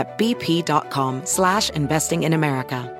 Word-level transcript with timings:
at 0.00 0.16
bp.com 0.18 1.20
slash 1.24 1.70
investing 1.74 2.22
in 2.22 2.32
America. 2.32 2.90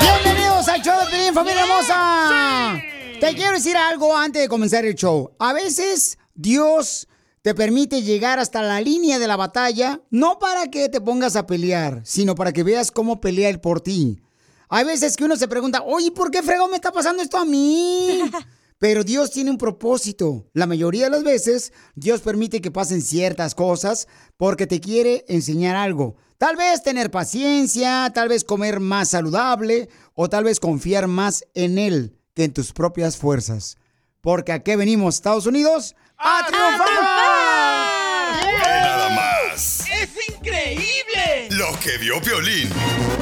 Bienvenidos 0.00 0.68
al 0.68 0.82
show 0.82 1.10
de 1.10 1.32
familia 1.32 1.62
hermosa. 1.62 2.82
Te 3.20 3.34
quiero 3.34 3.52
decir 3.52 3.76
algo 3.76 4.16
antes 4.16 4.42
de 4.42 4.48
comenzar 4.48 4.84
el 4.86 4.94
show. 4.94 5.30
A 5.38 5.52
veces 5.52 6.18
Dios 6.34 7.06
te 7.42 7.54
permite 7.54 8.02
llegar 8.02 8.38
hasta 8.38 8.62
la 8.62 8.80
línea 8.80 9.18
de 9.18 9.26
la 9.26 9.36
batalla, 9.36 10.00
no 10.10 10.38
para 10.38 10.68
que 10.68 10.88
te 10.88 11.00
pongas 11.00 11.36
a 11.36 11.46
pelear, 11.46 12.00
sino 12.04 12.34
para 12.34 12.52
que 12.52 12.62
veas 12.62 12.90
cómo 12.90 13.20
pelea 13.20 13.50
Él 13.50 13.60
por 13.60 13.80
ti. 13.80 14.20
Hay 14.68 14.84
veces 14.84 15.16
que 15.16 15.24
uno 15.24 15.36
se 15.36 15.48
pregunta, 15.48 15.82
oye, 15.82 16.10
¿por 16.10 16.30
qué 16.30 16.42
fregón 16.42 16.70
me 16.70 16.76
está 16.76 16.90
pasando 16.90 17.22
esto 17.22 17.36
a 17.36 17.44
mí? 17.44 18.22
Pero 18.82 19.04
Dios 19.04 19.30
tiene 19.30 19.52
un 19.52 19.58
propósito. 19.58 20.50
La 20.54 20.66
mayoría 20.66 21.04
de 21.04 21.10
las 21.10 21.22
veces 21.22 21.72
Dios 21.94 22.20
permite 22.20 22.60
que 22.60 22.72
pasen 22.72 23.00
ciertas 23.00 23.54
cosas 23.54 24.08
porque 24.36 24.66
te 24.66 24.80
quiere 24.80 25.24
enseñar 25.28 25.76
algo. 25.76 26.16
Tal 26.36 26.56
vez 26.56 26.82
tener 26.82 27.12
paciencia, 27.12 28.10
tal 28.12 28.28
vez 28.28 28.42
comer 28.42 28.80
más 28.80 29.10
saludable 29.10 29.88
o 30.14 30.28
tal 30.28 30.42
vez 30.42 30.58
confiar 30.58 31.06
más 31.06 31.44
en 31.54 31.78
Él 31.78 32.18
que 32.34 32.42
en 32.42 32.52
tus 32.52 32.72
propias 32.72 33.16
fuerzas. 33.16 33.78
Porque 34.20 34.50
a 34.50 34.64
qué 34.64 34.74
venimos, 34.74 35.14
Estados 35.14 35.46
Unidos? 35.46 35.94
¡A 36.18 36.44
triunfar! 36.48 37.51
Piolín. 42.02 42.68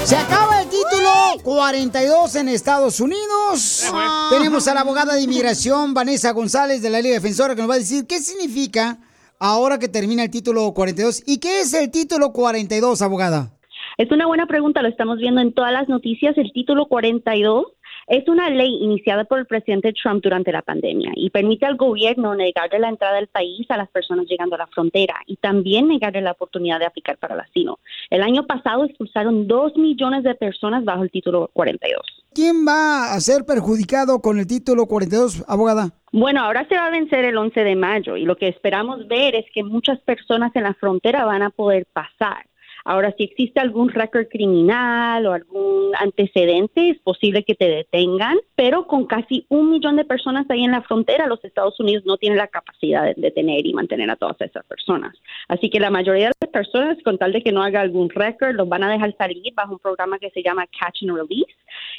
Se 0.04 0.16
acaba 0.16 0.62
el 0.62 0.68
título 0.70 1.10
42 1.42 2.34
en 2.36 2.48
Estados 2.48 2.98
Unidos. 3.00 3.92
Tenemos 4.30 4.66
a 4.68 4.74
la 4.74 4.80
abogada 4.80 5.14
de 5.14 5.22
inmigración 5.22 5.92
Vanessa 5.92 6.32
González 6.32 6.80
de 6.80 6.88
la 6.88 7.02
Liga 7.02 7.14
Defensora 7.14 7.54
que 7.54 7.60
nos 7.60 7.70
va 7.70 7.74
a 7.74 7.78
decir 7.78 8.06
qué 8.06 8.20
significa 8.20 8.98
ahora 9.38 9.78
que 9.78 9.88
termina 9.88 10.22
el 10.22 10.30
título 10.30 10.72
42 10.72 11.24
y 11.26 11.40
qué 11.40 11.60
es 11.60 11.74
el 11.74 11.90
título 11.90 12.32
42, 12.32 13.02
abogada. 13.02 13.50
Es 13.98 14.10
una 14.10 14.26
buena 14.26 14.46
pregunta, 14.46 14.80
lo 14.80 14.88
estamos 14.88 15.18
viendo 15.18 15.42
en 15.42 15.52
todas 15.52 15.72
las 15.72 15.86
noticias. 15.90 16.38
El 16.38 16.50
título 16.52 16.86
42 16.86 17.66
es 18.10 18.26
una 18.26 18.50
ley 18.50 18.78
iniciada 18.82 19.22
por 19.22 19.38
el 19.38 19.46
presidente 19.46 19.92
Trump 19.92 20.20
durante 20.20 20.50
la 20.50 20.62
pandemia 20.62 21.12
y 21.14 21.30
permite 21.30 21.64
al 21.64 21.76
gobierno 21.76 22.34
negarle 22.34 22.80
la 22.80 22.88
entrada 22.88 23.18
al 23.18 23.28
país 23.28 23.64
a 23.70 23.76
las 23.76 23.88
personas 23.88 24.26
llegando 24.26 24.56
a 24.56 24.58
la 24.58 24.66
frontera 24.66 25.14
y 25.26 25.36
también 25.36 25.86
negarle 25.86 26.20
la 26.20 26.32
oportunidad 26.32 26.80
de 26.80 26.86
aplicar 26.86 27.18
para 27.18 27.34
el 27.34 27.40
asilo. 27.40 27.78
El 28.10 28.22
año 28.22 28.48
pasado 28.48 28.84
expulsaron 28.84 29.46
dos 29.46 29.76
millones 29.76 30.24
de 30.24 30.34
personas 30.34 30.84
bajo 30.84 31.04
el 31.04 31.10
título 31.12 31.50
42. 31.52 32.02
¿Quién 32.34 32.66
va 32.66 33.14
a 33.14 33.20
ser 33.20 33.44
perjudicado 33.44 34.20
con 34.20 34.40
el 34.40 34.46
título 34.48 34.86
42, 34.86 35.44
abogada? 35.46 35.90
Bueno, 36.10 36.42
ahora 36.42 36.66
se 36.68 36.74
va 36.74 36.86
a 36.86 36.90
vencer 36.90 37.24
el 37.24 37.36
11 37.36 37.62
de 37.62 37.76
mayo 37.76 38.16
y 38.16 38.24
lo 38.24 38.34
que 38.36 38.48
esperamos 38.48 39.06
ver 39.06 39.36
es 39.36 39.46
que 39.54 39.62
muchas 39.62 40.00
personas 40.00 40.50
en 40.56 40.64
la 40.64 40.74
frontera 40.74 41.24
van 41.24 41.42
a 41.42 41.50
poder 41.50 41.86
pasar. 41.92 42.49
Ahora, 42.84 43.14
si 43.16 43.24
existe 43.24 43.60
algún 43.60 43.90
récord 43.90 44.26
criminal 44.28 45.26
o 45.26 45.32
algún 45.32 45.92
antecedente, 45.98 46.90
es 46.90 46.98
posible 46.98 47.44
que 47.44 47.54
te 47.54 47.68
detengan, 47.68 48.38
pero 48.54 48.86
con 48.86 49.06
casi 49.06 49.46
un 49.48 49.70
millón 49.70 49.96
de 49.96 50.04
personas 50.04 50.46
ahí 50.50 50.64
en 50.64 50.72
la 50.72 50.82
frontera, 50.82 51.26
los 51.26 51.44
Estados 51.44 51.78
Unidos 51.80 52.04
no 52.06 52.16
tienen 52.16 52.38
la 52.38 52.48
capacidad 52.48 53.04
de 53.04 53.14
detener 53.16 53.66
y 53.66 53.74
mantener 53.74 54.10
a 54.10 54.16
todas 54.16 54.40
esas 54.40 54.64
personas. 54.64 55.16
Así 55.48 55.70
que 55.70 55.80
la 55.80 55.90
mayoría 55.90 56.28
de 56.28 56.34
las 56.40 56.50
personas, 56.50 56.98
con 57.04 57.18
tal 57.18 57.32
de 57.32 57.42
que 57.42 57.52
no 57.52 57.62
haga 57.62 57.80
algún 57.80 58.08
récord, 58.08 58.54
los 58.54 58.68
van 58.68 58.84
a 58.84 58.90
dejar 58.90 59.14
salir 59.16 59.52
bajo 59.54 59.74
un 59.74 59.78
programa 59.78 60.18
que 60.18 60.30
se 60.30 60.42
llama 60.42 60.66
Catch 60.66 61.02
and 61.02 61.16
Release. 61.16 61.52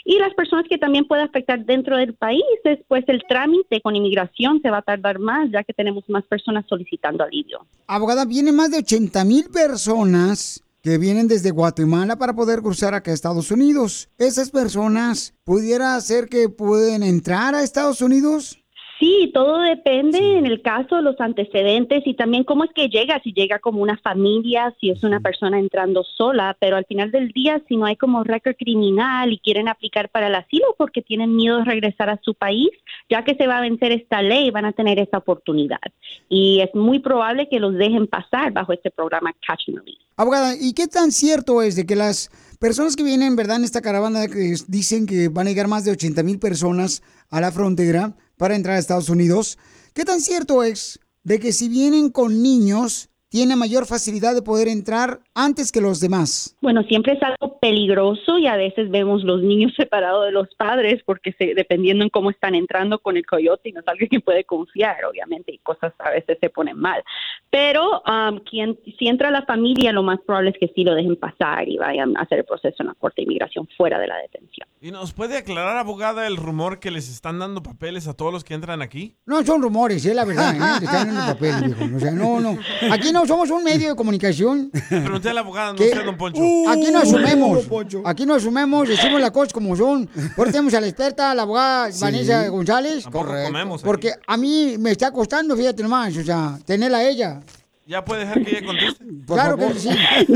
Y 0.03 0.17
las 0.17 0.33
personas 0.33 0.65
que 0.67 0.77
también 0.77 1.05
puede 1.05 1.21
afectar 1.21 1.63
dentro 1.63 1.95
del 1.97 2.13
país, 2.13 2.43
después 2.63 3.03
el 3.07 3.23
trámite 3.27 3.81
con 3.81 3.95
inmigración 3.95 4.61
se 4.61 4.69
va 4.69 4.77
a 4.77 4.81
tardar 4.81 5.19
más, 5.19 5.49
ya 5.51 5.63
que 5.63 5.73
tenemos 5.73 6.07
más 6.09 6.23
personas 6.25 6.65
solicitando 6.67 7.23
alivio. 7.23 7.65
Abogada, 7.87 8.25
vienen 8.25 8.55
más 8.55 8.71
de 8.71 8.79
80 8.79 9.23
mil 9.25 9.45
personas 9.53 10.63
que 10.81 10.97
vienen 10.97 11.27
desde 11.27 11.51
Guatemala 11.51 12.17
para 12.17 12.33
poder 12.35 12.61
cruzar 12.61 12.93
acá 12.93 13.11
a 13.11 13.13
Estados 13.13 13.51
Unidos. 13.51 14.09
¿Esas 14.17 14.49
personas 14.49 15.33
pudiera 15.43 15.99
ser 16.01 16.27
que 16.27 16.49
pueden 16.49 17.03
entrar 17.03 17.53
a 17.53 17.63
Estados 17.63 18.01
Unidos? 18.01 18.60
Sí, 19.01 19.31
todo 19.33 19.61
depende 19.61 20.37
en 20.37 20.45
el 20.45 20.61
caso 20.61 20.97
de 20.97 21.01
los 21.01 21.19
antecedentes 21.19 22.03
y 22.05 22.13
también 22.13 22.43
cómo 22.43 22.65
es 22.65 22.69
que 22.71 22.87
llega, 22.87 23.19
si 23.23 23.33
llega 23.33 23.57
como 23.57 23.81
una 23.81 23.97
familia, 23.97 24.75
si 24.79 24.91
es 24.91 25.03
una 25.03 25.19
persona 25.19 25.57
entrando 25.57 26.03
sola, 26.03 26.55
pero 26.59 26.75
al 26.75 26.85
final 26.85 27.09
del 27.09 27.29
día, 27.29 27.59
si 27.67 27.77
no 27.77 27.85
hay 27.85 27.95
como 27.95 28.23
récord 28.23 28.55
criminal 28.55 29.33
y 29.33 29.39
quieren 29.39 29.67
aplicar 29.69 30.09
para 30.09 30.27
el 30.27 30.35
asilo 30.35 30.75
porque 30.77 31.01
tienen 31.01 31.35
miedo 31.35 31.57
de 31.57 31.65
regresar 31.65 32.11
a 32.11 32.19
su 32.21 32.35
país, 32.35 32.69
ya 33.09 33.25
que 33.25 33.33
se 33.33 33.47
va 33.47 33.57
a 33.57 33.61
vencer 33.61 33.91
esta 33.91 34.21
ley, 34.21 34.51
van 34.51 34.65
a 34.65 34.71
tener 34.71 34.99
esa 34.99 35.17
oportunidad. 35.17 35.81
Y 36.29 36.59
es 36.61 36.69
muy 36.75 36.99
probable 36.99 37.49
que 37.49 37.59
los 37.59 37.73
dejen 37.73 38.05
pasar 38.05 38.51
bajo 38.53 38.71
este 38.71 38.91
programa 38.91 39.33
Catch 39.47 39.69
and 39.69 39.79
Release. 39.79 39.99
Abogada, 40.15 40.53
¿y 40.55 40.73
qué 40.73 40.85
tan 40.85 41.11
cierto 41.11 41.63
es 41.63 41.75
de 41.75 41.87
que 41.87 41.95
las 41.95 42.29
personas 42.59 42.95
que 42.95 43.01
vienen, 43.01 43.35
verdad, 43.35 43.55
en 43.55 43.63
esta 43.63 43.81
caravana 43.81 44.27
que 44.27 44.53
dicen 44.67 45.07
que 45.07 45.29
van 45.29 45.47
a 45.47 45.49
llegar 45.49 45.67
más 45.67 45.85
de 45.85 45.91
80 45.91 46.21
mil 46.21 46.37
personas 46.37 47.01
a 47.31 47.41
la 47.41 47.51
frontera 47.51 48.13
para 48.41 48.55
entrar 48.55 48.75
a 48.75 48.79
Estados 48.79 49.09
Unidos, 49.09 49.59
qué 49.93 50.03
tan 50.03 50.19
cierto 50.19 50.63
es 50.63 50.99
de 51.21 51.39
que 51.39 51.53
si 51.53 51.69
vienen 51.69 52.09
con 52.09 52.41
niños, 52.41 53.10
tiene 53.31 53.55
mayor 53.55 53.85
facilidad 53.85 54.35
de 54.35 54.41
poder 54.41 54.67
entrar 54.67 55.21
antes 55.33 55.71
que 55.71 55.79
los 55.79 56.01
demás? 56.01 56.57
Bueno, 56.61 56.83
siempre 56.83 57.13
es 57.13 57.23
algo 57.23 57.59
peligroso 57.59 58.37
y 58.37 58.45
a 58.45 58.57
veces 58.57 58.91
vemos 58.91 59.23
los 59.23 59.41
niños 59.41 59.71
separados 59.77 60.25
de 60.25 60.33
los 60.33 60.53
padres 60.55 61.01
porque 61.05 61.31
se, 61.39 61.55
dependiendo 61.55 62.03
en 62.03 62.09
cómo 62.09 62.29
están 62.29 62.55
entrando 62.55 62.99
con 62.99 63.15
el 63.15 63.25
coyote, 63.25 63.71
no 63.71 63.79
es 63.79 63.87
algo 63.87 64.05
que 64.11 64.19
puede 64.19 64.43
confiar, 64.43 65.05
obviamente, 65.05 65.53
y 65.53 65.59
cosas 65.59 65.93
a 65.99 66.11
veces 66.11 66.37
se 66.41 66.49
ponen 66.49 66.77
mal. 66.77 67.01
Pero 67.49 68.01
um, 68.01 68.39
quien, 68.39 68.77
si 68.99 69.07
entra 69.07 69.31
la 69.31 69.45
familia, 69.45 69.93
lo 69.93 70.03
más 70.03 70.19
probable 70.25 70.49
es 70.49 70.57
que 70.59 70.73
sí 70.75 70.83
lo 70.83 70.93
dejen 70.93 71.15
pasar 71.15 71.69
y 71.69 71.77
vayan 71.77 72.17
a 72.17 72.23
hacer 72.23 72.39
el 72.39 72.45
proceso 72.45 72.75
en 72.79 72.87
la 72.87 72.95
Corte 72.95 73.21
de 73.21 73.23
Inmigración 73.23 73.65
fuera 73.77 73.97
de 73.97 74.07
la 74.07 74.17
detención. 74.17 74.67
¿Y 74.81 74.91
nos 74.91 75.13
puede 75.13 75.37
aclarar, 75.37 75.77
abogada, 75.77 76.27
el 76.27 76.35
rumor 76.35 76.79
que 76.79 76.91
les 76.91 77.09
están 77.09 77.39
dando 77.39 77.63
papeles 77.63 78.07
a 78.07 78.13
todos 78.13 78.33
los 78.33 78.43
que 78.43 78.55
entran 78.55 78.81
aquí? 78.81 79.15
No, 79.25 79.41
son 79.43 79.61
rumores, 79.61 80.05
es 80.05 80.15
la 80.15 80.25
verdad, 80.25 80.55
¿eh? 80.55 80.83
Están 80.83 81.13
dando 81.13 81.33
papel, 81.33 81.55
viejo. 81.65 81.95
O 81.95 81.99
sea, 81.99 82.11
no, 82.11 82.39
no. 82.39 82.57
Aquí 82.91 83.11
no 83.13 83.20
somos 83.25 83.49
un 83.49 83.63
medio 83.63 83.89
de 83.89 83.95
comunicación. 83.95 84.71
Pregunté 84.89 85.29
a 85.29 85.33
la 85.33 85.41
abogada, 85.41 85.71
no 85.73 85.77
¿Qué? 85.77 85.89
sé, 85.89 86.03
don 86.03 86.17
Poncho. 86.17 86.41
Aquí 86.69 86.91
no 86.91 86.99
asumemos. 86.99 87.67
Aquí 88.05 88.25
no 88.25 88.35
asumemos, 88.35 88.87
decimos 88.87 89.19
las 89.21 89.31
cosas 89.31 89.53
como 89.53 89.75
son. 89.75 90.07
Por 90.35 90.47
eso 90.47 90.53
tenemos 90.53 90.73
a 90.73 90.81
la 90.81 90.87
experta, 90.87 91.33
la 91.35 91.43
abogada 91.43 91.91
Sí. 91.91 92.01
Vanessa 92.01 92.47
González. 92.49 93.03
Tampoco 93.03 93.27
comemos. 93.45 93.81
Porque 93.81 94.11
a 94.27 94.37
mí 94.37 94.75
me 94.79 94.91
está 94.91 95.11
costando, 95.11 95.55
fíjate 95.55 95.83
nomás, 95.83 96.15
o 96.17 96.23
sea, 96.23 96.57
tenerla 96.65 96.99
a 96.99 97.09
ella. 97.09 97.39
¿Ya 97.87 98.05
puede 98.05 98.21
dejar 98.21 98.43
que 98.45 98.51
ella 98.51 98.65
conteste? 98.65 99.03
Por 99.27 99.35
claro 99.37 99.57
favor. 99.57 99.73
que 99.73 99.79
sí. 99.79 99.89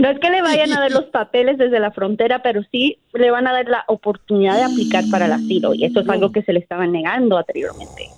No 0.00 0.10
es 0.10 0.18
que 0.20 0.30
le 0.30 0.42
vayan 0.42 0.72
a 0.72 0.80
dar 0.80 0.92
los 0.92 1.06
papeles 1.06 1.58
desde 1.58 1.80
la 1.80 1.90
frontera, 1.90 2.42
pero 2.42 2.62
sí 2.70 2.98
le 3.12 3.30
van 3.30 3.46
a 3.46 3.52
dar 3.52 3.66
la 3.68 3.84
oportunidad 3.88 4.56
de 4.56 4.62
aplicar 4.62 5.04
para 5.10 5.26
el 5.26 5.32
asilo 5.32 5.74
y 5.74 5.84
eso 5.84 6.00
es 6.00 6.08
algo 6.08 6.30
que 6.32 6.42
se 6.42 6.52
le 6.52 6.60
estaba 6.60 6.86
negando 6.86 7.38
anteriormente. 7.38 8.08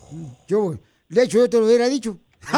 Yo, 0.49 0.75
de 1.09 1.23
hecho, 1.23 1.39
yo 1.39 1.49
te 1.49 1.59
lo 1.59 1.67
hubiera 1.67 1.89
dicho. 1.89 2.19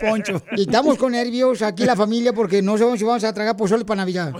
Poncho. 0.00 0.42
Y 0.56 0.62
estamos 0.62 0.98
con 0.98 1.12
nervios 1.12 1.62
aquí 1.62 1.84
la 1.84 1.94
familia 1.94 2.32
porque 2.32 2.60
no 2.62 2.76
sabemos 2.76 2.98
si 2.98 3.04
vamos 3.04 3.22
a 3.22 3.32
tragar 3.32 3.56
pozole 3.56 3.84
para 3.84 3.98
Navidad. 4.02 4.32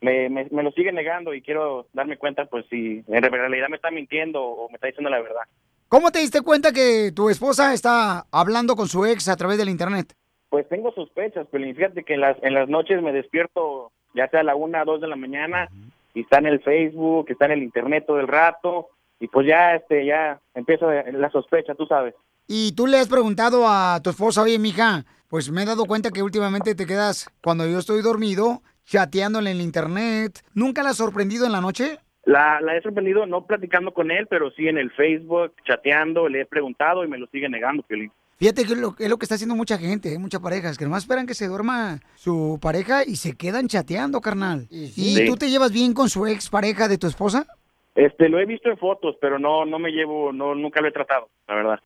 me, 0.00 0.28
me, 0.28 0.46
me 0.50 0.62
lo 0.62 0.70
sigue 0.72 0.92
negando 0.92 1.34
y 1.34 1.42
quiero 1.42 1.86
darme 1.92 2.16
cuenta 2.16 2.46
pues 2.46 2.66
si 2.68 3.02
en 3.06 3.22
realidad 3.22 3.68
me 3.68 3.76
está 3.76 3.90
mintiendo 3.90 4.42
o 4.42 4.68
me 4.68 4.74
está 4.74 4.88
diciendo 4.88 5.10
la 5.10 5.20
verdad. 5.20 5.42
¿Cómo 5.88 6.10
te 6.10 6.18
diste 6.18 6.42
cuenta 6.42 6.72
que 6.72 7.12
tu 7.14 7.30
esposa 7.30 7.72
está 7.72 8.26
hablando 8.32 8.74
con 8.74 8.88
su 8.88 9.06
ex 9.06 9.28
a 9.28 9.36
través 9.36 9.56
del 9.56 9.68
internet? 9.68 10.14
Pues 10.48 10.68
tengo 10.68 10.92
sospechas, 10.92 11.46
Pelín. 11.46 11.76
Fíjate 11.76 12.02
que 12.02 12.14
en 12.14 12.20
las, 12.20 12.36
en 12.42 12.54
las 12.54 12.68
noches 12.68 13.00
me 13.02 13.12
despierto 13.12 13.92
ya 14.14 14.28
sea 14.28 14.40
a 14.40 14.44
la 14.44 14.56
una, 14.56 14.84
dos 14.84 15.00
de 15.00 15.06
la 15.06 15.16
mañana 15.16 15.68
y 16.14 16.22
está 16.22 16.38
en 16.38 16.46
el 16.46 16.60
Facebook, 16.60 17.26
está 17.28 17.44
en 17.46 17.52
el 17.52 17.62
internet 17.62 18.04
todo 18.06 18.18
el 18.18 18.28
rato 18.28 18.88
y 19.20 19.28
pues 19.28 19.46
ya 19.46 19.74
este 19.76 20.04
ya 20.04 20.40
empieza 20.54 20.86
la 21.12 21.30
sospecha, 21.30 21.74
tú 21.74 21.86
sabes. 21.86 22.14
Y 22.48 22.72
tú 22.74 22.86
le 22.86 22.98
has 22.98 23.08
preguntado 23.08 23.66
a 23.68 24.00
tu 24.02 24.10
esposa, 24.10 24.42
oye, 24.42 24.58
mija, 24.58 25.04
pues 25.28 25.50
me 25.50 25.62
he 25.62 25.66
dado 25.66 25.84
cuenta 25.86 26.10
que 26.10 26.22
últimamente 26.22 26.74
te 26.74 26.86
quedas 26.86 27.30
cuando 27.42 27.66
yo 27.68 27.78
estoy 27.78 28.02
dormido, 28.02 28.62
chateándole 28.84 29.50
en 29.50 29.56
el 29.58 29.62
internet. 29.62 30.42
¿Nunca 30.54 30.82
la 30.82 30.90
has 30.90 30.96
sorprendido 30.96 31.46
en 31.46 31.52
la 31.52 31.60
noche? 31.60 31.98
La, 32.24 32.60
la 32.60 32.76
he 32.76 32.82
sorprendido 32.82 33.24
no 33.26 33.46
platicando 33.46 33.92
con 33.94 34.10
él, 34.10 34.26
pero 34.28 34.50
sí 34.52 34.66
en 34.68 34.78
el 34.78 34.90
Facebook, 34.92 35.52
chateando, 35.64 36.28
le 36.28 36.40
he 36.42 36.46
preguntado 36.46 37.04
y 37.04 37.08
me 37.08 37.18
lo 37.18 37.26
sigue 37.28 37.48
negando, 37.48 37.82
Piolín. 37.84 38.10
Fíjate 38.38 38.64
que 38.64 38.72
es 38.74 38.78
lo, 38.78 38.94
es 38.98 39.08
lo 39.08 39.16
que 39.16 39.24
está 39.24 39.36
haciendo 39.36 39.54
mucha 39.54 39.78
gente, 39.78 40.12
¿eh? 40.12 40.18
muchas 40.18 40.40
parejas, 40.42 40.76
que 40.76 40.84
nomás 40.84 41.04
esperan 41.04 41.26
que 41.26 41.34
se 41.34 41.46
duerma 41.46 42.00
su 42.16 42.58
pareja 42.60 43.02
y 43.04 43.16
se 43.16 43.34
quedan 43.36 43.66
chateando, 43.68 44.20
carnal. 44.20 44.66
¿Y 44.70 44.88
Sí. 44.88 45.24
tú 45.26 45.36
te 45.36 45.48
llevas 45.48 45.72
bien 45.72 45.94
con 45.94 46.10
su 46.10 46.26
ex 46.26 46.50
pareja 46.50 46.86
de 46.88 46.98
tu 46.98 47.06
esposa? 47.06 47.46
Este, 47.94 48.28
lo 48.28 48.38
he 48.38 48.44
visto 48.44 48.68
en 48.68 48.76
fotos, 48.76 49.16
pero 49.22 49.38
no, 49.38 49.64
no 49.64 49.78
me 49.78 49.90
llevo, 49.90 50.32
no, 50.32 50.54
nunca 50.54 50.82
lo 50.82 50.88
he 50.88 50.92
tratado, 50.92 51.30
la 51.48 51.54
verdad. 51.54 51.80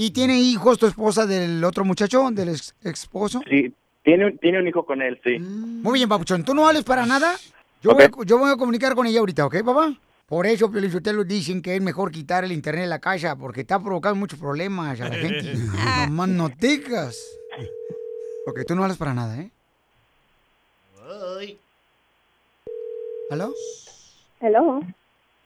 ¿Y 0.00 0.12
tiene 0.12 0.38
hijos 0.40 0.78
tu 0.78 0.86
esposa 0.86 1.26
del 1.26 1.64
otro 1.64 1.84
muchacho, 1.84 2.30
del 2.30 2.50
ex 2.50 2.72
esposo? 2.82 3.42
Sí, 3.50 3.74
tiene, 4.04 4.26
un- 4.26 4.38
tiene 4.38 4.60
un 4.60 4.68
hijo 4.68 4.86
con 4.86 5.02
él, 5.02 5.20
sí. 5.24 5.40
Muy 5.40 5.98
bien, 5.98 6.08
papuchón. 6.08 6.44
¿Tú 6.44 6.54
no 6.54 6.62
vales 6.62 6.84
para 6.84 7.04
nada? 7.04 7.34
Yo, 7.82 7.94
voy, 7.94 8.04
a, 8.04 8.10
yo 8.24 8.38
voy 8.38 8.48
a 8.52 8.56
comunicar 8.56 8.94
con 8.94 9.08
ella 9.08 9.18
ahorita, 9.18 9.44
¿ok, 9.46 9.56
papá? 9.64 9.92
Por 10.26 10.46
eso, 10.46 10.70
lo 10.72 11.24
dicen 11.24 11.60
que 11.62 11.74
es 11.74 11.82
mejor 11.82 12.12
quitar 12.12 12.44
el 12.44 12.52
internet 12.52 12.82
de 12.82 12.88
la 12.90 13.00
casa 13.00 13.34
porque 13.34 13.62
está 13.62 13.82
provocando 13.82 14.14
muchos 14.20 14.38
problemas 14.38 15.00
a 15.00 15.08
la 15.08 15.16
gente. 15.16 15.54
no 16.06 16.10
más 16.12 16.28
noticas. 16.28 17.18
Ok, 18.46 18.60
tú 18.68 18.76
no 18.76 18.82
vales 18.82 18.98
para 18.98 19.14
nada, 19.14 19.36
¿eh? 19.40 19.50
¿Aló? 23.32 23.52
Hello. 24.40 24.80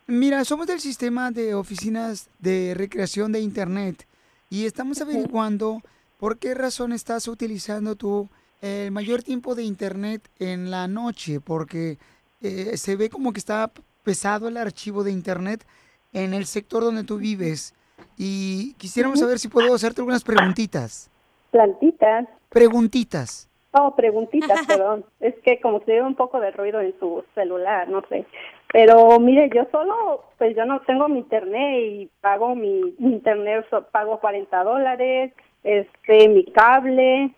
Mira, 0.09 0.45
somos 0.45 0.67
del 0.67 0.79
sistema 0.81 1.31
de 1.31 1.55
oficinas 1.55 2.29
de 2.39 2.75
recreación 2.77 3.33
de 3.33 3.41
Internet 3.41 4.07
y 4.53 4.67
estamos 4.67 5.01
averiguando 5.01 5.81
por 6.19 6.39
qué 6.39 6.53
razón 6.53 6.93
estás 6.93 7.27
utilizando 7.27 7.97
tú 7.97 8.29
el 8.61 8.91
mayor 8.91 9.23
tiempo 9.23 9.55
de 9.55 9.63
Internet 9.63 10.29
en 10.39 10.71
la 10.71 10.87
noche, 10.89 11.41
porque 11.41 11.97
eh, 12.43 12.77
se 12.77 12.97
ve 12.97 13.09
como 13.09 13.33
que 13.33 13.39
está 13.39 13.71
pesado 14.03 14.49
el 14.49 14.59
archivo 14.59 15.05
de 15.05 15.11
Internet 15.11 15.65
en 16.13 16.35
el 16.35 16.45
sector 16.45 16.83
donde 16.83 17.03
tú 17.03 17.17
vives 17.17 17.75
y 18.19 18.75
quisiéramos 18.75 19.21
saber 19.21 19.39
si 19.39 19.49
puedo 19.49 19.75
hacerte 19.75 20.03
algunas 20.03 20.23
preguntitas. 20.23 21.11
Plantitas. 21.51 22.29
Preguntitas. 22.51 23.49
Oh, 23.73 23.97
preguntitas, 23.97 24.67
perdón. 24.67 25.07
Es 25.19 25.35
que 25.47 25.63
como 25.63 25.81
se 25.85 25.93
oye 25.93 26.03
un 26.03 26.15
poco 26.15 26.41
de 26.41 26.51
ruido 26.51 26.83
en 26.83 26.95
su 27.01 27.25
celular, 27.35 27.89
no 27.89 28.03
sé. 28.11 28.27
Pero 28.73 29.21
mire, 29.21 29.51
yo 29.55 29.67
solo, 29.71 30.25
pues 30.39 30.57
yo 30.57 30.65
no 30.65 30.81
tengo 30.83 31.09
mi 31.09 31.19
internet 31.19 31.79
y 31.79 32.11
pago 32.21 32.55
mi, 32.55 32.95
mi 32.99 33.13
internet, 33.13 33.67
so- 33.69 33.87
pago 33.93 34.19
40 34.19 34.65
dólares, 34.65 35.33
este, 35.63 36.29
mi 36.29 36.45
cable, 36.47 37.35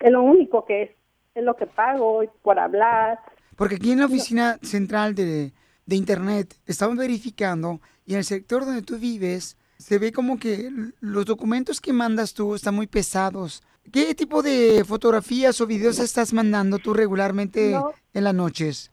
es 0.00 0.12
lo 0.12 0.22
único 0.22 0.64
que 0.66 0.82
es, 0.82 0.90
es 1.34 1.42
lo 1.42 1.56
que 1.56 1.66
pago 1.66 2.22
por 2.42 2.58
hablar. 2.58 3.18
Porque 3.56 3.76
aquí 3.76 3.92
en 3.92 4.00
la 4.00 4.06
oficina 4.06 4.58
central 4.62 5.14
de, 5.14 5.52
de 5.86 5.96
Internet 5.96 6.54
estamos 6.66 6.96
verificando 6.96 7.80
y 8.04 8.12
en 8.12 8.18
el 8.18 8.24
sector 8.24 8.64
donde 8.66 8.82
tú 8.82 8.98
vives 8.98 9.56
se 9.78 9.98
ve 9.98 10.12
como 10.12 10.38
que 10.38 10.70
los 11.00 11.24
documentos 11.24 11.80
que 11.80 11.92
mandas 11.92 12.34
tú 12.34 12.54
están 12.54 12.74
muy 12.74 12.86
pesados. 12.86 13.62
¿Qué 13.92 14.14
tipo 14.14 14.42
de 14.42 14.82
fotografías 14.86 15.60
o 15.60 15.66
videos 15.66 15.98
estás 15.98 16.32
mandando 16.32 16.78
tú 16.78 16.94
regularmente 16.94 17.70
No. 17.72 17.92
en 18.12 18.24
las 18.24 18.34
noches? 18.34 18.90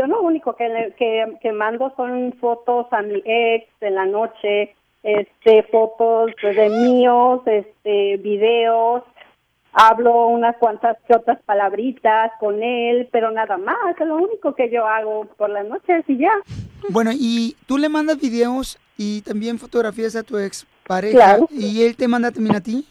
Yo 0.00 0.06
lo 0.06 0.22
único 0.22 0.56
que, 0.56 0.94
que, 0.96 1.36
que 1.42 1.52
mando 1.52 1.92
son 1.94 2.32
fotos 2.40 2.86
a 2.90 3.02
mi 3.02 3.22
ex 3.22 3.66
en 3.82 3.96
la 3.96 4.06
noche, 4.06 4.74
este, 5.02 5.62
fotos 5.64 6.30
de 6.42 6.70
míos, 6.70 7.42
este, 7.44 8.16
videos, 8.16 9.02
hablo 9.74 10.28
unas 10.28 10.56
cuantas 10.56 10.96
que 11.06 11.14
otras 11.14 11.38
palabritas 11.42 12.32
con 12.40 12.62
él, 12.62 13.10
pero 13.12 13.30
nada 13.30 13.58
más, 13.58 13.76
es 14.00 14.06
lo 14.06 14.16
único 14.16 14.54
que 14.54 14.70
yo 14.70 14.86
hago 14.86 15.26
por 15.36 15.50
las 15.50 15.66
noches 15.66 16.02
y 16.08 16.16
ya. 16.16 16.32
Bueno, 16.88 17.10
y 17.12 17.54
tú 17.66 17.76
le 17.76 17.90
mandas 17.90 18.18
videos 18.18 18.78
y 18.96 19.20
también 19.20 19.58
fotografías 19.58 20.16
a 20.16 20.22
tu 20.22 20.38
ex 20.38 20.66
pareja 20.86 21.14
Claro. 21.14 21.46
y 21.50 21.82
él 21.82 21.94
te 21.94 22.08
manda 22.08 22.30
también 22.30 22.56
a 22.56 22.62
ti. 22.62 22.86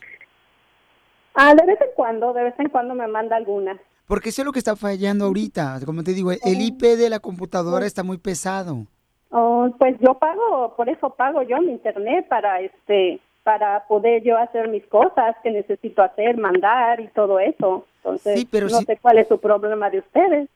Ah, 1.34 1.56
de 1.56 1.66
vez 1.66 1.82
en 1.82 1.89
cuando, 1.96 2.34
de 2.34 2.44
vez 2.44 2.60
en 2.60 2.70
cuando 2.70 2.94
me 2.94 3.08
manda 3.08 3.36
algunas. 3.36 3.80
Porque 4.10 4.30
es 4.30 4.44
lo 4.44 4.51
que 4.51 4.58
está 4.58 4.75
fallando 4.75 5.25
ahorita. 5.25 5.80
Como 5.86 6.04
te 6.04 6.13
digo, 6.13 6.32
el 6.32 6.62
IP 6.62 6.82
de 6.98 7.12
la 7.12 7.20
computadora 7.20 7.86
está 7.86 8.01
muy 8.04 8.18
pesado. 8.18 8.88
Oh, 9.30 9.70
pues 9.78 9.96
yo 10.01 10.16
pago, 10.18 10.75
por 10.75 10.89
eso 10.89 11.12
pago 11.12 11.44
yo 11.44 11.62
mi 11.62 11.72
internet 11.74 12.28
para 12.28 12.60
este 12.60 13.22
para 13.44 13.86
poder 13.88 14.24
yo 14.24 14.36
hacer 14.38 14.68
mis 14.68 14.84
cosas 14.88 15.36
que 15.44 15.51
necesito 15.51 16.01
hacer, 16.01 16.38
mandar 16.38 17.00
y 17.00 17.08
todo 17.10 17.39
eso. 17.39 17.86
Entonces, 17.98 18.39
Sí, 18.39 18.48
pero 18.50 18.68
no 18.68 18.80
si- 18.80 18.86
sé 18.86 18.98
cuál 19.00 19.20
es 19.20 19.28
su 19.28 19.39
problema 19.39 19.92
de 19.92 20.00
ustedes. 20.00 20.50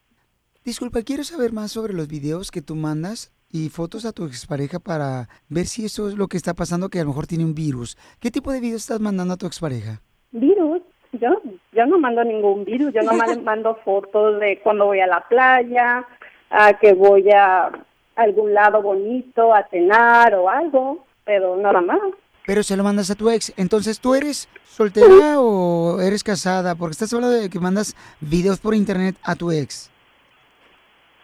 Disculpa, 0.66 1.04
quiero 1.04 1.24
saber 1.24 1.54
más 1.54 1.72
sobre 1.72 1.94
los 1.94 2.08
videos 2.08 2.50
que 2.50 2.62
tú 2.64 2.76
mandas 2.76 3.32
y 3.52 3.70
fotos 3.70 4.06
a 4.06 4.14
tu 4.14 4.26
expareja 4.26 4.80
para 4.80 5.30
ver 5.48 5.68
si 5.68 5.86
eso 5.86 6.08
es 6.10 6.16
lo 6.16 6.28
que 6.28 6.38
está 6.38 6.56
pasando, 6.56 6.90
que 6.90 7.00
a 7.00 7.04
lo 7.04 7.10
mejor 7.10 7.28
tiene 7.28 7.46
un 7.46 7.54
virus. 7.54 7.98
¿Qué 8.20 8.32
tipo 8.32 8.52
de 8.52 8.60
videos 8.60 8.82
estás 8.82 9.00
mandando 9.00 9.36
a 9.36 9.38
tu 9.38 9.46
expareja? 9.46 10.02
Virus. 10.32 10.82
Yo, 11.14 11.30
yo 11.72 11.86
no 11.86 12.00
mando 12.00 12.24
ningún 12.24 12.66
virus, 12.66 12.94
yo 12.94 13.02
le 13.02 13.38
mando 13.42 13.76
fotos 13.86 14.40
de 14.40 14.60
cuando 14.62 14.86
voy 14.86 15.00
a 15.00 15.08
la 15.08 15.22
playa, 15.28 16.06
a 16.50 16.74
que 16.74 16.94
voy 16.94 17.30
a 17.32 17.72
algún 18.16 18.54
lado 18.54 18.82
bonito, 18.82 19.54
a 19.54 19.68
cenar 19.70 20.36
o 20.36 20.50
algo, 20.50 21.06
pero 21.24 21.56
nada 21.58 21.82
más. 21.82 22.02
Pero 22.46 22.62
se 22.62 22.76
lo 22.76 22.84
mandas 22.84 23.10
a 23.10 23.16
tu 23.16 23.30
ex. 23.30 23.54
Entonces, 23.56 24.00
¿tú 24.00 24.16
eres 24.16 24.50
soltera 24.66 25.40
o 25.40 26.02
eres 26.02 26.24
casada? 26.24 26.76
Porque 26.76 26.92
estás 26.92 27.14
hablando 27.14 27.36
de 27.36 27.50
que 27.50 27.60
mandas 27.60 27.96
videos 28.20 28.60
por 28.60 28.76
internet 28.76 29.16
a 29.24 29.36
tu 29.36 29.52
ex. 29.52 29.90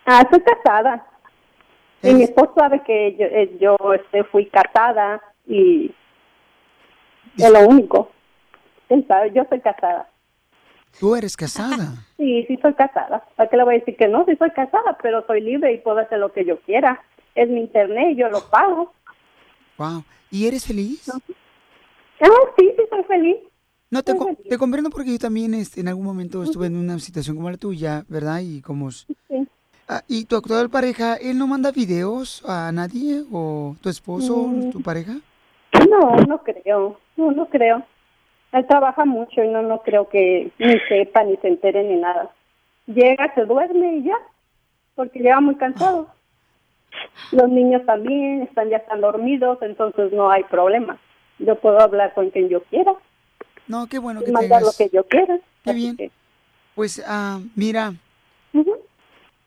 Ah, 0.05 0.22
estoy 0.22 0.41
casada. 0.41 1.05
Y 2.01 2.13
mi 2.13 2.24
esposo 2.24 2.53
sabe 2.55 2.81
que 2.84 3.17
yo, 3.19 3.25
eh, 3.25 3.58
yo 3.60 3.75
este, 3.93 4.24
fui 4.24 4.46
casada 4.46 5.22
y 5.46 5.93
es 7.38 7.51
lo 7.51 7.67
único. 7.67 8.12
Él 8.89 9.05
sabe, 9.08 9.31
yo 9.34 9.43
soy 9.50 9.60
casada. 9.62 10.10
Tú 11.00 11.15
eres 11.15 11.36
casada. 11.38 12.05
Sí, 12.19 12.43
sí 12.50 12.60
soy 12.62 12.74
casada. 12.74 13.24
¿Para 13.38 13.50
qué 13.50 13.55
le 13.55 13.63
voy 13.63 13.75
a 13.75 13.79
decir 13.79 13.96
que 13.96 14.10
no? 14.10 14.25
Sí 14.25 14.36
soy 14.36 14.50
casada, 14.51 14.98
pero 15.01 15.25
soy 15.25 15.39
libre 15.39 15.72
y 15.72 15.77
puedo 15.77 16.00
hacer 16.00 16.19
lo 16.19 16.34
que 16.34 16.43
yo 16.43 16.60
quiera. 16.60 17.01
Es 17.34 17.48
mi 17.48 17.62
internet 17.62 18.10
y 18.12 18.15
yo 18.17 18.27
lo 18.29 18.41
pago. 18.50 18.91
Wow. 19.77 20.03
¿Y 20.29 20.46
eres 20.46 20.65
feliz? 20.67 21.10
Ah, 22.19 22.27
sí, 22.58 22.74
sí 22.75 22.84
soy 22.89 23.03
feliz. 23.05 23.38
No, 23.89 24.03
te, 24.03 24.13
co- 24.17 24.36
te 24.50 24.58
comprendo 24.58 24.89
porque 24.89 25.12
yo 25.13 25.17
también 25.17 25.53
este, 25.53 25.79
en 25.79 25.88
algún 25.88 26.03
momento 26.03 26.43
estuve 26.43 26.67
en 26.67 26.75
una 26.75 27.00
situación 27.00 27.38
como 27.38 27.50
la 27.50 27.55
tuya, 27.58 28.03
¿verdad? 28.10 28.41
Y 28.41 28.62
como... 28.62 28.89
s- 28.89 29.05
Ah, 29.88 30.03
¿Y 30.10 30.25
tu 30.25 30.36
actual 30.36 30.69
pareja, 30.69 31.15
él 31.15 31.38
no 31.38 31.48
manda 31.48 31.72
videos 31.72 32.43
a 32.46 32.72
nadie? 32.74 33.24
¿O 33.31 33.75
tu 33.81 33.88
esposo, 33.89 34.36
Mm. 34.46 34.72
tu 34.72 34.81
pareja? 34.84 35.13
No, 35.89 36.15
no 36.27 36.43
creo. 36.43 37.00
No, 37.15 37.31
no 37.31 37.48
creo. 37.48 37.84
Él 38.51 38.65
trabaja 38.68 39.06
mucho 39.06 39.44
y 39.44 39.48
no, 39.48 39.62
no 39.62 39.82
creo 39.82 40.10
que 40.10 40.51
ni 40.58 40.79
sepa, 40.88 41.24
ni 41.24 41.38
se 41.38 41.48
entere, 41.48 41.84
ni 41.84 41.96
nada. 41.98 42.32
Llega, 42.88 43.34
se 43.36 43.46
duerme 43.46 43.98
y 43.98 44.03
ya, 44.03 44.18
porque 44.96 45.20
llega 45.20 45.39
muy 45.39 45.56
cansado. 45.56 46.08
Los 47.32 47.50
niños 47.50 47.86
también 47.86 48.41
están 48.41 48.70
ya 48.70 48.77
están 48.77 49.01
dormidos, 49.01 49.60
entonces 49.62 50.12
no 50.12 50.32
hay 50.32 50.44
problema. 50.46 51.00
Yo 51.38 51.56
puedo 51.60 51.79
hablar 51.79 52.13
con 52.13 52.32
quien 52.32 52.50
yo 52.50 52.63
quiera. 52.63 52.94
No, 53.68 53.86
qué 53.88 54.00
bueno 54.00 54.22
que 54.22 54.32
mandar 54.32 54.62
lo 54.62 54.72
tengas... 54.72 54.77
que 54.77 54.89
yo 54.96 55.03
quiera. 55.06 55.39
Qué 55.63 55.74
bien. 55.74 56.12
Pues, 56.74 57.03
ah, 57.06 57.39
mira, 57.56 57.94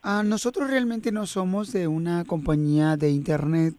ah, 0.03 0.23
nosotros 0.25 0.71
realmente 0.71 1.11
no 1.11 1.27
somos 1.27 1.73
de 1.73 1.89
una 1.89 2.25
compañía 2.25 2.97
de 2.97 3.11
internet. 3.11 3.75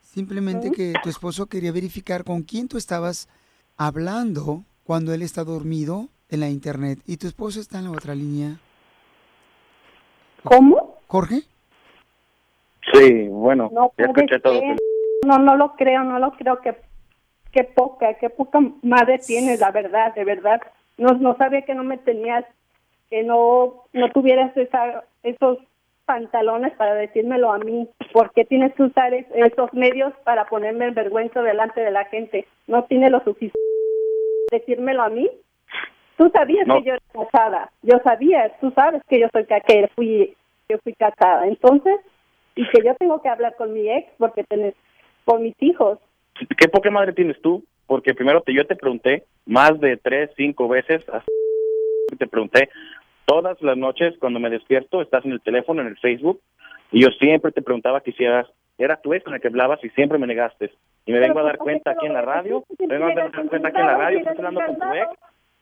Simplemente 0.00 0.72
que 0.72 0.94
tu 1.02 1.08
esposo 1.08 1.46
quería 1.46 1.72
verificar 1.72 2.24
con 2.24 2.42
quién 2.42 2.68
tú 2.68 2.76
estabas 2.76 3.28
hablando 3.76 4.64
cuando 4.84 5.14
él 5.14 5.22
está 5.22 5.44
dormido 5.44 6.08
en 6.28 6.40
la 6.40 6.48
internet. 6.48 6.98
Y 7.06 7.16
tu 7.16 7.26
esposo 7.26 7.60
está 7.60 7.78
en 7.78 7.84
la 7.84 7.90
otra 7.92 8.14
línea. 8.14 8.56
¿Cómo? 10.42 10.98
¿Jorge? 11.06 11.42
Sí, 12.92 13.28
bueno, 13.28 13.70
No 13.72 13.92
escuché 13.96 14.38
todo. 14.40 14.60
No, 15.26 15.38
no 15.38 15.56
lo 15.56 15.74
creo, 15.74 16.04
no 16.04 16.18
lo 16.18 16.32
creo. 16.32 16.60
Que, 16.60 16.76
qué 17.50 17.64
poca, 17.64 18.14
qué 18.14 18.28
poca 18.28 18.60
madre 18.82 19.18
tienes, 19.18 19.60
la 19.60 19.70
verdad, 19.70 20.14
de 20.14 20.24
verdad. 20.24 20.60
No, 20.98 21.12
no 21.12 21.36
sabía 21.36 21.62
que 21.62 21.74
no 21.74 21.82
me 21.82 21.98
tenías, 21.98 22.44
que 23.08 23.22
no, 23.22 23.84
no 23.92 24.12
tuvieras 24.12 24.54
esa, 24.56 25.04
esos 25.22 25.58
pantalones 26.04 26.72
para 26.74 26.94
decírmelo 26.94 27.52
a 27.52 27.58
mí. 27.58 27.88
¿Por 28.12 28.32
qué 28.32 28.44
tienes 28.44 28.74
que 28.74 28.84
usar 28.84 29.12
es- 29.14 29.26
esos 29.34 29.72
medios 29.74 30.12
para 30.24 30.44
ponerme 30.46 30.86
en 30.86 30.94
vergüenza 30.94 31.42
delante 31.42 31.80
de 31.80 31.90
la 31.90 32.04
gente? 32.06 32.46
No 32.66 32.84
tiene 32.84 33.10
lo 33.10 33.20
suficiente 33.20 33.58
decírmelo 34.50 35.02
a 35.02 35.08
mí. 35.08 35.30
Tú 36.16 36.30
sabías 36.32 36.66
No. 36.66 36.78
que 36.78 36.84
yo 36.84 36.94
era 36.94 37.02
casada. 37.30 37.70
Yo 37.82 37.98
sabía, 38.04 38.52
tú 38.60 38.70
sabes 38.72 39.02
que 39.08 39.18
yo 39.20 39.26
soy 39.32 39.44
que 39.46 39.88
fui 39.96 40.36
yo 40.68 40.78
fui 40.82 40.94
casada. 40.94 41.46
Entonces, 41.46 41.96
y 42.54 42.66
que 42.68 42.82
yo 42.84 42.94
tengo 42.94 43.20
que 43.20 43.28
hablar 43.28 43.54
con 43.56 43.72
mi 43.72 43.90
ex 43.90 44.10
porque 44.18 44.44
tenés 44.44 44.74
por 45.24 45.40
mis 45.40 45.54
hijos. 45.60 45.98
¿Qué 46.56 46.68
poca 46.68 46.90
madre 46.90 47.12
tienes 47.12 47.40
tú? 47.42 47.64
Porque 47.86 48.14
primero 48.14 48.40
te, 48.42 48.54
yo 48.54 48.66
te 48.66 48.76
pregunté 48.76 49.24
más 49.44 49.78
de 49.80 49.96
tres, 49.98 50.30
cinco 50.36 50.68
veces, 50.68 51.04
te 52.18 52.26
pregunté 52.26 52.68
todas 53.26 53.60
las 53.62 53.76
noches 53.76 54.14
cuando 54.18 54.40
me 54.40 54.50
despierto, 54.50 55.02
estás 55.02 55.24
en 55.24 55.32
el 55.32 55.40
teléfono, 55.40 55.80
en 55.80 55.88
el 55.88 55.98
Facebook, 55.98 56.40
y 56.92 57.02
yo 57.02 57.08
siempre 57.18 57.52
te 57.52 57.62
preguntaba 57.62 58.00
que 58.00 58.10
hicieras, 58.10 58.46
era 58.78 58.96
tu 59.00 59.14
ex 59.14 59.24
con 59.24 59.34
el 59.34 59.40
que 59.40 59.48
hablabas 59.48 59.82
y 59.84 59.88
siempre 59.90 60.18
me 60.18 60.26
negaste. 60.26 60.70
Y 61.06 61.12
me 61.12 61.18
vengo 61.20 61.38
a 61.38 61.42
¿por 61.42 61.50
dar 61.50 61.58
cuenta 61.58 61.90
aquí 61.92 62.06
en 62.06 62.12
la 62.14 62.22
radio? 62.22 62.64
Si 62.78 62.86
vengo 62.86 63.06
a 63.06 63.14
dar 63.14 63.30
cuenta 63.48 63.68
aquí 63.68 63.80
en 63.80 63.86
la 63.86 63.96
radio, 63.96 64.18
estás 64.18 64.38
hablando 64.38 64.60
con 64.66 64.78
tu 64.78 64.94
ex. 64.94 65.08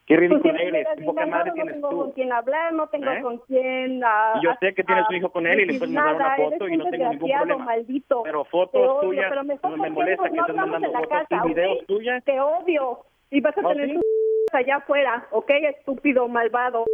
Qué 0.06 0.14
si 0.14 0.20
ridículo 0.20 0.52
me 0.54 0.66
eres, 0.66 0.88
qué 0.96 1.04
poca 1.04 1.26
madre 1.26 1.50
no 1.50 1.54
tienes 1.54 1.74
tengo 1.74 1.90
tú. 1.90 1.96
con 1.98 2.12
quién 2.12 2.32
hablar, 2.32 2.72
no 2.72 2.88
tengo 2.88 3.10
¿Eh? 3.10 3.22
con 3.22 3.38
quién 3.46 4.02
ah, 4.04 4.34
yo 4.42 4.50
sé 4.58 4.74
que 4.74 4.82
tienes 4.82 5.04
ah, 5.04 5.06
un 5.08 5.16
hijo 5.16 5.30
con 5.30 5.46
él 5.46 5.60
y 5.60 5.66
le 5.66 5.78
puedes 5.78 5.94
mandar 5.94 6.16
una 6.16 6.24
nada, 6.24 6.36
foto 6.36 6.68
y 6.68 6.76
no 6.76 6.84
tengo 6.90 7.08
ningún 7.10 7.30
problema. 7.30 7.64
maldito. 7.64 8.22
Pero 8.24 8.44
fotos 8.46 9.00
tuyas, 9.00 9.32
no 9.32 9.44
me 9.44 9.56
¿por 9.56 9.80
qué 9.80 9.90
molesta 9.90 10.24
que 10.28 10.36
no 10.36 10.40
estés 10.42 10.56
mandando 10.56 10.92
fotos 10.92 11.26
y 11.30 11.48
videos 11.48 11.86
tuyas. 11.86 12.24
Te 12.24 12.40
odio. 12.40 12.98
Y 13.30 13.40
vas 13.40 13.56
a 13.56 13.60
¿Oh, 13.64 13.68
tener 13.68 13.90
sí? 13.90 13.94
tu 13.94 14.00
allá 14.56 14.76
afuera, 14.76 15.26
¿ok? 15.30 15.50
Estúpido, 15.50 16.26
malvado. 16.26 16.84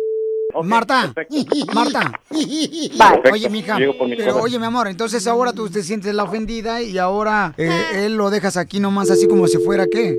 Marta, 0.65 1.13
Marta. 1.75 2.21
Bye. 2.31 3.33
Oye, 3.33 3.51
mija, 3.51 3.79
mis 3.79 3.95
pero 4.17 4.33
cosas. 4.33 4.43
oye, 4.43 4.59
mi 4.59 4.65
amor, 4.65 4.89
entonces 4.89 5.27
ahora 5.27 5.53
tú 5.53 5.69
te 5.69 5.83
sientes 5.83 6.15
la 6.15 6.25
ofendida 6.25 6.81
y 6.83 6.97
ahora 6.99 7.55
eh, 7.59 7.71
él 8.07 8.17
lo 8.17 8.31
dejas 8.31 8.57
aquí 8.57 8.81
nomás 8.81 9.11
así 9.11 9.29
como 9.29 9.47
si 9.47 9.59
fuera 9.59 9.87
qué. 9.87 10.19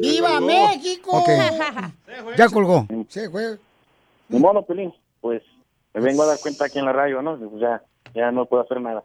¡Viva 0.00 0.40
México! 0.40 1.10
Ok. 1.18 1.28
Ya 2.36 2.48
colgó. 2.50 2.86
Se 3.08 3.30
fue. 3.30 3.58
Ni 4.28 4.38
modo, 4.38 4.64
Pelín, 4.64 4.92
pues 5.22 5.42
me 5.94 6.00
vengo 6.02 6.22
a 6.22 6.26
dar 6.26 6.38
cuenta 6.38 6.66
aquí 6.66 6.78
en 6.78 6.84
la 6.84 6.92
radio, 6.92 7.22
¿no? 7.22 7.38
Ya, 7.58 7.82
ya 8.14 8.30
no 8.30 8.44
puedo 8.46 8.62
hacer 8.62 8.80
nada. 8.80 9.02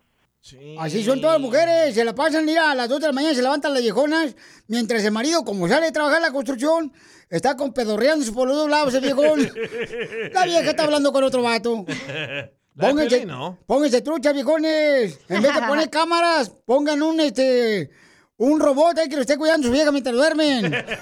Así 0.79 1.03
son 1.03 1.19
todas 1.19 1.35
las 1.35 1.41
mujeres, 1.41 1.93
se 1.93 2.05
la 2.05 2.15
pasan, 2.15 2.45
mira, 2.45 2.71
a 2.71 2.75
las 2.75 2.87
2 2.87 3.01
de 3.01 3.07
la 3.07 3.13
mañana 3.13 3.33
se 3.33 3.41
levantan 3.41 3.73
las 3.73 3.81
viejonas, 3.81 4.35
mientras 4.67 5.03
el 5.03 5.11
marido, 5.11 5.43
como 5.43 5.67
sale 5.67 5.87
a 5.87 5.91
trabajar 5.91 6.17
en 6.17 6.23
la 6.23 6.31
construcción, 6.31 6.93
está 7.29 7.55
con 7.57 7.73
pedorreándose 7.73 8.31
por 8.31 8.47
los 8.47 8.55
dos 8.55 8.69
lados 8.69 8.93
el 8.93 9.01
viejón. 9.01 9.39
La 10.33 10.45
vieja 10.45 10.69
está 10.69 10.83
hablando 10.83 11.11
con 11.11 11.23
otro 11.23 11.41
vato. 11.41 11.85
Pónganse, 12.79 13.25
¿no? 13.25 13.57
pónganse 13.65 14.01
trucha, 14.01 14.31
viejones. 14.31 15.19
En 15.27 15.41
vez 15.41 15.53
de 15.53 15.61
poner 15.61 15.89
cámaras, 15.91 16.51
pongan 16.65 17.01
un 17.01 17.19
este 17.19 17.89
un 18.37 18.59
robot 18.59 18.99
ahí 18.99 19.09
que 19.09 19.15
lo 19.15 19.21
esté 19.21 19.35
cuidando 19.35 19.67
su 19.67 19.73
vieja 19.73 19.91
mientras 19.91 20.15
duermen. 20.15 20.85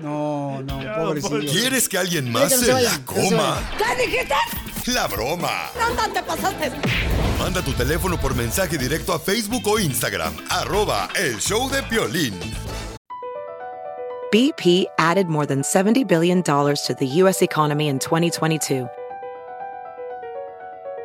No, 0.00 0.62
no, 0.62 0.78
pobrecillo. 0.96 1.50
¿Quieres 1.50 1.88
que 1.88 1.98
alguien 1.98 2.30
más 2.30 2.52
se 2.52 2.72
la 2.72 3.04
coma? 3.04 3.60
¿Qué 3.76 4.06
dijiste? 4.06 4.34
La 4.94 5.06
broma. 5.06 5.70
No, 5.76 6.12
te 6.14 6.22
pasaste. 6.22 6.72
Manda 7.38 7.60
tu 7.60 7.74
teléfono 7.74 8.16
por 8.16 8.34
mensaje 8.34 8.78
directo 8.78 9.12
a 9.12 9.18
Facebook 9.18 9.66
o 9.66 9.78
Instagram. 9.78 10.34
Arroba 10.48 11.10
el 11.14 11.38
show 11.40 11.68
de 11.68 11.82
Piolín. 11.82 12.32
BP 14.32 14.86
added 14.98 15.26
more 15.28 15.44
than 15.44 15.60
$70 15.60 16.06
billion 16.06 16.42
to 16.42 16.96
the 16.98 17.06
U.S. 17.20 17.42
economy 17.42 17.88
in 17.88 17.98
2022. 17.98 18.88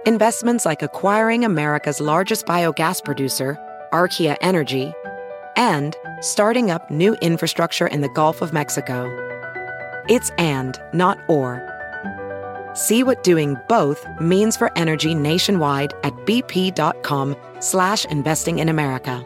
Investments 0.06 0.66
like 0.66 0.82
acquiring 0.82 1.44
America's 1.44 2.00
largest 2.00 2.46
biogas 2.46 3.04
producer, 3.04 3.58
Archaea 3.92 4.38
Energy, 4.40 4.94
and 5.58 5.98
starting 6.22 6.72
up 6.72 6.90
new 6.90 7.16
infrastructure 7.16 7.88
in 7.88 8.00
the 8.00 8.10
Gulf 8.10 8.42
of 8.42 8.54
Mexico. 8.54 9.10
It's 10.08 10.30
and, 10.38 10.80
not 10.94 11.18
or. 11.28 11.73
See 12.74 13.04
what 13.04 13.24
doing 13.24 13.56
both 13.70 14.06
means 14.20 14.58
for 14.58 14.70
energy 14.78 15.16
nationwide 15.16 15.94
at 16.04 16.14
bp.com 16.26 17.36
slash 17.60 18.06
investing 18.06 18.60
in 18.60 18.70
America. 18.70 19.26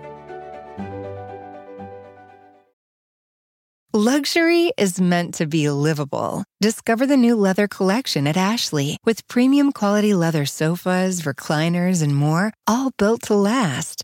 Luxury 3.94 4.72
is 4.78 5.02
meant 5.02 5.34
to 5.34 5.48
be 5.48 5.72
livable. 5.72 6.44
Discover 6.62 7.08
the 7.08 7.18
new 7.18 7.36
leather 7.36 7.68
collection 7.68 8.28
at 8.28 8.38
Ashley 8.38 9.00
with 9.06 9.28
premium 9.28 9.72
quality 9.72 10.14
leather 10.14 10.46
sofas, 10.46 11.24
recliners, 11.24 12.04
and 12.04 12.16
more, 12.16 12.54
all 12.68 12.92
built 13.00 13.24
to 13.24 13.34
last. 13.34 14.04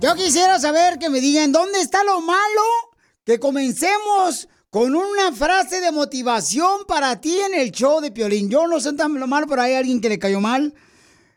Yo 0.00 0.14
quisiera 0.16 0.58
saber 0.60 0.98
que 0.98 1.08
me 1.08 1.20
digan 1.20 1.50
dónde 1.50 1.80
está 1.80 2.04
lo 2.04 2.20
malo 2.20 2.62
que 3.24 3.40
comencemos 3.40 4.48
con 4.68 4.94
una 4.94 5.32
frase 5.32 5.80
de 5.80 5.92
motivación 5.92 6.80
para 6.86 7.20
ti 7.20 7.38
en 7.38 7.54
el 7.54 7.70
show 7.70 8.00
de 8.00 8.10
Piolín. 8.10 8.50
Yo 8.50 8.66
no 8.66 8.80
sé 8.80 8.92
tan 8.92 9.18
lo 9.18 9.26
malo, 9.26 9.46
pero 9.46 9.62
hay 9.62 9.74
alguien 9.74 10.00
que 10.00 10.08
le 10.08 10.18
cayó 10.18 10.40
mal. 10.40 10.74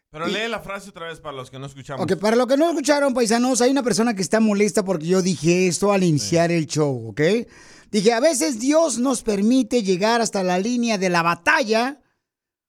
Pero 0.10 0.28
lee 0.28 0.48
la 0.50 0.60
frase 0.60 0.90
otra 0.90 1.08
vez 1.08 1.20
para 1.20 1.38
los 1.38 1.52
que 1.52 1.60
no 1.60 1.68
escuchamos. 1.68 2.04
Ok, 2.04 2.20
para 2.20 2.36
los 2.36 2.48
que 2.48 2.58
no 2.58 2.70
escucharon, 2.70 3.14
paisanos, 3.14 3.62
hay 3.62 3.72
una 3.72 3.84
persona 3.84 4.16
que 4.16 4.22
está 4.22 4.40
molesta 4.40 4.84
porque 4.84 5.06
yo 5.06 5.22
dije 5.22 5.68
esto 5.68 5.94
al 5.94 6.04
iniciar 6.04 6.52
el 6.52 6.66
show, 6.66 7.10
¿ok? 7.10 7.22
Dije, 7.92 8.12
a 8.12 8.20
veces 8.20 8.60
Dios 8.60 8.98
nos 8.98 9.24
permite 9.24 9.84
llegar 9.84 10.20
hasta 10.20 10.44
la 10.44 10.60
línea 10.60 10.98
de 10.98 11.10
la 11.10 11.24
batalla, 11.24 12.02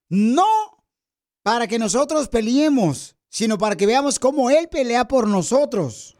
no 0.09 0.47
para 1.49 1.67
que 1.67 1.78
nosotros 1.78 2.28
peleemos, 2.28 3.17
sino 3.31 3.57
para 3.57 3.75
que 3.75 3.87
veamos 3.87 4.19
cómo 4.19 4.50
Él 4.50 4.69
pelea 4.69 5.09
por 5.09 5.26
nosotros. 5.26 6.14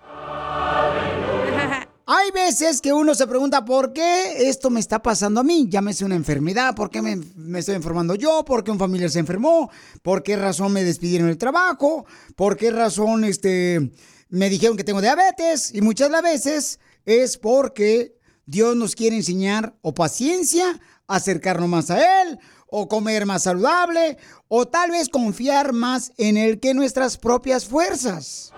Hay 2.07 2.31
veces 2.31 2.81
que 2.81 2.95
uno 2.95 3.15
se 3.15 3.27
pregunta 3.27 3.63
por 3.63 3.93
qué 3.93 4.49
esto 4.49 4.71
me 4.71 4.81
está 4.81 5.03
pasando 5.03 5.41
a 5.41 5.45
mí. 5.45 5.67
Llámese 5.69 6.07
una 6.07 6.15
enfermedad, 6.15 6.75
por 6.75 6.89
qué 6.89 7.03
me, 7.03 7.17
me 7.37 7.59
estoy 7.59 7.75
enfermando 7.75 8.15
yo, 8.15 8.43
por 8.43 8.65
qué 8.65 8.71
un 8.71 8.79
familiar 8.79 9.11
se 9.11 9.19
enfermó, 9.19 9.71
por 10.01 10.23
qué 10.23 10.35
razón 10.35 10.73
me 10.73 10.83
despidieron 10.83 11.29
del 11.29 11.37
trabajo, 11.37 12.07
por 12.35 12.57
qué 12.57 12.71
razón 12.71 13.25
este, 13.25 13.93
me 14.31 14.49
dijeron 14.49 14.79
que 14.79 14.85
tengo 14.85 15.03
diabetes. 15.03 15.75
Y 15.75 15.83
muchas 15.83 16.09
de 16.09 16.13
las 16.13 16.23
veces 16.23 16.81
es 17.05 17.37
porque 17.37 18.17
Dios 18.47 18.75
nos 18.77 18.97
quiere 18.97 19.17
enseñar 19.17 19.77
o 19.83 19.93
paciencia, 19.93 20.81
acercarnos 21.07 21.69
más 21.69 21.91
a 21.91 22.23
Él, 22.23 22.39
o 22.71 22.89
comer 22.89 23.27
más 23.27 23.45
saludable, 23.45 24.19
o 24.49 24.67
tal 24.67 24.91
vez 24.91 25.09
confiar 25.09 25.73
más 25.73 26.13
en 26.19 26.37
Él 26.37 26.61
que 26.61 26.75
nuestras 26.75 27.17
propias 27.17 27.65
fuerzas. 27.67 28.53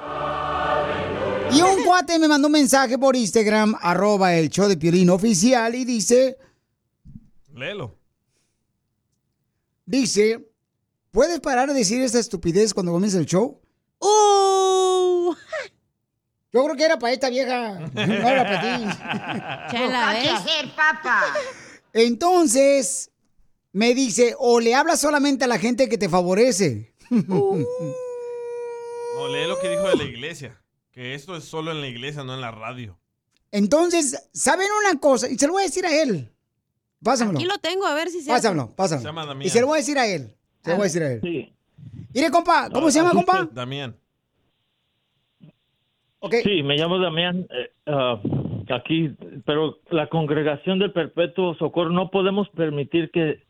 Y 1.52 1.62
un 1.62 1.82
cuate 1.84 2.18
me 2.18 2.28
mandó 2.28 2.46
un 2.46 2.52
mensaje 2.52 2.98
por 2.98 3.16
Instagram, 3.16 3.74
arroba 3.80 4.34
el 4.34 4.48
show 4.50 4.68
de 4.68 4.76
Piolín 4.76 5.10
oficial, 5.10 5.74
y 5.74 5.84
dice, 5.84 6.38
Léelo. 7.54 7.96
dice, 9.84 10.48
¿puedes 11.10 11.40
parar 11.40 11.68
de 11.68 11.74
decir 11.74 12.00
esta 12.02 12.18
estupidez 12.18 12.72
cuando 12.72 12.92
comienza 12.92 13.18
el 13.18 13.26
show? 13.26 13.60
¡Uh! 13.98 15.34
Yo 16.52 16.64
creo 16.64 16.76
que 16.76 16.84
era 16.84 16.98
para 16.98 17.12
esta 17.12 17.28
vieja, 17.28 17.78
no 17.94 18.02
era 18.02 18.44
para 18.44 18.60
ti. 18.60 19.76
Chela, 19.76 20.12
¿ves? 20.12 20.42
Entonces, 21.92 23.09
me 23.72 23.94
dice, 23.94 24.34
o 24.38 24.60
le 24.60 24.74
hablas 24.74 25.00
solamente 25.00 25.44
a 25.44 25.48
la 25.48 25.58
gente 25.58 25.88
que 25.88 25.98
te 25.98 26.08
favorece. 26.08 26.94
No, 29.16 29.28
lee 29.28 29.46
lo 29.46 29.58
que 29.58 29.68
dijo 29.68 29.86
de 29.86 29.96
la 29.96 30.04
iglesia. 30.04 30.58
Que 30.92 31.14
esto 31.14 31.36
es 31.36 31.44
solo 31.44 31.72
en 31.72 31.82
la 31.82 31.88
iglesia, 31.88 32.24
no 32.24 32.32
en 32.34 32.40
la 32.40 32.52
radio. 32.52 32.98
Entonces, 33.52 34.30
¿saben 34.32 34.66
una 34.86 34.98
cosa? 34.98 35.28
Y 35.28 35.36
se 35.36 35.46
lo 35.46 35.52
voy 35.52 35.62
a 35.62 35.66
decir 35.66 35.84
a 35.84 36.02
él. 36.02 36.30
Pásamelo. 37.02 37.38
Aquí 37.38 37.46
lo 37.46 37.58
tengo, 37.58 37.84
a 37.84 37.92
ver 37.94 38.08
si 38.08 38.22
se 38.22 38.30
Pásamelo, 38.30 38.74
pásamelo. 38.74 39.02
Se 39.02 39.08
llama 39.08 39.26
Damián. 39.26 39.46
Y 39.46 39.50
se 39.50 39.60
lo 39.60 39.66
voy 39.66 39.76
a 39.76 39.80
decir 39.80 39.98
a 39.98 40.06
él. 40.06 40.34
Se 40.64 40.70
lo 40.70 40.76
voy 40.76 40.82
a 40.82 40.84
decir 40.84 41.02
a 41.02 41.12
él. 41.12 41.20
Sí. 41.22 41.52
Mire, 42.14 42.30
compa, 42.30 42.70
¿cómo 42.70 42.90
se 42.90 42.98
llama, 43.00 43.12
compa? 43.12 43.46
Damián. 43.52 43.94
Sí, 46.42 46.62
me 46.62 46.76
llamo 46.76 46.98
Damián. 46.98 47.46
eh, 47.50 47.72
ah, 47.86 48.20
aquí, 48.74 49.14
pero 49.46 49.78
la 49.90 50.08
congregación 50.08 50.78
del 50.78 50.92
Perpetuo 50.92 51.54
Socorro 51.56 51.90
no 51.90 52.10
podemos 52.10 52.48
permitir 52.50 53.10
que, 53.10 53.42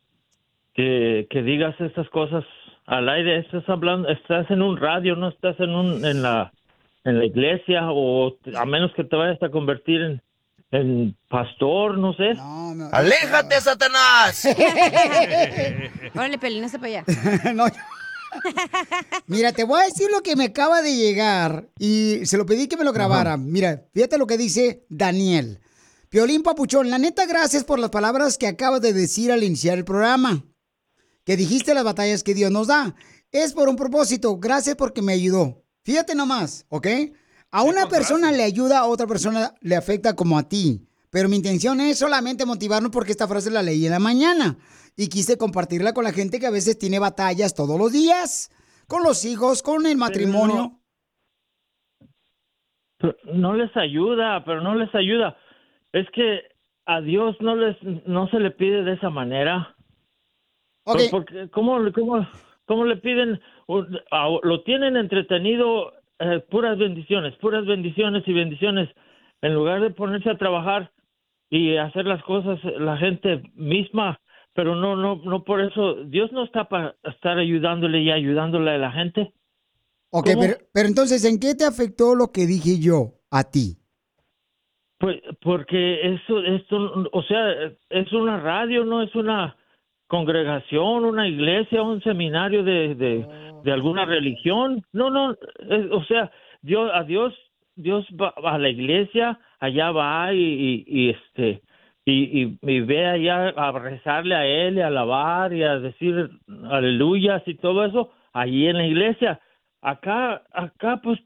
que, 0.75 1.27
que 1.31 1.43
digas 1.43 1.75
estas 1.81 2.09
cosas 2.11 2.45
al 2.87 3.09
aire. 3.09 3.39
Estás 3.41 3.69
hablando, 3.69 4.09
estás 4.09 4.51
en 4.51 4.63
un 4.63 4.77
radio, 4.77 5.17
no 5.17 5.29
estás 5.29 5.59
en 5.61 5.71
un, 5.71 6.05
en 6.05 6.23
la, 6.23 6.53
en 7.05 7.19
la 7.19 7.25
iglesia 7.25 7.91
o 7.91 8.37
a 8.57 8.65
menos 8.65 8.93
que 8.95 9.05
te 9.05 9.17
vayas 9.17 9.43
a 9.43 9.51
convertir 9.51 10.01
en, 10.01 10.23
en 10.71 11.17
pastor, 11.29 11.99
no 11.99 12.13
sé. 12.15 12.33
¡Aléjate, 12.93 13.61
Satanás! 13.61 14.47
Órale, 16.15 16.39
Pelín, 16.39 16.65
para 16.71 16.87
allá. 16.87 17.05
No, 17.55 17.65
Mira, 19.27 19.53
te 19.53 19.65
voy 19.65 19.81
a 19.81 19.85
decir 19.85 20.09
lo 20.11 20.23
que 20.23 20.37
me 20.37 20.45
acaba 20.45 20.83
de 20.83 20.95
llegar 20.95 21.69
y 21.79 22.25
se 22.25 22.37
lo 22.37 22.47
pedí 22.47 22.69
que 22.69 22.77
me 22.77 22.85
lo 22.85 22.93
grabara. 22.93 23.37
Mira, 23.37 23.85
fíjate 23.93 24.19
lo 24.19 24.27
que 24.27 24.39
dice 24.39 24.85
Daniel. 24.89 25.61
Piolín 26.09 26.43
Papuchón, 26.43 26.91
la 26.91 26.99
neta, 26.99 27.27
gracias 27.27 27.65
por 27.65 27.79
las 27.79 27.91
palabras 27.91 28.37
que 28.37 28.49
acabas 28.49 28.81
de 28.81 28.93
decir 28.93 29.31
al 29.31 29.45
iniciar 29.45 29.79
el 29.79 29.85
programa. 29.85 30.45
Que 31.25 31.37
dijiste 31.37 31.75
las 31.75 31.85
batallas 31.85 32.23
que 32.23 32.35
Dios 32.35 32.51
nos 32.51 32.69
da. 32.69 32.95
Es 33.33 33.53
por 33.53 33.69
un 33.69 33.77
propósito. 33.77 34.37
Gracias 34.39 34.77
porque 34.77 35.03
me 35.03 35.13
ayudó. 35.13 35.63
Fíjate 35.83 36.15
nomás, 36.15 36.67
¿ok? 36.69 36.87
A 37.51 37.63
una 37.63 37.87
persona 37.89 38.31
le 38.33 38.43
ayuda, 38.43 38.81
a 38.81 38.87
otra 38.87 39.07
persona 39.07 39.55
le 39.61 39.77
afecta 39.77 40.15
como 40.15 40.39
a 40.39 40.49
ti. 40.49 40.87
Pero 41.11 41.29
mi 41.29 41.37
intención 41.37 41.81
es 41.81 41.99
solamente 41.99 42.47
motivarnos 42.47 42.93
porque 42.93 43.11
esta 43.11 43.27
frase 43.27 43.51
la 43.51 43.63
leí 43.63 43.85
en 43.85 43.93
la 43.93 43.99
mañana. 43.99 44.57
Y 44.97 45.09
quise 45.09 45.37
compartirla 45.37 45.93
con 45.93 46.05
la 46.05 46.13
gente 46.13 46.39
que 46.39 46.47
a 46.47 46.51
veces 46.51 46.79
tiene 46.79 46.99
batallas 46.99 47.55
todos 47.55 47.79
los 47.79 47.93
días. 47.93 48.51
Con 48.87 49.03
los 49.03 49.25
hijos, 49.25 49.63
con 49.63 49.87
el 49.87 49.97
matrimonio. 49.97 50.81
Pero 52.99 53.17
no 53.33 53.55
les 53.55 53.75
ayuda, 53.77 54.45
pero 54.45 54.61
no 54.61 54.75
les 54.75 54.95
ayuda. 54.95 55.37
Es 55.93 56.07
que 56.13 56.41
a 56.87 57.01
Dios 57.01 57.37
no 57.41 57.57
les 57.57 57.77
no 58.07 58.29
se 58.29 58.39
le 58.39 58.51
pide 58.51 58.85
de 58.85 58.95
esa 58.95 59.11
manera. 59.11 59.75
Porque, 60.85 61.49
¿cómo, 61.51 61.79
cómo, 61.93 62.27
cómo 62.67 62.85
le 62.85 62.97
piden? 62.97 63.41
Lo 63.69 64.63
tienen 64.63 64.97
entretenido, 64.97 65.93
eh, 66.19 66.41
puras 66.51 66.79
bendiciones, 66.79 67.35
puras 67.37 67.67
bendiciones 67.67 68.27
y 68.27 68.33
bendiciones. 68.33 68.89
En 69.43 69.55
lugar 69.55 69.81
de 69.81 69.91
ponerse 69.91 70.31
a 70.31 70.39
trabajar 70.39 70.93
y 71.49 71.77
hacer 71.77 72.07
las 72.07 72.23
cosas 72.25 72.59
la 72.79 72.97
gente 72.97 73.43
misma, 73.55 74.21
pero 74.55 74.75
no, 74.75 74.97
no, 74.97 75.17
no 75.17 75.45
por 75.45 75.61
eso. 75.61 76.05
Dios 76.05 76.33
no 76.33 76.45
está 76.45 76.69
para 76.69 76.97
estar 77.05 77.39
ayudándole 77.39 78.01
y 78.01 78.11
ayudándole 78.11 78.71
a 78.73 78.79
la 78.79 78.93
gente. 78.93 79.33
Ok, 80.11 80.31
pero, 80.39 80.55
pero 80.73 80.89
entonces, 80.89 81.25
¿en 81.25 81.39
qué 81.39 81.55
te 81.55 81.65
afectó 81.65 82.15
lo 82.15 82.33
que 82.33 82.47
dije 82.47 82.81
yo 82.81 83.21
a 83.31 83.45
ti? 83.45 83.79
Pues 84.99 85.21
porque 85.41 86.15
eso, 86.15 86.41
esto, 86.41 87.09
o 87.13 87.23
sea, 87.23 87.53
es 87.89 88.13
una 88.13 88.39
radio, 88.41 88.85
no 88.85 89.03
es 89.03 89.15
una 89.15 89.57
congregación, 90.11 91.05
una 91.05 91.29
iglesia, 91.29 91.83
un 91.83 92.03
seminario 92.03 92.65
de, 92.65 92.97
de, 92.97 93.27
de 93.63 93.73
alguna 93.73 94.05
religión. 94.05 94.83
No, 94.93 95.09
no, 95.09 95.33
es- 95.33 95.91
o 95.93 96.03
sea, 96.05 96.33
Dios, 96.63 96.91
a 96.93 97.05
Dios, 97.05 97.33
Dios 97.77 98.05
va 98.21 98.35
a 98.37 98.59
la 98.59 98.69
iglesia, 98.69 99.39
allá 99.61 99.93
va 99.93 100.35
y, 100.35 100.43
y, 100.43 100.85
y, 100.87 101.11
este, 101.11 101.63
y, 102.05 102.43
y, 102.43 102.59
y 102.61 102.81
ve 102.81 103.07
allá 103.07 103.51
a 103.51 103.71
rezarle 103.71 104.35
a 104.35 104.45
él 104.45 104.79
y 104.79 104.81
a 104.81 104.89
alabar 104.89 105.53
y 105.53 105.63
a 105.63 105.79
decir 105.79 106.29
aleluyas 106.69 107.43
y 107.47 107.55
todo 107.55 107.85
eso, 107.85 108.11
allí 108.33 108.67
en 108.67 108.79
la 108.79 108.87
iglesia. 108.87 109.41
Acá, 109.81 110.43
acá, 110.53 111.01
pues, 111.05 111.21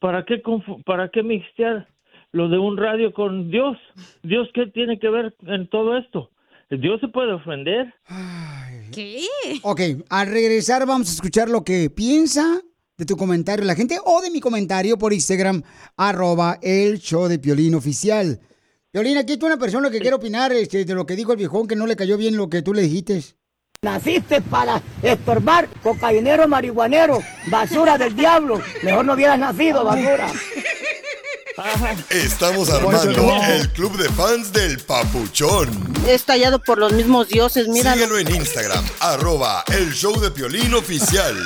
¿para 0.00 0.24
qué, 0.24 0.42
para 0.86 1.10
qué 1.10 1.22
mixtear 1.22 1.86
lo 2.32 2.48
de 2.48 2.58
un 2.58 2.78
radio 2.78 3.12
con 3.12 3.50
Dios? 3.50 3.76
¿Dios 4.22 4.48
qué 4.54 4.66
tiene 4.66 4.98
que 4.98 5.10
ver 5.10 5.34
en 5.46 5.68
todo 5.68 5.98
esto? 5.98 6.30
¿Dios 6.70 7.00
se 7.00 7.08
puede 7.08 7.32
ofender? 7.32 7.94
¿Qué? 8.92 9.26
Ok, 9.62 9.80
al 10.08 10.26
regresar 10.28 10.86
vamos 10.86 11.08
a 11.08 11.12
escuchar 11.12 11.48
lo 11.48 11.64
que 11.64 11.90
piensa 11.90 12.60
de 12.96 13.04
tu 13.04 13.16
comentario 13.16 13.64
la 13.64 13.74
gente 13.74 13.98
o 14.04 14.20
de 14.20 14.30
mi 14.30 14.40
comentario 14.40 14.96
por 14.98 15.12
Instagram, 15.12 15.62
arroba 15.96 16.58
el 16.62 16.98
show 17.00 17.26
de 17.26 17.38
Piolín 17.38 17.74
oficial. 17.74 18.40
Piolín, 18.92 19.18
aquí 19.18 19.36
tú 19.36 19.46
una 19.46 19.58
persona 19.58 19.90
que 19.90 19.98
quiere 19.98 20.14
opinar 20.14 20.52
este, 20.52 20.84
de 20.84 20.94
lo 20.94 21.04
que 21.04 21.16
dijo 21.16 21.32
el 21.32 21.38
viejón, 21.38 21.66
que 21.66 21.74
no 21.74 21.86
le 21.86 21.96
cayó 21.96 22.16
bien 22.16 22.36
lo 22.36 22.48
que 22.48 22.62
tú 22.62 22.72
le 22.72 22.82
dijiste. 22.82 23.22
Naciste 23.82 24.40
para 24.40 24.80
estorbar, 25.02 25.68
cocainero, 25.82 26.46
marihuanero, 26.48 27.18
basura 27.50 27.98
del 27.98 28.14
diablo. 28.14 28.60
Mejor 28.82 29.04
no 29.04 29.14
hubieras 29.14 29.38
nacido, 29.38 29.84
basura. 29.84 30.28
Estamos 32.10 32.68
armando 32.68 33.32
el 33.48 33.70
club 33.70 33.96
de 33.96 34.08
fans 34.10 34.52
del 34.52 34.80
Papuchón. 34.80 35.68
Es 36.08 36.24
tallado 36.24 36.58
por 36.58 36.78
los 36.78 36.92
mismos 36.92 37.28
dioses, 37.28 37.68
mira. 37.68 37.92
Síguelo 37.92 38.18
en 38.18 38.34
Instagram, 38.34 38.84
arroba 39.00 39.62
el 39.68 39.92
show 39.92 40.18
de 40.20 40.32
Piolín 40.32 40.74
oficial. 40.74 41.36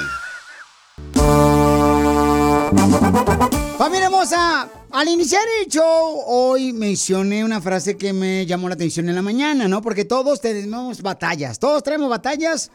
Familia 3.77 4.07
hermosa, 4.07 4.71
al 4.91 5.09
iniciar 5.09 5.43
el 5.61 5.69
show, 5.69 6.23
hoy 6.27 6.73
mencioné 6.73 7.45
una 7.45 7.61
frase 7.61 7.99
que 7.99 8.15
me 8.15 8.47
llamó 8.47 8.69
la 8.69 8.77
atención 8.77 9.11
en 9.11 9.15
la 9.15 9.23
mañana, 9.23 9.69
¿no? 9.69 9.83
Porque 9.83 10.07
todos 10.07 10.41
tenemos 10.41 11.03
batallas, 11.03 11.59
todos 11.59 11.83
traemos 11.83 12.09
batallas 12.09 12.71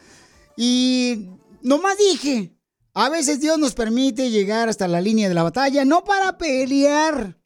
y 0.56 1.30
nomás 1.62 1.98
dije, 1.98 2.53
a 2.94 3.08
veces 3.08 3.40
Dios 3.40 3.58
nos 3.58 3.74
permite 3.74 4.30
llegar 4.30 4.68
hasta 4.68 4.86
la 4.86 5.00
línea 5.00 5.28
de 5.28 5.34
la 5.34 5.42
batalla, 5.42 5.84
no 5.84 6.04
para 6.04 6.38
pelear, 6.38 7.40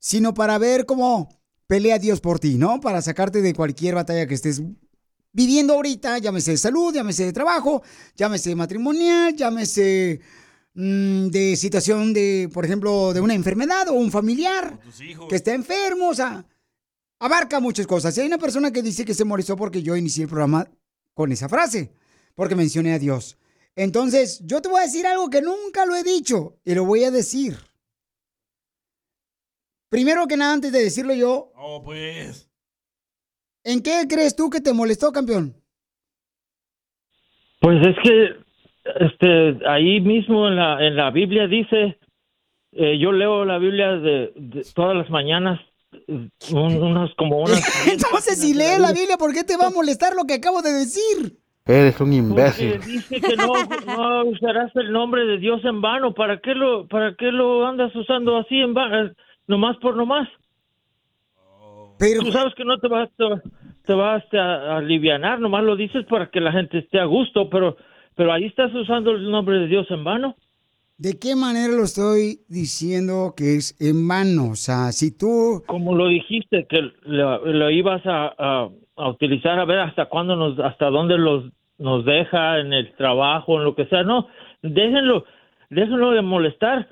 sino 0.00 0.34
para 0.34 0.58
ver 0.58 0.86
cómo 0.86 1.28
pelea 1.68 1.98
Dios 2.00 2.20
por 2.20 2.40
ti, 2.40 2.58
¿no? 2.58 2.80
Para 2.80 3.00
sacarte 3.00 3.40
de 3.40 3.54
cualquier 3.54 3.94
batalla 3.94 4.26
que 4.26 4.34
estés 4.34 4.60
viviendo 5.32 5.74
ahorita, 5.74 6.18
llámese 6.18 6.52
de 6.52 6.56
salud, 6.56 6.92
llámese 6.92 7.26
de 7.26 7.32
trabajo, 7.32 7.82
llámese 8.16 8.56
matrimonial, 8.56 9.36
llámese 9.36 10.20
mm, 10.74 11.28
de 11.28 11.54
situación 11.56 12.12
de, 12.12 12.50
por 12.52 12.64
ejemplo, 12.64 13.12
de 13.12 13.20
una 13.20 13.34
enfermedad 13.34 13.88
o 13.88 13.92
un 13.92 14.10
familiar 14.10 14.80
que 15.28 15.36
está 15.36 15.54
enfermo, 15.54 16.08
o 16.08 16.14
sea, 16.14 16.44
abarca 17.20 17.60
muchas 17.60 17.86
cosas. 17.86 18.16
Y 18.16 18.22
hay 18.22 18.26
una 18.26 18.38
persona 18.38 18.72
que 18.72 18.82
dice 18.82 19.04
que 19.04 19.14
se 19.14 19.24
molestó 19.24 19.54
porque 19.54 19.80
yo 19.82 19.96
inicié 19.96 20.24
el 20.24 20.28
programa 20.28 20.68
con 21.14 21.30
esa 21.30 21.48
frase, 21.48 21.92
porque 22.34 22.56
mencioné 22.56 22.94
a 22.94 22.98
Dios. 22.98 23.38
Entonces, 23.78 24.40
yo 24.44 24.60
te 24.60 24.68
voy 24.68 24.80
a 24.80 24.86
decir 24.86 25.06
algo 25.06 25.30
que 25.30 25.40
nunca 25.40 25.86
lo 25.86 25.94
he 25.94 26.02
dicho 26.02 26.56
y 26.64 26.74
lo 26.74 26.84
voy 26.84 27.04
a 27.04 27.12
decir. 27.12 27.56
Primero 29.88 30.26
que 30.26 30.36
nada, 30.36 30.52
antes 30.52 30.72
de 30.72 30.82
decirlo 30.82 31.14
yo, 31.14 31.52
Oh, 31.54 31.80
pues. 31.84 32.50
¿en 33.64 33.80
qué 33.80 34.06
crees 34.08 34.34
tú 34.34 34.50
que 34.50 34.60
te 34.60 34.72
molestó, 34.72 35.12
campeón? 35.12 35.54
Pues 37.60 37.78
es 37.86 37.94
que 38.02 39.04
este 39.04 39.68
ahí 39.68 40.00
mismo 40.00 40.48
en 40.48 40.56
la 40.56 40.84
en 40.84 40.96
la 40.96 41.10
Biblia 41.10 41.46
dice 41.46 41.98
eh, 42.72 42.98
yo 42.98 43.12
leo 43.12 43.44
la 43.44 43.58
Biblia 43.58 43.92
de, 43.92 44.32
de 44.34 44.64
todas 44.74 44.96
las 44.96 45.08
mañanas 45.10 45.60
un- 46.08 46.32
unas 46.82 47.14
como 47.16 47.38
unas 47.42 47.60
Entonces, 47.86 48.40
si 48.40 48.54
lees 48.54 48.80
la 48.80 48.92
Biblia, 48.92 49.16
¿por 49.18 49.32
qué 49.32 49.44
te 49.44 49.56
va 49.56 49.68
a 49.68 49.70
molestar 49.70 50.14
lo 50.16 50.24
que 50.24 50.34
acabo 50.34 50.62
de 50.62 50.72
decir? 50.72 51.38
Eres 51.68 52.00
un 52.00 52.06
Porque 52.08 52.16
imbécil. 52.16 52.80
dice 52.80 53.20
que 53.20 53.36
no, 53.36 53.52
no 53.86 54.24
usarás 54.24 54.74
el 54.74 54.90
nombre 54.90 55.26
de 55.26 55.36
Dios 55.38 55.62
en 55.64 55.82
vano. 55.82 56.14
¿Para 56.14 56.40
qué 56.40 56.54
lo, 56.54 56.88
para 56.88 57.14
qué 57.14 57.30
lo 57.30 57.66
andas 57.66 57.94
usando 57.94 58.38
así 58.38 58.56
en 58.56 58.72
vano? 58.72 59.12
Nomás 59.46 59.76
por 59.76 59.94
nomás. 59.94 60.28
Pero 61.98 62.22
tú 62.22 62.32
sabes 62.32 62.54
que 62.54 62.64
no 62.64 62.78
te 62.78 62.88
vas, 62.88 63.10
te, 63.16 63.24
te 63.84 63.92
vas 63.92 64.22
a, 64.32 64.38
a 64.38 64.76
alivianar, 64.78 65.40
nomás 65.40 65.64
lo 65.64 65.76
dices 65.76 66.06
para 66.06 66.30
que 66.30 66.40
la 66.40 66.52
gente 66.52 66.78
esté 66.78 67.00
a 67.00 67.04
gusto, 67.04 67.50
pero, 67.50 67.76
pero 68.14 68.32
ahí 68.32 68.46
estás 68.46 68.72
usando 68.74 69.10
el 69.10 69.30
nombre 69.30 69.58
de 69.58 69.66
Dios 69.66 69.86
en 69.90 70.04
vano. 70.04 70.36
¿De 70.96 71.18
qué 71.18 71.36
manera 71.36 71.74
lo 71.74 71.84
estoy 71.84 72.40
diciendo 72.48 73.34
que 73.36 73.56
es 73.56 73.76
en 73.80 74.08
vano? 74.08 74.50
O 74.50 74.56
sea, 74.56 74.90
si 74.92 75.16
tú... 75.16 75.62
Como 75.66 75.94
lo 75.94 76.08
dijiste, 76.08 76.66
que 76.68 76.90
lo, 77.02 77.44
lo 77.44 77.70
ibas 77.70 78.04
a, 78.06 78.34
a, 78.38 78.68
a 78.98 79.08
utilizar 79.08 79.58
a 79.58 79.64
ver 79.64 79.78
hasta 79.80 80.06
cuándo 80.06 80.36
nos, 80.36 80.58
hasta 80.58 80.90
dónde 80.90 81.16
los, 81.18 81.44
nos 81.78 82.04
deja 82.04 82.58
en 82.58 82.72
el 82.72 82.92
trabajo, 82.96 83.58
en 83.58 83.64
lo 83.64 83.74
que 83.74 83.86
sea. 83.86 84.02
No, 84.02 84.28
déjenlo, 84.62 85.24
déjenlo 85.70 86.10
de 86.12 86.22
molestar. 86.22 86.88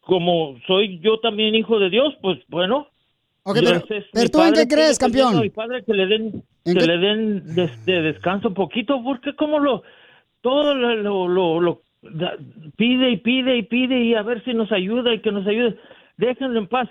Como 0.00 0.56
soy 0.66 0.98
yo 1.00 1.18
también 1.20 1.54
hijo 1.54 1.78
de 1.78 1.88
Dios, 1.90 2.14
pues 2.22 2.38
bueno. 2.48 2.88
Ok, 3.44 3.56
pero- 3.64 3.80
¿tú 4.30 4.42
en 4.42 4.54
qué 4.54 4.66
crees, 4.68 4.98
campeón? 4.98 5.40
Mi 5.40 5.50
padre 5.50 5.84
que 5.84 5.92
le 5.94 6.06
den, 6.06 6.42
¿En 6.64 6.74
que 6.74 6.80
qué- 6.80 6.86
le 6.86 6.98
den 6.98 7.54
de, 7.54 7.70
de 7.86 8.02
descanso 8.02 8.48
un 8.48 8.54
poquito, 8.54 9.02
porque 9.02 9.34
como 9.34 9.58
lo, 9.58 9.82
todo 10.40 10.74
lo, 10.74 10.94
lo, 10.96 11.28
lo- 11.28 11.60
lo 11.60 11.80
da- 12.02 12.36
pide 12.76 13.10
y 13.10 13.16
pide 13.18 13.56
y 13.58 13.62
pide 13.62 14.00
y 14.02 14.14
a 14.14 14.22
ver 14.22 14.42
si 14.44 14.54
nos 14.54 14.70
ayuda 14.72 15.12
y 15.14 15.20
que 15.20 15.30
nos 15.32 15.46
ayude. 15.46 15.76
Déjenlo 16.16 16.58
en 16.58 16.66
paz. 16.68 16.88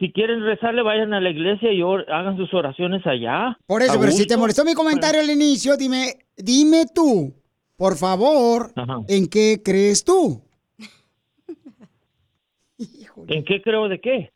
Si 0.00 0.10
quieren 0.12 0.42
rezarle, 0.42 0.82
vayan 0.82 1.12
a 1.14 1.20
la 1.20 1.30
iglesia 1.30 1.70
y 1.72 1.82
or- 1.82 2.10
hagan 2.10 2.36
sus 2.38 2.52
oraciones 2.54 3.06
allá. 3.06 3.56
Por 3.66 3.82
eso, 3.82 4.00
pero 4.00 4.10
si 4.12 4.26
te 4.26 4.36
molestó 4.36 4.64
mi 4.64 4.72
comentario 4.74 5.20
al 5.20 5.30
inicio, 5.30 5.76
dime, 5.76 6.14
dime 6.36 6.86
tú, 6.94 7.34
por 7.76 7.96
favor, 7.96 8.72
¿en 9.08 9.28
qué 9.28 9.60
crees 9.62 10.02
tú? 10.02 10.42
¿En 13.28 13.44
qué 13.44 13.60
creo 13.62 13.88
de 13.88 14.00
qué? 14.00 14.32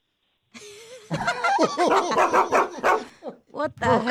What 3.50 3.70
the 3.79 3.87
No, 3.87 4.03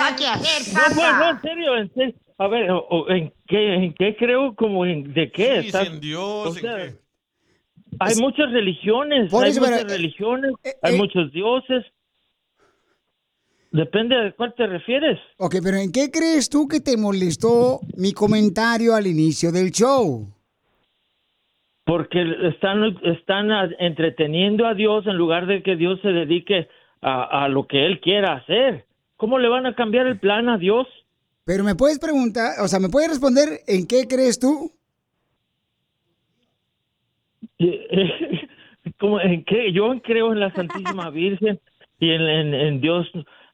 pues, 0.96 0.96
no, 0.96 1.30
en 1.30 1.42
serio, 1.42 1.78
en 1.78 1.94
serio. 1.94 2.16
A 2.39 2.48
ver, 2.48 2.68
¿en 3.10 3.32
qué, 3.48 3.74
en 3.76 3.94
qué 3.94 4.16
creo 4.18 4.56
como 4.56 4.86
en, 4.86 5.13
de 5.13 5.32
qué? 5.32 5.70
Sí, 5.72 5.78
en 5.78 6.00
Dios, 6.00 6.48
o 6.48 6.50
en 6.50 6.54
qué. 6.56 6.96
Hay 8.10 8.16
muchas 8.18 8.52
religiones, 8.52 9.32
Por 9.32 9.44
hay 9.44 9.52
eso, 9.52 9.62
muchas 9.62 9.82
pero, 9.82 9.89
eh, 9.89 9.98
religiones, 9.98 10.52
hay 10.82 10.96
eh, 10.96 10.98
muchos 10.98 11.32
dioses. 11.32 11.86
Depende 13.72 14.16
de 14.16 14.34
cuál 14.34 14.54
te 14.56 14.68
refieres. 14.68 15.20
Ok, 15.38 15.56
pero 15.63 15.78
¿en 15.78 15.92
qué 15.92 16.12
crees 16.12 16.50
tú 16.50 16.68
que 16.68 16.80
te 16.80 16.96
molestó 16.96 17.80
mi 17.98 18.13
comentario 18.13 18.94
al 18.94 19.08
inicio 19.08 19.52
del 19.52 19.72
show? 19.72 20.28
Porque 21.86 22.24
están, 22.44 22.96
están 23.04 23.50
entreteniendo 23.80 24.68
a 24.68 24.76
Dios 24.76 25.08
en 25.08 25.18
lugar 25.18 25.48
de 25.48 25.63
que 25.63 25.76
Dios 25.76 26.00
se 26.02 26.10
dedique 26.10 26.68
a, 27.02 27.46
a 27.46 27.50
lo 27.50 27.68
que 27.68 27.86
Él 27.86 28.00
quiera 28.00 28.36
hacer. 28.36 28.86
¿Cómo 29.18 29.39
le 29.39 29.50
van 29.50 29.66
a 29.66 29.76
cambiar 29.76 30.06
el 30.06 30.20
plan 30.20 30.50
a 30.50 30.58
Dios? 30.58 30.88
Pero 31.46 31.63
me 31.63 31.76
puedes 31.76 32.00
preguntar, 32.00 32.54
o 32.62 32.68
sea, 32.68 32.80
¿me 32.80 32.89
puedes 32.89 33.10
responder 33.10 33.62
en 33.68 33.86
qué 33.86 34.08
crees 34.08 34.39
tú? 34.39 34.72
¿Cómo, 39.00 39.20
en 39.22 39.44
qué? 39.46 39.72
Yo 39.72 39.94
creo 40.04 40.34
en 40.34 40.39
la 40.39 40.54
Santísima 40.54 41.10
Virgen 41.12 41.60
y 42.00 42.10
en, 42.12 42.22
en- 42.22 42.54
en 42.54 42.82
Dios 42.82 43.08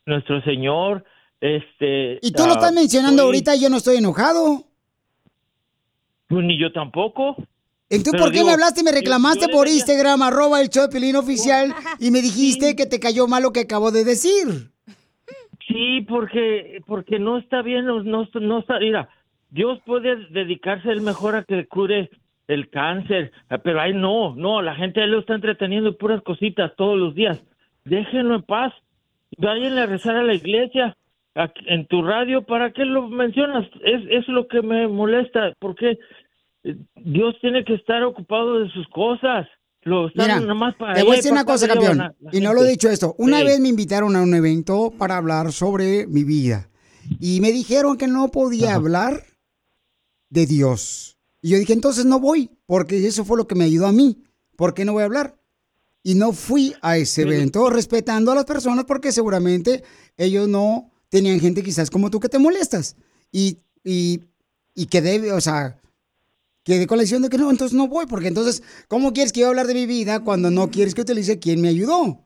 nuestro 0.05 0.41
Señor. 0.43 1.03
Este, 1.41 2.19
Y 2.21 2.31
tú 2.31 2.43
lo 2.43 2.51
ah, 2.51 2.53
estás 2.53 2.73
mencionando 2.73 3.21
soy- 3.23 3.25
ahorita 3.27 3.55
y 3.55 3.61
yo 3.61 3.69
no 3.69 3.77
estoy 3.77 3.97
enojado. 3.97 4.63
Pues 6.27 6.45
ni 6.45 6.59
yo 6.59 6.71
tampoco. 6.71 7.35
Entonces, 7.89 8.21
¿por 8.21 8.29
qué 8.31 8.37
digo, 8.39 8.47
me 8.47 8.53
hablaste 8.53 8.81
y 8.81 8.83
me 8.83 8.91
reclamaste 8.91 9.47
yo 9.47 9.51
por 9.51 9.65
debería- 9.65 9.75
Instagram, 9.77 10.21
arroba 10.21 10.61
el 10.61 10.69
show 10.69 10.83
de 10.83 10.89
Pelín 10.89 11.15
oficial, 11.15 11.73
y 11.99 12.11
me 12.11 12.21
dijiste 12.21 12.75
que 12.75 12.85
te 12.85 12.99
cayó 12.99 13.27
mal 13.27 13.41
lo 13.43 13.51
que 13.51 13.61
acabo 13.61 13.91
de 13.91 14.03
decir? 14.03 14.71
Sí, 15.67 16.01
porque 16.07 16.81
porque 16.87 17.19
no 17.19 17.37
está 17.37 17.61
bien, 17.61 17.85
no, 17.85 18.03
no, 18.03 18.23
está- 18.23 18.39
no 18.39 18.59
está, 18.59 18.79
mira, 18.79 19.09
Dios 19.49 19.79
puede 19.85 20.27
dedicarse 20.29 20.89
él 20.91 21.01
mejor 21.01 21.35
a 21.35 21.43
que 21.43 21.67
cure 21.67 22.09
el 22.49 22.69
cáncer, 22.69 23.31
pero 23.63 23.79
ahí 23.79 23.93
no, 23.93 24.35
no, 24.35 24.61
la 24.61 24.75
gente 24.75 25.05
lo 25.07 25.19
está 25.19 25.35
entreteniendo 25.35 25.89
en 25.89 25.97
puras 25.97 26.21
cositas 26.23 26.71
todos 26.75 26.97
los 26.97 27.13
días. 27.15 27.41
Déjenlo 27.85 28.35
en 28.35 28.41
paz. 28.43 28.73
Vayan 29.37 29.77
a 29.77 29.85
rezar 29.85 30.15
a 30.17 30.23
la 30.23 30.33
iglesia, 30.33 30.97
en 31.67 31.85
tu 31.85 32.01
radio, 32.01 32.41
¿para 32.41 32.71
qué 32.73 32.83
lo 32.85 33.07
mencionas? 33.07 33.67
Es, 33.85 34.01
es 34.09 34.27
lo 34.27 34.47
que 34.47 34.61
me 34.63 34.87
molesta, 34.87 35.53
porque 35.59 35.99
eh, 36.63 36.75
Dios 36.95 37.35
tiene 37.39 37.63
que 37.63 37.75
estar 37.75 38.03
ocupado 38.03 38.59
de 38.59 38.69
sus 38.71 38.87
cosas. 38.89 39.47
Lo 39.83 40.07
están 40.07 40.25
Mira, 40.25 40.39
nada 40.41 40.53
más 40.55 40.75
para 40.75 40.95
te 40.95 41.03
voy 41.03 41.13
a 41.13 41.15
decir 41.17 41.31
una 41.31 41.45
cosa, 41.45 41.67
campeón, 41.67 42.01
a 42.01 42.13
y 42.33 42.41
no 42.41 42.53
lo 42.53 42.63
he 42.63 42.69
dicho 42.69 42.89
esto. 42.89 43.15
Una 43.17 43.39
Sí. 43.39 43.45
vez 43.45 43.59
me 43.61 43.69
invitaron 43.69 44.15
a 44.15 44.23
un 44.23 44.33
evento 44.33 44.91
para 44.97 45.15
hablar 45.17 45.51
sobre 45.53 46.05
mi 46.07 46.23
vida, 46.23 46.67
y 47.21 47.39
me 47.41 47.51
dijeron 47.51 47.95
que 47.97 48.07
no 48.07 48.27
podía 48.29 48.73
hablar 48.73 49.21
de 50.29 50.45
Dios. 50.47 51.15
Y 51.41 51.49
yo 51.49 51.57
dije, 51.57 51.73
entonces 51.73 52.05
no 52.05 52.19
voy, 52.19 52.51
porque 52.65 53.05
eso 53.05 53.23
fue 53.23 53.37
lo 53.37 53.47
que 53.47 53.55
me 53.55 53.63
ayudó 53.63 53.87
a 53.87 53.91
mí. 53.91 54.23
¿Por 54.55 54.73
qué 54.73 54.83
no 54.85 54.93
voy 54.93 55.03
a 55.03 55.05
hablar? 55.05 55.39
Y 56.03 56.15
no 56.15 56.33
fui 56.33 56.75
a 56.81 56.97
ese 56.97 57.23
evento 57.23 57.69
respetando 57.69 58.31
a 58.31 58.35
las 58.35 58.45
personas 58.45 58.85
porque 58.85 59.11
seguramente 59.11 59.83
ellos 60.17 60.47
no 60.47 60.91
tenían 61.09 61.39
gente 61.39 61.63
quizás 61.63 61.89
como 61.89 62.09
tú 62.09 62.19
que 62.19 62.29
te 62.29 62.39
molestas. 62.39 62.95
Y, 63.31 63.59
y, 63.83 64.21
y 64.75 64.85
quedé, 64.87 65.31
o 65.31 65.41
sea, 65.41 65.79
quedé 66.63 66.87
con 66.87 66.97
la 66.97 67.01
decisión 67.01 67.21
de 67.21 67.29
que 67.29 67.37
no, 67.37 67.49
entonces 67.49 67.75
no 67.75 67.87
voy, 67.87 68.05
porque 68.05 68.27
entonces, 68.27 68.63
¿cómo 68.87 69.13
quieres 69.13 69.33
que 69.33 69.41
yo 69.41 69.47
hablar 69.47 69.67
de 69.67 69.73
mi 69.73 69.85
vida 69.85 70.23
cuando 70.23 70.51
no 70.51 70.69
quieres 70.69 70.93
que 70.95 71.01
utilice 71.01 71.39
quién 71.39 71.61
me 71.61 71.69
ayudó? 71.69 72.25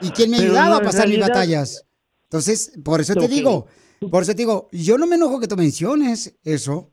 Y 0.00 0.10
quién 0.10 0.30
me 0.30 0.38
Pero 0.38 0.50
ayudado 0.50 0.70
no, 0.70 0.76
a 0.76 0.82
pasar 0.82 1.08
mis 1.08 1.20
batallas. 1.20 1.84
Entonces, 2.24 2.72
por 2.84 3.00
eso 3.00 3.14
te 3.14 3.28
digo, 3.28 3.66
por 4.10 4.22
eso 4.22 4.32
te 4.32 4.38
digo, 4.38 4.68
yo 4.72 4.98
no 4.98 5.06
me 5.06 5.16
enojo 5.16 5.40
que 5.40 5.48
tú 5.48 5.56
menciones 5.56 6.34
eso. 6.42 6.92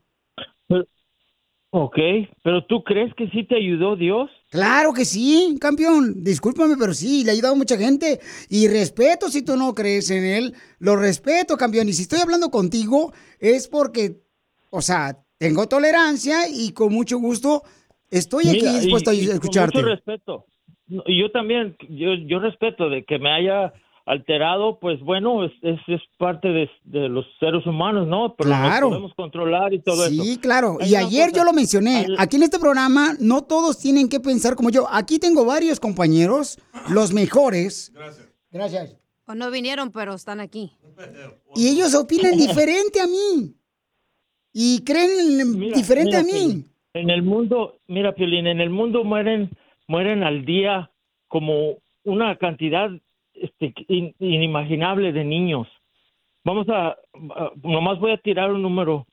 Ok, 1.76 1.96
pero 2.44 2.64
¿tú 2.66 2.84
crees 2.84 3.12
que 3.14 3.28
sí 3.30 3.42
te 3.42 3.56
ayudó 3.56 3.96
Dios? 3.96 4.30
Claro 4.50 4.92
que 4.92 5.04
sí, 5.04 5.56
campeón. 5.60 6.22
Discúlpame, 6.22 6.76
pero 6.78 6.94
sí, 6.94 7.24
le 7.24 7.30
ha 7.30 7.32
ayudado 7.32 7.54
a 7.54 7.58
mucha 7.58 7.76
gente. 7.76 8.20
Y 8.48 8.68
respeto 8.68 9.28
si 9.28 9.44
tú 9.44 9.56
no 9.56 9.74
crees 9.74 10.08
en 10.10 10.22
él. 10.24 10.54
Lo 10.78 10.94
respeto, 10.94 11.56
campeón. 11.56 11.88
Y 11.88 11.92
si 11.92 12.02
estoy 12.02 12.20
hablando 12.20 12.50
contigo 12.50 13.12
es 13.40 13.66
porque, 13.66 14.20
o 14.70 14.80
sea, 14.82 15.18
tengo 15.36 15.66
tolerancia 15.66 16.48
y 16.48 16.70
con 16.72 16.92
mucho 16.92 17.18
gusto 17.18 17.62
estoy 18.08 18.44
aquí 18.50 18.58
Mira, 18.60 18.70
y- 18.74 18.80
dispuesto 18.82 19.12
y 19.12 19.22
a 19.22 19.26
con 19.26 19.34
escucharte. 19.34 19.78
mucho 19.78 19.88
respeto. 19.88 20.46
Yo 20.86 21.30
también, 21.32 21.76
yo, 21.88 22.14
yo 22.14 22.38
respeto 22.38 22.88
de 22.88 23.04
que 23.04 23.18
me 23.18 23.32
haya 23.32 23.72
alterado, 24.06 24.78
pues 24.80 25.00
bueno, 25.00 25.44
es, 25.44 25.52
es, 25.62 25.80
es 25.86 26.00
parte 26.18 26.48
de, 26.48 26.68
de 26.84 27.08
los 27.08 27.24
seres 27.40 27.66
humanos, 27.66 28.06
¿no? 28.06 28.34
Pero 28.36 28.50
Claro. 28.50 28.88
podemos 28.90 29.14
controlar 29.14 29.72
y 29.72 29.80
todo 29.80 30.04
eso. 30.06 30.22
Sí, 30.22 30.36
claro. 30.38 30.76
Hay 30.80 30.90
Y 30.92 30.96
ayer 30.96 31.30
cosa- 31.30 31.36
yo 31.40 31.44
lo 31.44 31.52
mencioné. 31.52 32.06
Aquí 32.18 32.36
en 32.36 32.42
este 32.42 32.58
programa 32.58 33.14
no 33.18 33.42
todos 33.44 33.78
tienen 33.78 34.08
que 34.08 34.20
pensar 34.20 34.56
como 34.56 34.68
yo. 34.70 34.86
Aquí 34.90 35.18
tengo 35.18 35.44
varios 35.46 35.80
compañeros, 35.80 36.58
los 36.90 37.12
mejores. 37.12 37.90
Gracias. 37.94 38.28
Gracias. 38.50 38.96
O 39.26 39.34
no 39.34 39.50
vinieron, 39.50 39.90
pero 39.90 40.12
están 40.14 40.40
aquí. 40.40 40.72
Y 41.56 41.68
ellos 41.68 41.94
opinan 41.94 42.36
diferente 42.36 43.00
a 43.00 43.06
mí. 43.06 43.54
Y 44.52 44.84
creen 44.84 45.40
en- 45.40 45.58
Mira, 45.58 45.76
diferente 45.76 46.22
mira, 46.22 46.38
a 46.42 46.46
mí. 46.46 46.64
En 46.92 47.10
el 47.10 47.22
mundo, 47.22 47.78
mira, 47.88 48.14
Piolín, 48.14 48.46
en 48.46 48.60
el 48.60 48.70
mundo 48.70 49.02
mueren, 49.02 49.50
mueren 49.88 50.22
al 50.22 50.44
día 50.44 50.90
como 51.26 51.78
una 52.04 52.36
cantidad 52.36 52.90
este, 53.34 53.74
in- 53.88 54.14
inimaginable 54.18 55.12
de 55.12 55.24
niños. 55.24 55.68
vamos 56.44 56.68
a, 56.68 56.88
a- 56.88 57.52
nomás 57.62 57.98
voy 57.98 58.12
a 58.12 58.18
tirar 58.18 58.52
un 58.52 58.62
número, 58.62 59.06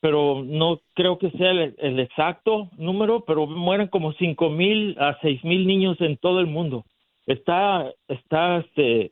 pero 0.00 0.42
no 0.44 0.80
creo 0.94 1.18
que 1.18 1.30
sea 1.32 1.50
el, 1.50 1.74
el 1.78 1.98
exacto 2.00 2.70
número, 2.76 3.24
pero 3.24 3.46
mueren 3.46 3.88
como 3.88 4.12
cinco 4.14 4.48
mil 4.48 4.96
a 4.98 5.18
seis 5.20 5.42
mil 5.44 5.66
niños 5.66 6.00
en 6.00 6.16
todo 6.16 6.40
el 6.40 6.46
mundo. 6.46 6.84
Está, 7.26 7.92
está, 8.08 8.58
este, 8.58 9.10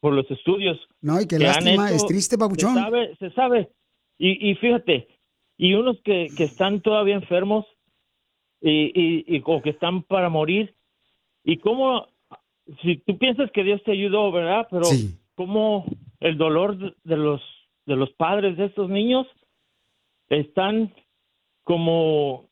por 0.00 0.14
los 0.14 0.30
estudios. 0.30 0.78
No, 1.02 1.20
y 1.20 1.26
qué 1.26 1.36
que 1.36 1.44
lástima, 1.44 1.88
hecho, 1.88 1.96
es 1.96 2.06
triste, 2.06 2.38
papuchón. 2.38 2.74
Se 2.74 2.80
sabe, 2.80 3.16
se 3.16 3.30
sabe. 3.32 3.68
Y, 4.18 4.50
y 4.50 4.54
fíjate, 4.54 5.06
y 5.58 5.74
unos 5.74 6.00
que, 6.02 6.28
que 6.36 6.44
están 6.44 6.80
todavía 6.80 7.16
enfermos 7.16 7.66
y, 8.60 8.70
y, 8.94 9.36
y 9.36 9.42
o 9.44 9.60
que 9.60 9.70
están 9.70 10.02
para 10.02 10.28
morir. 10.28 10.74
Y 11.44 11.58
cómo, 11.58 12.06
si 12.82 12.96
tú 12.98 13.18
piensas 13.18 13.50
que 13.52 13.64
Dios 13.64 13.80
te 13.84 13.92
ayudó, 13.92 14.30
¿verdad? 14.32 14.66
Pero 14.70 14.86
cómo 15.34 15.84
el 16.20 16.36
dolor 16.36 16.76
de- 17.04 17.16
los, 17.16 17.40
de 17.86 17.96
los 17.96 18.10
padres 18.12 18.56
de 18.56 18.66
estos 18.66 18.90
niños 18.90 19.26
están 20.28 20.92
como, 21.64 22.48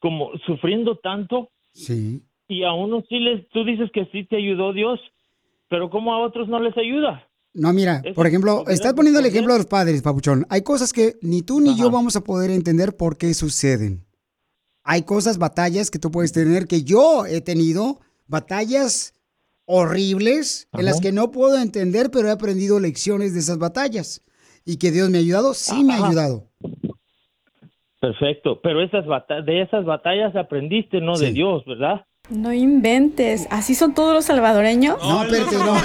como 0.00 0.30
sufriendo 0.46 0.96
tanto 0.98 1.50
Sí. 1.72 2.22
y 2.48 2.64
a 2.64 2.72
unos 2.72 3.04
sí 3.08 3.18
les, 3.20 3.48
tú 3.50 3.64
dices 3.64 3.90
que 3.92 4.06
sí 4.06 4.24
te 4.24 4.36
ayudó 4.36 4.72
Dios, 4.72 5.00
pero 5.68 5.88
cómo 5.90 6.12
a 6.12 6.18
otros 6.18 6.48
no 6.48 6.60
les 6.60 6.76
ayuda. 6.76 7.26
No, 7.52 7.72
mira, 7.72 8.02
por 8.14 8.26
ejemplo, 8.28 8.64
estás 8.68 8.94
poniendo 8.94 9.18
el 9.20 9.26
ejemplo 9.26 9.52
de 9.54 9.58
los 9.60 9.66
padres, 9.66 10.02
papuchón. 10.02 10.46
Hay 10.50 10.62
cosas 10.62 10.92
que 10.92 11.14
ni 11.20 11.42
tú 11.42 11.60
ni 11.60 11.76
yo 11.76 11.90
vamos 11.90 12.14
a 12.14 12.22
poder 12.22 12.50
entender 12.50 12.96
por 12.96 13.16
qué 13.18 13.34
suceden. 13.34 14.04
Hay 14.84 15.02
cosas, 15.02 15.38
batallas 15.38 15.90
que 15.90 15.98
tú 15.98 16.10
puedes 16.12 16.32
tener 16.32 16.66
que 16.66 16.82
yo 16.84 17.26
he 17.26 17.40
tenido, 17.40 17.98
batallas 18.28 19.14
horribles 19.70 20.68
en 20.72 20.84
las 20.84 21.00
que 21.00 21.12
no 21.12 21.30
puedo 21.30 21.56
entender, 21.56 22.10
pero 22.10 22.28
he 22.28 22.32
aprendido 22.32 22.80
lecciones 22.80 23.34
de 23.34 23.40
esas 23.40 23.58
batallas. 23.58 24.22
Y 24.64 24.76
que 24.76 24.90
Dios 24.90 25.08
me 25.10 25.18
ha 25.18 25.20
ayudado, 25.20 25.54
sí 25.54 25.84
me 25.84 25.94
ha 25.94 26.04
ayudado. 26.04 26.50
Perfecto, 28.00 28.60
pero 28.62 28.82
esas 28.82 29.04
de 29.46 29.62
esas 29.62 29.84
batallas 29.84 30.34
aprendiste, 30.34 31.00
no 31.00 31.16
de 31.16 31.32
Dios, 31.32 31.64
¿verdad? 31.66 32.04
No 32.30 32.52
inventes. 32.52 33.46
¿Así 33.50 33.74
son 33.74 33.94
todos 33.94 34.14
los 34.14 34.24
salvadoreños? 34.24 34.98
No, 35.02 35.22
espérate, 35.22 35.56
no. 35.56 35.76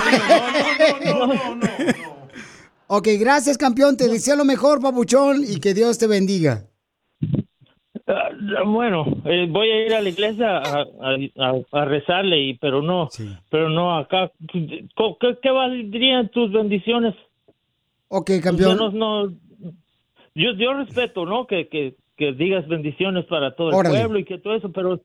Ok, 2.87 3.07
gracias, 3.19 3.57
campeón. 3.57 3.97
Te 3.97 4.07
deseo 4.07 4.35
lo 4.35 4.45
mejor, 4.45 4.79
papuchón, 4.79 5.43
y 5.43 5.59
que 5.59 5.73
Dios 5.73 5.97
te 5.97 6.07
bendiga. 6.07 6.67
Bueno, 8.65 9.05
eh, 9.25 9.47
voy 9.49 9.69
a 9.69 9.85
ir 9.85 9.93
a 9.93 10.01
la 10.01 10.09
iglesia 10.09 10.57
a, 10.57 10.81
a- 10.81 11.17
a- 11.37 11.61
a 11.81 11.85
rezarle, 11.85 12.39
y, 12.41 12.53
pero 12.57 12.81
no, 12.81 13.09
pero 13.49 13.69
no 13.69 13.97
acá. 13.97 14.31
¿Qué, 14.51 14.85
qué 15.41 15.49
valdrían 15.51 16.29
tus 16.29 16.51
bendiciones? 16.51 17.15
Ok, 18.07 18.31
campeón. 18.43 18.77
Yo, 18.77 18.89
no, 18.91 19.25
no- 19.25 19.33
yo, 20.35 20.51
yo 20.57 20.73
respeto, 20.73 21.25
¿no? 21.25 21.47
Que, 21.47 21.67
que, 21.67 21.95
que 22.17 22.33
digas 22.33 22.67
bendiciones 22.67 23.25
para 23.25 23.55
todo 23.55 23.69
el 23.69 23.75
Órale. 23.75 23.99
pueblo 23.99 24.19
y 24.19 24.25
que 24.25 24.37
todo 24.37 24.55
eso, 24.55 24.71
pero 24.71 25.01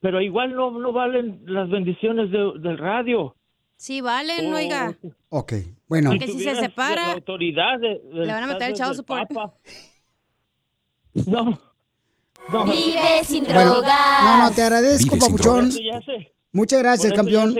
pero 0.00 0.20
igual 0.20 0.54
no, 0.54 0.70
no 0.70 0.92
valen 0.92 1.40
las 1.46 1.70
bendiciones 1.70 2.30
de- 2.30 2.52
del 2.58 2.76
radio. 2.76 3.34
Sí, 3.76 4.00
valen, 4.02 4.52
Oh. 4.52 4.56
oiga. 4.56 4.94
Ok, 5.30 5.52
bueno. 5.88 6.10
Porque 6.10 6.26
si 6.28 6.40
se 6.40 6.54
separa, 6.54 7.06
La 7.08 7.12
autoridad 7.14 7.78
de, 7.80 8.00
le 8.12 8.26
van 8.32 8.44
a 8.44 8.46
meter 8.46 8.68
el 8.70 8.74
chavo. 8.74 9.02
Papa. 9.02 9.54
No. 11.26 11.58
No. 12.52 12.64
Vive 12.64 13.24
sin 13.24 13.44
Bueno, 13.44 13.82
no, 13.82 14.42
no, 14.42 14.50
te 14.54 14.62
agradezco, 14.62 15.16
papuchón. 15.18 15.70
Muchas 16.52 16.78
gracias, 16.80 17.12
campeón. 17.12 17.56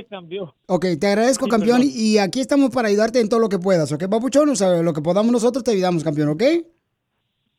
Ok, 0.66 0.86
te 1.00 1.06
agradezco, 1.08 1.46
Sí, 1.46 1.50
campeón, 1.50 1.80
perdón. 1.80 1.92
y 1.96 2.18
aquí 2.18 2.40
estamos 2.40 2.70
para 2.70 2.88
ayudarte 2.88 3.20
en 3.20 3.28
todo 3.28 3.40
lo 3.40 3.48
que 3.48 3.58
puedas, 3.58 3.90
¿ok, 3.90 4.08
papuchón? 4.08 4.48
O 4.50 4.56
sea, 4.56 4.82
lo 4.82 4.92
que 4.92 5.02
podamos 5.02 5.32
nosotros 5.32 5.64
te 5.64 5.72
ayudamos, 5.72 6.04
campeón, 6.04 6.28
¿ok? 6.28 6.42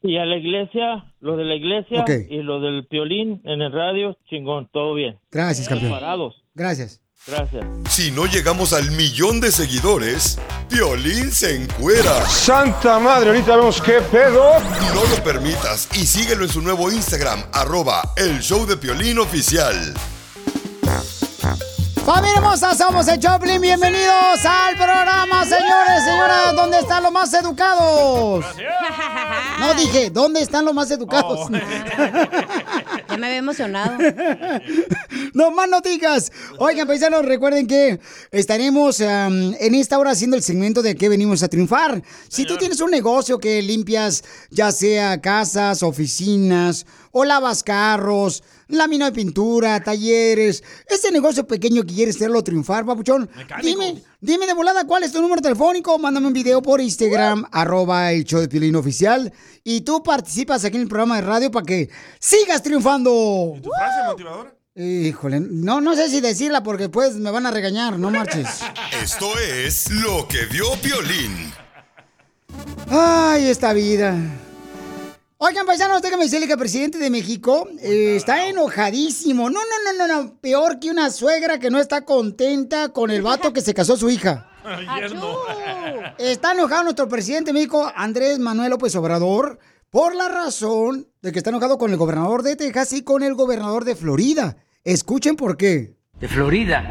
Y 0.03 0.17
a 0.17 0.25
la 0.25 0.37
iglesia, 0.37 1.13
lo 1.19 1.35
de 1.35 1.43
la 1.45 1.55
iglesia 1.55 2.05
y 2.29 2.37
lo 2.37 2.61
del 2.61 2.85
piolín 2.85 3.41
en 3.43 3.61
el 3.61 3.71
radio, 3.71 4.17
chingón, 4.29 4.69
todo 4.71 4.93
bien. 4.93 5.17
Gracias, 5.31 5.67
campeón. 5.67 5.91
Parados. 5.91 6.43
Gracias. 6.53 7.01
Gracias. 7.27 7.65
Si 7.89 8.11
no 8.11 8.27
llegamos 8.27 8.71
al 8.71 8.91
millón 8.91 9.41
de 9.41 9.51
seguidores, 9.51 10.37
Piolín 10.69 11.31
se 11.31 11.55
encuera. 11.55 12.23
Santa 12.27 12.99
madre, 12.99 13.29
ahorita 13.29 13.55
vemos 13.55 13.81
qué 13.81 13.99
pedo. 13.99 14.59
No 14.93 15.03
lo 15.03 15.23
permitas 15.23 15.87
y 15.93 16.05
síguelo 16.05 16.43
en 16.43 16.51
su 16.51 16.61
nuevo 16.61 16.91
Instagram, 16.91 17.43
arroba 17.51 18.13
el 18.15 18.41
show 18.41 18.67
de 18.67 18.77
Piolín 18.77 19.17
oficial. 19.17 19.95
Familia 22.05 22.37
hermosa, 22.37 22.75
somos 22.75 23.07
el 23.07 23.19
Choplin. 23.19 23.59
Bienvenidos 23.59 24.45
al 24.45 24.75
programa, 24.75 25.43
señores, 25.43 26.03
señoras. 26.05 26.55
¿Dónde 26.55 26.77
están 26.77 27.01
los 27.01 27.11
más 27.11 27.33
educados? 27.33 28.45
No 29.59 29.73
dije, 29.73 30.11
¿dónde 30.11 30.41
están 30.41 30.65
los 30.65 30.75
más 30.75 30.91
educados? 30.91 31.49
Ya 33.15 33.19
me 33.19 33.27
había 33.27 33.39
emocionado. 33.39 33.97
No 35.33 35.51
más 35.51 35.67
no 35.69 35.81
digas. 35.81 36.31
Oigan, 36.59 36.87
paisanos, 36.87 37.25
recuerden 37.25 37.67
que 37.67 37.99
estaremos 38.31 39.01
en 39.01 39.75
esta 39.75 39.99
hora 39.99 40.11
haciendo 40.11 40.37
el 40.37 40.43
segmento 40.43 40.81
de 40.81 40.95
que 40.95 41.09
venimos 41.09 41.43
a 41.43 41.49
triunfar. 41.49 42.01
Si 42.29 42.45
tú 42.45 42.57
tienes 42.57 42.79
un 42.79 42.89
negocio 42.91 43.37
que 43.37 43.61
limpias, 43.61 44.23
ya 44.49 44.71
sea 44.71 45.19
casas, 45.19 45.83
oficinas, 45.83 46.85
o 47.11 47.25
lavas 47.25 47.63
carros, 47.63 48.43
lámina 48.67 49.05
de 49.05 49.11
pintura, 49.11 49.83
talleres, 49.83 50.63
ese 50.87 51.11
negocio 51.11 51.45
pequeño 51.47 51.83
que 51.83 51.93
quieres 51.93 52.15
hacerlo 52.15 52.43
triunfar, 52.43 52.85
papuchón, 52.85 53.29
dime, 53.61 54.01
dime 54.21 54.47
de 54.47 54.53
volada 54.53 54.85
cuál 54.85 55.03
es 55.03 55.11
tu 55.11 55.21
número 55.21 55.41
telefónico, 55.41 55.97
mándame 55.99 56.27
un 56.27 56.33
video 56.33 56.61
por 56.61 56.81
Instagram, 56.81 57.45
arroba 57.51 58.11
el 58.11 58.23
show 58.23 58.39
de 58.41 58.47
Piolín 58.47 58.75
oficial, 58.75 59.31
y 59.63 59.81
tú 59.81 60.03
participas 60.03 60.65
aquí 60.65 60.77
en 60.77 60.83
el 60.83 60.89
programa 60.89 61.17
de 61.17 61.21
radio 61.21 61.51
para 61.51 61.65
que 61.65 61.89
sigas 62.19 62.61
triunfando. 62.63 63.55
¿Tu 63.61 63.69
frase 63.69 64.07
motivadora? 64.07 64.55
Híjole, 64.77 65.39
no, 65.39 65.79
no 65.79 65.95
sé 65.95 66.09
si 66.09 66.19
decirla 66.19 66.61
porque 66.61 66.89
pues 66.89 67.15
me 67.15 67.31
van 67.31 67.45
a 67.45 67.51
regañar, 67.51 67.97
no 67.97 68.11
marches. 68.11 68.59
Esto 69.01 69.27
es 69.39 69.89
lo 69.89 70.27
que 70.27 70.45
vio 70.47 70.65
Piolín. 70.81 71.53
Ay, 72.89 73.47
esta 73.47 73.71
vida. 73.73 74.17
Oigan, 75.37 75.65
paisanos, 75.65 76.01
déjame 76.01 76.23
decirle 76.23 76.47
que 76.47 76.53
el 76.53 76.59
presidente 76.59 76.97
de 76.97 77.09
México 77.09 77.67
eh, 77.81 78.15
está 78.15 78.47
enojadísimo. 78.47 79.49
No, 79.49 79.59
no, 79.59 79.91
no, 79.93 80.07
no, 80.07 80.23
no. 80.23 80.37
Peor 80.39 80.79
que 80.79 80.89
una 80.89 81.11
suegra 81.11 81.59
que 81.59 81.69
no 81.69 81.79
está 81.79 82.05
contenta 82.05 82.89
con 82.89 83.11
el 83.11 83.21
vato 83.21 83.51
que 83.51 83.59
se 83.59 83.73
casó 83.73 83.97
su 83.97 84.09
hija. 84.09 84.49
Está 86.17 86.53
enojado 86.53 86.85
nuestro 86.85 87.07
presidente 87.07 87.49
de 87.49 87.53
México, 87.53 87.91
Andrés 87.95 88.39
Manuel 88.39 88.71
López 88.71 88.95
Obrador, 88.95 89.59
por 89.91 90.15
la 90.15 90.27
razón 90.27 91.07
de 91.21 91.31
que 91.31 91.37
está 91.37 91.51
enojado 91.51 91.77
con 91.77 91.91
el 91.91 91.97
gobernador 91.97 92.41
de 92.41 92.55
Texas 92.55 92.91
y 92.93 93.03
con 93.03 93.21
el 93.21 93.35
gobernador 93.35 93.85
de 93.85 93.95
Florida. 93.95 94.57
Escuchen 94.83 95.35
por 95.35 95.55
qué. 95.55 95.97
de 96.19 96.27
Florida. 96.27 96.83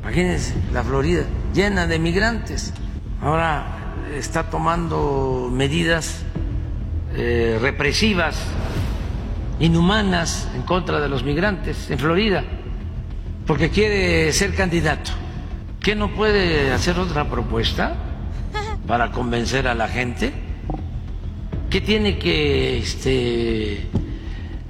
Imagínense, 0.00 0.54
la 0.72 0.82
Florida 0.82 1.24
llena 1.54 1.86
de 1.86 2.00
migrantes. 2.00 2.72
Ahora 3.20 3.94
está 4.12 4.50
tomando 4.50 5.48
medidas 5.52 6.16
eh, 7.16 7.58
represivas, 7.60 8.40
inhumanas 9.58 10.48
en 10.54 10.62
contra 10.62 11.00
de 11.00 11.08
los 11.08 11.24
migrantes 11.24 11.90
en 11.90 11.98
Florida, 11.98 12.44
porque 13.46 13.70
quiere 13.70 14.32
ser 14.32 14.54
candidato. 14.54 15.10
¿Qué 15.80 15.94
no 15.94 16.14
puede 16.14 16.72
hacer 16.72 16.98
otra 16.98 17.28
propuesta 17.28 17.94
para 18.86 19.10
convencer 19.12 19.66
a 19.66 19.74
la 19.74 19.88
gente? 19.88 20.32
¿Qué 21.68 21.80
tiene 21.80 22.18
que 22.18 22.78
este, 22.78 23.86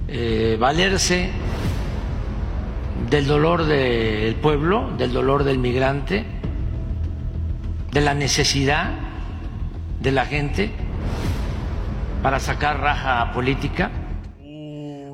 eh, 0.07 0.57
valerse 0.59 1.29
del 3.09 3.27
dolor 3.27 3.65
del 3.65 4.35
pueblo, 4.35 4.89
del 4.97 5.13
dolor 5.13 5.43
del 5.43 5.57
migrante, 5.59 6.25
de 7.91 8.01
la 8.01 8.13
necesidad 8.13 8.91
de 10.01 10.11
la 10.11 10.25
gente 10.25 10.71
para 12.21 12.39
sacar 12.39 12.79
raja 12.79 13.31
política. 13.33 13.91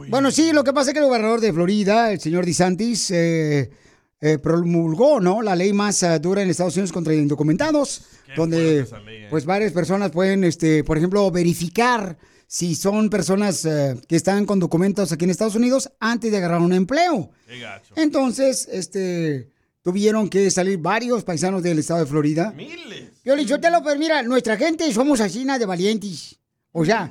Bueno, 0.09 0.31
sí, 0.31 0.53
lo 0.53 0.63
que 0.63 0.73
pasa 0.73 0.91
es 0.91 0.93
que 0.93 0.99
el 0.99 1.05
gobernador 1.05 1.41
de 1.41 1.51
Florida, 1.51 2.11
el 2.11 2.19
señor 2.19 2.45
DeSantis, 2.45 3.11
eh, 3.11 3.71
eh, 4.19 4.39
promulgó 4.39 5.19
¿no? 5.19 5.41
la 5.41 5.55
ley 5.55 5.73
más 5.73 6.01
eh, 6.03 6.17
dura 6.19 6.41
en 6.41 6.49
Estados 6.49 6.75
Unidos 6.75 6.91
contra 6.91 7.13
indocumentados, 7.13 8.03
donde 8.35 8.87
pues 9.29 9.45
varias 9.45 9.73
personas 9.73 10.11
pueden, 10.11 10.43
este, 10.43 10.83
por 10.83 10.97
ejemplo, 10.97 11.29
verificar 11.29 12.17
si 12.47 12.75
son 12.75 13.09
personas 13.09 13.63
eh, 13.65 13.95
que 14.07 14.15
están 14.15 14.45
con 14.45 14.59
documentos 14.59 15.11
aquí 15.11 15.25
en 15.25 15.31
Estados 15.31 15.55
Unidos 15.55 15.91
antes 15.99 16.31
de 16.31 16.37
agarrar 16.37 16.61
un 16.61 16.73
empleo. 16.73 17.29
Entonces, 17.95 18.67
este, 18.71 19.51
tuvieron 19.83 20.29
que 20.29 20.49
salir 20.49 20.79
varios 20.79 21.23
paisanos 21.23 21.61
del 21.61 21.79
estado 21.79 21.99
de 21.99 22.05
Florida. 22.07 22.53
Miles. 22.55 23.11
Yo 23.23 23.35
le 23.35 23.43
digo, 23.43 23.59
te 23.59 23.69
lo 23.69 23.83
pues 23.83 23.99
mira, 23.99 24.23
nuestra 24.23 24.57
gente 24.57 24.91
somos 24.93 25.21
así, 25.21 25.43
de 25.43 25.65
valientes. 25.65 26.39
O 26.79 26.85
sea, 26.85 27.09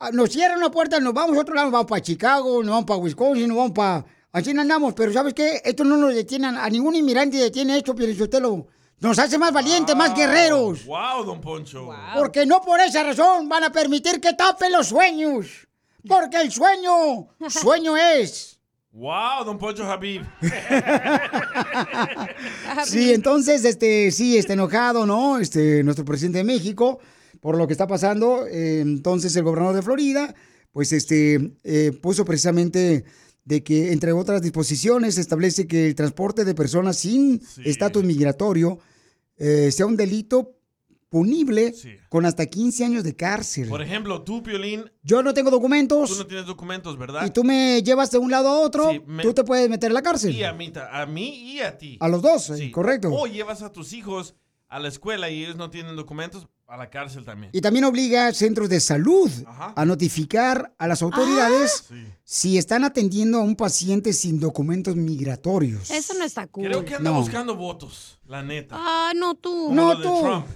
ah, 0.00 0.10
nos 0.10 0.30
cierran 0.30 0.58
la 0.58 0.68
puerta, 0.68 0.98
nos 0.98 1.14
vamos 1.14 1.36
a 1.36 1.42
otro 1.42 1.54
lado, 1.54 1.66
nos 1.66 1.74
vamos 1.74 1.88
para 1.88 2.02
Chicago, 2.02 2.60
nos 2.60 2.72
vamos 2.72 2.86
para 2.86 2.98
Wisconsin, 2.98 3.46
nos 3.46 3.56
vamos 3.56 3.72
para... 3.72 4.04
Así 4.32 4.50
andamos, 4.50 4.94
pero 4.94 5.12
¿sabes 5.12 5.32
qué? 5.32 5.62
Esto 5.64 5.84
no 5.84 5.96
nos 5.96 6.12
detiene, 6.12 6.48
a 6.48 6.68
ningún 6.68 6.96
inmigrante 6.96 7.36
detiene 7.36 7.78
esto, 7.78 7.94
Pielichotelo. 7.94 8.66
nos 8.98 9.18
hace 9.20 9.38
más 9.38 9.52
valientes, 9.52 9.94
más 9.94 10.12
guerreros. 10.12 10.84
Wow, 10.86 11.24
don 11.24 11.40
Poncho. 11.40 11.88
Porque 12.16 12.44
no 12.44 12.60
por 12.60 12.80
esa 12.80 13.04
razón 13.04 13.48
van 13.48 13.62
a 13.62 13.70
permitir 13.70 14.20
que 14.20 14.32
tapen 14.32 14.72
los 14.72 14.88
sueños. 14.88 15.68
Porque 16.06 16.40
el 16.40 16.50
sueño, 16.50 17.28
sueño 17.48 17.96
es. 17.96 18.58
Wow, 18.90 19.44
don 19.44 19.56
Poncho 19.56 19.88
Habib. 19.88 20.26
Sí, 22.84 23.14
entonces, 23.14 23.64
este, 23.64 24.10
sí, 24.10 24.36
está 24.36 24.52
enojado, 24.52 25.06
¿no? 25.06 25.38
Este, 25.38 25.82
nuestro 25.82 26.04
presidente 26.04 26.38
de 26.38 26.44
México, 26.44 27.00
por 27.40 27.56
lo 27.56 27.66
que 27.66 27.72
está 27.72 27.86
pasando. 27.86 28.46
Eh, 28.46 28.80
entonces, 28.80 29.34
el 29.36 29.42
gobernador 29.44 29.76
de 29.76 29.82
Florida, 29.82 30.34
pues, 30.72 30.92
este, 30.92 31.52
eh, 31.64 31.92
puso 32.02 32.24
precisamente 32.24 33.04
de 33.44 33.62
que, 33.62 33.92
entre 33.92 34.12
otras 34.12 34.42
disposiciones, 34.42 35.18
establece 35.18 35.66
que 35.66 35.86
el 35.86 35.94
transporte 35.94 36.44
de 36.44 36.54
personas 36.54 36.96
sin 36.98 37.40
estatus 37.64 38.02
migratorio 38.04 38.78
eh, 39.38 39.70
sea 39.70 39.86
un 39.86 39.96
delito 39.96 40.52
punible 41.08 41.72
con 42.08 42.26
hasta 42.26 42.46
15 42.46 42.84
años 42.84 43.04
de 43.04 43.14
cárcel. 43.14 43.68
Por 43.68 43.80
ejemplo, 43.80 44.22
tú, 44.22 44.42
Piolín, 44.42 44.90
Yo 45.02 45.22
no 45.22 45.32
tengo 45.32 45.50
documentos 45.50 46.10
tú 46.10 46.16
no 46.16 46.26
tienes 46.26 46.46
documentos, 46.46 46.98
¿verdad? 46.98 47.24
y 47.24 47.30
tú 47.30 47.44
me 47.44 47.80
llevas 47.82 48.10
de 48.10 48.18
un 48.18 48.30
lado 48.30 48.48
a 48.48 48.58
otro, 48.60 48.90
Sí, 48.90 49.00
me- 49.06 49.22
tú 49.22 49.32
te 49.32 49.44
puedes 49.44 49.70
meter 49.70 49.88
en 49.90 49.94
la 49.94 50.02
cárcel. 50.02 50.34
Y 50.34 50.42
a 50.42 50.52
mí, 50.52 50.72
a 50.90 51.06
mí 51.06 51.52
y 51.52 51.60
a 51.60 51.78
ti. 51.78 51.96
A 52.00 52.08
los 52.08 52.20
dos, 52.22 52.50
eh, 52.50 52.70
correcto. 52.72 53.10
O 53.12 53.26
llevas 53.28 53.62
a 53.62 53.70
tus 53.70 53.92
hijos 53.92 54.34
a 54.68 54.80
la 54.80 54.88
escuela 54.88 55.30
y 55.30 55.44
ellos 55.44 55.56
no 55.56 55.70
tienen 55.70 55.94
documentos, 55.94 56.48
a 56.68 56.76
la 56.76 56.90
cárcel 56.90 57.24
también. 57.24 57.50
Y 57.54 57.60
también 57.60 57.84
obliga 57.84 58.26
a 58.26 58.32
centros 58.32 58.68
de 58.68 58.80
salud 58.80 59.30
a 59.46 59.84
notificar 59.84 60.74
a 60.78 60.86
las 60.88 61.00
autoridades 61.02 61.84
Ah, 61.90 61.94
si 62.24 62.58
están 62.58 62.82
atendiendo 62.84 63.38
a 63.38 63.42
un 63.42 63.54
paciente 63.54 64.12
sin 64.12 64.40
documentos 64.40 64.96
migratorios. 64.96 65.90
Eso 65.90 66.14
no 66.14 66.24
está 66.24 66.46
cool. 66.48 66.64
Creo 66.66 66.84
que 66.84 66.94
anda 66.96 67.10
No. 67.10 67.20
buscando 67.20 67.54
votos, 67.54 68.18
la 68.26 68.42
neta. 68.42 68.76
Ah, 68.78 69.12
no 69.14 69.34
tú. 69.36 69.66
Como 69.68 69.92
lo 69.94 69.96
de 69.96 70.02
Trump. 70.02 70.46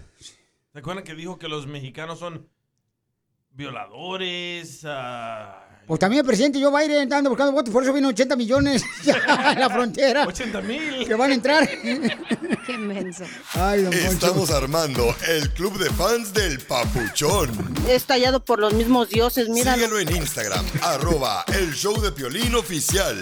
¿Se 0.72 0.78
acuerdan 0.80 1.04
que 1.04 1.14
dijo 1.14 1.38
que 1.38 1.48
los 1.48 1.66
mexicanos 1.66 2.18
son 2.18 2.48
violadores? 3.52 4.82
ah, 4.84 5.66
Pues 5.90 5.98
también 5.98 6.20
el 6.20 6.24
presidente 6.24 6.62
Joe 6.62 6.86
Biden 6.86 7.12
anda 7.12 7.28
buscando 7.28 7.50
votos, 7.50 7.72
por 7.72 7.82
eso 7.82 7.92
vino 7.92 8.06
80 8.06 8.36
millones 8.36 8.84
ya 9.02 9.16
a 9.26 9.54
la 9.56 9.68
frontera. 9.68 10.24
80 10.24 10.60
mil. 10.60 11.04
Que 11.04 11.14
van 11.14 11.32
a 11.32 11.34
entrar. 11.34 11.68
Qué 12.64 12.78
menso. 12.78 13.24
Ay, 13.54 13.82
don. 13.82 13.92
Estamos 13.92 14.50
armando 14.52 15.12
el 15.26 15.50
club 15.50 15.76
de 15.80 15.90
fans 15.90 16.32
del 16.32 16.60
Papuchón. 16.60 17.50
Es 17.88 18.04
tallado 18.04 18.38
por 18.38 18.60
los 18.60 18.72
mismos 18.72 19.08
dioses, 19.08 19.48
mira. 19.48 19.74
Síguelo 19.74 19.98
en 19.98 20.14
Instagram, 20.14 20.64
arroba 20.82 21.44
el 21.48 21.74
show 21.74 22.00
de 22.00 22.12
Piolín 22.12 22.54
oficial. 22.54 23.16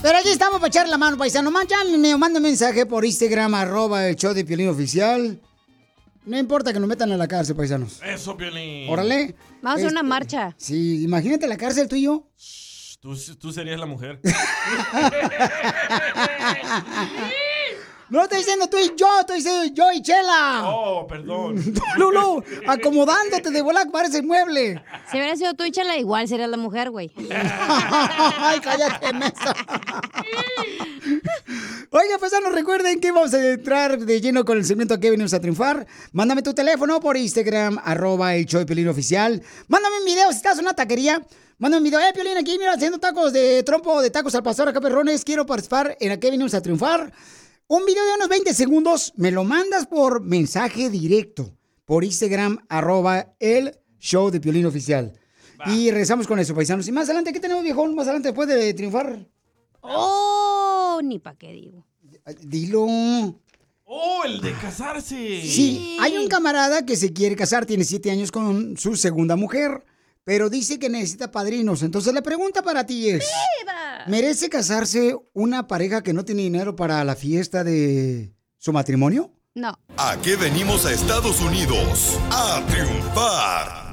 Pero 0.00 0.16
aquí 0.16 0.30
estamos 0.30 0.58
para 0.58 0.68
echar 0.68 0.88
la 0.88 0.96
mano, 0.96 1.18
paisano. 1.18 1.50
Mándame, 1.50 2.16
manda 2.16 2.40
mensaje 2.40 2.86
por 2.86 3.04
Instagram, 3.04 3.52
arroba 3.52 4.08
el 4.08 4.16
show 4.16 4.32
de 4.32 4.42
Piolín 4.46 4.70
Oficial. 4.70 5.38
No 6.28 6.38
importa 6.38 6.72
que 6.72 6.78
nos 6.80 6.88
metan 6.88 7.10
a 7.10 7.16
la 7.16 7.26
cárcel, 7.26 7.56
paisanos. 7.56 8.00
Eso, 8.04 8.36
Piolín. 8.36 8.90
Órale. 8.90 9.34
Vamos 9.62 9.82
a 9.82 9.86
hacer 9.86 9.90
una 9.92 10.00
Este, 10.00 10.08
marcha. 10.08 10.54
Sí, 10.58 11.02
imagínate 11.02 11.46
la 11.48 11.56
cárcel 11.56 11.88
tú 11.88 11.96
y 11.96 12.02
yo. 12.02 12.28
Tú, 13.00 13.16
tú 13.40 13.52
serías 13.52 13.78
la 13.80 13.86
mujer. 13.86 14.20
No 18.10 18.22
estoy 18.22 18.38
diciendo 18.38 18.68
tú 18.68 18.78
y 18.78 18.92
yo, 18.96 19.06
estoy 19.20 19.36
diciendo 19.36 19.64
yo 19.74 19.92
y 19.92 20.00
Chela. 20.00 20.62
Oh, 20.64 21.06
perdón. 21.06 21.62
Lulu, 21.96 22.42
acomodándote 22.66 23.50
de 23.50 23.60
volar 23.60 23.90
parece 23.90 24.22
mueble. 24.22 24.82
Si 25.10 25.18
hubiera 25.18 25.36
sido 25.36 25.52
tú 25.54 25.64
y 25.64 25.72
Chela, 25.72 25.96
igual 25.98 26.26
serías 26.26 26.48
la 26.48 26.56
mujer, 26.56 26.90
güey. 26.90 27.10
Ay, 27.30 28.60
cállate, 28.60 29.12
mesa. 29.12 29.54
Oiga, 31.90 32.18
pues 32.18 32.32
ya 32.32 32.40
nos 32.40 32.52
recuerden 32.52 32.98
que 32.98 33.12
vamos 33.12 33.34
a 33.34 33.46
entrar 33.46 33.98
de 33.98 34.20
lleno 34.20 34.44
con 34.44 34.56
el 34.56 34.64
segmento 34.64 34.98
que 34.98 35.10
venimos 35.10 35.34
a 35.34 35.40
triunfar. 35.40 35.86
Mándame 36.12 36.42
tu 36.42 36.54
teléfono 36.54 37.00
por 37.00 37.16
Instagram, 37.16 37.78
arroba 37.84 38.34
el 38.34 38.46
show 38.46 38.64
de 38.64 38.88
oficial. 38.88 39.42
Mándame 39.68 39.98
un 39.98 40.04
video 40.06 40.30
si 40.30 40.36
estás 40.36 40.58
en 40.58 40.64
una 40.64 40.74
taquería. 40.74 41.22
Mándame 41.58 41.78
un 41.78 41.84
video. 41.84 42.00
Eh, 42.00 42.12
Piolín, 42.14 42.38
aquí 42.38 42.56
mira, 42.58 42.72
haciendo 42.72 42.98
tacos 42.98 43.32
de 43.32 43.62
trompo, 43.64 44.00
de 44.00 44.10
tacos 44.10 44.34
al 44.34 44.42
pastor, 44.42 44.68
acá 44.68 44.80
perrones. 44.80 45.24
Quiero 45.24 45.44
participar 45.44 45.96
en 46.00 46.12
a 46.12 46.20
qué 46.20 46.30
venimos 46.30 46.54
a 46.54 46.62
triunfar. 46.62 47.12
Un 47.70 47.84
video 47.84 48.02
de 48.02 48.14
unos 48.14 48.30
20 48.30 48.54
segundos, 48.54 49.12
me 49.16 49.30
lo 49.30 49.44
mandas 49.44 49.86
por 49.86 50.22
mensaje 50.22 50.88
directo. 50.88 51.54
Por 51.84 52.02
Instagram, 52.02 52.64
arroba 52.70 53.34
el 53.40 53.78
show 53.98 54.30
de 54.30 54.40
Piolín 54.40 54.64
oficial. 54.64 55.12
Y 55.66 55.90
regresamos 55.90 56.26
con 56.26 56.38
eso, 56.38 56.54
paisanos. 56.54 56.88
Y 56.88 56.92
más 56.92 57.04
adelante, 57.04 57.30
¿qué 57.30 57.40
tenemos, 57.40 57.62
viejón? 57.62 57.94
Más 57.94 58.06
adelante, 58.06 58.28
después 58.28 58.48
de 58.48 58.72
triunfar. 58.72 59.28
Oh, 59.82 60.98
ni 61.04 61.18
pa' 61.18 61.36
qué 61.36 61.52
digo. 61.52 61.84
Dilo. 62.40 62.86
Oh, 63.84 64.22
el 64.24 64.40
de 64.40 64.54
casarse. 64.54 65.42
Sí, 65.42 65.98
hay 66.00 66.16
un 66.16 66.28
camarada 66.28 66.86
que 66.86 66.96
se 66.96 67.12
quiere 67.12 67.36
casar, 67.36 67.66
tiene 67.66 67.84
siete 67.84 68.10
años 68.10 68.32
con 68.32 68.78
su 68.78 68.96
segunda 68.96 69.36
mujer, 69.36 69.84
pero 70.24 70.48
dice 70.48 70.78
que 70.78 70.88
necesita 70.88 71.30
padrinos. 71.30 71.82
Entonces 71.82 72.14
la 72.14 72.22
pregunta 72.22 72.62
para 72.62 72.86
ti 72.86 73.10
es, 73.10 73.26
¿merece 74.06 74.48
casarse 74.48 75.16
una 75.32 75.66
pareja 75.66 76.02
que 76.02 76.12
no 76.12 76.24
tiene 76.24 76.42
dinero 76.42 76.76
para 76.76 77.04
la 77.04 77.16
fiesta 77.16 77.64
de 77.64 78.32
su 78.56 78.72
matrimonio? 78.72 79.32
No. 79.54 79.78
¿A 79.96 80.16
qué 80.22 80.36
venimos 80.36 80.86
a 80.86 80.92
Estados 80.92 81.40
Unidos? 81.40 82.18
A 82.30 82.62
triunfar. 82.68 83.92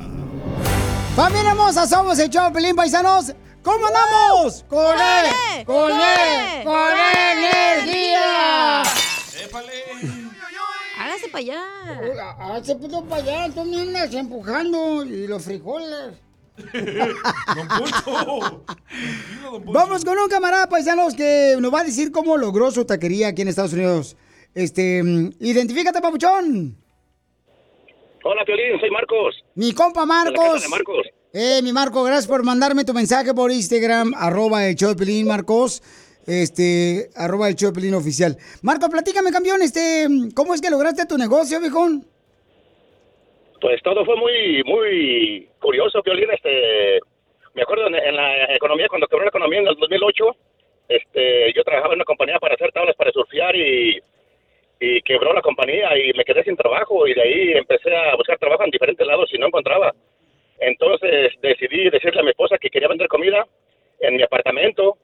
Familia 1.15 1.51
hermosa, 1.51 1.87
somos 1.87 2.19
el 2.19 2.29
show 2.29 2.51
Pelín 2.51 2.75
Paisanos. 2.75 3.33
¿Cómo 3.63 3.87
andamos? 3.87 4.63
¡Con 4.69 4.95
él! 4.95 5.65
¡Con 5.65 5.91
él! 5.91 6.63
¡Con 6.63 6.91
energía! 7.23 8.83
Hágase 10.99 11.27
para 11.31 11.39
allá. 11.39 11.61
Hágase 12.39 12.75
puto 12.75 13.03
para 13.05 13.23
allá, 13.23 13.53
tú 13.53 13.65
me 13.65 13.81
andas 13.81 14.13
empujando 14.13 15.03
y 15.03 15.25
los 15.25 15.43
frijoles. 15.43 16.13
Don 16.57 17.67
Poncho. 17.67 18.63
Vamos 19.65 20.05
con 20.05 20.17
un 20.17 20.29
camarada 20.29 20.69
paisanos 20.69 21.15
que 21.15 21.55
nos 21.59 21.73
va 21.73 21.81
a 21.81 21.83
decir 21.83 22.11
cómo 22.11 22.37
logró 22.37 22.71
su 22.71 22.85
taquería 22.85 23.29
aquí 23.29 23.41
en 23.41 23.49
Estados 23.49 23.73
Unidos. 23.73 24.15
Este, 24.53 25.03
mm, 25.03 25.31
identifícate, 25.39 26.01
papuchón. 26.01 26.77
Hola, 28.23 28.43
Piolín, 28.45 28.79
soy 28.79 28.89
Marcos. 28.89 29.35
Mi 29.55 29.73
compa 29.73 30.05
Marcos. 30.05 30.63
de 30.63 30.69
Marcos. 30.69 31.07
Eh, 31.33 31.59
mi 31.61 31.73
Marco, 31.73 32.03
gracias 32.03 32.27
por 32.27 32.43
mandarme 32.43 32.85
tu 32.85 32.93
mensaje 32.93 33.33
por 33.33 33.51
Instagram, 33.51 34.13
arroba 34.15 34.65
el 34.65 34.75
show 34.75 34.89
de 34.89 34.95
Pelín, 34.95 35.27
Marcos. 35.27 35.83
Este, 36.25 37.11
arroba 37.15 37.49
el 37.49 37.55
show 37.55 37.69
de 37.71 37.75
Pelín 37.75 37.93
oficial. 37.93 38.37
Marco, 38.61 38.89
platícame, 38.89 39.31
campeón, 39.31 39.61
este, 39.61 40.07
¿cómo 40.33 40.53
es 40.53 40.61
que 40.61 40.69
lograste 40.69 41.05
tu 41.05 41.17
negocio, 41.17 41.59
viejón? 41.59 42.07
Pues 43.65 43.82
todo 43.82 44.06
fue 44.06 44.15
muy, 44.15 44.62
muy 44.63 45.49
curioso, 45.60 46.04
Piolín. 46.04 46.30
Este, 46.30 46.99
me 47.56 47.63
acuerdo 47.63 47.88
en, 47.88 47.95
en 47.95 48.15
la 48.15 48.54
economía, 48.54 48.88
cuando 48.88 49.08
quebró 49.08 49.23
la 49.23 49.30
economía 49.30 49.60
en 49.62 49.67
el 49.69 49.75
2008, 49.75 50.36
este, 50.88 51.51
yo 51.51 51.63
trabajaba 51.63 51.93
en 51.95 51.97
una 51.97 52.06
compañía 52.06 52.38
para 52.38 52.54
hacer 52.54 52.71
tablas 52.71 52.95
para 52.95 53.12
surfear 53.12 53.56
y, 53.56 53.99
y 54.80 55.01
quebró 55.01 55.34
la 55.34 55.41
compañía 55.41 55.97
y 55.97 56.13
me 56.13 56.23
quedé 56.23 56.43
sin 56.43 56.56
trabajo 56.56 57.08
y 57.08 57.15
de 57.15 57.21
ahí 57.23 57.51
empecé 57.54 57.95
a 57.95 58.15
buscar 58.15 58.38
trabajo 58.38 58.63
en 58.65 58.69
diferentes 58.69 59.08
lados 59.08 59.32
y 59.34 59.39
no 59.39 59.47
encontraba. 59.47 59.95
Entonces 60.60 61.34
decidí 61.41 61.89
decirle 61.89 62.19
a 62.19 62.23
mi 62.23 62.30
esposa 62.30 62.60
que 62.60 62.69
quería 62.69 62.88
vender 62.88 63.08
comida 63.08 63.47
en 63.99 64.15
mi 64.15 64.21
apartamento 64.21 64.95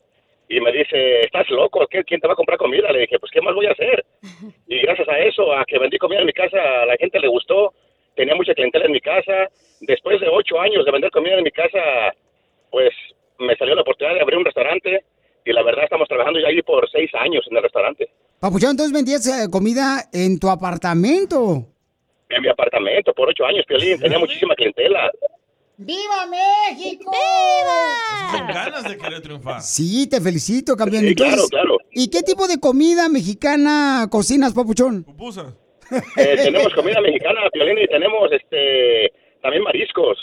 y 0.47 0.59
me 0.61 0.71
dice, 0.71 1.21
estás 1.21 1.49
loco, 1.49 1.87
¿Qué- 1.87 2.03
¿quién 2.03 2.21
te 2.21 2.27
va 2.27 2.33
a 2.33 2.35
comprar 2.37 2.59
comida? 2.59 2.91
Le 2.91 2.99
dije, 2.99 3.17
pues 3.17 3.31
¿qué 3.31 3.41
más 3.41 3.55
voy 3.55 3.65
a 3.65 3.71
hacer? 3.71 4.05
Y 4.67 4.79
gracias 4.81 5.09
a 5.09 5.17
eso, 5.17 5.51
a 5.51 5.65
que 5.65 5.79
vendí 5.79 5.97
comida 5.97 6.19
en 6.19 6.27
mi 6.27 6.31
casa, 6.31 6.83
a 6.83 6.85
la 6.85 6.95
gente 6.97 7.19
le 7.19 7.27
gustó, 7.27 7.73
tenía 8.21 8.35
mucha 8.35 8.53
clientela 8.53 8.85
en 8.85 8.91
mi 8.91 9.01
casa. 9.01 9.49
Después 9.81 10.21
de 10.21 10.27
ocho 10.27 10.59
años 10.59 10.85
de 10.85 10.91
vender 10.91 11.09
comida 11.09 11.37
en 11.37 11.43
mi 11.43 11.49
casa, 11.51 11.79
pues 12.69 12.93
me 13.39 13.55
salió 13.57 13.73
la 13.73 13.81
oportunidad 13.81 14.13
de 14.15 14.21
abrir 14.21 14.37
un 14.37 14.45
restaurante 14.45 15.03
y 15.43 15.51
la 15.51 15.63
verdad 15.63 15.85
estamos 15.85 16.07
trabajando 16.07 16.39
ya 16.39 16.49
ahí 16.49 16.61
por 16.61 16.87
seis 16.91 17.09
años 17.15 17.43
en 17.49 17.57
el 17.57 17.63
restaurante, 17.63 18.07
Papuchón, 18.39 18.71
entonces 18.71 18.93
vendías 18.93 19.25
eh, 19.27 19.49
comida 19.51 20.09
en 20.13 20.39
tu 20.39 20.49
apartamento. 20.49 21.65
en 22.29 22.41
mi 22.41 22.47
apartamento 22.47 23.11
por 23.13 23.29
ocho 23.29 23.43
años, 23.45 23.65
Piolín, 23.67 23.99
tenía 23.99 24.19
muchísima 24.19 24.53
clientela. 24.55 25.09
¡Viva 25.77 26.27
México! 26.27 27.11
Son 28.31 28.47
ganas 28.47 28.83
de 28.83 28.97
querer 28.97 29.21
triunfar. 29.21 29.61
Sí, 29.61 30.07
te 30.07 30.21
felicito, 30.21 30.75
campeón. 30.75 31.03
Sí, 31.03 31.09
Entonces, 31.09 31.49
claro, 31.49 31.49
claro. 31.49 31.77
¿Y 31.91 32.09
qué 32.09 32.21
tipo 32.21 32.47
de 32.47 32.59
comida 32.59 33.09
mexicana 33.09 34.07
cocinas, 34.11 34.53
papuchón? 34.53 35.03
Pupusa. 35.03 35.55
Eh, 36.17 36.35
tenemos 36.37 36.73
comida 36.73 37.01
mexicana, 37.01 37.41
Piolín, 37.51 37.79
y 37.79 37.87
tenemos 37.87 38.31
este 38.31 39.11
también 39.41 39.63
mariscos 39.63 40.17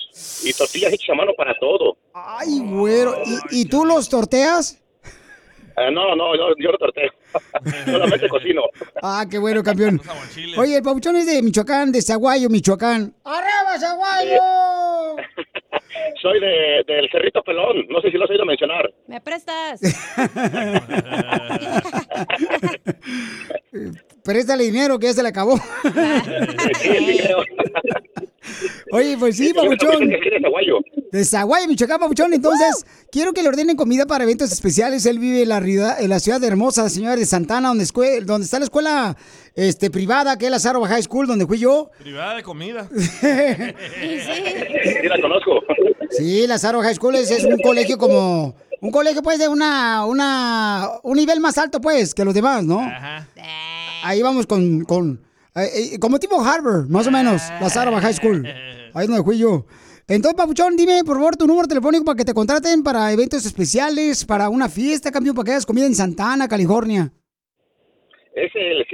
y 0.45 0.53
tortillas 0.53 0.93
hechas 0.93 1.11
a 1.11 1.15
mano 1.15 1.33
para 1.37 1.55
todo. 1.59 1.97
Ay, 2.15 2.61
güero. 2.63 3.15
¿Y, 3.51 3.63
y 3.63 3.69
tú 3.69 3.85
los 3.85 4.09
torteas? 4.09 4.81
Eh, 5.81 5.91
no, 5.93 6.15
no, 6.17 6.35
yo, 6.37 6.55
yo 6.59 6.73
no 6.73 6.79
torteo. 6.79 7.11
Solamente 7.87 8.29
cocino. 8.29 8.63
Ah, 9.03 9.25
qué 9.31 9.39
bueno, 9.39 9.63
campeón. 9.63 10.01
Oye, 10.57 10.77
el 10.77 10.83
papuchón 10.83 11.17
es 11.17 11.27
de 11.27 11.43
Michoacán, 11.43 11.93
de 11.93 12.03
Zaguayo, 12.03 12.49
Michoacán. 12.49 13.15
¡Arriba, 13.25 13.79
Zaguayo! 13.79 15.17
soy 16.23 16.41
de, 16.41 16.83
del 16.87 17.09
Cerrito 17.11 17.43
Pelón. 17.43 17.87
No 17.89 18.01
sé 18.01 18.11
si 18.11 18.17
lo 18.17 18.25
has 18.25 18.31
oído 18.31 18.45
mencionar. 18.45 18.91
¿Me 19.07 19.21
prestas? 19.21 19.81
Préstale 24.29 24.63
dinero 24.65 24.99
que 24.99 25.07
ya 25.07 25.15
se 25.15 25.23
le 25.23 25.31
acabó. 25.31 25.57
Sí, 25.57 25.63
sí. 26.83 27.19
Oye, 28.93 29.17
pues 29.19 29.39
sí, 29.39 29.55
papuchón. 29.55 30.11
De 31.11 31.25
Zaguayo, 31.25 31.67
Michoacán, 31.67 31.99
papuchón. 31.99 32.35
Entonces, 32.35 32.85
quiero 33.11 33.33
que 33.33 33.43
le 33.43 33.49
ordenen 33.49 33.75
comida 33.75 34.05
para 34.05 34.25
eventos 34.25 34.53
especiales. 34.53 35.07
Él 35.07 35.19
vive 35.19 35.45
en 35.45 35.49
la, 35.49 35.61
riuda- 35.61 35.97
en 35.99 36.11
la 36.11 36.21
ciudad 36.21 36.43
de 36.43 36.47
Hermosa, 36.47 36.91
señora 36.91 37.17
de 37.17 37.25
Santana, 37.25 37.69
donde, 37.69 37.85
está 37.85 38.59
la 38.59 38.65
escuela 38.67 39.17
este, 39.55 39.91
privada, 39.91 40.37
que 40.37 40.45
es 40.45 40.51
la 40.51 40.59
Sarova 40.59 40.89
High 40.89 41.05
School, 41.05 41.27
donde 41.27 41.47
fui 41.47 41.59
yo. 41.59 41.91
Privada 41.99 42.35
de 42.37 42.43
comida. 42.43 42.87
Sí, 42.95 45.09
la 45.09 45.19
conozco. 45.23 45.63
Sí, 46.11 46.47
la 46.47 46.59
Sarova 46.59 46.85
High 46.85 46.97
School 46.97 47.15
es, 47.15 47.31
es 47.31 47.45
un 47.45 47.57
colegio 47.61 47.97
como... 47.97 48.55
Un 48.81 48.91
colegio, 48.91 49.23
pues, 49.23 49.39
de 49.39 49.49
una, 49.49 50.05
una... 50.05 50.89
Un 51.03 51.17
nivel 51.17 51.41
más 51.41 51.59
alto, 51.59 51.81
pues, 51.81 52.15
que 52.15 52.25
los 52.25 52.35
demás, 52.35 52.65
¿no? 52.65 52.81
Ahí 54.03 54.23
vamos 54.23 54.47
con... 54.47 54.85
con 54.85 55.21
eh, 55.57 55.95
eh, 55.95 55.99
como 55.99 56.21
tipo 56.21 56.41
Harvard, 56.41 56.89
más 56.89 57.07
o 57.09 57.11
menos, 57.11 57.43
la 57.61 57.69
Sarova 57.69 58.01
High 58.01 58.15
School. 58.15 58.47
Ahí 58.95 59.05
es 59.05 59.09
donde 59.09 59.25
fui 59.25 59.39
yo. 59.39 59.65
Entonces, 60.07 60.37
Papuchón, 60.37 60.77
dime, 60.77 61.03
por 61.05 61.17
favor, 61.17 61.37
tu 61.37 61.47
número 61.47 61.67
telefónico 61.67 62.05
para 62.05 62.17
que 62.17 62.25
te 62.25 62.33
contraten 62.33 62.83
para 62.85 63.13
eventos 63.13 63.45
especiales, 63.45 64.25
para 64.25 64.49
una 64.49 64.69
fiesta, 64.69 65.11
campeón, 65.11 65.35
para 65.35 65.45
que 65.45 65.51
hagas 65.53 65.67
comida 65.67 65.87
en 65.87 65.95
Santana, 65.95 66.49
California. 66.49 67.11
Es 68.35 68.53
el 68.55 68.87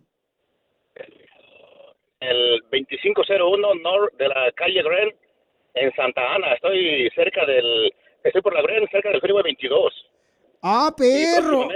El 2.19 2.63
2501 2.71 3.75
North 3.75 4.17
de 4.17 4.27
la 4.27 4.51
calle 4.55 4.81
Gren 4.81 5.13
en 5.75 5.93
Santa 5.95 6.33
Ana. 6.33 6.55
Estoy 6.55 7.11
cerca 7.13 7.45
del... 7.45 7.93
Estoy 8.23 8.41
por 8.41 8.55
la 8.55 8.63
Gren, 8.63 8.87
cerca 8.91 9.09
del 9.09 9.21
Freeway 9.21 9.43
22. 9.43 9.93
¡Ah, 10.63 10.91
perro! 10.97 11.69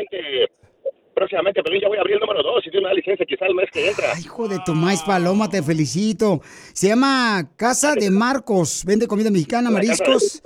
Próximamente, 1.17 1.63
Piolín, 1.63 1.81
ya 1.81 1.87
voy 1.87 1.97
a 1.97 2.01
abrir 2.01 2.13
el 2.13 2.19
número 2.19 2.43
2 2.43 2.67
y 2.67 2.69
tiene 2.69 2.85
una 2.85 2.93
licencia 2.93 3.25
quizá 3.25 3.47
el 3.47 3.55
mes 3.55 3.67
que 3.73 3.89
entra. 3.89 4.19
Hijo 4.19 4.47
de 4.47 4.59
maíz 4.75 5.01
paloma, 5.01 5.49
te 5.49 5.63
felicito. 5.63 6.41
Se 6.73 6.89
llama 6.89 7.49
Casa 7.55 7.95
de 7.95 8.11
Marcos. 8.11 8.83
Vende 8.85 9.07
comida 9.07 9.31
mexicana, 9.31 9.71
mariscos. 9.71 10.43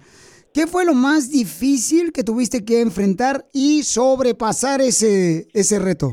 ¿Qué 0.54 0.68
fue 0.68 0.86
lo 0.86 0.94
más 0.94 1.32
difícil 1.32 2.14
que 2.14 2.22
tuviste 2.22 2.64
que 2.64 2.82
enfrentar 2.82 3.42
y 3.54 3.82
sobrepasar 3.82 4.82
ese, 4.82 5.50
ese 5.52 5.80
reto? 5.80 6.12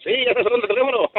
Sí, 0.03 0.11
ya 0.25 0.31
está 0.31 0.43
sonando 0.43 0.67
el 0.67 0.69
teléfono. 0.69 1.11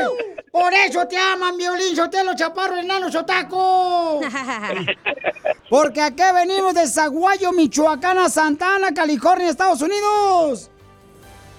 Por 0.52 0.72
eso 0.72 1.06
te 1.06 1.18
aman, 1.18 1.56
violín, 1.56 1.94
sotelo, 1.94 2.34
chaparro, 2.34 2.76
enano, 2.76 3.12
sotaco. 3.12 4.20
Porque 5.70 6.00
aquí 6.00 6.22
venimos 6.34 6.74
de 6.74 6.86
Zaguayo, 6.86 7.52
Michoacán, 7.52 8.18
a 8.18 8.28
Santana, 8.30 8.94
California, 8.94 9.50
Estados 9.50 9.82
Unidos. 9.82 10.70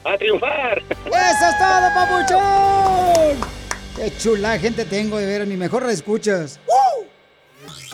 ¡A 0.03 0.17
triunfar! 0.17 0.79
¡Eso 0.79 1.45
es 1.49 1.57
todo, 1.59 1.93
papuchón! 1.93 3.49
Qué 3.95 4.13
chula 4.17 4.57
gente 4.57 4.85
tengo 4.85 5.17
de 5.17 5.25
ver, 5.25 5.45
mi 5.45 5.57
mejor 5.57 5.83
la 5.85 5.91
escuchas. 5.91 6.59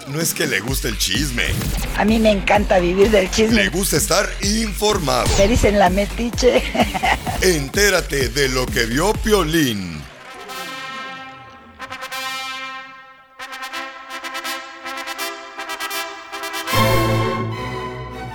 No 0.07 0.19
es 0.19 0.33
que 0.33 0.45
le 0.45 0.59
guste 0.59 0.89
el 0.89 0.97
chisme, 0.97 1.45
A 1.97 2.03
mí 2.03 2.19
me 2.19 2.29
encanta 2.29 2.77
vivir 2.79 3.09
del 3.09 3.31
chisme. 3.31 3.55
le 3.63 3.69
gusta 3.69 3.95
estar 3.97 4.29
informado. 4.41 5.25
Me 5.37 5.47
dicen 5.47 5.79
la 5.79 5.89
metiche. 5.89 6.61
Entérate 7.41 8.27
de 8.29 8.49
lo 8.49 8.65
que 8.65 8.85
vio 8.85 9.13
Piolín. 9.13 10.02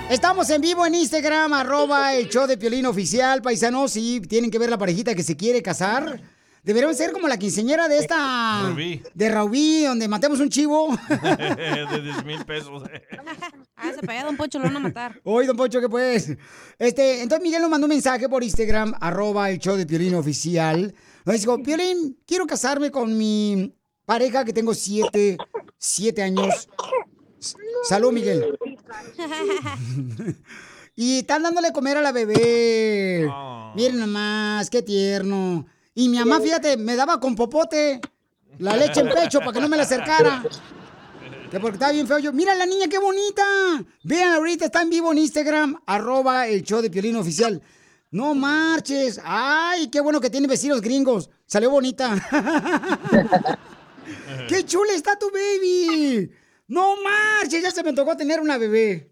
Estamos 0.09 0.49
en 0.49 0.59
vivo 0.59 0.87
en 0.87 0.95
Instagram, 0.95 1.53
arroba 1.53 2.15
el 2.15 2.29
show 2.29 2.47
de 2.47 2.57
Piolín 2.57 2.87
Oficial, 2.87 3.43
paisanos, 3.43 3.95
y 3.95 4.19
tienen 4.21 4.49
que 4.49 4.57
ver 4.57 4.67
la 4.67 4.77
parejita 4.79 5.13
que 5.13 5.21
se 5.21 5.37
quiere 5.37 5.61
casar. 5.61 6.19
Deberían 6.63 6.95
ser 6.95 7.11
como 7.11 7.27
la 7.27 7.37
quinceñera 7.37 7.87
de 7.87 7.99
esta... 7.99 8.69
Rubí. 8.69 9.03
De 9.13 9.29
Raubí, 9.29 9.83
donde 9.83 10.07
matemos 10.07 10.39
un 10.39 10.49
chivo. 10.49 10.97
de 11.09 12.01
10 12.01 12.25
mil 12.25 12.43
pesos. 12.43 12.81
Ah, 13.75 13.91
se 13.93 14.01
pega 14.01 14.23
Don 14.23 14.35
Poncho, 14.35 14.57
lo 14.57 14.65
van 14.65 14.77
a 14.77 14.79
matar. 14.79 15.21
Oye, 15.23 15.45
don 15.45 15.55
Poncho, 15.55 15.79
¿qué 15.79 15.87
pues? 15.87 16.35
Este, 16.79 17.21
entonces 17.21 17.43
Miguel 17.43 17.61
nos 17.61 17.69
mandó 17.69 17.85
un 17.85 17.91
mensaje 17.91 18.27
por 18.27 18.43
Instagram, 18.43 18.95
arroba 18.99 19.51
el 19.51 19.59
show 19.59 19.77
de 19.77 19.85
Piolín 19.85 20.15
Oficial. 20.15 20.91
Nos 21.23 21.39
dijo, 21.39 21.61
Piolín, 21.61 22.17
quiero 22.25 22.47
casarme 22.47 22.89
con 22.89 23.15
mi 23.15 23.75
pareja 24.05 24.43
que 24.43 24.53
tengo 24.53 24.73
siete, 24.73 25.37
siete 25.77 26.23
años. 26.23 26.67
Salud, 27.83 28.11
Miguel. 28.11 28.57
y 30.95 31.19
están 31.19 31.43
dándole 31.43 31.71
comer 31.71 31.97
a 31.97 32.01
la 32.01 32.11
bebé. 32.11 33.29
Miren 33.75 33.99
nomás, 33.99 34.69
qué 34.69 34.81
tierno. 34.81 35.65
Y 35.95 36.09
mi 36.09 36.17
mamá, 36.19 36.39
fíjate, 36.39 36.77
me 36.77 36.95
daba 36.95 37.19
con 37.19 37.35
popote 37.35 38.01
la 38.57 38.75
leche 38.75 39.01
en 39.01 39.09
pecho 39.09 39.39
para 39.39 39.53
que 39.53 39.61
no 39.61 39.69
me 39.69 39.77
la 39.77 39.83
acercara. 39.83 40.43
Que 41.51 41.59
porque 41.59 41.75
estaba 41.75 41.91
bien 41.91 42.07
feo 42.07 42.19
yo. 42.19 42.31
Mira 42.31 42.53
la 42.55 42.65
niña, 42.65 42.87
qué 42.87 42.99
bonita. 42.99 43.43
Vean 44.03 44.33
ahorita, 44.33 44.65
está 44.65 44.81
en 44.81 44.89
vivo 44.89 45.11
en 45.11 45.17
Instagram, 45.19 45.81
arroba 45.85 46.47
el 46.47 46.63
show 46.63 46.81
de 46.81 46.89
Piolín 46.89 47.15
Oficial. 47.15 47.61
No 48.11 48.35
marches. 48.35 49.19
Ay, 49.23 49.87
qué 49.89 49.99
bueno 49.99 50.19
que 50.19 50.29
tiene 50.29 50.47
vecinos 50.47 50.81
gringos. 50.81 51.29
Salió 51.45 51.69
bonita. 51.69 52.15
qué 54.47 54.65
chula 54.65 54.93
está 54.93 55.17
tu 55.17 55.29
baby. 55.31 56.31
No 56.69 56.95
marches, 57.01 57.63
ya 57.63 57.71
se 57.71 57.83
me 57.83 57.93
tocó 57.93 58.15
tener 58.15 58.39
una 58.39 58.57
bebé. 58.59 59.11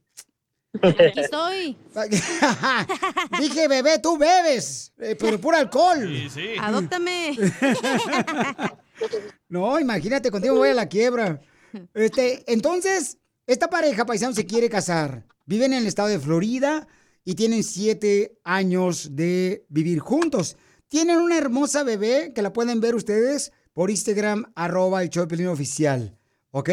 Aquí 0.81 1.19
estoy. 1.19 1.75
Dije, 3.39 3.67
bebé, 3.67 3.97
tú 3.97 4.15
bebes, 4.17 4.93
eh, 4.99 5.15
pero 5.19 5.41
puro 5.41 5.57
alcohol. 5.57 6.07
Sí, 6.07 6.29
sí. 6.29 6.47
Adóptame. 6.59 7.35
No, 9.47 9.79
imagínate, 9.79 10.31
contigo 10.31 10.55
voy 10.55 10.69
a 10.69 10.73
la 10.73 10.89
quiebra. 10.89 11.39
Este, 11.93 12.43
entonces, 12.51 13.19
esta 13.45 13.69
pareja 13.69 14.07
paisano 14.07 14.33
se 14.33 14.47
quiere 14.47 14.71
casar. 14.71 15.23
Viven 15.45 15.71
en 15.73 15.81
el 15.81 15.87
estado 15.87 16.07
de 16.07 16.19
Florida 16.19 16.87
y 17.23 17.35
tienen 17.35 17.63
siete 17.63 18.39
años 18.43 19.15
de 19.15 19.67
vivir 19.69 19.99
juntos. 19.99 20.57
Tienen 20.87 21.17
una 21.17 21.37
hermosa 21.37 21.83
bebé 21.83 22.33
que 22.33 22.41
la 22.41 22.53
pueden 22.53 22.81
ver 22.81 22.95
ustedes 22.95 23.51
por 23.71 23.91
Instagram, 23.91 24.51
arroba 24.55 25.03
el 25.03 25.11
show 25.11 25.27
oficial. 25.51 26.17
¿Ok? 26.49 26.71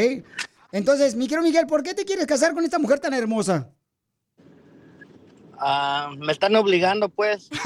Entonces, 0.74 1.14
mi 1.14 1.28
querido 1.28 1.44
Miguel, 1.44 1.68
¿por 1.68 1.84
qué 1.84 1.94
te 1.94 2.04
quieres 2.04 2.26
casar 2.26 2.52
con 2.52 2.64
esta 2.64 2.80
mujer 2.80 2.98
tan 2.98 3.14
hermosa? 3.14 3.70
Ah, 5.56 6.10
me 6.18 6.32
están 6.32 6.56
obligando, 6.56 7.08
pues. 7.08 7.48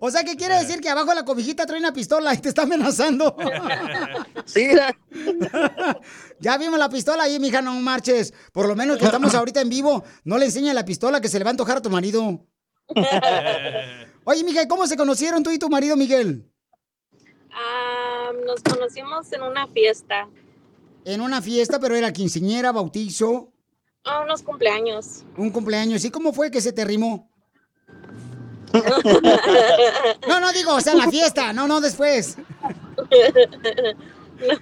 O 0.00 0.10
sea, 0.10 0.22
¿qué 0.22 0.36
quiere 0.36 0.54
decir? 0.56 0.80
Que 0.80 0.90
abajo 0.90 1.08
de 1.08 1.16
la 1.16 1.24
cobijita 1.24 1.64
trae 1.64 1.80
una 1.80 1.94
pistola 1.94 2.34
y 2.34 2.38
te 2.38 2.50
está 2.50 2.62
amenazando. 2.62 3.36
Sí. 4.44 4.68
Ya 6.40 6.58
vimos 6.58 6.78
la 6.78 6.90
pistola 6.90 7.22
ahí, 7.22 7.40
mija, 7.40 7.62
no 7.62 7.72
marches. 7.80 8.34
Por 8.52 8.68
lo 8.68 8.76
menos 8.76 8.98
que 8.98 9.06
estamos 9.06 9.34
ahorita 9.34 9.62
en 9.62 9.70
vivo, 9.70 10.04
no 10.24 10.36
le 10.36 10.44
enseña 10.44 10.74
la 10.74 10.84
pistola 10.84 11.22
que 11.22 11.28
se 11.28 11.38
le 11.38 11.44
va 11.44 11.50
a 11.50 11.52
antojar 11.52 11.78
a 11.78 11.82
tu 11.82 11.88
marido. 11.88 12.46
Oye, 14.24 14.44
mija, 14.44 14.62
¿y 14.62 14.68
¿cómo 14.68 14.86
se 14.86 14.98
conocieron 14.98 15.42
tú 15.42 15.50
y 15.50 15.58
tu 15.58 15.70
marido, 15.70 15.96
Miguel? 15.96 16.52
Ah, 17.50 18.30
nos 18.44 18.62
conocimos 18.62 19.32
en 19.32 19.42
una 19.42 19.66
fiesta, 19.68 20.28
En 21.06 21.20
una 21.20 21.40
fiesta, 21.40 21.78
pero 21.78 21.94
era 21.94 22.12
quinceñera, 22.12 22.72
bautizo, 22.72 23.52
a 24.02 24.20
unos 24.20 24.42
cumpleaños. 24.42 25.24
un 25.36 25.50
cumpleaños. 25.50 26.04
¿Y 26.04 26.10
cómo 26.10 26.32
fue 26.32 26.50
que 26.50 26.60
se 26.60 26.72
te 26.72 26.84
rimó? 26.84 27.30
No, 30.28 30.40
no 30.40 30.52
digo, 30.52 30.74
o 30.74 30.80
sea, 30.80 30.92
en 30.92 30.98
la 30.98 31.08
fiesta, 31.08 31.52
no, 31.52 31.68
no 31.68 31.80
después. 31.80 32.36
no, 34.36 34.56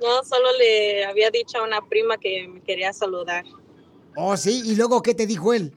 no, 0.00 0.24
solo 0.24 0.48
le 0.58 1.04
había 1.04 1.30
dicho 1.30 1.58
a 1.58 1.62
una 1.62 1.86
prima 1.86 2.16
que 2.16 2.48
me 2.48 2.62
quería 2.62 2.94
saludar. 2.94 3.44
Oh, 4.16 4.36
sí, 4.36 4.62
y 4.64 4.74
luego, 4.74 5.02
¿qué 5.02 5.14
te 5.14 5.26
dijo 5.26 5.52
él? 5.52 5.76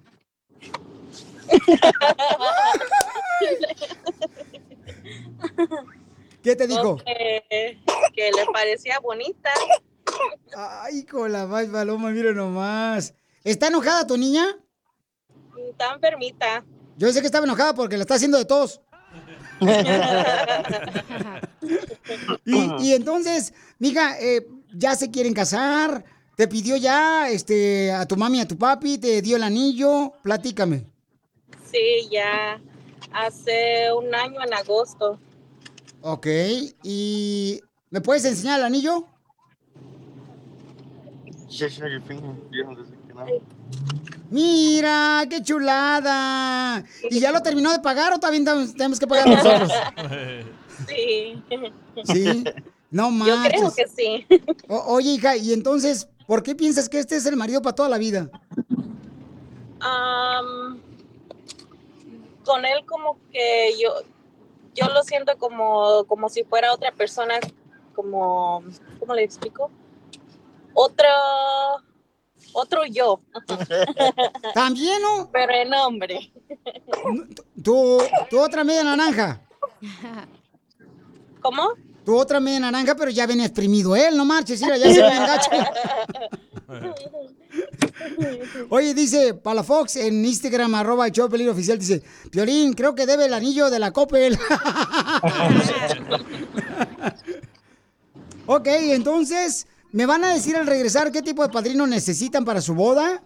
¿Qué 6.46 6.56
te 6.56 6.68
dijo? 6.68 6.98
Que, 6.98 7.80
que 8.14 8.32
le 8.32 8.46
parecía 8.54 9.00
bonita. 9.00 9.50
Ay, 10.56 11.04
con 11.04 11.32
la 11.32 11.48
más 11.48 11.66
paloma, 11.66 12.12
mira 12.12 12.34
nomás. 12.34 13.16
¿Está 13.44 13.68
enojada 13.70 14.06
tu 14.06 14.16
niña? 14.16 14.46
Está 15.72 15.96
enfermita. 15.96 16.64
Yo 16.98 17.12
sé 17.12 17.22
que 17.22 17.26
estaba 17.26 17.46
enojada 17.46 17.74
porque 17.74 17.98
la 17.98 18.04
está 18.04 18.14
haciendo 18.14 18.38
de 18.38 18.46
tos. 18.46 18.80
Y, 22.46 22.90
y 22.90 22.94
entonces, 22.94 23.52
mija, 23.80 24.20
eh, 24.20 24.48
ya 24.72 24.96
se 24.96 25.10
quieren 25.10 25.34
casar. 25.34 26.06
Te 26.38 26.48
pidió 26.48 26.78
ya 26.78 27.28
este, 27.30 27.92
a 27.92 28.06
tu 28.06 28.18
mami 28.18 28.38
y 28.38 28.42
a 28.42 28.48
tu 28.48 28.56
papi, 28.56 29.00
te 29.00 29.24
dio 29.24 29.38
el 29.38 29.44
anillo. 29.44 30.14
Platícame. 30.22 30.86
Sí, 31.72 32.08
ya 32.12 32.62
hace 33.12 33.92
un 33.94 34.14
año 34.14 34.44
en 34.44 34.54
agosto. 34.54 35.20
Ok, 36.08 36.28
¿y 36.84 37.60
me 37.90 38.00
puedes 38.00 38.24
enseñar 38.26 38.60
el 38.60 38.66
anillo? 38.68 39.08
Mira, 44.30 45.26
qué 45.30 45.42
chulada. 45.42 46.84
¿Y 47.10 47.20
ya 47.20 47.32
lo 47.32 47.42
terminó 47.42 47.72
de 47.72 47.80
pagar 47.80 48.14
o 48.14 48.20
también 48.20 48.44
tenemos 48.74 49.00
que 49.00 49.08
pagar 49.08 49.28
nosotros? 49.30 49.72
Sí. 50.88 51.42
Sí. 52.04 52.44
No 52.92 53.06
Yo 53.06 53.12
manches. 53.12 53.54
creo 53.54 53.74
que 53.74 53.88
sí. 53.88 54.28
O- 54.68 54.94
oye, 54.96 55.12
hija, 55.12 55.38
y 55.38 55.54
entonces, 55.54 56.10
¿por 56.28 56.44
qué 56.44 56.54
piensas 56.54 56.90
que 56.90 57.00
este 57.00 57.16
es 57.16 57.26
el 57.26 57.38
marido 57.38 57.62
para 57.62 57.76
toda 57.76 57.88
la 57.90 57.98
vida? 57.98 58.30
Am, 59.80 60.80
con 62.44 62.66
él 62.66 62.86
como 62.86 63.18
que 63.32 63.72
yo 63.82 63.94
yo 64.76 64.88
lo 64.88 65.04
siento 65.04 65.38
como 65.38 66.06
como 66.06 66.30
si 66.30 66.44
fuera 66.44 66.74
otra 66.74 66.92
persona 66.92 67.36
como 67.96 68.64
cómo 69.00 69.16
le 69.16 69.24
explico 69.24 69.72
otro 70.74 71.08
otro 72.54 72.86
yo 72.86 73.22
¿También, 74.54 75.02
no? 75.02 75.30
pero 75.32 75.54
en 75.54 75.74
hombre 75.74 76.32
Tu, 77.64 77.98
tu 78.30 78.40
otra 78.40 78.64
media 78.64 78.84
naranja. 78.84 79.42
¿Cómo? 81.42 81.70
Tu 82.06 82.16
otra 82.16 82.40
media 82.40 82.60
naranja, 82.60 82.96
pero 82.96 83.10
ya 83.10 83.26
viene 83.26 83.46
exprimido 83.46 83.96
él, 83.96 84.16
no 84.16 84.26
marches, 84.26 84.62
mira, 84.62 84.78
ya 84.78 84.94
se 84.94 85.02
ve 85.02 85.10
bien 85.10 85.26
gacho. 85.26 85.50
Oye, 88.70 88.94
dice 88.94 89.34
Palafox 89.34 89.96
en 89.98 90.26
Instagram, 90.26 90.76
arroba 90.76 91.10
de 91.10 91.30
Pelín 91.30 91.50
oficial, 91.50 91.80
dice, 91.80 92.04
Piolín, 92.32 92.74
creo 92.74 92.96
que 92.96 93.06
debe 93.06 93.26
el 93.26 93.34
anillo 93.34 93.70
de 93.70 93.80
la 93.80 93.92
Coppel. 93.92 94.38
ok, 98.46 98.68
entonces, 98.68 99.68
¿me 99.92 100.06
van 100.06 100.24
a 100.24 100.34
decir 100.34 100.56
al 100.56 100.68
regresar 100.68 101.12
qué 101.12 101.22
tipo 101.22 101.44
de 101.44 101.50
padrino 101.50 101.86
necesitan 101.88 102.46
para 102.46 102.62
su 102.62 102.74
boda? 102.74 103.24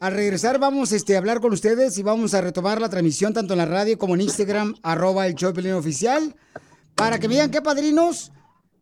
Al 0.00 0.12
regresar 0.12 0.58
vamos 0.58 0.92
este, 0.92 1.14
a 1.14 1.18
hablar 1.18 1.40
con 1.40 1.52
ustedes 1.52 1.96
y 1.98 2.02
vamos 2.02 2.34
a 2.34 2.40
retomar 2.40 2.80
la 2.80 2.88
transmisión 2.88 3.32
tanto 3.32 3.54
en 3.54 3.58
la 3.58 3.66
radio 3.66 3.96
como 3.98 4.14
en 4.14 4.22
Instagram, 4.22 4.74
arroba 4.82 5.26
el 5.26 5.34
Pelín 5.34 5.72
oficial, 5.74 6.34
para 6.94 7.18
que 7.18 7.28
me 7.28 7.34
digan 7.34 7.50
qué 7.50 7.62
padrinos. 7.62 8.32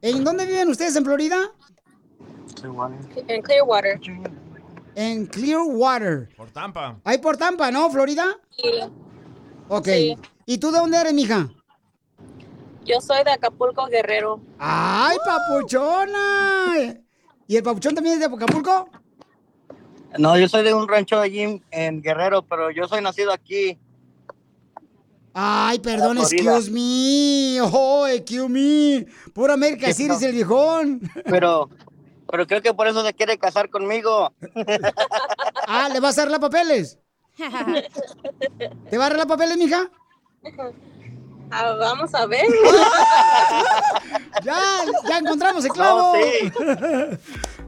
¿En 0.00 0.24
dónde 0.24 0.46
viven 0.46 0.68
ustedes 0.68 0.96
en 0.96 1.04
Florida? 1.04 1.52
En 3.28 3.42
Clearwater 3.42 4.00
En 4.94 5.26
Clearwater. 5.26 6.28
Por 6.36 6.50
Tampa. 6.50 6.98
Ahí 7.04 7.18
por 7.18 7.36
Tampa, 7.36 7.70
¿no, 7.70 7.90
Florida? 7.90 8.38
Sí. 8.50 8.70
Ok. 9.68 9.86
Sí. 9.86 10.18
¿Y 10.46 10.58
tú 10.58 10.70
de 10.70 10.78
dónde 10.78 10.98
eres, 10.98 11.14
mija? 11.14 11.48
yo 12.84 13.00
soy 13.00 13.22
de 13.24 13.30
Acapulco 13.30 13.86
Guerrero 13.86 14.40
¡Ay, 14.58 15.16
papuchona! 15.24 16.96
¿Y 17.46 17.56
el 17.56 17.62
papuchón 17.62 17.94
también 17.94 18.14
es 18.14 18.20
de 18.20 18.34
Acapulco? 18.34 18.88
No, 20.18 20.38
yo 20.38 20.48
soy 20.48 20.62
de 20.64 20.74
un 20.74 20.88
rancho 20.88 21.18
allí 21.18 21.62
en, 21.70 22.02
Guerrero, 22.02 22.42
pero 22.42 22.70
yo 22.70 22.86
soy 22.86 23.02
nacido 23.02 23.32
aquí. 23.32 23.78
Ay, 25.32 25.78
perdón, 25.78 26.18
excuse 26.18 26.70
me. 26.70 27.60
Oh, 27.62 28.06
excuse 28.06 28.48
me. 28.48 29.06
Pura 29.32 29.54
América 29.54 29.86
¿Qué 29.86 29.94
City 29.94 30.08
no? 30.08 30.14
es 30.14 30.22
el 30.22 30.32
viejón. 30.32 31.00
Pero, 31.24 31.70
pero 32.32 32.46
creo 32.46 32.62
que 32.62 32.72
por 32.72 32.88
eso 32.88 33.04
se 33.04 33.12
quiere 33.12 33.38
casar 33.38 33.68
conmigo. 33.68 34.32
Ah, 35.64 35.88
¿le 35.90 36.00
vas 36.00 36.18
a 36.18 36.22
dar 36.22 36.30
los 36.30 36.40
papeles? 36.40 36.98
¿Te 38.90 38.98
va 38.98 39.06
a 39.06 39.08
dar 39.08 39.16
los 39.16 39.26
papeles, 39.26 39.56
mija? 39.56 39.88
Ah, 41.50 41.76
vamos 41.78 42.12
a 42.14 42.26
ver 42.26 42.46
Ya, 44.42 44.60
ya 45.08 45.18
encontramos 45.18 45.64
el 45.64 45.70
clavo. 45.70 46.14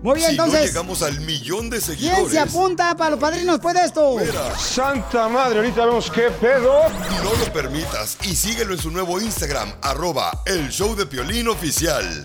Muy 0.02 0.16
bien, 0.16 0.30
si 0.32 0.36
no 0.36 0.44
entonces, 0.44 0.72
llegamos 0.72 1.02
al 1.02 1.20
millón 1.20 1.70
de 1.70 1.78
¿quién 1.78 1.96
seguidores, 1.96 2.32
se 2.32 2.40
apunta 2.40 2.96
para 2.96 3.10
los 3.10 3.20
padrinos 3.20 3.56
después 3.56 3.74
de 3.74 3.84
esto? 3.84 4.16
Santa 4.58 5.28
madre, 5.28 5.58
ahorita 5.58 5.86
vemos 5.86 6.10
qué 6.10 6.30
pedo. 6.30 6.82
no 7.22 7.32
lo 7.32 7.52
permitas 7.52 8.18
y 8.22 8.34
síguelo 8.34 8.74
en 8.74 8.80
su 8.80 8.90
nuevo 8.90 9.20
Instagram, 9.20 9.72
arroba 9.82 10.42
el 10.46 10.68
show 10.70 10.96
de 10.96 11.06
Piolín 11.06 11.48
oficial. 11.48 12.24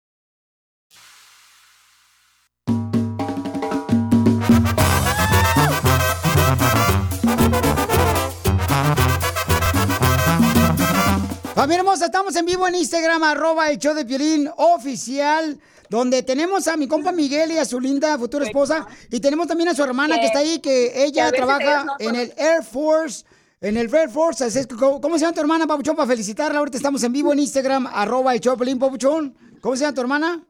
Hermosa, 11.91 12.05
estamos 12.05 12.33
en 12.37 12.45
vivo 12.45 12.65
en 12.69 12.75
Instagram, 12.75 13.21
arroba 13.21 13.69
el 13.69 13.77
show 13.77 13.93
de 13.93 14.05
Piolín 14.05 14.49
oficial, 14.55 15.59
donde 15.89 16.23
tenemos 16.23 16.65
a 16.69 16.77
mi 16.77 16.87
compa 16.87 17.11
Miguel 17.11 17.51
y 17.51 17.57
a 17.57 17.65
su 17.65 17.81
linda 17.81 18.17
futura 18.17 18.45
esposa, 18.45 18.87
y 19.09 19.19
tenemos 19.19 19.45
también 19.45 19.67
a 19.67 19.75
su 19.75 19.83
hermana 19.83 20.17
que 20.17 20.27
está 20.27 20.39
ahí, 20.39 20.59
que 20.59 21.03
ella 21.03 21.29
trabaja 21.33 21.83
no 21.83 21.95
en 21.99 22.15
el 22.15 22.33
Air 22.37 22.63
Force, 22.63 23.25
en 23.59 23.75
el 23.75 23.93
Air 23.93 24.09
Force. 24.09 24.41
Así 24.41 24.59
es 24.59 24.67
que, 24.67 24.75
¿Cómo, 24.77 25.17
se 25.17 25.25
llama 25.25 25.33
tu 25.33 25.41
hermana, 25.41 25.67
Papuchón? 25.67 25.97
Para 25.97 26.07
felicitarla. 26.07 26.59
Ahorita 26.59 26.77
estamos 26.77 27.03
en 27.03 27.11
vivo 27.11 27.33
en 27.33 27.39
Instagram, 27.39 27.85
arroba 27.87 28.33
el 28.33 28.39
show 28.39 28.53
de 28.53 28.59
Piolín, 28.59 28.79
Papuchón. 28.79 29.35
¿Cómo 29.59 29.75
se 29.75 29.81
llama 29.81 29.93
tu 29.93 29.99
hermana? 29.99 30.45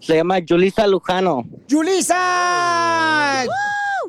Se 0.00 0.16
llama 0.16 0.38
Julisa 0.48 0.86
Lujano. 0.86 1.44
¡Yulisa! 1.68 3.44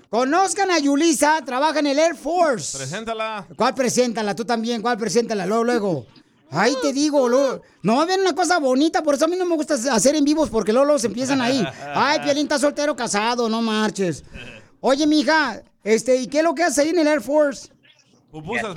Conozcan 0.10 0.72
a 0.72 0.80
Yulisa, 0.80 1.42
trabaja 1.46 1.80
en 1.80 1.88
el 1.88 2.00
Air 2.00 2.16
Force. 2.16 2.78
Preséntala. 2.78 3.46
¿Cuál 3.58 3.76
preséntala? 3.76 4.34
Tú 4.34 4.46
también, 4.46 4.82
¿cuál 4.82 4.98
preséntala? 4.98 5.46
Luego, 5.46 5.66
luego. 5.66 6.06
Ahí 6.52 6.74
te 6.82 6.94
digo, 6.94 7.30
luego. 7.30 7.62
no 7.84 8.06
ven 8.06 8.22
una 8.22 8.34
cosa 8.34 8.60
bonita, 8.60 9.04
por 9.04 9.16
eso 9.16 9.26
a 9.26 9.28
mí 9.28 9.36
no 9.36 9.46
me 9.46 9.56
gusta 9.56 9.76
hacer 9.76 10.16
en 10.16 10.24
vivos, 10.24 10.50
porque 10.50 10.74
luego, 10.74 10.98
se 10.98 11.08
empiezan 11.08 11.42
ahí. 11.42 11.64
Ay, 11.94 12.20
Piolín 12.22 12.44
está 12.44 12.58
soltero, 12.58 12.96
casado, 12.96 13.48
no 13.48 13.62
marches. 13.62 14.24
Oye, 14.82 15.06
mija, 15.06 15.62
este, 15.84 16.16
¿y 16.16 16.28
qué 16.28 16.40
es 16.40 16.44
lo 16.44 16.56
que 16.56 16.64
haces 16.64 16.80
ahí 16.80 16.90
en 16.90 17.00
el 17.00 17.08
Air 17.08 17.22
Force? 17.22 17.70
Pupusas. 18.32 18.76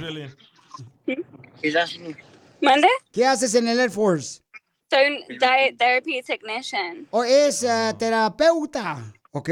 ¿Mande? 2.60 2.88
¿Qué 3.10 3.26
haces 3.26 3.54
en 3.54 3.68
el 3.68 3.80
Air 3.80 3.90
Force? 3.90 4.40
Soy 4.90 5.06
un 5.06 5.38
diet 5.38 5.78
therapy 5.78 6.22
technician. 6.22 7.06
O 7.10 7.24
es 7.24 7.62
eh, 7.62 7.94
terapeuta, 7.98 9.12
¿ok? 9.30 9.50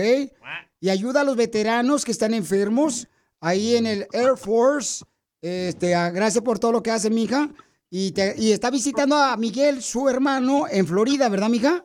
Y 0.80 0.90
ayuda 0.90 1.22
a 1.22 1.24
los 1.24 1.36
veteranos 1.36 2.04
que 2.04 2.12
están 2.12 2.34
enfermos 2.34 3.08
ahí 3.40 3.76
en 3.76 3.86
el 3.86 4.06
Air 4.12 4.36
Force. 4.36 5.04
Este, 5.40 5.94
ah, 5.94 6.10
gracias 6.10 6.44
por 6.44 6.58
todo 6.58 6.72
lo 6.72 6.82
que 6.82 6.90
hace, 6.90 7.08
mija. 7.08 7.48
Y, 7.90 8.12
te- 8.12 8.34
y 8.38 8.52
está 8.52 8.70
visitando 8.70 9.16
a 9.16 9.36
Miguel, 9.36 9.82
su 9.82 10.08
hermano, 10.08 10.66
en 10.70 10.86
Florida, 10.86 11.28
¿verdad, 11.28 11.48
mija? 11.48 11.84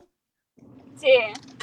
Sí. 1.00 1.08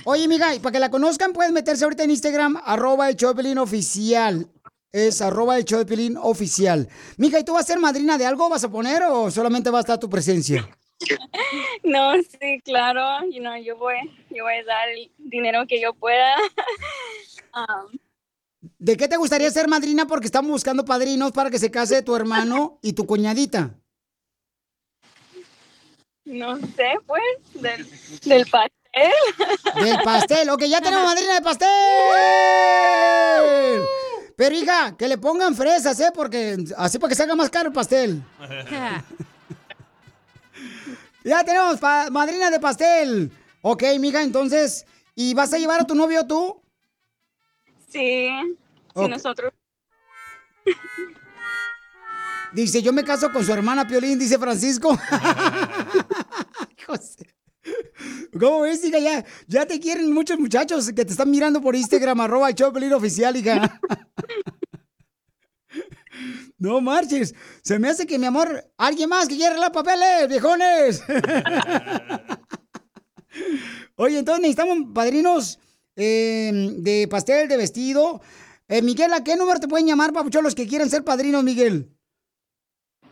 Oye, 0.05 0.27
mija, 0.27 0.53
y 0.53 0.59
para 0.59 0.73
que 0.73 0.79
la 0.79 0.91
conozcan, 0.91 1.31
puedes 1.31 1.53
meterse 1.53 1.85
ahorita 1.85 2.03
en 2.03 2.11
Instagram, 2.11 2.61
arroba 2.63 3.09
el 3.09 3.15
Piolín 3.15 3.57
oficial. 3.57 4.47
Es 4.91 5.21
arroba 5.21 5.57
el 5.57 6.17
oficial. 6.21 6.87
Mija, 7.17 7.39
¿y 7.39 7.43
tú 7.43 7.53
vas 7.53 7.63
a 7.63 7.67
ser 7.67 7.79
madrina 7.79 8.17
de 8.17 8.25
algo? 8.25 8.49
¿Vas 8.49 8.63
a 8.63 8.69
poner 8.69 9.01
o 9.03 9.31
solamente 9.31 9.71
va 9.71 9.79
a 9.79 9.81
estar 9.81 9.99
tu 9.99 10.09
presencia? 10.09 10.69
No, 11.83 12.13
sí, 12.15 12.61
claro. 12.63 13.01
You 13.29 13.39
know, 13.39 13.55
yo 13.57 13.77
voy, 13.77 13.95
yo 14.29 14.43
voy 14.43 14.53
a 14.53 14.63
dar 14.63 14.87
el 14.89 15.11
dinero 15.17 15.65
que 15.67 15.81
yo 15.81 15.93
pueda. 15.93 16.35
Um, 17.55 17.99
¿De 18.79 18.97
qué 18.97 19.07
te 19.07 19.15
gustaría 19.15 19.51
ser 19.51 19.67
madrina? 19.67 20.07
Porque 20.07 20.25
estamos 20.25 20.49
buscando 20.49 20.83
padrinos 20.85 21.31
para 21.33 21.51
que 21.51 21.59
se 21.59 21.69
case 21.69 22.01
tu 22.01 22.15
hermano 22.15 22.79
y 22.81 22.93
tu 22.93 23.05
cuñadita. 23.05 23.79
No 26.25 26.57
sé, 26.57 26.91
pues, 27.05 27.23
del, 27.53 27.87
del 28.25 28.45
pastel. 28.47 28.71
Del 29.83 29.97
pastel. 30.03 30.49
Ok, 30.49 30.63
ya 30.63 30.81
tenemos 30.81 31.05
madrina 31.05 31.35
de 31.35 31.41
pastel. 31.41 31.69
Pero 34.35 34.55
hija, 34.55 34.95
que 34.97 35.07
le 35.07 35.17
pongan 35.17 35.55
fresas, 35.55 35.99
¿eh? 35.99 36.11
Porque 36.13 36.57
así 36.77 36.97
para 36.99 37.09
que 37.09 37.15
salga 37.15 37.35
más 37.35 37.49
caro 37.49 37.69
el 37.69 37.73
pastel. 37.73 38.21
Ya 41.25 41.41
tenemos 41.45 41.81
madrina 42.11 42.51
de 42.51 42.59
pastel. 42.59 43.31
Ok, 43.61 43.81
mija, 43.97 44.21
entonces, 44.21 44.85
¿y 45.15 45.33
vas 45.33 45.53
a 45.53 45.57
llevar 45.57 45.79
a 45.79 45.87
tu 45.87 45.95
novio 45.95 46.27
tú? 46.27 46.61
Sí, 47.89 48.27
Ok. 48.93 49.05
sí, 49.05 49.09
nosotros. 49.09 49.53
Dice, 52.53 52.81
yo 52.81 52.93
me 52.93 53.03
caso 53.03 53.31
con 53.31 53.43
su 53.43 53.51
hermana 53.51 53.87
Piolín, 53.87 54.19
dice 54.19 54.37
Francisco. 54.37 54.89
José. 56.87 57.35
¿Cómo 58.39 58.61
ves, 58.61 58.83
hija? 58.83 58.99
Ya, 58.99 59.25
ya 59.47 59.65
te 59.65 59.79
quieren 59.79 60.13
muchos 60.13 60.37
muchachos 60.37 60.91
que 60.91 61.05
te 61.05 61.11
están 61.11 61.31
mirando 61.31 61.61
por 61.61 61.75
Instagram, 61.75 62.21
arroba 62.21 62.49
el 62.49 62.55
show 62.55 62.73
oficial, 62.95 63.35
hija. 63.37 63.79
No 66.57 66.79
marches. 66.79 67.33
Se 67.61 67.79
me 67.79 67.89
hace 67.89 68.05
que, 68.05 68.19
mi 68.19 68.25
amor, 68.25 68.71
alguien 68.77 69.09
más 69.09 69.27
que 69.27 69.35
quiera 69.35 69.51
arreglar 69.51 69.71
papeles, 69.71 70.29
viejones. 70.29 71.03
Oye, 73.95 74.19
entonces 74.19 74.41
necesitamos 74.41 74.77
padrinos 74.93 75.59
eh, 75.95 76.73
de 76.77 77.07
pastel, 77.09 77.47
de 77.47 77.57
vestido. 77.57 78.21
Eh, 78.67 78.81
Miguel, 78.81 79.13
¿a 79.13 79.23
qué 79.23 79.35
número 79.35 79.59
te 79.59 79.67
pueden 79.67 79.87
llamar, 79.87 80.13
papuchón, 80.13 80.43
los 80.43 80.55
que 80.55 80.67
quieran 80.67 80.89
ser 80.89 81.03
padrinos, 81.03 81.43
Miguel? 81.43 81.91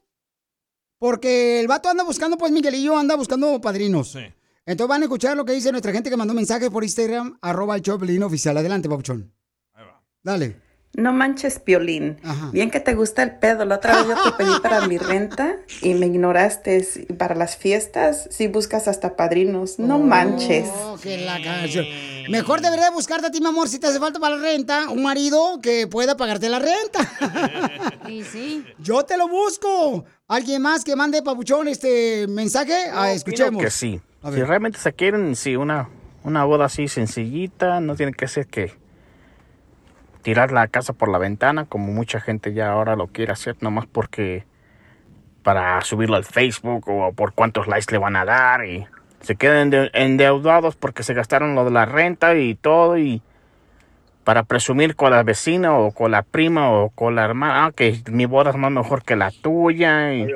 porque 0.97 1.59
el 1.59 1.67
vato 1.67 1.89
anda 1.89 2.03
buscando, 2.03 2.37
pues 2.37 2.51
Miguelillo 2.51 2.97
anda 2.97 3.15
buscando 3.15 3.59
padrinos. 3.61 4.17
Entonces 4.65 4.89
van 4.89 5.01
a 5.01 5.05
escuchar 5.05 5.37
lo 5.37 5.45
que 5.45 5.53
dice 5.53 5.71
nuestra 5.71 5.91
gente 5.91 6.09
que 6.09 6.17
mandó 6.17 6.33
mensaje 6.33 6.71
por 6.71 6.83
Instagram, 6.83 7.37
arroba 7.41 7.75
el 7.75 7.81
Choplin 7.81 8.23
oficial. 8.23 8.57
Adelante, 8.57 8.89
papuchón. 8.89 9.31
Dale. 10.23 10.65
No 10.95 11.11
manches, 11.11 11.59
Piolín. 11.59 12.17
Bien 12.53 12.71
que 12.71 12.79
te 12.79 12.95
gusta 12.95 13.21
el 13.21 13.37
pedo. 13.37 13.65
La 13.65 13.75
otra 13.75 13.97
vez 13.97 14.07
yo 14.07 14.23
te 14.23 14.31
pedí 14.43 14.59
para 14.61 14.87
mi 14.87 14.97
renta 14.97 15.57
y 15.81 15.93
me 15.93 16.05
ignoraste. 16.05 16.87
Y 17.09 17.13
Para 17.13 17.35
las 17.35 17.57
fiestas, 17.57 18.27
sí 18.31 18.47
buscas 18.47 18.87
hasta 18.87 19.15
padrinos. 19.15 19.77
No 19.77 19.99
manches. 19.99 20.69
Oh, 20.73 20.97
que 21.01 21.17
la 21.17 21.41
canción. 21.43 21.85
Mejor 22.29 22.61
debería 22.61 22.89
buscarte 22.91 23.27
a 23.27 23.31
ti, 23.31 23.39
mi 23.41 23.47
amor, 23.47 23.67
si 23.67 23.79
te 23.79 23.87
hace 23.87 23.99
falta 23.99 24.19
para 24.19 24.35
la 24.35 24.41
renta, 24.41 24.89
un 24.89 25.03
marido 25.03 25.59
que 25.61 25.87
pueda 25.87 26.17
pagarte 26.17 26.49
la 26.49 26.59
renta. 26.59 27.91
Y 28.07 28.23
sí. 28.23 28.63
Yo 28.77 29.03
te 29.03 29.17
lo 29.17 29.27
busco. 29.27 30.05
¿Alguien 30.27 30.61
más 30.61 30.83
que 30.83 30.95
mande, 30.95 31.23
papuchón, 31.23 31.67
este 31.67 32.27
mensaje? 32.27 32.75
Ah, 32.93 33.11
escuchemos. 33.11 33.61
que 33.63 33.71
sí. 33.71 33.99
A 34.21 34.31
Si 34.31 34.43
realmente 34.43 34.77
se 34.77 34.93
quieren, 34.93 35.35
sí, 35.35 35.55
una, 35.55 35.89
una 36.23 36.43
boda 36.45 36.65
así 36.65 36.87
sencillita, 36.87 37.79
no 37.79 37.95
tiene 37.95 38.11
que 38.13 38.27
ser 38.27 38.45
que 38.45 38.73
tirar 40.21 40.51
la 40.51 40.67
casa 40.67 40.93
por 40.93 41.09
la 41.09 41.17
ventana, 41.17 41.65
como 41.65 41.93
mucha 41.93 42.19
gente 42.19 42.53
ya 42.53 42.71
ahora 42.71 42.95
lo 42.95 43.07
quiere 43.07 43.31
hacer, 43.31 43.55
nomás 43.61 43.85
porque 43.85 44.45
para 45.43 45.79
subirlo 45.81 46.15
al 46.15 46.25
Facebook 46.25 46.87
o 46.87 47.13
por 47.13 47.33
cuántos 47.33 47.67
likes 47.67 47.91
le 47.91 47.99
van 47.99 48.15
a 48.15 48.25
dar 48.25 48.65
y 48.65 48.87
se 49.25 49.35
quedan 49.35 49.71
ende- 49.71 49.89
endeudados 49.93 50.75
porque 50.75 51.03
se 51.03 51.13
gastaron 51.13 51.55
lo 51.55 51.65
de 51.65 51.71
la 51.71 51.85
renta 51.85 52.35
y 52.35 52.55
todo 52.55 52.97
y 52.97 53.21
para 54.23 54.43
presumir 54.43 54.95
con 54.95 55.11
la 55.11 55.23
vecina 55.23 55.77
o 55.77 55.91
con 55.91 56.11
la 56.11 56.23
prima 56.23 56.71
o 56.71 56.89
con 56.89 57.15
la 57.15 57.25
hermana, 57.25 57.65
ah, 57.65 57.71
que 57.71 58.01
mi 58.11 58.25
boda 58.25 58.51
es 58.51 58.55
más 58.55 58.71
mejor 58.71 59.03
que 59.03 59.15
la 59.15 59.31
tuya 59.31 60.13
y 60.13 60.27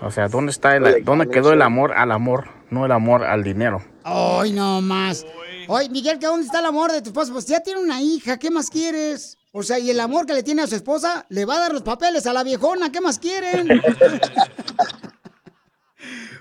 o 0.00 0.10
sea, 0.10 0.28
¿dónde 0.28 0.50
está 0.52 0.76
el, 0.76 1.04
dónde 1.04 1.28
quedó 1.28 1.52
el 1.52 1.62
amor 1.62 1.92
al 1.94 2.12
amor, 2.12 2.48
no 2.70 2.84
el 2.84 2.92
amor 2.92 3.24
al 3.24 3.42
dinero? 3.42 3.82
Ay, 4.04 4.52
no 4.52 4.80
más. 4.82 5.24
Oye, 5.68 5.88
Miguel, 5.88 6.18
¿que 6.18 6.26
¿dónde 6.26 6.44
está 6.46 6.60
el 6.60 6.66
amor 6.66 6.92
de 6.92 7.00
tu 7.02 7.08
esposa? 7.10 7.32
Pues 7.32 7.46
ya 7.46 7.60
tiene 7.60 7.80
una 7.80 8.00
hija, 8.02 8.38
¿qué 8.38 8.50
más 8.50 8.68
quieres? 8.68 9.38
O 9.52 9.62
sea, 9.62 9.78
y 9.78 9.88
el 9.90 9.98
amor 10.00 10.26
que 10.26 10.34
le 10.34 10.42
tiene 10.42 10.60
a 10.62 10.66
su 10.66 10.74
esposa, 10.74 11.24
le 11.30 11.46
va 11.46 11.56
a 11.56 11.60
dar 11.60 11.72
los 11.72 11.82
papeles 11.82 12.26
a 12.26 12.32
la 12.34 12.44
viejona, 12.44 12.92
¿qué 12.92 13.00
más 13.00 13.18
quieren? 13.18 13.68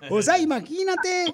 o 0.10 0.22
sea, 0.22 0.38
imagínate. 0.40 1.26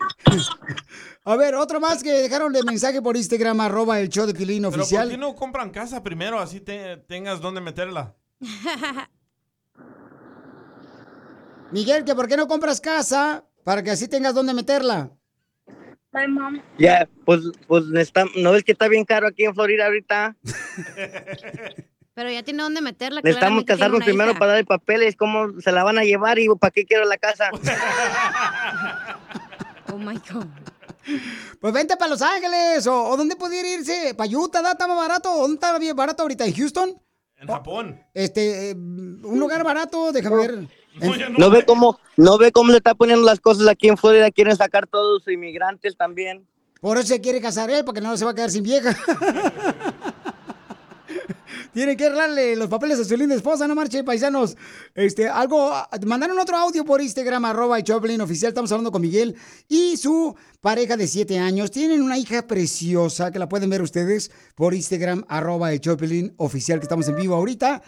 A 1.24 1.36
ver, 1.36 1.56
otro 1.56 1.80
más 1.80 2.02
que 2.04 2.12
dejaron 2.12 2.52
de 2.54 2.64
mensaje 2.64 3.02
por 3.02 3.16
Instagram, 3.18 3.60
arroba 3.62 4.00
el 4.00 4.10
show 4.10 4.26
de 4.26 4.34
Pilín 4.34 4.60
Pero 4.64 4.72
¿por 4.72 4.80
oficial. 4.82 5.10
qué 5.10 5.18
no 5.18 5.36
compran 5.36 5.70
casa 5.70 6.02
primero? 6.04 6.40
Así 6.40 6.60
te- 6.62 6.98
tengas 6.98 7.42
dónde 7.42 7.62
meterla. 7.62 8.16
Miguel, 11.72 12.04
que 12.04 12.16
por 12.16 12.28
qué 12.28 12.36
no 12.38 12.48
compras 12.48 12.82
casa 12.82 13.46
para 13.64 13.82
que 13.84 13.92
así 13.92 14.08
tengas 14.08 14.34
dónde 14.34 14.54
meterla. 14.54 15.12
Ya, 16.78 17.08
pues, 17.26 17.40
pues 17.68 17.86
necesita- 17.86 18.26
¿no 18.36 18.52
ves 18.52 18.64
que 18.66 18.74
está 18.74 18.90
bien 18.90 19.06
caro 19.06 19.28
aquí 19.28 19.46
en 19.46 19.54
Florida 19.56 19.86
ahorita? 19.86 20.36
Pero 22.14 22.30
ya 22.30 22.43
tiene 22.43 22.62
dónde 22.64 22.82
meterla. 22.82 23.22
Necesitamos 23.24 23.64
casarnos 23.64 24.03
primero 24.03 24.32
hija. 24.32 24.39
para 24.39 24.51
darle 24.51 24.66
papeles, 24.66 25.16
¿cómo 25.16 25.59
se 25.62 25.72
la 25.72 25.84
van 25.84 25.97
a 25.97 26.03
llevar 26.03 26.39
y 26.39 26.47
para 26.59 26.72
qué 26.72 26.86
quiero 26.86 27.05
la 27.05 27.18
casa? 27.18 27.49
Oh 29.93 29.97
my 29.97 30.16
God. 30.32 30.45
Pues 31.59 31.74
vente 31.74 31.97
para 31.97 32.12
Los 32.12 32.22
Ángeles 32.22 32.88
o, 32.88 33.09
o 33.09 33.18
dónde 33.18 33.36
pudiera 33.36 33.68
irse. 33.68 34.14
¿Para 34.16 34.30
Utah 34.30 34.62
¿da? 34.62 34.72
está 34.72 34.88
más 34.88 34.95
barato? 34.97 35.36
¿Dónde 35.36 35.55
está 35.55 35.78
bien 35.78 35.95
barato 35.95 36.22
ahorita? 36.24 36.45
¿En 36.45 36.53
Houston? 36.53 36.95
En 37.38 37.47
Japón. 37.47 38.01
Este, 38.14 38.70
eh, 38.70 38.74
un 38.76 39.38
lugar 39.38 39.64
barato, 39.66 40.14
déjame 40.14 40.36
ver. 40.38 40.51
En- 41.01 41.34
¿No 41.38 41.49
ve 41.49 41.66
cómo, 41.66 41.99
no 42.16 42.38
ve 42.38 42.51
cómo 42.53 42.72
se 42.72 42.78
está 42.78 42.95
poniendo 42.95 43.26
las 43.26 43.41
cosas 43.41 43.68
aquí 43.68 43.89
en 43.89 43.97
Florida? 43.97 44.32
Quieren 44.32 44.55
sacar 44.55 44.88
todos 44.88 45.22
los 45.26 45.34
inmigrantes 45.34 45.97
también. 45.97 46.47
Por 46.80 46.97
eso 46.97 47.07
se 47.07 47.20
quiere 47.22 47.41
casar 47.41 47.70
él, 47.70 47.84
porque 47.84 47.99
no 48.01 48.16
se 48.16 48.24
va 48.26 48.32
a 48.32 48.36
quedar 48.36 48.49
sin 48.49 48.64
vieja. 48.64 48.95
Tienen 51.74 51.97
que 51.97 52.10
darle 52.10 52.56
los 52.56 52.68
papeles 52.68 52.99
a 52.99 53.06
su 53.06 53.16
linda 53.18 53.36
esposa, 53.36 53.68
no 53.68 53.76
marche, 53.76 54.04
paisanos. 54.04 54.56
Este, 54.95 55.28
algo, 55.28 55.72
mandaron 56.06 56.38
otro 56.39 56.58
audio 56.58 56.84
por 56.86 57.02
Instagram, 57.02 57.45
arroba 57.45 57.78
el 57.78 57.84
Choplin 57.84 58.22
oficial. 58.22 58.49
Estamos 58.49 58.72
hablando 58.72 58.91
con 58.91 59.02
Miguel 59.02 59.36
y 59.68 59.97
su 59.97 60.36
pareja 60.60 60.97
de 60.97 61.08
siete 61.08 61.39
años. 61.39 61.72
Tienen 61.72 62.02
una 62.02 62.18
hija 62.18 62.47
preciosa 62.47 63.32
que 63.32 63.39
la 63.39 63.49
pueden 63.49 63.70
ver 63.70 63.82
ustedes 63.82 64.32
por 64.56 64.74
Instagram, 64.74 65.26
arroba 65.28 65.72
el 65.72 65.80
Choplin 65.80 66.34
oficial, 66.38 66.80
que 66.80 66.86
estamos 66.86 67.08
en 67.08 67.16
vivo 67.16 67.36
ahorita. 67.36 67.82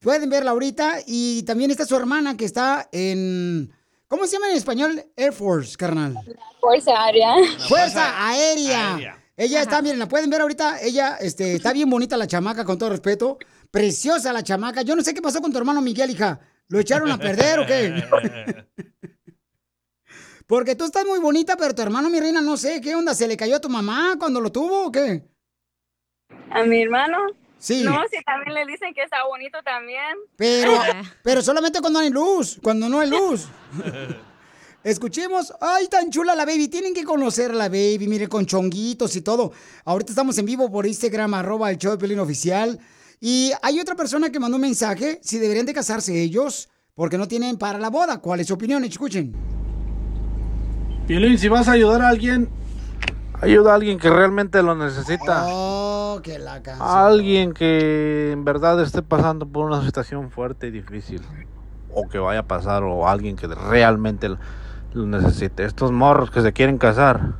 Pueden 0.00 0.30
verla 0.30 0.52
ahorita. 0.52 1.00
Y 1.06 1.42
también 1.42 1.70
está 1.70 1.84
su 1.84 1.96
hermana 1.96 2.36
que 2.36 2.44
está 2.44 2.88
en. 2.92 3.72
¿Cómo 4.08 4.26
se 4.26 4.34
llama 4.34 4.50
en 4.50 4.56
español? 4.56 5.04
Air 5.16 5.32
Force, 5.32 5.76
carnal. 5.76 6.14
Fuerza 6.60 6.92
aérea. 7.04 7.34
Fuerza 7.68 8.28
aérea. 8.28 9.18
Ella 9.36 9.60
está, 9.62 9.82
miren, 9.82 9.98
la 9.98 10.08
pueden 10.08 10.30
ver 10.30 10.40
ahorita. 10.40 10.80
Ella 10.80 11.16
este, 11.20 11.56
está 11.56 11.72
bien 11.72 11.90
bonita 11.90 12.16
la 12.16 12.26
chamaca, 12.26 12.64
con 12.64 12.78
todo 12.78 12.90
respeto. 12.90 13.38
Preciosa 13.70 14.32
la 14.32 14.42
chamaca. 14.42 14.82
Yo 14.82 14.96
no 14.96 15.02
sé 15.02 15.12
qué 15.12 15.20
pasó 15.20 15.42
con 15.42 15.52
tu 15.52 15.58
hermano 15.58 15.82
Miguel, 15.82 16.10
hija. 16.10 16.40
¿Lo 16.68 16.80
echaron 16.80 17.10
a 17.10 17.18
perder 17.18 17.60
o 17.60 17.66
qué? 17.66 18.02
Porque 20.46 20.74
tú 20.76 20.84
estás 20.84 21.04
muy 21.04 21.18
bonita, 21.18 21.56
pero 21.56 21.74
tu 21.74 21.82
hermano, 21.82 22.08
mi 22.08 22.20
reina, 22.20 22.40
no 22.40 22.56
sé, 22.56 22.80
¿qué 22.80 22.94
onda? 22.94 23.14
¿Se 23.14 23.26
le 23.26 23.36
cayó 23.36 23.56
a 23.56 23.60
tu 23.60 23.68
mamá 23.68 24.14
cuando 24.18 24.40
lo 24.40 24.50
tuvo 24.50 24.86
o 24.86 24.92
qué? 24.92 25.24
¿A 26.50 26.62
mi 26.62 26.82
hermano? 26.82 27.18
Sí. 27.58 27.82
No, 27.82 28.00
sí, 28.10 28.18
también 28.24 28.54
le 28.54 28.64
dicen 28.64 28.94
que 28.94 29.02
está 29.02 29.24
bonito 29.26 29.58
también. 29.64 30.16
Pero, 30.36 30.72
pero 31.22 31.42
solamente 31.42 31.80
cuando 31.80 31.98
hay 31.98 32.10
luz, 32.10 32.58
cuando 32.62 32.88
no 32.88 33.00
hay 33.00 33.10
luz. 33.10 33.48
Escuchemos, 34.86 35.52
ay, 35.60 35.88
tan 35.88 36.10
chula 36.10 36.36
la 36.36 36.44
baby, 36.44 36.68
tienen 36.68 36.94
que 36.94 37.02
conocer 37.02 37.50
a 37.50 37.54
la 37.54 37.68
baby, 37.68 38.06
mire, 38.06 38.28
con 38.28 38.46
chonguitos 38.46 39.16
y 39.16 39.20
todo. 39.20 39.50
Ahorita 39.84 40.12
estamos 40.12 40.38
en 40.38 40.46
vivo 40.46 40.70
por 40.70 40.86
Instagram, 40.86 41.34
arroba 41.34 41.72
el 41.72 41.76
show 41.76 41.90
de 41.90 41.98
Pelín 41.98 42.20
Oficial. 42.20 42.78
Y 43.20 43.50
hay 43.62 43.80
otra 43.80 43.96
persona 43.96 44.30
que 44.30 44.38
mandó 44.38 44.54
un 44.54 44.62
mensaje, 44.62 45.18
si 45.24 45.40
deberían 45.40 45.66
de 45.66 45.74
casarse 45.74 46.22
ellos, 46.22 46.68
porque 46.94 47.18
no 47.18 47.26
tienen 47.26 47.58
para 47.58 47.80
la 47.80 47.90
boda. 47.90 48.18
¿Cuál 48.18 48.38
es 48.38 48.46
su 48.46 48.54
opinión? 48.54 48.84
Escuchen. 48.84 49.34
Piolín, 51.08 51.36
si 51.36 51.48
vas 51.48 51.66
a 51.66 51.72
ayudar 51.72 52.02
a 52.02 52.08
alguien, 52.08 52.48
ayuda 53.40 53.72
a 53.72 53.74
alguien 53.74 53.98
que 53.98 54.08
realmente 54.08 54.62
lo 54.62 54.76
necesita. 54.76 55.46
Oh, 55.48 56.20
que 56.22 56.38
la 56.38 56.62
canción. 56.62 56.88
Alguien 56.88 57.54
que 57.54 58.30
en 58.30 58.44
verdad 58.44 58.80
esté 58.80 59.02
pasando 59.02 59.48
por 59.48 59.66
una 59.66 59.84
situación 59.84 60.30
fuerte 60.30 60.68
y 60.68 60.70
difícil. 60.70 61.22
O 61.92 62.08
que 62.08 62.18
vaya 62.18 62.40
a 62.40 62.46
pasar, 62.46 62.84
o 62.84 63.08
alguien 63.08 63.34
que 63.34 63.48
realmente 63.48 64.28
lo 64.96 65.06
necesite. 65.06 65.64
Estos 65.64 65.92
morros 65.92 66.30
que 66.30 66.40
se 66.42 66.52
quieren 66.52 66.78
casar 66.78 67.34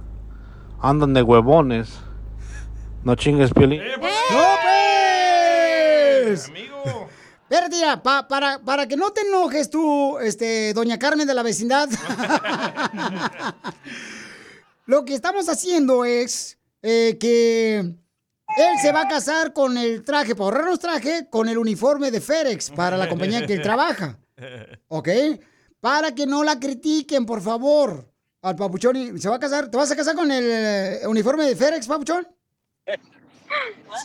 andan 0.81 1.15
de 1.15 1.23
huevones. 1.23 1.99
No 3.03 3.15
chingues, 3.15 3.53
Piolín. 3.53 3.81
¡No, 3.83 4.01
pues! 6.23 6.53
Espérate, 7.49 7.79
ya, 7.79 8.03
pa- 8.03 8.27
para, 8.27 8.59
para 8.59 8.89
que 8.89 8.97
no 8.97 9.13
te 9.13 9.21
enojes 9.21 9.71
tú, 9.71 10.19
este, 10.19 10.75
doña 10.75 10.99
Carmen 10.99 11.29
de 11.29 11.35
la 11.35 11.45
vecindad. 11.45 11.89
Lo 14.87 15.05
que 15.05 15.15
estamos 15.15 15.49
haciendo 15.49 16.05
es 16.05 16.59
eh, 16.83 17.17
que 17.21 17.79
él 17.79 18.79
se 18.83 18.91
va 18.93 19.03
a 19.03 19.09
casar 19.09 19.53
con 19.53 19.79
el 19.79 20.03
traje, 20.05 20.35
para 20.35 20.45
ahorrarnos 20.47 20.79
traje, 20.81 21.29
con 21.31 21.49
el 21.49 21.59
uniforme 21.59 22.11
de 22.11 22.21
FedEx 22.21 22.71
para 22.71 22.97
la 22.97 23.09
compañía 23.09 23.47
que 23.47 23.55
él 23.55 23.63
trabaja. 23.63 24.19
¿Ok? 24.89 25.09
Para 25.87 26.17
que 26.17 26.27
no 26.27 26.43
la 26.43 26.59
critiquen, 26.59 27.25
por 27.25 27.41
favor. 27.41 28.13
Al 28.43 28.57
papuchón 28.57 29.21
se 29.21 29.29
va 29.29 29.37
a 29.37 29.39
casar. 29.39 29.71
¿Te 29.71 29.77
vas 29.77 29.89
a 29.89 29.95
casar 29.95 30.17
con 30.17 30.33
el 30.33 30.45
eh, 30.45 31.07
uniforme 31.07 31.45
de 31.45 31.55
FedEx, 31.55 31.87
papuchón? 31.87 32.27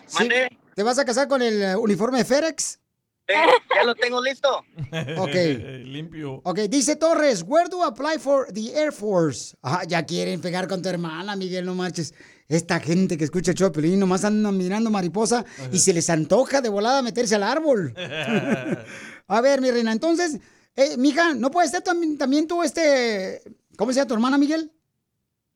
Sí. 0.05 0.29
¿Te 0.75 0.84
vas 0.84 0.99
a 0.99 1.05
casar 1.05 1.27
con 1.27 1.41
el 1.41 1.59
eh, 1.59 1.75
uniforme 1.75 2.19
de 2.19 2.25
FedEx? 2.25 2.79
ya 3.27 3.84
lo 3.84 3.95
tengo 3.95 4.21
listo. 4.21 4.63
Ok. 5.17 5.34
Limpio. 5.86 6.41
Ok, 6.43 6.59
dice 6.69 6.97
Torres, 6.97 7.43
where 7.47 7.67
do 7.67 7.79
I 7.79 7.88
apply 7.88 8.19
for 8.19 8.53
the 8.53 8.79
Air 8.79 8.93
Force? 8.93 9.57
Ah, 9.63 9.84
ya 9.84 10.05
quieren 10.05 10.39
pegar 10.39 10.67
con 10.67 10.84
tu 10.84 10.89
hermana, 10.89 11.36
Miguel, 11.36 11.65
no 11.65 11.73
marches. 11.73 12.13
Esta 12.47 12.79
gente 12.79 13.17
que 13.17 13.23
escucha 13.23 13.53
Piolín 13.71 13.99
nomás 13.99 14.23
andan 14.23 14.55
mirando 14.55 14.91
mariposa 14.91 15.45
y 15.71 15.79
se 15.79 15.93
les 15.93 16.11
antoja 16.11 16.61
de 16.61 16.69
volada 16.69 17.01
meterse 17.01 17.34
al 17.34 17.41
árbol. 17.41 17.95
A 19.27 19.41
ver, 19.41 19.61
mi 19.61 19.71
reina, 19.71 19.91
entonces, 19.93 20.38
eh, 20.76 20.97
mija, 20.97 21.34
¿no 21.34 21.51
puedes 21.51 21.72
ser 21.72 21.82
también, 21.82 22.17
también 22.17 22.47
tú 22.47 22.63
este... 22.63 23.41
¿Cómo 23.78 23.91
se 23.91 23.97
llama 23.97 24.07
tu 24.07 24.13
hermana, 24.13 24.38
Miguel? 24.38 24.72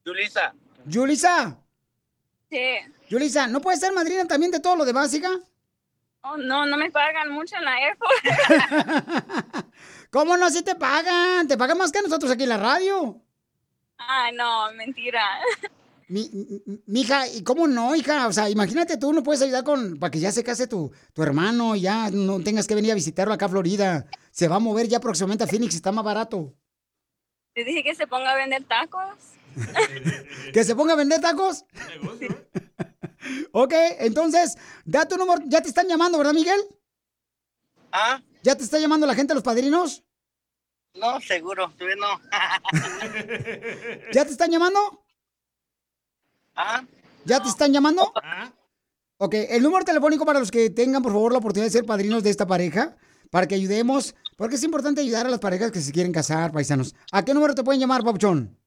Yulisa, 0.06 0.54
Yulisa. 0.86 1.58
Sí. 2.50 2.62
Yulisa, 3.10 3.48
¿no 3.48 3.60
puedes 3.62 3.80
ser 3.80 3.92
madrina 3.94 4.26
también 4.26 4.52
de 4.52 4.60
todo 4.60 4.76
lo 4.76 4.86
de 4.86 4.94
básica? 4.94 5.30
Oh, 6.22 6.38
no, 6.38 6.66
no 6.66 6.78
me 6.78 6.90
pagan 6.92 7.30
mucho 7.32 7.56
en 7.56 7.66
la 7.66 7.80
Air 7.82 7.98
Force. 7.98 9.66
¿Cómo 10.10 10.38
no? 10.38 10.50
Si 10.50 10.64
te 10.64 10.76
pagan. 10.76 11.48
Te 11.48 11.58
pagan 11.58 11.78
más 11.78 11.92
que 11.92 12.02
nosotros 12.02 12.32
aquí 12.32 12.44
en 12.44 12.50
la 12.50 12.58
radio. 12.58 13.22
Ay, 13.98 14.34
no, 14.36 14.72
mentira. 14.74 15.22
Mi, 16.08 16.30
mi- 16.32 16.82
mija, 16.88 17.28
¿y 17.28 17.44
cómo 17.44 17.68
no, 17.68 17.96
hija? 17.96 18.28
O 18.28 18.34
sea, 18.34 18.50
imagínate 18.50 18.98
tú, 18.98 19.12
no 19.14 19.24
puedes 19.24 19.42
ayudar 19.42 19.64
con, 19.64 19.98
para 20.00 20.12
que 20.12 20.20
ya 20.20 20.32
se 20.32 20.44
case 20.44 20.68
tu, 20.68 20.92
tu 21.14 21.24
hermano, 21.24 21.76
y 21.76 21.82
ya 21.82 22.10
no 22.12 22.40
tengas 22.42 22.68
que 22.68 22.76
venir 22.76 22.92
a 22.92 22.96
visitarlo 22.96 23.34
acá 23.34 23.46
a 23.46 23.50
Florida. 23.50 24.06
Se 24.36 24.50
va 24.50 24.58
a 24.58 24.60
mover 24.60 24.90
ya 24.90 25.00
próximamente 25.00 25.46
a 25.46 25.48
Phoenix, 25.48 25.76
está 25.76 25.94
más 25.94 26.04
barato. 26.04 26.54
Te 27.54 27.64
dije 27.64 27.82
que 27.84 27.96
se 27.96 28.06
ponga 28.06 28.32
a 28.32 28.36
vender 28.36 28.66
tacos. 28.66 29.16
¿Que 30.54 30.62
se 30.66 30.76
ponga 30.76 30.92
a 30.92 30.98
vender 30.98 31.22
tacos? 31.22 31.64
ok, 33.54 33.74
entonces, 34.00 34.58
da 34.84 35.08
tu 35.08 35.16
número, 35.16 35.42
ya 35.46 35.62
te 35.62 35.70
están 35.70 35.88
llamando, 35.88 36.18
¿verdad, 36.18 36.34
Miguel? 36.34 36.60
¿Ah? 37.94 38.22
¿Ya 38.44 38.58
te 38.58 38.66
está 38.66 38.78
llamando 38.78 39.08
la 39.08 39.16
gente, 39.16 39.34
los 39.34 39.42
padrinos? 39.42 40.04
no, 40.96 41.22
seguro, 41.22 41.72
todavía 41.78 41.96
no. 41.96 42.20
¿Ya 44.14 44.26
te 44.26 44.32
están 44.32 44.52
llamando? 44.52 45.06
¿Ah? 46.56 46.84
¿Ya 47.24 47.42
te 47.42 47.48
están 47.48 47.72
llamando? 47.72 48.12
Ok, 49.16 49.34
el 49.34 49.64
número 49.64 49.86
telefónico 49.86 50.26
para 50.26 50.40
los 50.40 50.52
que 50.52 50.70
tengan, 50.70 51.02
por 51.02 51.14
favor, 51.14 51.32
la 51.32 51.38
oportunidad 51.38 51.68
de 51.68 51.72
ser 51.72 51.86
padrinos 51.86 52.22
de 52.22 52.32
esta 52.32 52.46
pareja, 52.46 52.98
para 53.32 53.48
que 53.48 53.56
ayudemos, 53.56 54.14
porque 54.36 54.56
es 54.56 54.64
importante 54.64 55.02
ayudar 55.02 55.26
a 55.26 55.30
las 55.30 55.40
parejas 55.40 55.72
que 55.72 55.82
se 55.82 55.92
quieren 55.92 56.12
casar, 56.12 56.52
paisanos. 56.52 56.94
¿A 57.12 57.24
qué 57.24 57.34
número 57.34 57.56
te 57.56 57.64
pueden 57.64 57.80
llamar, 57.80 58.04
Papuchón? 58.04 58.58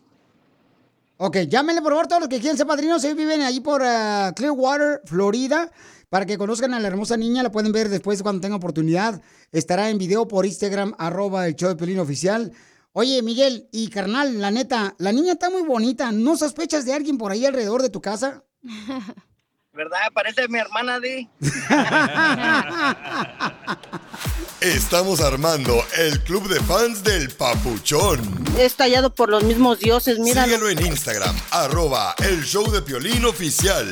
Ok, 1.18 1.38
llámenle 1.48 1.82
por 1.82 1.92
favor 1.92 2.08
todos 2.08 2.22
los 2.22 2.30
que 2.30 2.40
quieren 2.40 2.58
ser 2.58 2.68
padrinos. 2.68 3.04
Ellos 3.04 3.18
viven 3.18 3.42
ahí 3.42 3.60
por 3.60 3.82
ah, 3.84 4.32
Clearwater, 4.36 5.02
Florida. 5.06 5.72
Para 6.10 6.26
que 6.26 6.40
conozcan 6.40 6.74
a 6.74 6.80
la 6.80 6.88
hermosa 6.88 7.18
niña, 7.18 7.44
la 7.44 7.52
pueden 7.52 7.72
ver 7.72 7.88
después 7.88 8.24
cuando 8.24 8.42
tenga 8.42 8.56
oportunidad. 8.56 9.22
Estará 9.52 9.90
en 9.90 10.00
video 10.00 10.28
por 10.28 10.46
Instagram, 10.46 10.96
arroba 10.98 11.48
el 11.48 11.56
show 11.56 11.70
de 11.70 11.76
Pelín 11.76 12.00
Oficial. 12.00 12.52
Oye, 12.94 13.22
Miguel 13.22 13.70
y 13.72 13.90
carnal, 13.90 14.42
la 14.42 14.50
neta, 14.50 14.96
la 14.98 15.12
niña 15.12 15.34
está 15.34 15.52
muy 15.52 15.62
bonita. 15.62 16.12
¿No 16.12 16.36
sospechas 16.36 16.86
de 16.86 16.94
alguien 16.94 17.20
por 17.20 17.32
ahí 17.32 17.46
alrededor 17.46 17.84
de 17.84 17.92
tu 17.92 18.02
casa? 18.02 18.44
¿Verdad? 19.72 20.00
Parece 20.14 20.48
mi 20.48 20.58
hermana 20.58 21.00
Di. 21.00 21.30
Estamos 24.62 25.22
armando 25.22 25.86
el 25.96 26.24
club 26.24 26.50
de 26.50 26.60
fans 26.62 27.04
del 27.04 27.30
Papuchón. 27.30 28.20
Es 28.58 28.76
tallado 28.76 29.14
por 29.14 29.30
los 29.30 29.44
mismos 29.44 29.80
dioses, 29.80 30.18
mira. 30.18 30.46
Síguelo 30.46 30.70
en 30.70 30.86
Instagram, 30.86 31.36
arroba 31.52 32.16
el 32.18 32.44
show 32.44 32.70
de 32.72 32.82
Piolín 32.82 33.26
oficial. 33.26 33.88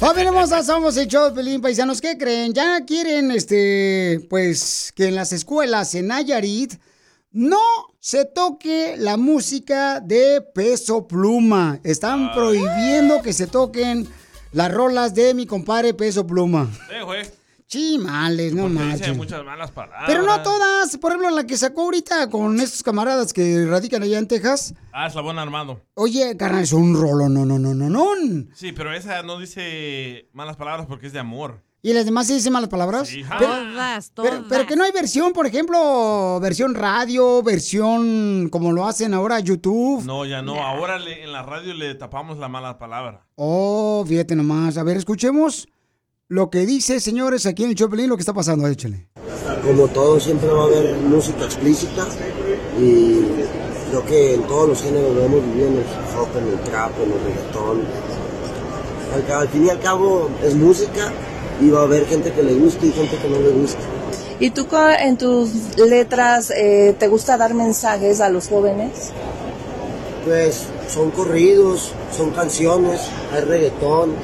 Familia 0.00 0.30
hermosa, 0.30 0.62
somos 0.62 0.96
el 0.96 1.08
show 1.08 1.26
de 1.26 1.32
Pelín 1.32 1.60
Paisanos. 1.60 2.00
¿Qué 2.00 2.16
creen? 2.16 2.54
Ya 2.54 2.86
quieren, 2.86 3.30
este, 3.30 4.26
pues, 4.30 4.94
que 4.96 5.08
en 5.08 5.14
las 5.14 5.30
escuelas 5.34 5.94
en 5.94 6.06
Nayarit 6.06 6.72
no 7.32 7.60
se 7.98 8.24
toque 8.24 8.94
la 8.96 9.18
música 9.18 10.00
de 10.00 10.40
peso 10.40 11.06
pluma. 11.06 11.80
Están 11.84 12.32
prohibiendo 12.32 13.20
que 13.20 13.34
se 13.34 13.46
toquen 13.46 14.08
las 14.52 14.72
rolas 14.72 15.14
de 15.14 15.34
mi 15.34 15.44
compadre 15.44 15.92
peso 15.92 16.26
pluma. 16.26 16.66
Eh, 16.90 17.30
güey. 17.72 17.84
Chimales, 17.98 18.54
no 18.54 18.68
manches. 18.68 19.16
muchas 19.16 19.44
malas 19.44 19.70
palabras. 19.70 20.04
Pero 20.06 20.22
no 20.22 20.42
todas. 20.42 20.96
Por 20.98 21.12
ejemplo, 21.12 21.30
la 21.30 21.44
que 21.46 21.56
sacó 21.56 21.82
ahorita 21.82 22.28
con 22.30 22.58
estos 22.60 22.82
camaradas 22.82 23.32
que 23.32 23.66
radican 23.66 24.02
allá 24.02 24.18
en 24.18 24.26
Texas. 24.28 24.74
Ah, 24.92 25.06
Eslabón 25.06 25.38
Armado. 25.38 25.80
Oye, 25.94 26.36
carnal, 26.36 26.62
es 26.62 26.72
un 26.72 26.94
rolo, 27.00 27.28
no, 27.28 27.44
no, 27.44 27.58
no, 27.58 27.74
no, 27.74 27.88
no. 27.88 28.04
Sí, 28.54 28.72
pero 28.72 28.92
esa 28.92 29.22
no 29.22 29.38
dice 29.38 30.28
malas 30.32 30.56
palabras 30.56 30.86
porque 30.86 31.06
es 31.06 31.12
de 31.12 31.18
amor. 31.20 31.62
¿Y 31.82 31.94
las 31.94 32.04
demás 32.04 32.26
sí 32.26 32.34
dicen 32.34 32.52
malas 32.52 32.68
palabras? 32.68 33.08
Todas, 33.38 34.12
Pero, 34.14 34.28
todas. 34.34 34.44
pero 34.50 34.66
que 34.66 34.76
no 34.76 34.84
hay 34.84 34.92
versión, 34.92 35.32
por 35.32 35.46
ejemplo, 35.46 36.38
versión 36.38 36.74
radio, 36.74 37.42
versión 37.42 38.50
como 38.50 38.72
lo 38.72 38.86
hacen 38.86 39.14
ahora 39.14 39.40
YouTube. 39.40 40.04
No, 40.04 40.26
ya 40.26 40.42
no. 40.42 40.62
Ahora 40.62 40.98
le- 40.98 41.24
en 41.24 41.32
la 41.32 41.42
radio 41.42 41.72
le 41.72 41.94
tapamos 41.94 42.36
la 42.36 42.48
mala 42.48 42.76
palabra. 42.78 43.24
Oh, 43.36 44.04
fíjate 44.06 44.36
nomás. 44.36 44.76
A 44.76 44.82
ver, 44.82 44.98
escuchemos 44.98 45.68
lo 46.30 46.48
que 46.48 46.64
dice, 46.64 47.00
señores, 47.00 47.44
aquí 47.44 47.64
en 47.64 47.70
el 47.70 47.74
Chopelín, 47.74 48.08
lo 48.08 48.16
que 48.16 48.22
está 48.22 48.32
pasando. 48.32 48.68
Échale. 48.68 49.08
Como 49.66 49.88
todo, 49.88 50.20
siempre 50.20 50.48
va 50.48 50.62
a 50.62 50.66
haber 50.66 50.94
música 50.98 51.44
explícita 51.44 52.06
y 52.80 53.18
creo 53.90 54.06
que 54.06 54.34
en 54.34 54.42
todos 54.44 54.68
los 54.68 54.80
géneros 54.80 55.12
lo 55.12 55.24
hemos 55.24 55.44
vivido, 55.44 55.66
en 55.66 55.74
el 55.74 55.80
hip 55.80 56.16
hop, 56.16 56.28
en 56.38 56.48
el 56.48 56.60
trap, 56.60 56.92
en 57.02 57.12
el 57.12 57.18
reggaetón. 57.24 57.80
Al, 59.40 59.48
fin 59.48 59.66
y 59.66 59.70
al 59.70 59.80
cabo 59.80 60.30
es 60.44 60.54
música 60.54 61.12
y 61.60 61.68
va 61.68 61.80
a 61.80 61.82
haber 61.82 62.06
gente 62.06 62.32
que 62.32 62.44
le 62.44 62.54
guste 62.54 62.86
y 62.86 62.92
gente 62.92 63.16
que 63.16 63.28
no 63.28 63.40
le 63.40 63.50
guste. 63.50 63.82
¿Y 64.38 64.50
tú 64.50 64.68
en 65.00 65.18
tus 65.18 65.76
letras 65.78 66.52
eh, 66.56 66.94
te 66.96 67.08
gusta 67.08 67.36
dar 67.38 67.54
mensajes 67.54 68.20
a 68.20 68.30
los 68.30 68.46
jóvenes? 68.46 69.10
Pues 70.24 70.62
son 70.88 71.10
corridos, 71.10 71.90
son 72.16 72.30
canciones, 72.30 73.00
hay 73.32 73.40
reggaetón. 73.40 74.14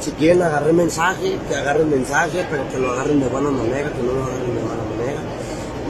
Si 0.00 0.10
quieren 0.12 0.42
agarrar 0.42 0.72
mensaje, 0.72 1.38
que 1.48 1.54
agarren 1.54 1.90
mensaje, 1.90 2.46
pero 2.50 2.68
que 2.70 2.78
lo 2.78 2.92
agarren 2.92 3.20
de 3.20 3.28
buena 3.28 3.50
manera, 3.50 3.92
que 3.92 4.02
no 4.02 4.12
lo 4.12 4.24
agarren 4.24 4.54
de 4.54 4.62
mala 4.62 4.82
manera. 4.96 5.20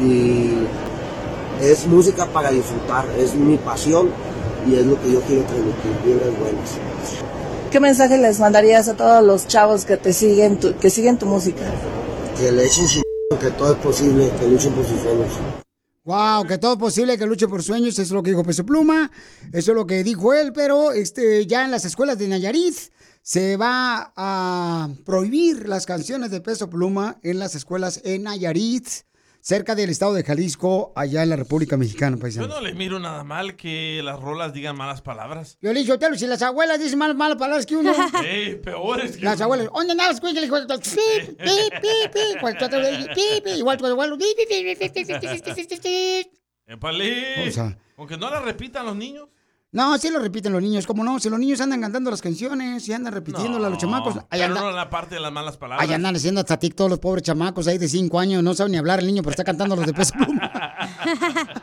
Y 0.03 1.65
es 1.65 1.87
música 1.87 2.27
para 2.27 2.51
disfrutar, 2.51 3.05
es 3.19 3.35
mi 3.35 3.57
pasión 3.59 4.11
y 4.69 4.75
es 4.75 4.87
lo 4.87 5.01
que 5.01 5.13
yo 5.13 5.21
quiero 5.23 5.43
transmitir, 5.45 5.93
vibras 6.05 6.39
buenas. 6.41 6.71
¿Qué 7.71 7.79
mensaje 7.79 8.19
les 8.19 8.41
mandarías 8.41 8.89
a 8.89 8.97
todos 8.97 9.23
los 9.23 9.47
chavos 9.47 9.85
que 9.85 9.97
te 9.97 10.13
siguen, 10.13 10.59
tu- 10.59 10.77
que 10.77 10.91
siguen 10.91 11.17
tu 11.19 11.27
música? 11.27 11.63
Que 12.37 12.51
le 12.51 12.67
echen 12.67 12.89
su 12.89 13.03
que 13.41 13.51
todo 13.53 13.73
es 13.73 13.79
posible, 13.79 14.29
que 14.41 14.47
luchen 14.49 14.73
por 14.73 14.85
sus 14.85 15.01
sueños. 15.01 15.29
Wow, 16.05 16.47
que 16.49 16.59
todo 16.59 16.73
es 16.73 16.79
posible 16.79 17.17
que 17.17 17.27
luche 17.27 17.47
por 17.47 17.63
sueños, 17.63 17.91
eso 17.93 18.03
es 18.03 18.11
lo 18.11 18.23
que 18.25 18.31
dijo 18.31 18.43
Peso 18.43 18.67
Pluma, 18.67 19.11
eso 19.53 19.71
es 19.71 19.77
lo 19.77 19.87
que 19.87 20.03
dijo 20.03 20.35
él, 20.35 20.53
pero 20.53 20.91
este, 20.93 21.47
ya 21.47 21.65
en 21.65 21.71
las 21.71 21.85
escuelas 21.85 22.19
de 22.19 22.27
Nayarit 22.27 22.75
se 23.23 23.57
va 23.57 24.13
a 24.17 24.89
prohibir 25.05 25.69
las 25.69 25.87
canciones 25.87 26.31
de 26.31 26.41
Peso 26.41 26.69
Pluma 26.71 27.19
en 27.23 27.39
las 27.39 27.55
escuelas 27.55 28.01
en 28.05 28.23
Nayarit, 28.25 28.87
cerca 29.43 29.75
del 29.75 29.89
estado 29.91 30.13
de 30.15 30.23
Jalisco, 30.23 30.93
allá 30.97 31.23
en 31.23 31.31
la 31.31 31.37
República 31.37 31.77
Mexicana, 31.77 32.19
Yo 32.31 32.47
no 32.47 32.61
le 32.61 32.75
miro 32.75 32.99
nada 32.99 33.25
mal 33.25 33.57
que 33.57 34.01
las 34.05 34.21
rolas 34.21 34.53
digan 34.53 34.77
malas 34.77 35.01
palabras. 35.01 35.57
Yo 35.63 35.73
le 35.73 35.81
dije, 35.81 35.93
Otelo, 35.93 36.17
si 36.17 36.27
las 36.27 36.43
abuelas 36.43 36.79
dicen 36.79 36.99
malas, 36.99 37.17
malas 37.17 37.39
palabras 37.39 37.65
que 37.67 37.77
uno. 37.77 37.93
Ey, 38.25 38.57
peores 38.57 39.17
que 39.17 39.25
Las 39.25 39.41
abuelas, 39.41 39.69
¿dónde? 39.73 39.95
Hijo 40.45 40.61
de 40.61 40.67
tu- 40.67 40.81
Pi, 40.81 40.97
pi, 41.39 41.81
pi, 41.81 43.41
pi. 43.45 43.51
Igual 43.59 43.77
tu 43.79 43.87
abuelo. 43.87 44.19
pi, 44.19 44.25
pi, 44.37 44.45
pi, 44.47 44.75
pi, 44.75 44.89
pi, 44.89 45.05
pi, 45.05 45.05
pi, 45.05 45.19
pi, 45.21 45.41
pi, 45.55 45.67
pi, 45.67 45.77
pi. 45.81 46.31
Épale. 46.67 47.49
O 47.49 47.53
sea- 47.53 47.79
Aunque 47.97 48.17
no 48.17 48.31
la 48.31 48.41
repitan 48.41 48.87
los 48.87 48.97
niños. 48.97 49.29
No, 49.73 49.97
sí 49.99 50.11
lo 50.11 50.19
repiten 50.19 50.53
los 50.53 50.61
niños, 50.63 50.85
¿cómo 50.85 51.05
no? 51.05 51.21
Si 51.21 51.31
los 51.31 51.39
niños 51.39 51.61
andan 51.61 51.81
cantando 51.81 52.11
las 52.11 52.21
canciones 52.21 52.89
y 52.89 52.93
andan 52.93 53.13
repitiéndolas 53.13 53.69
a 53.69 53.71
los 53.71 53.79
chamacos. 53.79 54.17
Ahí, 54.29 54.41
Pero 54.41 54.55
no 54.55 54.73
la 54.73 54.91
parte 54.91 55.15
de 55.15 55.21
las 55.21 55.31
malas 55.31 55.57
palabras. 55.57 55.89
ahí 55.89 55.95
andan 55.95 56.17
haciendo 56.17 56.41
hasta 56.41 56.59
tic 56.59 56.75
todos 56.75 56.91
los 56.91 56.99
pobres 56.99 57.23
chamacos 57.23 57.69
ahí 57.69 57.79
de 57.79 57.89
5 57.89 58.19
años, 58.19 58.43
no 58.43 58.53
saben 58.55 58.73
ni 58.73 58.79
hablar 58.79 58.99
el 58.99 59.07
niño, 59.07 59.23
pero 59.23 59.31
está 59.31 59.45
cantando 59.45 59.77
los 59.77 59.87
de 59.87 59.95
peso 59.95 60.15
pluma. 60.15 60.51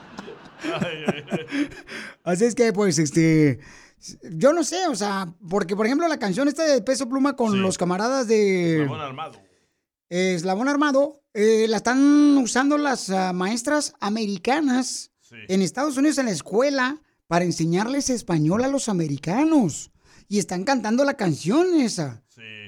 Así 2.24 2.46
es 2.46 2.56
que, 2.56 2.72
pues, 2.74 2.98
este. 2.98 3.60
Yo 4.32 4.54
no 4.54 4.64
sé, 4.64 4.88
o 4.88 4.96
sea, 4.96 5.34
porque 5.50 5.76
por 5.76 5.86
ejemplo 5.88 6.08
la 6.08 6.20
canción 6.20 6.48
esta 6.48 6.64
de 6.64 6.82
peso 6.82 7.10
pluma 7.10 7.36
con 7.36 7.62
los 7.62 7.78
camaradas 7.78 8.28
de. 8.28 8.84
Eslabón 8.84 9.02
armado. 9.02 9.40
Eslabón 10.10 10.70
Armado, 10.70 11.22
eh, 11.34 11.66
la 11.68 11.78
están 11.78 12.38
usando 12.38 12.78
las 12.78 13.10
ah, 13.10 13.34
maestras 13.34 13.94
americanas 14.00 15.12
en 15.50 15.62
Estados 15.62 15.98
Unidos 15.98 16.18
en 16.20 16.28
la 16.28 16.32
escuela 16.32 17.02
para 17.28 17.46
enseñarles 17.46 18.10
español 18.10 18.64
a 18.64 18.68
los 18.68 18.90
americanos. 18.90 19.92
Y 20.30 20.40
están 20.40 20.64
cantando 20.64 21.06
la 21.06 21.16
canción 21.16 21.80
esa, 21.80 22.24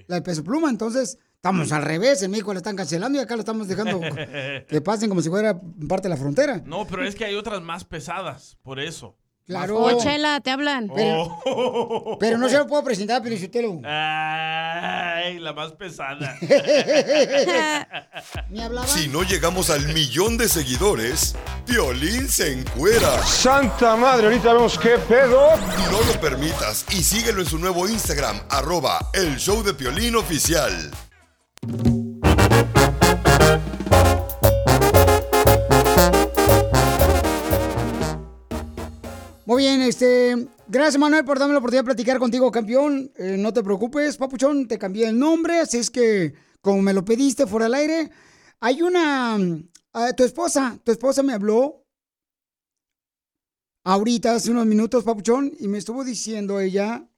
la 0.08 0.16
de 0.16 0.22
Peso 0.22 0.44
Pluma. 0.44 0.70
Entonces, 0.70 1.18
estamos 1.36 1.72
al 1.72 1.84
revés. 1.84 2.24
En 2.24 2.32
México 2.32 2.54
la 2.54 2.60
están 2.60 2.76
cancelando 2.76 3.18
y 3.18 3.22
acá 3.22 3.36
la 3.36 3.42
estamos 3.42 3.68
dejando 3.68 4.00
que 4.68 4.82
pasen 4.82 5.10
como 5.10 5.22
si 5.22 5.30
fuera 5.30 5.60
parte 5.88 6.08
de 6.08 6.10
la 6.10 6.18
frontera. 6.18 6.62
No, 6.66 6.86
pero 6.88 7.06
es 7.06 7.16
que 7.16 7.26
hay 7.26 7.36
otras 7.36 7.62
más 7.62 7.84
pesadas, 7.84 8.58
por 8.62 8.80
eso. 8.80 9.18
Claro. 9.50 9.80
Oh, 9.80 10.00
Chela, 10.00 10.40
te 10.42 10.52
hablan. 10.52 10.92
Oh. 10.92 12.18
Pero 12.20 12.38
no 12.38 12.48
se 12.50 12.58
lo 12.60 12.68
puedo 12.68 12.84
presentar, 12.84 13.20
pero 13.24 13.36
Sotelo. 13.36 13.82
Ay, 13.84 15.40
la 15.40 15.54
más 15.54 15.72
pesada. 15.72 16.38
Si 18.86 19.08
no 19.08 19.24
llegamos 19.24 19.70
al 19.70 19.88
millón 19.94 20.38
de 20.38 20.48
seguidores, 20.48 21.36
Piolín 21.66 22.28
se 22.28 22.54
encuera. 22.54 23.24
Santa 23.24 23.96
madre, 23.96 24.28
ahorita 24.28 24.54
vemos 24.54 24.78
qué 24.78 24.98
pedo. 24.98 25.56
No 25.92 26.02
lo 26.02 26.20
permitas 26.20 26.86
y 26.92 27.04
síguelo 27.04 27.42
en 27.42 27.48
su 27.48 27.58
nuevo 27.58 27.88
Instagram, 27.88 28.40
arroba 28.50 29.00
el 29.14 29.38
show 29.38 29.64
de 29.64 29.74
Piolín 29.74 30.16
oficial. 30.16 30.92
Muy 39.50 39.64
bien, 39.64 39.82
este. 39.82 40.48
Gracias, 40.68 41.00
Manuel, 41.00 41.26
por 41.26 41.40
darme 41.40 41.54
la 41.54 41.58
oportunidad 41.58 41.82
de 41.82 41.86
platicar 41.88 42.20
contigo, 42.20 42.52
campeón. 42.52 43.12
Eh, 43.16 43.36
no 43.36 43.52
te 43.52 43.64
preocupes, 43.64 44.16
papuchón, 44.16 44.68
te 44.68 44.78
cambié 44.78 45.08
el 45.08 45.18
nombre, 45.18 45.58
así 45.58 45.80
es 45.80 45.90
que, 45.90 46.36
como 46.62 46.84
me 46.84 46.94
lo 46.94 47.04
pediste 47.04 47.48
fuera 47.48 47.66
del 47.66 47.74
aire, 47.74 48.12
hay 48.60 48.84
una. 48.84 49.40
ah, 49.94 50.14
tu 50.16 50.24
esposa, 50.24 50.78
tu 50.84 50.92
esposa 50.92 51.24
me 51.24 51.34
habló 51.34 51.84
ahorita, 53.86 54.36
hace 54.36 54.52
unos 54.52 54.68
minutos, 54.68 55.04
papuchón, 55.04 55.52
y 55.60 55.68
me 55.68 55.80
estuvo 55.80 56.04
diciendo 56.04 56.60
ella, 56.60 57.10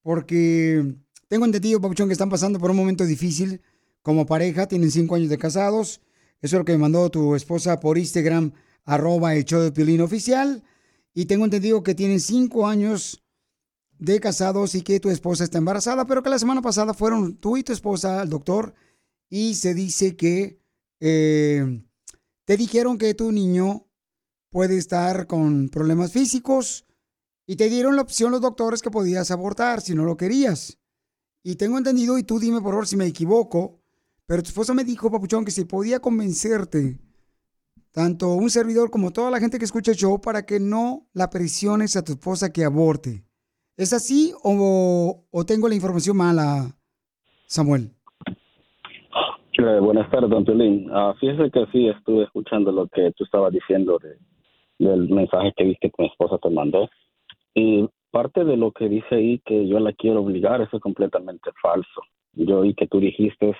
porque 0.00 0.94
tengo 1.28 1.44
entendido, 1.44 1.78
papuchón, 1.78 2.08
que 2.08 2.14
están 2.14 2.30
pasando 2.30 2.58
por 2.58 2.70
un 2.70 2.78
momento 2.78 3.04
difícil 3.04 3.60
como 4.00 4.24
pareja, 4.24 4.66
tienen 4.66 4.90
cinco 4.90 5.16
años 5.16 5.28
de 5.28 5.36
casados. 5.36 6.00
Eso 6.40 6.56
es 6.56 6.60
lo 6.60 6.64
que 6.64 6.72
me 6.72 6.78
mandó 6.78 7.10
tu 7.10 7.34
esposa 7.34 7.80
por 7.80 7.98
Instagram, 7.98 8.54
arroba 8.86 9.34
el 9.34 9.44
show 9.44 9.60
de 9.60 9.72
Piolín 9.72 10.00
oficial. 10.00 10.64
Y 11.14 11.26
tengo 11.26 11.44
entendido 11.44 11.82
que 11.82 11.94
tienen 11.94 12.20
cinco 12.20 12.66
años 12.66 13.24
de 13.98 14.20
casados 14.20 14.74
y 14.74 14.82
que 14.82 15.00
tu 15.00 15.10
esposa 15.10 15.44
está 15.44 15.58
embarazada, 15.58 16.06
pero 16.06 16.22
que 16.22 16.30
la 16.30 16.38
semana 16.38 16.60
pasada 16.60 16.92
fueron 16.92 17.36
tú 17.36 17.56
y 17.56 17.62
tu 17.62 17.72
esposa 17.72 18.20
al 18.20 18.28
doctor 18.28 18.74
y 19.30 19.54
se 19.54 19.74
dice 19.74 20.16
que 20.16 20.60
eh, 21.00 21.82
te 22.44 22.56
dijeron 22.56 22.98
que 22.98 23.14
tu 23.14 23.32
niño 23.32 23.86
puede 24.50 24.76
estar 24.76 25.26
con 25.26 25.68
problemas 25.68 26.12
físicos 26.12 26.86
y 27.46 27.56
te 27.56 27.68
dieron 27.68 27.96
la 27.96 28.02
opción 28.02 28.30
los 28.30 28.40
doctores 28.40 28.82
que 28.82 28.90
podías 28.90 29.30
abortar 29.30 29.80
si 29.80 29.94
no 29.94 30.04
lo 30.04 30.16
querías. 30.16 30.78
Y 31.42 31.56
tengo 31.56 31.76
entendido, 31.76 32.16
y 32.16 32.22
tú 32.22 32.38
dime 32.38 32.60
por 32.60 32.70
favor 32.70 32.86
si 32.86 32.96
me 32.96 33.06
equivoco, 33.06 33.82
pero 34.26 34.42
tu 34.42 34.48
esposa 34.48 34.72
me 34.72 34.84
dijo, 34.84 35.10
papuchón, 35.10 35.44
que 35.44 35.50
si 35.50 35.64
podía 35.64 36.00
convencerte 36.00 36.98
tanto 37.94 38.34
un 38.34 38.50
servidor 38.50 38.90
como 38.90 39.12
toda 39.12 39.30
la 39.30 39.38
gente 39.38 39.58
que 39.58 39.64
escucha 39.64 39.92
el 39.92 39.96
show 39.96 40.20
para 40.20 40.44
que 40.44 40.58
no 40.58 41.06
la 41.14 41.30
presiones 41.30 41.96
a 41.96 42.04
tu 42.04 42.12
esposa 42.12 42.52
que 42.52 42.64
aborte. 42.64 43.22
¿Es 43.76 43.92
así 43.92 44.32
o, 44.42 45.24
tengo 45.46 45.68
la 45.68 45.76
información 45.76 46.16
mala, 46.16 46.74
Samuel? 47.46 47.92
Eh, 49.56 49.80
buenas 49.80 50.10
tardes, 50.10 50.28
don 50.28 50.44
Piolín. 50.44 50.90
Ah, 50.92 51.14
fíjese 51.20 51.50
que 51.52 51.66
sí, 51.70 51.88
estuve 51.88 52.24
escuchando 52.24 52.72
lo 52.72 52.88
que 52.88 53.12
tú 53.16 53.22
estabas 53.22 53.52
diciendo 53.52 54.00
de, 54.02 54.16
del 54.84 55.08
mensaje 55.08 55.52
que 55.56 55.64
viste 55.64 55.90
que 55.90 56.02
mi 56.02 56.08
esposa 56.08 56.38
te 56.38 56.50
mandó. 56.50 56.90
Y 57.54 57.88
parte 58.10 58.44
de 58.44 58.56
lo 58.56 58.72
que 58.72 58.88
dice 58.88 59.14
ahí 59.14 59.40
que 59.44 59.68
yo 59.68 59.78
la 59.78 59.92
quiero 59.92 60.22
obligar, 60.22 60.60
eso 60.60 60.76
es 60.76 60.82
completamente 60.82 61.50
falso. 61.62 62.02
Yo 62.32 62.60
oí 62.60 62.74
que 62.74 62.88
tú 62.88 62.98
dijiste 62.98 63.54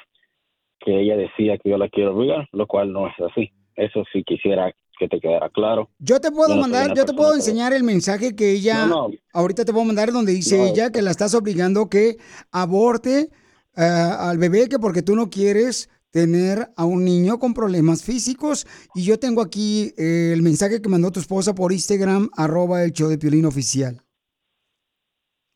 que 0.81 1.01
ella 1.03 1.17
decía 1.17 1.57
que 1.59 1.71
yo 1.71 1.79
la 1.79 1.89
quiero 1.89 2.17
obligar, 2.17 2.49
lo 2.51 2.67
cual 2.67 2.93
no 2.93 3.07
es 3.07 3.15
así. 3.21 3.53
Eso 3.77 4.05
sí 4.13 4.23
quisiera 4.25 4.73
que 4.99 5.09
te 5.09 5.19
quedara 5.21 5.49
claro. 5.51 5.91
Yo 5.99 6.21
te 6.21 6.31
puedo 6.31 6.49
Yo 6.51 6.55
no 6.57 6.63
soy 6.63 6.71
mandar, 6.71 6.97
yo 6.97 7.05
te 7.05 7.13
puedo 7.15 7.31
que- 7.31 7.37
enseñar 7.39 7.73
el 7.73 7.83
mensaje 7.83 8.37
que 8.37 8.53
ella, 8.53 8.87
No, 8.87 9.09
no. 9.09 9.15
ahorita 9.33 9.65
te 9.65 9.73
puedo 9.73 9.85
mandar 9.85 10.13
donde 10.13 10.33
dice 10.33 10.71
ella 10.71 10.91
que 10.93 11.03
la 11.03 11.11
estás 11.11 11.35
obligando 11.35 11.89
que 11.89 12.17
aborte 12.53 13.31
eh, 13.77 13.83
al 13.83 14.39
bebé 14.39 14.69
que 14.69 14.79
porque 14.79 15.03
tú 15.03 15.17
no 15.17 15.29
quieres 15.31 15.91
tener 16.13 16.69
a 16.77 16.85
un 16.85 17.05
niño 17.05 17.41
con 17.41 17.55
problemas 17.55 18.05
físicos. 18.05 18.67
Y 18.95 19.05
yo 19.05 19.19
tengo 19.19 19.43
aquí 19.43 19.93
eh, 19.99 20.31
el 20.33 20.43
mensaje 20.43 20.81
que 20.81 20.89
mandó 20.89 21.11
tu 21.11 21.19
esposa 21.19 21.57
por 21.57 21.73
Instagram, 21.73 22.29
arroba 22.37 22.85
el 22.85 22.93
show 22.93 23.09
de 23.09 23.19
Piolín 23.19 23.47
oficial. 23.47 24.01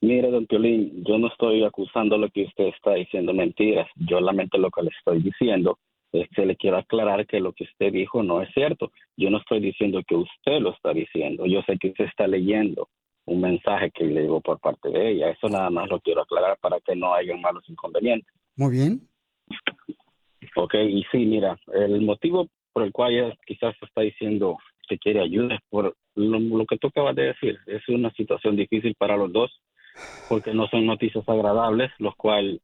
Mire, 0.01 0.31
don 0.33 0.47
Piolín, 0.47 1.05
yo 1.07 1.19
no 1.19 1.29
estoy 1.29 1.65
acusando 1.65 2.19
lo 2.19 2.29
que 2.31 2.43
usted 2.45 2.67
está 2.77 2.95
diciendo 2.95 3.33
mentiras. 3.33 3.87
Yo 3.97 4.19
solamente 4.19 4.59
lo 4.59 4.71
que 4.71 4.83
le 4.83 4.91
estoy 4.99 5.23
diciendo 5.23 5.79
es 6.13 6.29
que 6.31 6.47
le 6.47 6.57
quiero 6.57 6.79
aclarar 6.79 7.27
que 7.27 7.41
lo 7.41 7.53
que 7.53 7.65
usted 7.65 7.93
dijo 7.93 8.23
no 8.23 8.43
es 8.43 8.49
cierto. 8.55 8.93
Yo 9.17 9.31
no 9.31 9.39
estoy 9.39 9.61
diciendo 9.61 10.03
que 10.07 10.15
usted 10.15 10.61
lo 10.61 10.73
está 10.73 10.93
diciendo. 10.93 11.47
Yo 11.47 11.63
sé 11.63 11.79
que 11.79 11.89
usted 11.89 12.07
está 12.07 12.27
leyendo 12.27 12.89
un 13.27 13.41
mensaje 13.41 13.91
que 13.91 14.05
le 14.05 14.23
llegó 14.23 14.41
por 14.41 14.59
parte 14.59 14.89
de 14.91 15.11
ella. 15.11 15.31
Eso 15.31 15.49
nada 15.49 15.71
más 15.71 15.89
lo 15.89 16.01
quiero 16.01 16.23
aclarar 16.23 16.57
para 16.61 16.81
que 16.81 16.97
no 16.97 17.15
haya 17.15 17.37
malos 17.37 17.69
inconvenientes. 17.69 18.33
Muy 18.57 18.73
bien. 18.73 19.01
Ok, 20.57 20.75
y 20.75 21.05
sí, 21.13 21.27
mira, 21.27 21.59
el 21.75 22.01
motivo 22.01 22.49
por 22.73 22.85
el 22.85 22.93
cual 22.93 23.13
ella 23.13 23.35
quizás 23.47 23.75
está 23.83 24.01
diciendo 24.01 24.57
que 24.89 24.99
quiere 24.99 25.21
ayuda 25.21 25.57
es 25.57 25.61
por 25.69 25.95
lo, 26.15 26.39
lo 26.39 26.65
que 26.65 26.79
tú 26.79 26.89
acabas 26.89 27.15
de 27.15 27.25
decir. 27.25 27.59
Es 27.67 27.87
una 27.89 28.11
situación 28.13 28.57
difícil 28.57 28.95
para 28.97 29.17
los 29.17 29.33
dos 29.33 29.61
porque 30.29 30.55
no 30.55 30.69
son 30.69 30.87
noticias 30.87 31.29
agradables, 31.29 31.91
los 31.99 32.15
cuales 32.17 32.61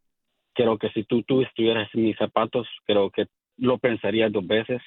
creo 0.55 0.79
que 0.79 0.89
si 0.91 1.05
tú, 1.05 1.23
tú 1.23 1.43
estuvieras 1.43 1.89
en 1.95 2.05
mis 2.05 2.17
zapatos, 2.17 2.67
creo 2.85 3.11
que 3.11 3.27
lo 3.59 3.79
pensarías 3.79 4.33
dos 4.33 4.47
veces. 4.47 4.81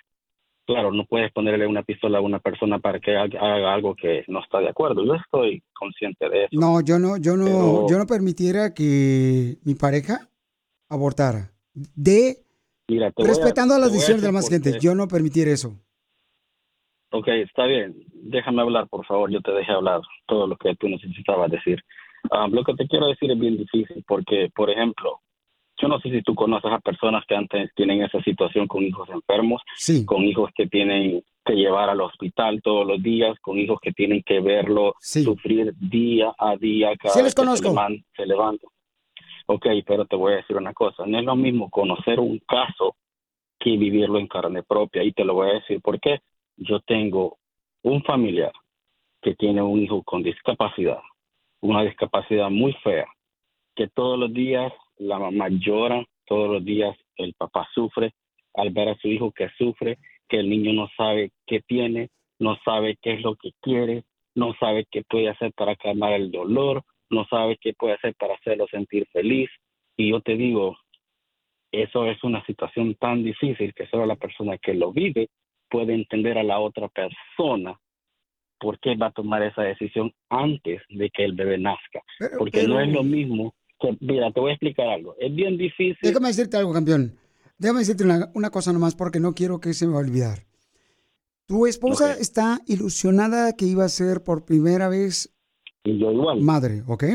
Claro, 0.66 0.92
no 0.92 1.06
puedes 1.06 1.32
ponerle 1.32 1.66
una 1.66 1.84
pistola 1.84 2.18
a 2.18 2.22
una 2.22 2.40
persona 2.40 2.80
para 2.80 3.00
que 3.00 3.16
haga 3.16 3.74
algo 3.74 3.96
que 3.96 4.26
no 4.28 4.42
está 4.44 4.60
de 4.60 4.68
acuerdo. 4.70 5.06
Yo 5.06 5.14
estoy 5.16 5.64
consciente 5.74 6.28
de 6.28 6.40
eso. 6.46 6.50
No, 6.60 6.82
yo 6.82 7.00
no, 7.00 7.16
yo 7.18 7.38
no, 7.38 7.46
Pero- 7.46 7.88
yo 7.90 7.98
no 7.98 8.06
permitiera 8.06 8.74
que 8.74 9.56
mi 9.64 9.76
pareja 9.76 10.28
abortara. 10.90 11.52
De 11.74 12.38
Mira, 12.90 13.08
a- 13.08 13.24
respetando 13.24 13.76
te 13.76 13.82
las 13.82 13.90
a 13.90 13.94
decisiones 13.94 14.22
de 14.24 14.28
la 14.28 14.32
más 14.34 14.50
gente. 14.50 14.78
Yo 14.82 14.94
no 14.94 15.08
permitiera 15.08 15.52
eso. 15.52 15.74
Ok, 17.12 17.28
está 17.30 17.66
bien. 17.66 17.96
Déjame 18.14 18.62
hablar, 18.62 18.88
por 18.90 19.06
favor. 19.06 19.32
Yo 19.32 19.40
te 19.42 19.52
dejé 19.52 19.72
hablar 19.72 20.02
todo 20.28 20.48
lo 20.48 20.58
que 20.58 20.76
tú 20.76 20.90
necesitabas 20.90 21.50
decir. 21.50 21.82
Ah, 22.32 22.48
lo 22.52 22.64
que 22.66 22.74
te 22.74 22.88
quiero 22.88 23.08
decir 23.08 23.32
es 23.32 23.40
bien 23.40 23.56
difícil 23.58 24.04
porque, 24.06 24.50
por 24.54 24.70
ejemplo, 24.70 25.22
yo 25.80 25.88
no 25.88 26.00
sé 26.00 26.10
si 26.10 26.22
tú 26.24 26.34
conoces 26.36 26.72
a 26.72 26.80
personas 26.80 27.24
que 27.28 27.36
antes 27.36 27.72
tienen 27.76 28.02
esa 28.04 28.22
situación 28.24 28.68
con 28.68 28.84
hijos 28.84 29.08
enfermos, 29.10 29.62
con 30.06 30.24
hijos 30.24 30.50
que 30.56 30.68
tienen 30.68 31.24
que 31.46 31.54
llevar 31.54 31.90
al 31.90 32.02
hospital 32.02 32.62
todos 32.62 32.86
los 32.86 33.02
días, 33.02 33.38
con 33.40 33.58
hijos 33.58 33.80
que 33.82 33.92
tienen 33.94 34.22
que 34.24 34.40
verlo 34.40 34.94
sufrir 35.24 35.74
día 35.80 36.34
a 36.38 36.56
día 36.58 36.96
cada 36.98 37.14
Sí, 37.14 37.22
vez 37.22 37.34
que 37.36 37.42
se, 37.42 37.48
levan- 37.76 38.04
se 38.16 38.26
levanta. 38.26 38.68
Ok, 39.46 39.66
pero 39.86 40.06
te 40.06 40.16
voy 40.18 40.34
a 40.34 40.38
decir 40.38 40.58
una 40.58 40.74
cosa. 40.74 41.06
No 41.06 41.20
es 41.20 41.24
lo 41.26 41.36
mismo 41.36 41.70
conocer 41.70 42.20
un 42.20 42.40
caso 42.40 42.96
que 43.60 43.78
vivirlo 43.78 44.20
en 44.20 44.28
carne 44.28 44.62
propia. 44.64 45.04
Y 45.04 45.14
te 45.14 45.24
lo 45.24 45.36
voy 45.36 45.50
a 45.50 45.54
decir 45.54 45.80
por 45.82 46.00
qué. 46.02 46.20
Yo 46.58 46.80
tengo 46.82 47.38
un 47.84 48.04
familiar 48.04 48.52
que 49.22 49.36
tiene 49.36 49.62
un 49.62 49.82
hijo 49.82 50.04
con 50.04 50.22
discapacidad, 50.22 51.00
una 51.62 51.84
discapacidad 51.84 52.50
muy 52.50 52.74
fea, 52.84 53.06
que 53.76 53.88
todos 53.88 54.20
los 54.20 54.34
días 54.34 54.74
la 54.98 55.20
mamá 55.20 55.48
llora, 55.50 56.04
todos 56.26 56.50
los 56.50 56.66
días 56.66 56.96
el 57.16 57.34
papá 57.34 57.68
sufre 57.74 58.14
al 58.54 58.72
ver 58.72 58.90
a 58.90 58.98
su 58.98 59.08
hijo 59.08 59.32
que 59.32 59.50
sufre, 59.58 59.98
que 60.28 60.40
el 60.40 60.50
niño 60.50 60.74
no 60.74 60.90
sabe 60.98 61.32
qué 61.46 61.62
tiene, 61.62 62.10
no 62.40 62.58
sabe 62.66 62.98
qué 63.02 63.14
es 63.14 63.22
lo 63.22 63.36
que 63.36 63.52
quiere, 63.62 64.04
no 64.36 64.54
sabe 64.60 64.86
qué 64.92 65.04
puede 65.04 65.30
hacer 65.30 65.54
para 65.54 65.76
calmar 65.76 66.14
el 66.14 66.32
dolor, 66.32 66.84
no 67.10 67.26
sabe 67.26 67.58
qué 67.62 67.74
puede 67.74 67.94
hacer 67.94 68.16
para 68.16 68.36
hacerlo 68.36 68.68
sentir 68.70 69.08
feliz. 69.12 69.50
Y 69.96 70.12
yo 70.12 70.22
te 70.22 70.36
digo, 70.36 70.78
eso 71.72 72.06
es 72.06 72.24
una 72.24 72.46
situación 72.46 72.96
tan 72.96 73.24
difícil 73.24 73.74
que 73.74 73.88
solo 73.88 74.06
la 74.06 74.16
persona 74.16 74.58
que 74.58 74.74
lo 74.74 74.92
vive 74.92 75.30
puede 75.70 75.94
entender 75.94 76.38
a 76.38 76.44
la 76.44 76.60
otra 76.60 76.88
persona 76.88 77.80
por 78.60 78.80
qué 78.80 78.96
va 78.96 79.08
a 79.08 79.12
tomar 79.12 79.44
esa 79.44 79.62
decisión 79.64 80.12
antes 80.30 80.82
de 80.90 81.10
que 81.10 81.24
el 81.24 81.34
bebé 81.34 81.58
nazca. 81.58 82.02
Porque 82.38 82.68
no 82.68 82.80
es 82.80 82.90
lo 82.90 83.04
mismo. 83.04 83.54
Mira, 84.00 84.32
te 84.32 84.40
voy 84.40 84.52
a 84.52 84.54
explicar 84.54 84.88
algo. 84.88 85.16
Es 85.20 85.34
bien 85.34 85.58
difícil. 85.58 85.98
Déjame 86.02 86.28
decirte 86.30 86.58
algo, 86.58 86.74
campeón. 86.74 87.16
Déjame 87.58 87.80
decirte 87.80 88.04
una, 88.04 88.30
una 88.36 88.50
cosa 88.50 88.72
nomás 88.74 88.96
porque 88.96 89.20
no 89.20 89.34
quiero 89.34 89.60
que 89.60 89.74
se 89.74 89.88
me 89.88 89.94
va 89.94 90.00
a 90.00 90.04
olvidar. 90.04 90.46
Tu 91.48 91.66
esposa 91.66 92.14
está 92.14 92.62
ilusionada 92.68 93.54
que 93.54 93.66
iba 93.66 93.86
a 93.86 93.90
ser 93.90 94.22
por 94.24 94.44
primera 94.46 94.90
vez 94.90 95.34
Y 95.86 95.98
yo 95.98 96.12
igual. 96.12 96.42
madre, 96.42 96.84
¿ok? 96.88 97.06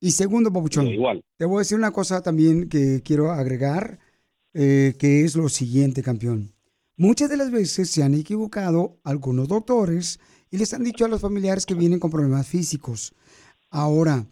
Y 0.00 0.10
segundo, 0.12 0.52
Papuchón, 0.52 0.86
igual. 0.88 1.22
te 1.36 1.44
voy 1.44 1.56
a 1.56 1.58
decir 1.60 1.76
una 1.78 1.90
cosa 1.92 2.22
también 2.22 2.68
que 2.68 3.02
quiero 3.04 3.30
agregar, 3.32 3.98
eh, 4.54 4.94
que 4.98 5.24
es 5.24 5.36
lo 5.36 5.48
siguiente, 5.48 6.02
campeón. 6.02 6.52
Muchas 6.96 7.28
de 7.28 7.36
las 7.36 7.50
veces 7.50 7.90
se 7.90 8.02
han 8.02 8.14
equivocado 8.14 8.98
algunos 9.04 9.48
doctores 9.48 10.18
y 10.50 10.56
les 10.58 10.72
han 10.72 10.82
dicho 10.82 11.04
a 11.04 11.08
los 11.08 11.20
familiares 11.20 11.66
que 11.66 11.74
vienen 11.74 11.98
con 12.00 12.10
problemas 12.10 12.46
físicos. 12.46 13.14
Ahora, 13.70 14.24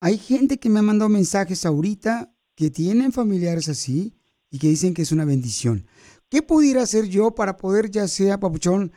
hay 0.00 0.16
gente 0.18 0.58
que 0.58 0.70
me 0.70 0.78
ha 0.78 0.82
mandado 0.82 1.08
mensajes 1.10 1.66
ahorita 1.66 2.32
que 2.54 2.70
tienen 2.70 3.12
familiares 3.12 3.68
así 3.68 4.14
y 4.50 4.58
que 4.58 4.68
dicen 4.68 4.94
que 4.94 5.02
es 5.02 5.12
una 5.12 5.24
bendición. 5.24 5.86
¿Qué 6.28 6.42
pudiera 6.42 6.82
hacer 6.82 7.06
yo 7.06 7.34
para 7.34 7.56
poder, 7.56 7.90
ya 7.90 8.08
sea, 8.08 8.40
Papuchón, 8.40 8.92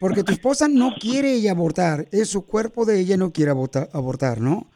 porque 0.00 0.24
tu 0.24 0.32
esposa 0.32 0.66
no 0.68 0.94
quiere 0.98 1.34
ella 1.34 1.52
abortar, 1.52 2.08
es 2.12 2.28
su 2.28 2.46
cuerpo 2.46 2.84
de 2.84 2.98
ella 2.98 3.16
no 3.16 3.32
quiere 3.32 3.50
abortar, 3.50 3.90
abortar 3.92 4.40
¿no? 4.40 4.70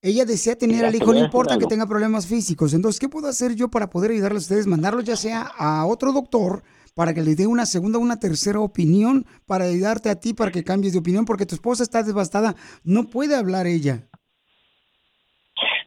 Ella 0.00 0.24
desea 0.24 0.56
tener 0.56 0.84
al 0.84 0.94
hijo, 0.94 1.12
no 1.12 1.20
importa 1.24 1.58
que 1.58 1.66
tenga 1.66 1.86
problemas 1.86 2.26
físicos. 2.26 2.74
Entonces, 2.74 2.98
¿qué 2.98 3.08
puedo 3.08 3.28
hacer 3.28 3.54
yo 3.54 3.68
para 3.68 3.88
poder 3.88 4.10
ayudarles 4.10 4.42
a 4.42 4.46
ustedes? 4.46 4.66
Mandarlos 4.66 5.04
ya 5.04 5.16
sea 5.16 5.42
a 5.42 5.86
otro 5.86 6.12
doctor 6.12 6.64
para 6.94 7.14
que 7.14 7.22
les 7.22 7.36
dé 7.36 7.46
una 7.46 7.66
segunda 7.66 7.98
o 7.98 8.02
una 8.02 8.18
tercera 8.18 8.58
opinión, 8.58 9.26
para 9.46 9.64
ayudarte 9.66 10.10
a 10.10 10.16
ti 10.16 10.34
para 10.34 10.50
que 10.50 10.64
cambies 10.64 10.92
de 10.92 10.98
opinión, 10.98 11.24
porque 11.24 11.46
tu 11.46 11.54
esposa 11.54 11.84
está 11.84 12.02
devastada, 12.02 12.56
no 12.82 13.08
puede 13.08 13.36
hablar 13.36 13.68
ella. 13.68 14.08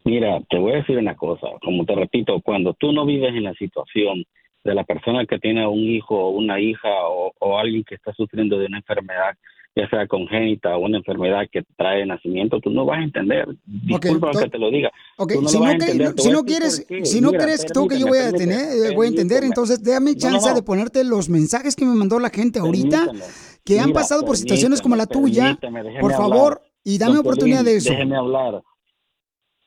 Mira, 0.06 0.40
te 0.50 0.58
voy 0.60 0.74
a 0.74 0.76
decir 0.78 0.98
una 0.98 1.16
cosa, 1.16 1.48
como 1.64 1.84
te 1.86 1.96
repito, 1.96 2.40
cuando 2.42 2.74
tú 2.76 2.92
no 2.92 3.06
vives 3.06 3.30
en 3.36 3.44
la 3.44 3.54
situación 3.56 4.24
de 4.64 4.74
la 4.76 4.84
persona 4.84 5.26
que 5.26 5.40
tiene 5.40 5.66
un 5.68 5.80
hijo 5.80 6.16
o 6.16 6.30
una 6.30 6.60
hija 6.60 6.90
o, 7.10 7.34
o 7.40 7.58
alguien 7.58 7.84
que 7.84 7.96
está 7.96 8.14
sufriendo 8.14 8.58
de 8.60 8.68
una 8.68 8.78
enfermedad, 8.78 9.36
ya 9.76 9.90
sea 9.90 10.08
congénita 10.08 10.78
o 10.78 10.82
una 10.86 10.98
enfermedad 11.00 11.42
que 11.52 11.64
trae 11.76 12.06
nacimiento, 12.06 12.60
tú 12.62 12.70
no 12.70 12.86
vas 12.86 13.00
a 13.00 13.04
entender. 13.04 13.48
Disculpa 13.66 14.32
to- 14.32 14.40
que 14.40 14.50
te 14.50 14.58
lo 14.60 14.70
diga. 14.72 14.90
Ok, 15.18 15.34
Tú 15.34 15.42
no 15.42 15.50
si 15.50 15.58
lo 15.58 15.64
no, 15.64 15.70
que- 15.70 15.76
entender, 15.76 16.14
te 16.14 16.22
si 16.22 16.30
no 16.32 16.44
quieres, 16.44 16.88
si 17.04 17.20
no 17.22 17.32
Mira, 17.32 17.44
crees 17.44 17.66
tú 17.74 17.88
que 17.88 18.00
yo 18.00 18.06
permíteme, 18.06 18.10
voy 18.10 18.18
a 18.20 18.32
permíteme, 18.32 18.56
tener, 18.72 18.92
eh, 18.92 18.96
voy 18.96 19.06
a 19.06 19.10
entender, 19.10 19.40
permíteme. 19.40 19.48
entonces 19.48 19.84
dame 19.84 20.12
No, 20.14 20.18
chance 20.18 20.54
de 20.54 20.64
ponerte 20.64 21.04
los 21.04 21.30
mensajes 21.30 21.76
que 21.76 21.84
me 21.84 21.96
mandó 21.96 22.20
la 22.20 22.30
gente 22.30 22.60
ahorita, 22.60 23.06
Permíteme. 23.06 23.26
que 23.66 23.80
han 23.80 23.92
pasado 23.92 24.24
por 24.24 24.38
situaciones 24.38 24.82
como 24.82 24.96
la 24.96 25.08
permíteme, 25.08 25.32
tuya. 25.52 25.58
permíteme, 25.60 26.00
Por 26.00 26.14
hablar. 26.14 26.18
favor, 26.32 26.62
y 26.84 26.98
dame 27.00 27.16
Don 27.16 27.22
oportunidad 27.22 27.64
de 27.66 27.76
eso. 27.78 27.90
Déjeme 27.92 28.16
hablar. 28.16 28.62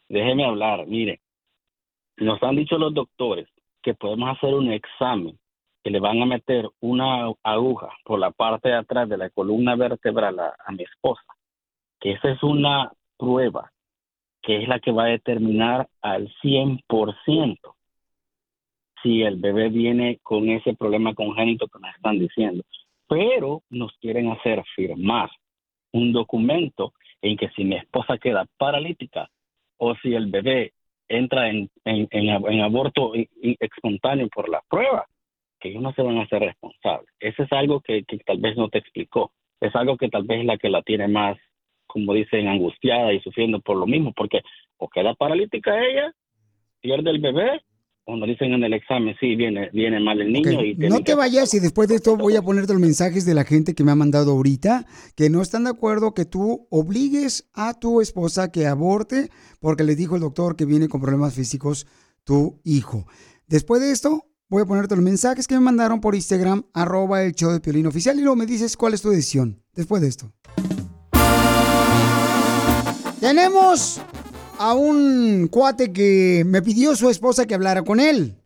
Déjeme 0.09 0.44
hablar. 0.44 0.86
Mire, 0.86 1.20
nos 2.16 2.42
han 2.42 2.56
dicho 2.56 2.78
los 2.78 2.94
doctores 2.94 3.48
que 3.82 3.94
podemos 3.94 4.36
hacer 4.36 4.54
un 4.54 4.72
examen, 4.72 5.38
que 5.82 5.90
le 5.90 6.00
van 6.00 6.20
a 6.22 6.26
meter 6.26 6.68
una 6.80 7.32
aguja 7.42 7.90
por 8.04 8.18
la 8.18 8.30
parte 8.30 8.68
de 8.68 8.76
atrás 8.76 9.09
de 9.09 9.16
la 9.16 9.30
columna 9.30 9.76
vertebral 9.76 10.38
a, 10.40 10.54
a 10.64 10.72
mi 10.72 10.82
esposa, 10.82 11.22
que 12.00 12.12
esa 12.12 12.30
es 12.30 12.42
una 12.42 12.92
prueba 13.16 13.70
que 14.42 14.62
es 14.62 14.68
la 14.68 14.80
que 14.80 14.92
va 14.92 15.04
a 15.04 15.09
determinar 15.09 15.88
al 16.00 16.32
100% 16.42 17.59
si 19.02 19.22
el 19.22 19.36
bebé 19.36 19.68
viene 19.68 20.18
con 20.22 20.48
ese 20.48 20.74
problema 20.74 21.14
congénito 21.14 21.68
que 21.68 21.78
me 21.78 21.90
están 21.90 22.18
diciendo. 22.18 22.64
Pero 23.09 23.62
nos 23.70 23.92
quieren 23.98 24.30
hacer 24.30 24.62
firmar 24.74 25.30
un 25.92 26.12
documento 26.12 26.92
en 27.22 27.36
que 27.36 27.48
si 27.50 27.64
mi 27.64 27.76
esposa 27.76 28.18
queda 28.18 28.46
paralítica 28.56 29.28
o 29.79 29.95
si 29.97 30.14
el 30.14 30.26
bebé 30.26 30.72
entra 31.09 31.49
en, 31.49 31.70
en, 31.85 32.61
aborto 32.61 33.12
espontáneo 33.41 34.29
por 34.29 34.49
la 34.49 34.62
prueba, 34.68 35.07
que 35.59 35.70
ellos 35.70 35.83
no 35.83 35.93
se 35.95 36.03
van 36.03 36.18
a 36.18 36.22
hacer 36.22 36.41
responsables. 36.41 37.09
Eso 37.18 37.43
es 37.43 37.53
algo 37.53 37.81
que, 37.81 38.05
que 38.05 38.18
tal 38.18 38.39
vez 38.39 38.57
no 38.57 38.68
te 38.68 38.79
explicó. 38.79 39.33
Es 39.61 39.74
algo 39.74 39.97
que 39.97 40.09
tal 40.09 40.24
vez 40.24 40.41
es 40.41 40.47
la 40.47 40.59
que 40.59 40.68
la 40.68 40.83
tiene 40.83 41.09
más, 41.09 41.39
como 41.87 42.12
dicen, 42.12 42.47
angustiada 42.47 43.12
y 43.12 43.20
sufriendo 43.20 43.61
por 43.61 43.76
lo 43.76 43.87
mismo, 43.87 44.12
porque 44.14 44.43
o 44.76 44.89
queda 44.89 45.14
paralítica 45.14 45.85
ella, 45.85 46.12
pierde 46.81 47.11
el 47.11 47.18
bebé, 47.18 47.62
o 48.09 48.16
nos 48.16 48.26
dicen 48.26 48.54
en 48.54 48.64
el 48.64 48.72
examen, 48.72 49.14
sí, 49.20 49.36
viene, 49.36 49.68
viene 49.74 50.00
mal 50.00 50.18
el 50.18 50.32
niño 50.32 50.64
y 50.64 50.74
No 50.74 50.96
que 50.96 51.02
te 51.02 51.14
vayas 51.14 51.52
y 51.52 51.61
después 51.61 51.90
de 51.90 51.96
esto 51.96 52.16
voy 52.16 52.36
a 52.36 52.42
ponerte 52.42 52.72
los 52.72 52.80
mensajes 52.80 53.26
de 53.26 53.34
la 53.34 53.44
gente 53.44 53.74
que 53.74 53.84
me 53.84 53.92
ha 53.92 53.94
mandado 53.94 54.32
ahorita 54.32 54.86
que 55.14 55.28
no 55.28 55.42
están 55.42 55.64
de 55.64 55.70
acuerdo 55.70 56.14
que 56.14 56.24
tú 56.24 56.66
obligues 56.70 57.50
a 57.52 57.74
tu 57.74 58.00
esposa 58.00 58.50
que 58.50 58.66
aborte 58.66 59.28
porque 59.61 59.84
le 59.84 59.94
dijo 59.94 60.14
el 60.14 60.22
doctor 60.22 60.56
que 60.56 60.64
viene 60.64 60.88
con 60.88 61.02
problemas 61.02 61.34
físicos 61.34 61.86
tu 62.24 62.59
hijo. 62.64 63.06
Después 63.46 63.82
de 63.82 63.90
esto 63.90 64.24
voy 64.48 64.62
a 64.62 64.66
ponerte 64.66 64.96
los 64.96 65.04
mensajes 65.04 65.46
que 65.46 65.56
me 65.56 65.61
mandaron 65.61 66.00
por 66.00 66.14
Instagram 66.14 66.64
arroba 66.72 67.24
el 67.24 67.34
show 67.34 67.52
de 67.52 67.61
Piolín 67.61 67.88
oficial 67.88 68.18
y 68.18 68.22
luego 68.22 68.36
me 68.36 68.46
dices 68.46 68.78
cuál 68.78 68.94
es 68.94 69.02
tu 69.02 69.11
decisión 69.11 69.62
después 69.74 70.00
de 70.00 70.09
esto. 70.09 70.32
Tenemos 73.20 74.00
a 74.59 74.74
un 74.74 75.48
cuate 75.48 75.92
que 75.92 76.42
me 76.46 76.62
pidió 76.62 76.94
su 76.96 77.09
esposa 77.09 77.46
que 77.46 77.54
hablara 77.54 77.82
con 77.82 78.00
él. 78.00 78.36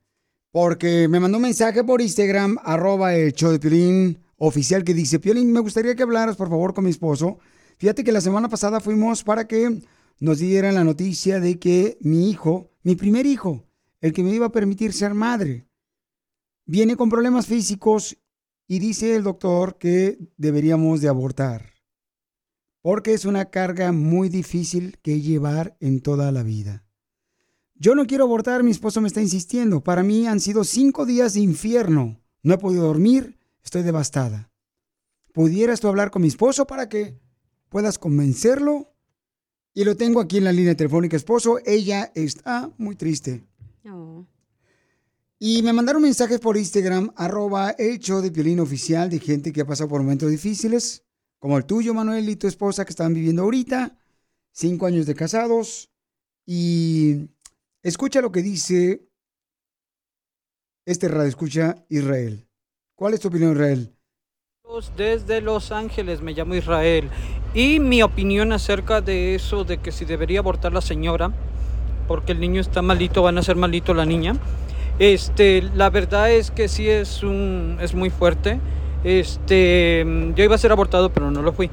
Porque 0.50 1.08
me 1.08 1.18
mandó 1.18 1.38
un 1.38 1.44
mensaje 1.44 1.82
por 1.82 2.02
Instagram, 2.02 2.58
arroba 2.62 3.14
el 3.14 3.32
de 3.32 3.58
Piolín 3.58 4.18
oficial, 4.36 4.84
que 4.84 4.92
dice, 4.92 5.18
Piolín, 5.18 5.50
me 5.50 5.60
gustaría 5.60 5.94
que 5.94 6.02
hablaras, 6.02 6.36
por 6.36 6.50
favor, 6.50 6.74
con 6.74 6.84
mi 6.84 6.90
esposo. 6.90 7.38
Fíjate 7.78 8.04
que 8.04 8.12
la 8.12 8.20
semana 8.20 8.50
pasada 8.50 8.80
fuimos 8.80 9.24
para 9.24 9.48
que 9.48 9.80
nos 10.20 10.38
dieran 10.38 10.74
la 10.74 10.84
noticia 10.84 11.40
de 11.40 11.58
que 11.58 11.96
mi 12.00 12.30
hijo, 12.30 12.70
mi 12.82 12.94
primer 12.94 13.24
hijo, 13.24 13.64
el 14.00 14.12
que 14.12 14.22
me 14.22 14.34
iba 14.34 14.46
a 14.46 14.52
permitir 14.52 14.92
ser 14.92 15.14
madre, 15.14 15.66
viene 16.66 16.96
con 16.96 17.08
problemas 17.08 17.46
físicos 17.46 18.18
y 18.68 18.78
dice 18.78 19.16
el 19.16 19.22
doctor 19.22 19.78
que 19.78 20.18
deberíamos 20.36 21.00
de 21.00 21.08
abortar. 21.08 21.71
Porque 22.82 23.14
es 23.14 23.24
una 23.24 23.46
carga 23.46 23.92
muy 23.92 24.28
difícil 24.28 24.98
que 25.02 25.20
llevar 25.20 25.76
en 25.80 26.00
toda 26.00 26.30
la 26.32 26.42
vida. 26.42 26.84
Yo 27.74 27.94
no 27.94 28.06
quiero 28.06 28.24
abortar, 28.24 28.62
mi 28.62 28.70
esposo 28.70 29.00
me 29.00 29.08
está 29.08 29.20
insistiendo. 29.20 29.82
Para 29.82 30.02
mí 30.02 30.26
han 30.26 30.40
sido 30.40 30.64
cinco 30.64 31.06
días 31.06 31.34
de 31.34 31.40
infierno. 31.40 32.20
No 32.42 32.54
he 32.54 32.58
podido 32.58 32.84
dormir, 32.84 33.38
estoy 33.64 33.82
devastada. 33.82 34.52
¿Pudieras 35.32 35.80
tú 35.80 35.88
hablar 35.88 36.10
con 36.10 36.22
mi 36.22 36.28
esposo 36.28 36.66
para 36.66 36.88
que 36.88 37.18
puedas 37.68 37.98
convencerlo? 37.98 38.92
Y 39.74 39.84
lo 39.84 39.96
tengo 39.96 40.20
aquí 40.20 40.36
en 40.36 40.44
la 40.44 40.52
línea 40.52 40.76
telefónica, 40.76 41.16
esposo. 41.16 41.58
Ella 41.64 42.12
está 42.14 42.70
muy 42.76 42.96
triste. 42.96 43.46
Y 45.38 45.62
me 45.62 45.72
mandaron 45.72 46.02
mensajes 46.02 46.38
por 46.38 46.56
Instagram, 46.56 47.12
arroba 47.16 47.74
show 47.98 48.20
de 48.20 48.30
Piolín 48.30 48.60
oficial, 48.60 49.10
de 49.10 49.18
gente 49.18 49.52
que 49.52 49.62
ha 49.62 49.66
pasado 49.66 49.88
por 49.88 50.00
momentos 50.00 50.30
difíciles, 50.30 51.02
como 51.42 51.58
el 51.58 51.64
tuyo, 51.64 51.92
Manuel, 51.92 52.28
y 52.28 52.36
tu 52.36 52.46
esposa 52.46 52.84
que 52.84 52.90
están 52.90 53.14
viviendo 53.14 53.42
ahorita, 53.42 53.98
cinco 54.52 54.86
años 54.86 55.06
de 55.06 55.16
casados. 55.16 55.90
Y 56.46 57.30
escucha 57.82 58.20
lo 58.20 58.30
que 58.30 58.42
dice 58.42 59.08
este 60.86 61.08
radio, 61.08 61.28
escucha 61.28 61.84
Israel. 61.88 62.46
¿Cuál 62.94 63.14
es 63.14 63.20
tu 63.20 63.26
opinión, 63.26 63.54
Israel? 63.54 63.92
Desde 64.96 65.40
Los 65.40 65.72
Ángeles, 65.72 66.22
me 66.22 66.32
llamo 66.32 66.54
Israel. 66.54 67.10
Y 67.54 67.80
mi 67.80 68.04
opinión 68.04 68.52
acerca 68.52 69.00
de 69.00 69.34
eso, 69.34 69.64
de 69.64 69.78
que 69.78 69.90
si 69.90 70.04
debería 70.04 70.38
abortar 70.38 70.72
la 70.72 70.80
señora, 70.80 71.32
porque 72.06 72.30
el 72.30 72.38
niño 72.38 72.60
está 72.60 72.82
malito, 72.82 73.20
van 73.20 73.38
a 73.38 73.42
ser 73.42 73.56
malito 73.56 73.94
la 73.94 74.06
niña. 74.06 74.36
Este, 75.00 75.62
la 75.74 75.90
verdad 75.90 76.30
es 76.30 76.52
que 76.52 76.68
sí 76.68 76.88
es 76.88 77.24
un, 77.24 77.78
es 77.80 77.94
muy 77.94 78.10
fuerte. 78.10 78.60
Este, 79.04 80.04
yo 80.34 80.44
iba 80.44 80.54
a 80.54 80.58
ser 80.58 80.72
abortado, 80.72 81.10
pero 81.10 81.30
no 81.30 81.42
lo 81.42 81.52
fui. 81.52 81.70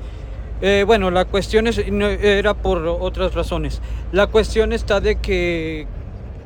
Eh, 0.62 0.84
bueno, 0.86 1.10
la 1.10 1.26
cuestión 1.26 1.68
es, 1.68 1.90
no, 1.92 2.08
era 2.08 2.54
por 2.54 2.86
otras 2.86 3.34
razones. 3.34 3.82
La 4.12 4.28
cuestión 4.28 4.74
está 4.74 5.00
de 5.00 5.16
que 5.16 5.88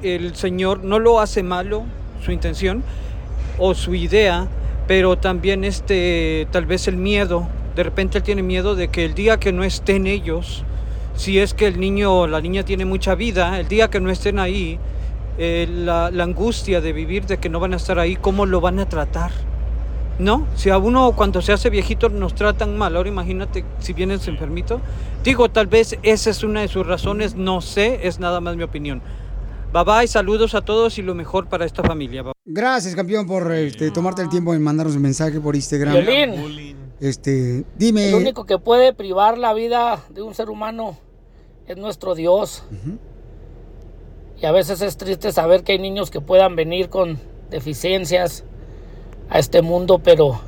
el 0.03 0.35
Señor 0.35 0.83
no 0.83 0.99
lo 0.99 1.19
hace 1.19 1.41
malo, 1.41 1.83
su 2.23 2.31
intención 2.31 2.83
o 3.57 3.73
su 3.73 3.95
idea, 3.95 4.47
pero 4.87 5.17
también 5.17 5.63
este, 5.63 6.47
tal 6.51 6.65
vez 6.65 6.87
el 6.87 6.97
miedo. 6.97 7.47
De 7.75 7.83
repente 7.83 8.19
él 8.19 8.23
tiene 8.23 8.43
miedo 8.43 8.75
de 8.75 8.89
que 8.89 9.05
el 9.05 9.15
día 9.15 9.39
que 9.39 9.51
no 9.51 9.63
estén 9.63 10.05
ellos, 10.05 10.63
si 11.15 11.39
es 11.39 11.55
que 11.55 11.65
el 11.65 11.79
niño 11.79 12.13
o 12.13 12.27
la 12.27 12.39
niña 12.39 12.63
tiene 12.63 12.85
mucha 12.85 13.15
vida, 13.15 13.59
el 13.59 13.67
día 13.67 13.89
que 13.89 13.99
no 13.99 14.11
estén 14.11 14.37
ahí, 14.37 14.77
eh, 15.39 15.67
la 15.67 16.23
angustia 16.23 16.81
de 16.81 16.93
vivir 16.93 17.25
de 17.25 17.37
que 17.39 17.49
no 17.49 17.59
van 17.59 17.73
a 17.73 17.77
estar 17.77 17.97
ahí, 17.97 18.15
¿cómo 18.15 18.45
lo 18.45 18.61
van 18.61 18.77
a 18.79 18.87
tratar? 18.87 19.31
¿No? 20.19 20.47
Si 20.55 20.69
a 20.69 20.77
uno 20.77 21.13
cuando 21.15 21.41
se 21.41 21.53
hace 21.53 21.69
viejito 21.69 22.07
nos 22.09 22.35
tratan 22.35 22.77
mal, 22.77 22.95
ahora 22.95 23.09
imagínate 23.09 23.65
si 23.79 23.93
vienes 23.93 24.27
enfermito. 24.27 24.79
Digo, 25.23 25.49
tal 25.49 25.67
vez 25.67 25.97
esa 26.03 26.29
es 26.29 26.43
una 26.43 26.61
de 26.61 26.67
sus 26.67 26.85
razones, 26.85 27.35
no 27.35 27.61
sé, 27.61 28.07
es 28.07 28.19
nada 28.19 28.39
más 28.39 28.55
mi 28.55 28.63
opinión. 28.63 29.01
Bye 29.73 29.83
bye, 29.83 30.07
saludos 30.07 30.53
a 30.53 30.61
todos 30.61 30.99
y 30.99 31.01
lo 31.01 31.15
mejor 31.15 31.47
para 31.47 31.65
esta 31.65 31.81
familia. 31.81 32.21
Bye. 32.21 32.33
Gracias, 32.45 32.93
campeón, 32.95 33.25
por 33.25 33.51
este, 33.53 33.89
tomarte 33.89 34.21
el 34.21 34.29
tiempo 34.29 34.53
en 34.53 34.61
mandarnos 34.61 34.95
un 34.95 35.01
mensaje 35.01 35.39
por 35.41 35.55
Instagram. 35.55 35.93
Piolín. 35.93 36.75
Este, 36.99 37.65
dime. 37.75 38.09
El 38.09 38.15
único 38.15 38.45
que 38.45 38.59
puede 38.59 38.93
privar 38.93 39.37
la 39.39 39.53
vida 39.53 39.99
de 40.09 40.21
un 40.21 40.35
ser 40.35 40.51
humano 40.51 40.97
es 41.67 41.75
nuestro 41.75 42.13
Dios. 42.13 42.63
Y 44.39 44.45
a 44.45 44.51
veces 44.51 44.81
es 44.81 44.95
triste 44.97 45.31
saber 45.31 45.63
que 45.63 45.71
hay 45.71 45.79
niños 45.79 46.11
que 46.11 46.21
puedan 46.21 46.55
venir 46.55 46.89
con 46.89 47.19
deficiencias 47.49 48.43
a 49.33 49.39
este 49.39 49.63
mundo, 49.63 49.99
pero 49.99 50.39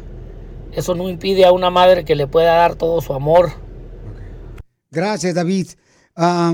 eso 0.72 0.94
no 0.94 1.10
impide 1.10 1.44
a 1.44 1.52
una 1.52 1.72
madre 1.72 2.06
que 2.06 2.16
le 2.16 2.28
pueda 2.28 2.56
dar 2.56 2.76
todo 2.76 3.02
su 3.02 3.14
amor. 3.14 3.50
Gracias, 4.92 5.34
David. 5.34 5.70
Ah, 6.16 6.54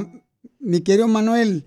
mi 0.58 0.80
querido 0.80 1.10
Manuel, 1.10 1.66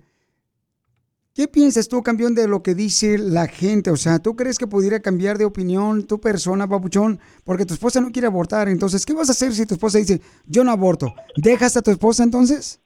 ¿qué 1.35 1.47
piensas 1.47 1.87
tú, 1.87 2.01
campeón, 2.01 2.33
de 2.33 2.47
lo 2.47 2.63
que 2.63 2.73
dice 2.73 3.19
la 3.19 3.45
gente? 3.45 3.91
O 3.91 3.95
sea, 3.95 4.17
¿tú 4.17 4.35
crees 4.35 4.57
que 4.57 4.65
pudiera 4.65 4.99
cambiar 5.01 5.37
de 5.37 5.45
opinión 5.45 6.07
tu 6.07 6.19
persona, 6.19 6.67
papuchón? 6.67 7.19
Porque 7.43 7.67
tu 7.67 7.75
esposa 7.75 8.01
no 8.01 8.11
quiere 8.11 8.27
abortar. 8.27 8.67
Entonces, 8.67 9.05
¿qué 9.05 9.13
vas 9.13 9.29
a 9.29 9.33
hacer 9.33 9.53
si 9.53 9.67
tu 9.67 9.75
esposa 9.75 9.99
dice, 9.99 10.19
yo 10.47 10.63
no 10.63 10.71
aborto? 10.71 11.13
¿Dejas 11.35 11.77
a 11.77 11.83
tu 11.83 11.91
esposa 11.91 12.23
entonces? 12.23 12.81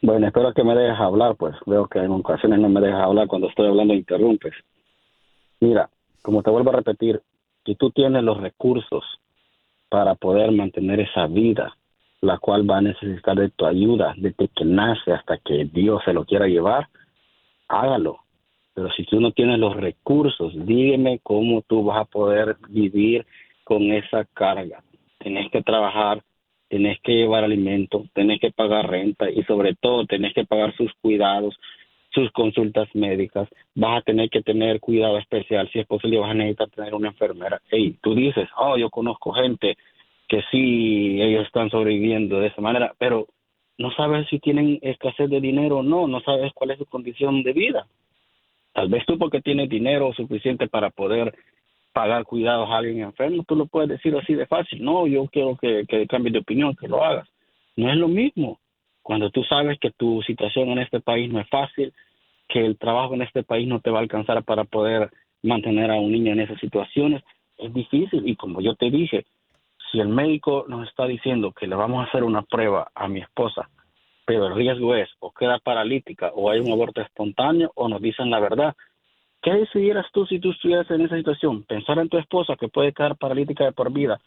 Bueno, 0.00 0.26
espero 0.26 0.54
que 0.54 0.64
me 0.64 0.74
dejes 0.74 0.98
hablar, 0.98 1.36
pues 1.36 1.54
veo 1.66 1.86
que 1.88 1.98
en 1.98 2.10
ocasiones 2.10 2.58
no 2.58 2.70
me 2.70 2.80
dejas 2.80 3.02
hablar, 3.02 3.28
cuando 3.28 3.48
estoy 3.48 3.68
hablando 3.68 3.92
interrumpes. 3.92 4.54
Mira, 5.60 5.90
como 6.22 6.42
te 6.42 6.50
vuelvo 6.50 6.70
a 6.70 6.76
repetir, 6.76 7.20
si 7.64 7.74
tú 7.74 7.90
tienes 7.90 8.22
los 8.22 8.40
recursos 8.40 9.04
para 9.88 10.14
poder 10.14 10.52
mantener 10.52 11.00
esa 11.00 11.26
vida, 11.26 11.76
la 12.22 12.38
cual 12.38 12.68
va 12.68 12.78
a 12.78 12.82
necesitar 12.82 13.36
de 13.36 13.50
tu 13.50 13.66
ayuda 13.66 14.14
desde 14.16 14.48
que 14.48 14.64
nace 14.64 15.12
hasta 15.12 15.38
que 15.38 15.66
Dios 15.66 16.02
se 16.04 16.12
lo 16.12 16.24
quiera 16.24 16.46
llevar, 16.46 16.88
hágalo. 17.68 18.20
Pero 18.74 18.90
si 18.92 19.04
tú 19.04 19.20
no 19.20 19.32
tienes 19.32 19.58
los 19.58 19.76
recursos, 19.76 20.52
dígame 20.66 21.20
cómo 21.22 21.62
tú 21.62 21.84
vas 21.84 22.00
a 22.00 22.04
poder 22.04 22.56
vivir 22.68 23.26
con 23.64 23.82
esa 23.92 24.24
carga. 24.24 24.82
Tienes 25.18 25.50
que 25.50 25.62
trabajar, 25.62 26.22
tenés 26.68 26.98
que 27.00 27.12
llevar 27.12 27.44
alimento, 27.44 28.04
tenés 28.14 28.40
que 28.40 28.52
pagar 28.52 28.88
renta 28.88 29.30
y 29.30 29.42
sobre 29.44 29.74
todo 29.74 30.06
tenés 30.06 30.32
que 30.34 30.44
pagar 30.44 30.74
sus 30.76 30.92
cuidados, 31.02 31.58
sus 32.10 32.30
consultas 32.32 32.88
médicas, 32.94 33.48
vas 33.74 33.98
a 33.98 34.02
tener 34.02 34.28
que 34.30 34.42
tener 34.42 34.80
cuidado 34.80 35.18
especial, 35.18 35.68
si 35.72 35.78
es 35.78 35.86
posible 35.86 36.18
vas 36.18 36.30
a 36.30 36.34
necesitar 36.34 36.68
tener 36.70 36.94
una 36.94 37.08
enfermera. 37.08 37.60
Hey, 37.70 37.96
tú 38.02 38.14
dices, 38.14 38.48
oh, 38.56 38.76
yo 38.76 38.90
conozco 38.90 39.32
gente 39.32 39.76
que 40.28 40.42
sí, 40.50 41.20
ellos 41.20 41.46
están 41.46 41.70
sobreviviendo 41.70 42.40
de 42.40 42.48
esa 42.48 42.60
manera, 42.60 42.94
pero 42.98 43.26
no 43.78 43.90
sabes 43.92 44.28
si 44.28 44.38
tienen 44.38 44.78
escasez 44.82 45.30
de 45.30 45.40
dinero 45.40 45.78
o 45.78 45.82
no, 45.82 46.06
no 46.06 46.20
sabes 46.20 46.52
cuál 46.52 46.70
es 46.70 46.78
su 46.78 46.86
condición 46.86 47.42
de 47.42 47.52
vida. 47.52 47.86
Tal 48.72 48.88
vez 48.88 49.04
tú 49.06 49.18
porque 49.18 49.40
tienes 49.40 49.68
dinero 49.68 50.12
suficiente 50.14 50.68
para 50.68 50.90
poder 50.90 51.34
pagar 51.92 52.24
cuidados 52.24 52.68
a 52.70 52.76
alguien 52.76 53.00
enfermo, 53.00 53.44
tú 53.46 53.56
lo 53.56 53.66
puedes 53.66 53.88
decir 53.88 54.16
así 54.16 54.34
de 54.34 54.46
fácil. 54.46 54.84
No, 54.84 55.06
yo 55.06 55.26
quiero 55.26 55.56
que, 55.56 55.84
que 55.88 56.06
cambies 56.06 56.34
de 56.34 56.38
opinión, 56.40 56.76
que 56.76 56.86
lo 56.86 57.02
hagas. 57.04 57.28
No 57.76 57.90
es 57.90 57.96
lo 57.96 58.06
mismo. 58.06 58.59
Cuando 59.10 59.30
tú 59.30 59.42
sabes 59.42 59.76
que 59.80 59.90
tu 59.90 60.22
situación 60.22 60.68
en 60.68 60.78
este 60.78 61.00
país 61.00 61.32
no 61.32 61.40
es 61.40 61.48
fácil, 61.48 61.92
que 62.48 62.64
el 62.64 62.78
trabajo 62.78 63.14
en 63.14 63.22
este 63.22 63.42
país 63.42 63.66
no 63.66 63.80
te 63.80 63.90
va 63.90 63.98
a 63.98 64.02
alcanzar 64.02 64.44
para 64.44 64.62
poder 64.62 65.10
mantener 65.42 65.90
a 65.90 65.96
un 65.96 66.12
niño 66.12 66.30
en 66.30 66.38
esas 66.38 66.60
situaciones, 66.60 67.24
es 67.58 67.74
difícil. 67.74 68.22
Y 68.28 68.36
como 68.36 68.60
yo 68.60 68.76
te 68.76 68.88
dije, 68.88 69.26
si 69.90 69.98
el 69.98 70.06
médico 70.06 70.64
nos 70.68 70.88
está 70.88 71.06
diciendo 71.06 71.50
que 71.50 71.66
le 71.66 71.74
vamos 71.74 71.98
a 71.98 72.08
hacer 72.08 72.22
una 72.22 72.42
prueba 72.42 72.92
a 72.94 73.08
mi 73.08 73.18
esposa, 73.18 73.68
pero 74.26 74.46
el 74.46 74.54
riesgo 74.54 74.94
es 74.94 75.08
o 75.18 75.32
queda 75.32 75.58
paralítica 75.58 76.30
o 76.32 76.48
hay 76.48 76.60
un 76.60 76.70
aborto 76.70 77.00
espontáneo 77.00 77.72
o 77.74 77.88
nos 77.88 78.00
dicen 78.00 78.30
la 78.30 78.38
verdad, 78.38 78.76
¿Qué 79.42 79.54
decidieras 79.54 80.06
tú 80.12 80.26
si 80.26 80.38
tú 80.38 80.50
estuvieras 80.50 80.88
en 80.90 81.00
esa 81.00 81.16
situación? 81.16 81.64
Pensar 81.64 81.98
en 81.98 82.10
tu 82.10 82.18
esposa 82.18 82.56
que 82.56 82.68
puede 82.68 82.92
quedar 82.92 83.16
paralítica 83.16 83.64
de 83.64 83.72
por 83.72 83.90
vida 83.90 84.20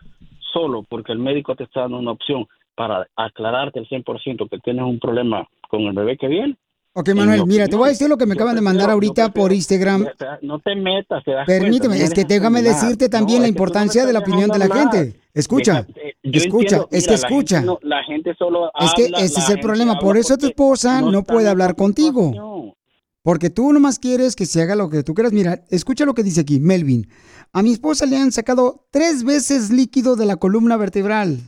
solo 0.52 0.84
porque 0.84 1.12
el 1.12 1.20
médico 1.20 1.56
te 1.56 1.66
está 1.66 1.82
dando 1.82 2.00
una 2.00 2.12
opción 2.12 2.48
para 2.76 3.08
aclararte 3.16 3.80
el 3.80 3.88
100% 3.88 4.50
que 4.50 4.60
tienes 4.60 4.84
un 4.84 5.00
problema 5.00 5.48
con 5.70 5.82
el 5.82 5.94
bebé 5.94 6.18
que 6.18 6.28
viene. 6.28 6.58
Ok, 6.96 7.10
Manuel, 7.16 7.48
mira, 7.48 7.68
te 7.68 7.76
voy 7.76 7.88
a 7.88 7.90
decir 7.90 8.08
lo 8.08 8.18
que 8.18 8.28
me 8.28 8.36
acaban 8.36 8.54
de 8.54 8.62
mandar 8.62 8.92
ahorita 8.92 9.34
por 9.34 9.52
Instagram. 9.52 10.06
No 10.44 10.60
te 10.60 10.76
metas, 10.76 11.24
te 11.24 11.32
das 11.32 11.48
Permíteme, 11.48 11.96
cuenta, 11.96 12.06
es 12.06 12.14
que 12.14 12.24
déjame 12.24 12.62
decirte 12.62 13.10
también 13.10 13.42
la 13.42 13.48
importancia 13.48 14.06
de 14.06 14.14
la 14.14 14.20
opinión 14.20 14.48
de 14.52 14.60
la 14.60 14.68
gente. 14.68 15.20
Escucha, 15.34 15.88
eh, 15.96 16.14
yo 16.22 16.38
escucha, 16.40 16.76
entiendo, 16.76 16.90
es 16.92 17.06
que 17.06 17.10
la 17.10 17.16
escucha. 17.16 17.62
gente 17.62 17.78
La 17.82 18.04
gente 18.04 18.36
solo 18.38 18.72
Es 18.80 18.94
que 18.94 19.06
habla, 19.06 19.18
ese 19.18 19.40
es 19.40 19.50
el 19.50 19.60
problema, 19.60 19.98
por 19.98 20.18
eso 20.18 20.38
tu 20.38 20.46
esposa 20.46 21.02
no, 21.02 21.24
puede 21.24 21.50
hablar 21.50 21.76
contigo. 21.76 22.76
Porque 23.24 23.50
tú 23.50 23.74
nomás 23.74 23.98
quieres 23.98 24.36
que 24.36 24.46
se 24.46 24.62
haga 24.62 24.76
lo 24.76 24.90
que 24.90 25.02
tú 25.02 25.16
quieras. 25.16 25.34
Mira, 25.34 25.62
escucha 25.72 26.06
lo 26.06 26.14
que 26.14 26.24
dice 26.24 26.42
aquí, 26.42 26.60
Melvin. 26.60 27.08
A 27.54 27.64
mi 27.64 27.72
esposa 27.72 28.06
le 28.06 28.18
han 28.18 28.32
sacado 28.32 28.86
tres 28.92 29.24
veces 29.24 29.72
líquido 29.72 30.16
de 30.16 30.26
la 30.28 30.36
columna 30.36 30.78
vertebral. 30.78 31.40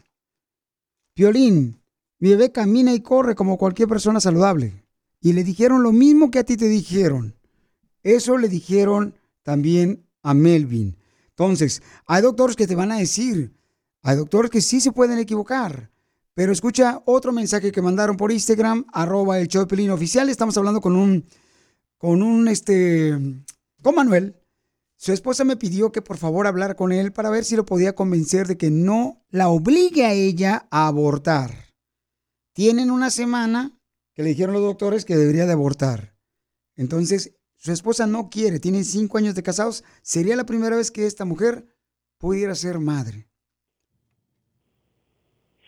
Violín, 1.15 1.81
mi 2.19 2.31
bebé 2.31 2.51
camina 2.51 2.93
y 2.93 2.99
corre 2.99 3.35
como 3.35 3.57
cualquier 3.57 3.87
persona 3.87 4.19
saludable. 4.19 4.83
Y 5.21 5.31
le 5.31 5.45
dijeron 5.45 5.81
lo 5.81 5.93
mismo 5.93 6.29
que 6.29 6.39
a 6.39 6.43
ti 6.43 6.57
te 6.57 6.67
dijeron. 6.67 7.35
Eso 8.03 8.37
le 8.37 8.49
dijeron 8.49 9.15
también 9.41 10.05
a 10.23 10.33
Melvin. 10.33 10.97
Entonces, 11.29 11.81
hay 12.05 12.21
doctores 12.21 12.57
que 12.57 12.67
te 12.67 12.75
van 12.75 12.91
a 12.91 12.97
decir, 12.97 13.53
hay 14.01 14.17
doctores 14.17 14.51
que 14.51 14.59
sí 14.59 14.81
se 14.81 14.91
pueden 14.91 15.17
equivocar. 15.17 15.89
Pero 16.33 16.51
escucha 16.51 17.01
otro 17.05 17.31
mensaje 17.31 17.71
que 17.71 17.81
mandaron 17.81 18.17
por 18.17 18.33
Instagram, 18.33 18.85
arroba 18.91 19.39
el 19.39 19.47
Pelín 19.69 19.91
oficial. 19.91 20.27
Estamos 20.27 20.57
hablando 20.57 20.81
con 20.81 20.97
un, 20.97 21.25
con 21.97 22.21
un, 22.21 22.49
este, 22.49 23.17
con 23.81 23.95
Manuel. 23.95 24.35
Su 25.05 25.13
esposa 25.13 25.43
me 25.43 25.55
pidió 25.55 25.91
que 25.91 26.01
por 26.01 26.17
favor 26.17 26.47
hablar 26.47 26.75
con 26.75 26.91
él 26.91 27.13
para 27.13 27.29
ver 27.29 27.43
si 27.43 27.55
lo 27.55 27.63
podía 27.63 27.93
convencer 27.93 28.47
de 28.47 28.57
que 28.57 28.71
no 28.71 29.21
la 29.29 29.49
obligue 29.49 30.03
a 30.03 30.13
ella 30.13 30.65
a 30.71 30.87
abortar. 30.87 31.51
Tienen 32.53 32.89
una 32.89 33.11
semana 33.11 33.77
que 34.15 34.23
le 34.23 34.29
dijeron 34.29 34.55
los 34.55 34.63
doctores 34.63 35.05
que 35.05 35.15
debería 35.15 35.45
de 35.45 35.53
abortar. 35.53 36.15
Entonces, 36.75 37.39
su 37.55 37.71
esposa 37.71 38.07
no 38.07 38.31
quiere, 38.31 38.59
tiene 38.59 38.83
cinco 38.83 39.19
años 39.19 39.35
de 39.35 39.43
casados. 39.43 39.83
Sería 40.01 40.35
la 40.35 40.47
primera 40.47 40.75
vez 40.75 40.89
que 40.89 41.05
esta 41.05 41.23
mujer 41.23 41.65
pudiera 42.17 42.55
ser 42.55 42.79
madre. 42.79 43.27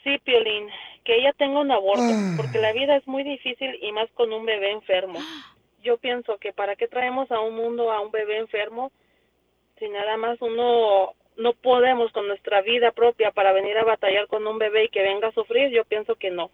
Sí, 0.03 0.17
Piolín. 0.25 0.67
que 1.05 1.15
ella 1.15 1.31
tenga 1.37 1.61
un 1.61 1.69
aborto, 1.69 2.11
porque 2.37 2.57
la 2.57 2.73
vida 2.73 2.97
es 2.97 3.07
muy 3.07 3.21
difícil 3.21 3.69
y 3.83 3.91
más 3.91 4.09
con 4.15 4.33
un 4.33 4.47
bebé 4.47 4.71
enfermo. 4.71 5.19
Yo 5.83 5.99
pienso 5.99 6.39
que 6.39 6.53
para 6.53 6.75
qué 6.75 6.87
traemos 6.87 7.29
a 7.29 7.39
un 7.39 7.55
mundo 7.55 7.91
a 7.91 8.01
un 8.01 8.09
bebé 8.09 8.39
enfermo 8.39 8.91
si 9.79 9.89
nada 9.89 10.17
más 10.17 10.41
uno 10.41 11.13
no 11.37 11.53
podemos 11.53 12.11
con 12.11 12.27
nuestra 12.27 12.61
vida 12.61 12.91
propia 12.91 13.31
para 13.31 13.53
venir 13.53 13.77
a 13.77 13.83
batallar 13.85 14.27
con 14.27 14.45
un 14.47 14.57
bebé 14.57 14.85
y 14.85 14.89
que 14.89 15.01
venga 15.03 15.27
a 15.27 15.33
sufrir, 15.33 15.69
yo 15.71 15.85
pienso 15.85 16.15
que 16.15 16.31
no. 16.31 16.49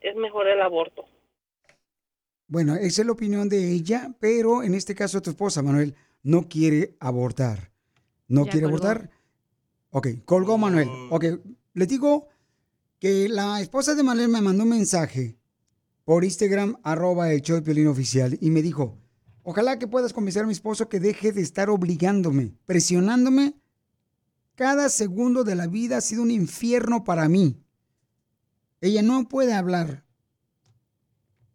Es 0.00 0.14
mejor 0.16 0.46
el 0.46 0.60
aborto. 0.62 1.04
Bueno, 2.48 2.76
esa 2.76 3.02
es 3.02 3.06
la 3.06 3.12
opinión 3.12 3.48
de 3.48 3.72
ella, 3.72 4.10
pero 4.20 4.62
en 4.62 4.74
este 4.74 4.94
caso 4.94 5.20
tu 5.20 5.30
esposa, 5.30 5.62
Manuel, 5.62 5.94
no 6.22 6.48
quiere 6.48 6.94
abortar. 7.00 7.70
¿No 8.28 8.44
Ya 8.44 8.52
quiere 8.52 8.66
colgó. 8.68 8.86
abortar? 8.86 9.10
Ok, 9.90 10.06
colgó 10.24 10.58
Manuel. 10.58 10.88
Ok, 11.10 11.24
les 11.74 11.88
digo 11.88 12.28
que 13.00 13.28
la 13.28 13.60
esposa 13.60 13.94
de 13.94 14.02
Manuel 14.04 14.28
me 14.28 14.40
mandó 14.40 14.62
un 14.62 14.70
mensaje 14.70 15.36
por 16.04 16.22
Instagram, 16.22 16.76
arroba 16.84 17.32
el 17.32 17.42
show 17.42 17.56
de 17.56 17.62
Piolín 17.62 17.88
oficial, 17.88 18.38
y 18.40 18.50
me 18.50 18.62
dijo, 18.62 18.96
ojalá 19.46 19.78
que 19.78 19.86
puedas 19.86 20.12
convencer 20.12 20.42
a 20.42 20.46
mi 20.46 20.52
esposo 20.52 20.88
que 20.88 20.98
deje 20.98 21.30
de 21.30 21.40
estar 21.40 21.70
obligándome, 21.70 22.56
presionándome. 22.66 23.54
Cada 24.56 24.88
segundo 24.88 25.44
de 25.44 25.54
la 25.54 25.68
vida 25.68 25.98
ha 25.98 26.00
sido 26.00 26.22
un 26.22 26.32
infierno 26.32 27.04
para 27.04 27.28
mí. 27.28 27.62
Ella 28.80 29.02
no 29.02 29.28
puede 29.28 29.54
hablar. 29.54 30.04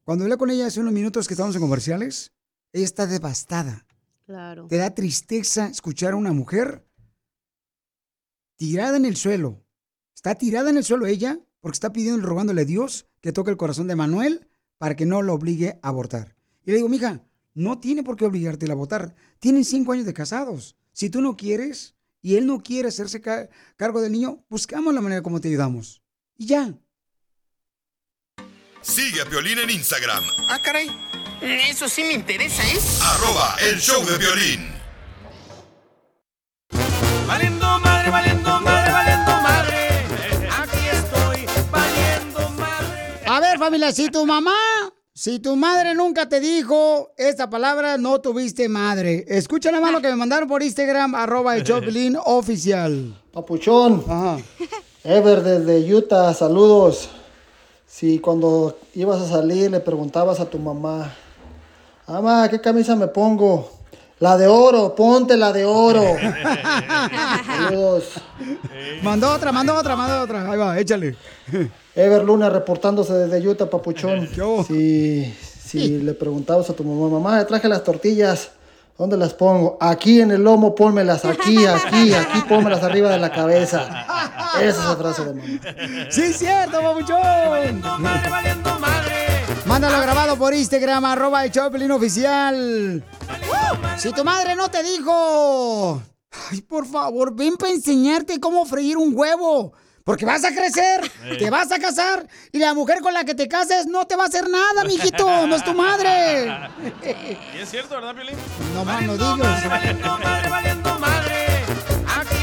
Cuando 0.06 0.24
hablé 0.24 0.38
con 0.38 0.50
ella 0.50 0.68
hace 0.68 0.80
unos 0.80 0.94
minutos 0.94 1.28
que 1.28 1.34
estábamos 1.34 1.56
en 1.58 1.62
comerciales, 1.62 2.32
ella 2.72 2.86
está 2.86 3.08
devastada. 3.08 3.86
Claro. 4.26 4.68
¿Te 4.68 4.78
da 4.78 4.96
tristeza 4.96 5.68
escuchar 5.68 6.14
a 6.14 6.18
una 6.18 6.32
mujer 6.32 6.88
tirada 8.56 8.96
en 8.96 9.04
el 9.04 9.18
suelo? 9.18 9.66
Está 10.16 10.36
tirada 10.36 10.70
en 10.70 10.78
el 10.78 10.86
suelo 10.86 11.08
ella 11.08 11.42
porque 11.60 11.76
está 11.76 11.92
pidiendo 11.92 12.20
y 12.20 12.24
rogándole 12.24 12.62
a 12.62 12.66
Dios 12.66 13.08
que 13.20 13.34
toque 13.34 13.52
el 13.52 13.58
corazón 13.58 13.88
de 13.88 13.98
Manuel 13.98 14.48
para 14.78 14.96
que 14.96 15.06
no 15.06 15.22
lo 15.22 15.34
obligue 15.34 15.78
a 15.82 15.90
abortar. 15.90 16.38
Y 16.64 16.72
le 16.72 16.78
digo, 16.78 16.88
mija, 16.88 17.26
no 17.54 17.80
tiene 17.80 18.04
por 18.04 18.16
qué 18.18 18.26
obligarte 18.26 18.66
a 18.70 18.72
abortar. 18.74 19.16
Tienen 19.40 19.66
cinco 19.66 19.92
años 19.92 20.06
de 20.06 20.14
casados. 20.14 20.76
Si 20.94 21.10
tú 21.10 21.22
no 21.22 21.36
quieres 21.38 21.96
y 22.22 22.36
él 22.36 22.46
no 22.46 22.62
quiere 22.62 22.90
hacerse 22.90 23.22
ca- 23.22 23.50
cargo 23.78 24.02
del 24.02 24.12
niño, 24.12 24.44
buscamos 24.50 24.94
la 24.94 25.02
manera 25.02 25.22
como 25.22 25.40
te 25.42 25.48
ayudamos. 25.48 26.02
Y 26.38 26.48
ya. 26.48 26.74
Sigue 28.82 29.22
a 29.22 29.26
Piolín 29.26 29.60
en 29.60 29.70
Instagram, 29.70 30.24
Ah, 30.50 30.60
caray. 30.64 30.90
Eso 31.42 31.88
sí 31.90 32.04
me 32.04 32.14
interesa, 32.14 32.64
¿eh? 32.64 32.78
arroba 33.02 33.56
el 33.62 33.80
show 33.80 34.04
de 34.06 34.18
violín. 34.18 34.68
Valiendo 37.28 37.80
madre, 37.80 38.12
valiendo 38.12 38.60
madre, 38.62 38.92
valiendo 38.92 39.32
madre. 39.42 39.88
Aquí 40.52 40.88
estoy, 40.92 41.46
valiendo 41.72 42.50
madre. 42.52 43.26
A 43.28 43.40
ver, 43.40 43.58
familia, 43.60 43.92
si 43.92 44.10
tu 44.10 44.26
mamá, 44.26 44.56
si 45.14 45.40
tu 45.40 45.56
madre 45.56 45.94
nunca 45.94 46.30
te 46.30 46.40
dijo 46.40 47.12
esta 47.18 47.50
palabra, 47.50 47.98
no 47.98 48.22
tuviste 48.22 48.70
madre. 48.70 49.26
Escucha 49.28 49.70
nada 49.72 49.84
más 49.84 49.92
lo 49.92 50.02
que 50.02 50.08
me 50.08 50.16
mandaron 50.16 50.48
por 50.48 50.64
Instagram, 50.64 51.16
arroba 51.16 51.56
el 51.56 51.64
Choplin 51.64 52.18
oficial. 52.26 53.14
Papuchón. 53.32 54.04
Ever 55.04 55.42
desde 55.44 55.94
Utah, 55.94 56.34
saludos. 56.34 57.10
Si 57.86 58.20
cuando 58.20 58.80
ibas 58.96 59.22
a 59.22 59.28
salir 59.28 59.70
le 59.70 59.82
preguntabas 59.82 60.40
a 60.40 60.50
tu 60.50 60.58
mamá, 60.58 61.14
mamá, 62.08 62.48
¿qué 62.50 62.62
camisa 62.62 62.96
me 62.96 63.08
pongo? 63.08 63.70
La 64.20 64.38
de 64.38 64.48
oro, 64.48 64.96
ponte 64.96 65.36
la 65.36 65.52
de 65.52 65.66
oro. 65.66 66.04
saludos. 67.46 68.14
Mandó 69.02 69.34
otra, 69.34 69.52
mandó 69.52 69.76
otra, 69.76 69.96
mandó 69.96 70.22
otra. 70.22 70.50
Ahí 70.52 70.58
va, 70.58 70.80
échale. 70.80 71.18
Ever 71.96 72.24
Luna 72.24 72.50
reportándose 72.50 73.14
desde 73.14 73.48
Utah, 73.48 73.70
Papuchón. 73.70 74.30
Si, 74.68 75.34
si 75.64 76.00
le 76.00 76.14
preguntabas 76.14 76.70
a 76.70 76.74
tu 76.74 76.84
mamá, 76.84 77.08
mamá, 77.08 77.40
le 77.40 77.46
traje 77.46 77.70
las 77.70 77.84
tortillas, 77.84 78.52
¿dónde 78.98 79.16
las 79.16 79.34
pongo? 79.34 79.78
Aquí 79.80 80.20
en 80.20 80.32
el 80.32 80.44
lomo, 80.44 80.76
pónmelas, 80.76 81.24
aquí, 81.24 81.66
aquí, 81.66 82.14
aquí, 82.14 82.42
pónmelas 82.50 82.84
arriba 82.84 83.10
de 83.10 83.20
la 83.20 83.32
cabeza. 83.32 84.06
Esa 84.60 84.68
es 84.68 84.78
la 84.78 84.96
frase 84.98 85.26
de 85.26 85.34
mamá. 85.34 85.60
Sí, 86.10 86.34
cierto, 86.34 86.82
papuchón. 86.82 87.82
Mándalo 89.66 90.02
grabado 90.02 90.36
por 90.36 90.54
Instagram, 90.54 91.06
arroba 91.06 91.46
el 91.46 91.52
Choplin 91.52 91.92
oficial. 91.92 93.04
Si 93.98 94.12
tu 94.12 94.26
madre 94.26 94.56
no 94.56 94.70
te 94.70 94.84
dijo, 94.84 96.02
ay, 96.52 96.62
por 96.62 96.86
favor, 96.86 97.34
ven 97.34 97.56
para 97.56 97.72
enseñarte 97.72 98.40
cómo 98.42 98.66
freír 98.66 98.98
un 98.98 99.14
huevo. 99.16 99.72
Porque 100.04 100.26
vas 100.26 100.44
a 100.44 100.52
crecer, 100.52 101.10
te 101.38 101.50
vas 101.50 101.72
a 101.72 101.80
casar 101.80 102.28
y 102.52 102.60
la 102.60 102.74
mujer 102.74 103.00
con 103.02 103.14
la 103.14 103.24
que 103.24 103.36
te 103.36 103.48
cases 103.48 103.86
no 103.88 104.06
te 104.06 104.16
va 104.16 104.24
a 104.24 104.28
hacer 104.28 104.50
nada, 104.50 104.84
mijito, 104.84 105.48
no 105.48 105.56
es 105.56 105.64
tu 105.64 105.74
madre. 105.74 106.52
Y 107.56 107.60
es 107.62 107.70
cierto, 107.70 107.96
¿verdad, 107.96 108.16
Piolín? 108.16 108.36
No 108.74 108.84
más 108.84 109.02
no 109.04 109.14
digas. 109.14 109.66
Aquí 109.66 109.88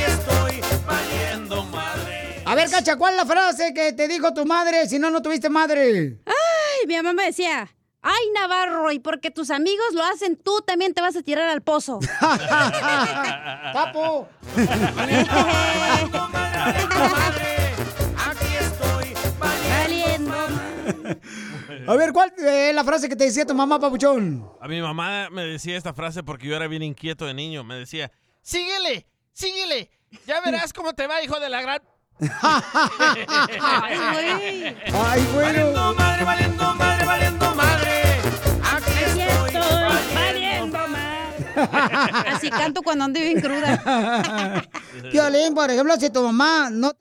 estoy, 0.06 0.60
valiendo 0.86 1.64
madre. 1.64 2.43
A 2.44 2.55
ver, 2.55 2.70
Cacha, 2.70 2.97
¿cuál 2.97 3.12
es 3.12 3.18
la 3.18 3.26
frase 3.26 3.74
que 3.74 3.93
te 3.93 4.09
dijo 4.09 4.32
tu 4.32 4.47
madre 4.47 4.89
si 4.89 4.98
no, 4.98 5.10
no 5.10 5.20
tuviste 5.20 5.51
madre? 5.51 6.18
Ay, 6.24 6.86
mi 6.86 6.97
mamá 6.97 7.12
me 7.12 7.26
decía, 7.26 7.68
ay, 8.01 8.30
Navarro, 8.35 8.90
y 8.90 9.01
porque 9.01 9.30
tus 9.30 9.51
amigos 9.51 9.93
lo 9.93 10.02
hacen, 10.02 10.36
tú 10.36 10.62
también 10.66 10.94
te 10.94 11.02
vas 11.02 11.14
a 11.16 11.22
tirar 11.22 11.47
al 11.48 11.60
pozo. 11.60 11.98
¡Papo! 13.74 14.28
Valiendo. 19.38 20.34
A 21.86 21.96
ver, 21.96 22.12
¿cuál 22.12 22.32
es 22.36 22.74
la 22.74 22.84
frase 22.84 23.08
que 23.08 23.16
te 23.16 23.24
decía 23.24 23.46
tu 23.46 23.54
mamá, 23.54 23.78
papuchón? 23.78 24.50
A 24.60 24.68
mi 24.68 24.80
mamá 24.80 25.28
me 25.30 25.44
decía 25.44 25.76
esta 25.76 25.94
frase 25.94 26.22
porque 26.22 26.46
yo 26.46 26.56
era 26.56 26.66
bien 26.66 26.82
inquieto 26.82 27.26
de 27.26 27.34
niño. 27.34 27.64
Me 27.64 27.76
decía, 27.76 28.10
síguele, 28.42 29.06
síguele. 29.32 29.90
Ya 30.26 30.40
verás 30.40 30.72
cómo 30.72 30.94
te 30.94 31.06
va, 31.06 31.22
hijo 31.22 31.38
de 31.40 31.48
la 31.48 31.62
gran... 31.62 31.82
Ay, 32.20 32.28
Ay, 34.92 35.28
bueno. 35.32 35.94
madre, 35.94 36.24
valiendo 36.24 36.74
madre, 36.74 37.06
valiendo 37.06 37.54
madre. 37.54 37.88
Así 42.26 42.51
canto 42.51 42.82
cuando 42.82 43.05
ando 43.05 43.20
bien 43.20 43.40
cruda. 43.40 44.62
Violín, 45.12 45.55
por 45.55 45.70
ejemplo, 45.70 45.97
si 45.98 46.10
tu 46.10 46.22
mamá 46.22 46.70
no, 46.70 46.93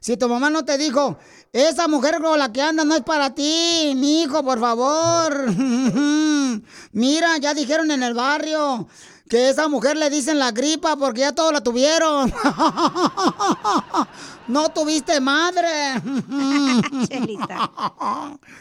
si 0.00 0.16
tu 0.16 0.28
mamá 0.28 0.50
no 0.50 0.64
te 0.64 0.76
dijo, 0.78 1.18
esa 1.52 1.88
mujer 1.88 2.20
con 2.20 2.38
la 2.38 2.52
que 2.52 2.60
anda 2.60 2.84
no 2.84 2.94
es 2.94 3.02
para 3.02 3.34
ti, 3.34 3.92
mi 3.96 4.22
hijo, 4.22 4.42
por 4.44 4.60
favor. 4.60 5.46
Mira, 6.92 7.38
ya 7.38 7.54
dijeron 7.54 7.90
en 7.90 8.02
el 8.02 8.14
barrio 8.14 8.88
que 9.28 9.48
esa 9.48 9.68
mujer 9.68 9.96
le 9.96 10.10
dicen 10.10 10.38
la 10.38 10.52
gripa 10.52 10.96
porque 10.96 11.20
ya 11.20 11.32
todos 11.32 11.52
la 11.52 11.62
tuvieron. 11.62 12.32
no 14.48 14.68
tuviste 14.70 15.20
madre. 15.20 15.94
Chelita. 17.08 17.70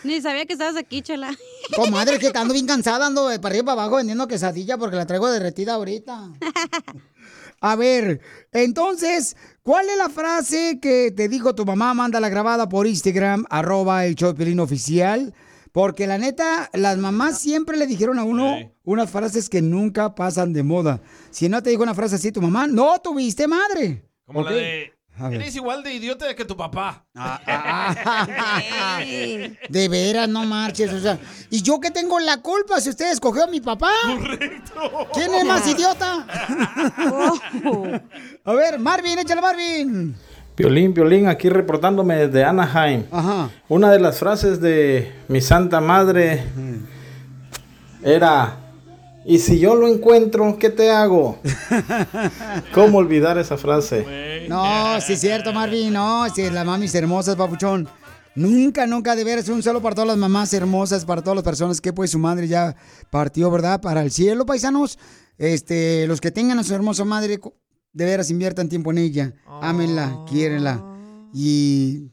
Ni 0.04 0.22
sabía 0.22 0.46
que 0.46 0.54
estabas 0.54 0.78
aquí, 0.78 1.02
chela. 1.02 1.36
Comadre, 1.76 2.20
que 2.20 2.32
ando 2.34 2.54
bien 2.54 2.68
cansada, 2.68 3.08
ando 3.08 3.28
de 3.28 3.40
para 3.40 3.54
arriba 3.54 3.64
y 3.64 3.66
para 3.66 3.82
abajo 3.82 3.98
vendiendo 3.98 4.28
quesadilla 4.28 4.78
porque 4.78 4.96
la 4.96 5.06
traigo 5.06 5.30
derretida 5.30 5.74
ahorita. 5.74 6.30
A 7.60 7.76
ver, 7.76 8.22
entonces, 8.52 9.38
¿cuál 9.64 9.90
es 9.90 9.98
la 9.98 10.10
frase 10.10 10.80
que 10.82 11.14
te 11.16 11.30
dijo 11.30 11.56
tu 11.56 11.66
mamá? 11.66 11.94
Mándala 11.94 12.30
grabada 12.30 12.68
por 12.68 12.88
Instagram, 12.88 13.46
arroba 13.50 14.06
el 14.06 14.16
show 14.16 14.36
oficial. 14.60 15.34
Porque 15.74 16.06
la 16.06 16.20
neta, 16.20 16.70
las 16.74 17.00
mamás 17.00 17.40
siempre 17.40 17.78
le 17.78 17.88
dijeron 17.88 18.20
a 18.20 18.24
uno 18.24 18.72
unas 18.84 19.10
frases 19.10 19.50
que 19.50 19.64
nunca 19.64 20.14
pasan 20.14 20.54
de 20.54 20.62
moda. 20.62 21.02
Si 21.32 21.50
no 21.50 21.64
te 21.64 21.72
dijo 21.72 21.82
una 21.82 21.96
frase 21.96 22.16
así 22.16 22.32
tu 22.32 22.44
mamá, 22.44 22.68
no 22.68 23.00
tuviste 23.00 23.48
madre. 23.48 24.08
Como 24.24 24.44
la 24.44 24.52
de... 24.52 24.94
Eres 25.32 25.56
igual 25.56 25.82
de 25.84 25.94
idiota 25.94 26.36
que 26.36 26.46
tu 26.46 26.56
papá. 26.56 27.06
De 29.70 29.88
veras, 29.88 30.30
no 30.30 30.44
marches. 30.46 30.94
O 30.94 31.00
sea, 31.00 31.20
¿y 31.50 31.62
yo 31.64 31.80
qué 31.80 31.90
tengo 31.92 32.20
la 32.20 32.38
culpa 32.38 32.80
si 32.80 32.90
usted 32.90 33.12
escogió 33.12 33.44
a 33.44 33.48
mi 33.48 33.60
papá? 33.62 33.92
Correcto. 34.06 35.08
¿Quién 35.14 35.34
es 35.34 35.46
más 35.46 35.68
idiota? 35.68 36.26
a 38.44 38.54
ver, 38.54 38.80
Marvin, 38.80 39.20
échale 39.20 39.42
Marvin. 39.42 40.16
Violín, 40.56 40.94
violín, 40.94 41.28
aquí 41.28 41.50
reportándome 41.50 42.28
desde 42.28 42.44
Anaheim. 42.44 43.06
Ajá. 43.12 43.50
Una 43.70 43.92
de 43.92 44.00
las 44.00 44.20
frases 44.20 44.62
de 44.62 45.12
mi 45.28 45.42
santa 45.42 45.82
madre 45.82 46.44
era, 48.04 48.58
¿y 49.26 49.40
si 49.40 49.58
yo 49.58 49.76
lo 49.76 49.88
encuentro, 49.88 50.58
qué 50.60 50.70
te 50.70 50.92
hago? 50.92 51.40
¿Cómo 52.74 53.00
olvidar 53.00 53.40
esa 53.40 53.58
frase? 53.58 54.46
No, 54.48 55.02
sí 55.02 55.14
es 55.14 55.22
cierto, 55.22 55.54
Marvin. 55.54 55.92
No, 55.92 56.28
sí, 56.30 56.48
las 56.52 56.66
mamis 56.66 56.94
hermosas, 56.94 57.36
papuchón. 57.36 57.88
Nunca, 58.36 58.86
nunca 58.86 59.16
de 59.16 59.24
veras 59.24 59.50
un 59.50 59.62
saludo 59.62 59.82
para 59.82 59.96
todas 59.96 60.08
las 60.08 60.18
mamás 60.18 60.54
hermosas, 60.54 61.06
para 61.06 61.22
todas 61.22 61.36
las 61.36 61.44
personas 61.44 61.82
que 61.82 61.94
pues 61.94 62.12
su 62.12 62.20
madre 62.20 62.48
ya 62.48 62.76
partió, 63.10 63.50
¿verdad? 63.50 63.82
Para 63.82 64.02
el 64.02 64.12
cielo, 64.12 64.46
paisanos. 64.46 65.00
Este, 65.38 66.06
los 66.08 66.22
que 66.22 66.32
tengan 66.32 66.60
a 66.60 66.64
su 66.64 66.76
hermosa 66.76 67.06
madre, 67.06 67.40
de 67.94 68.06
veras 68.06 68.30
inviertan 68.30 68.70
tiempo 68.70 68.92
en 68.92 68.98
ella. 68.98 69.34
Ámenla, 69.62 70.26
quiérenla. 70.30 70.84
Y 71.34 72.10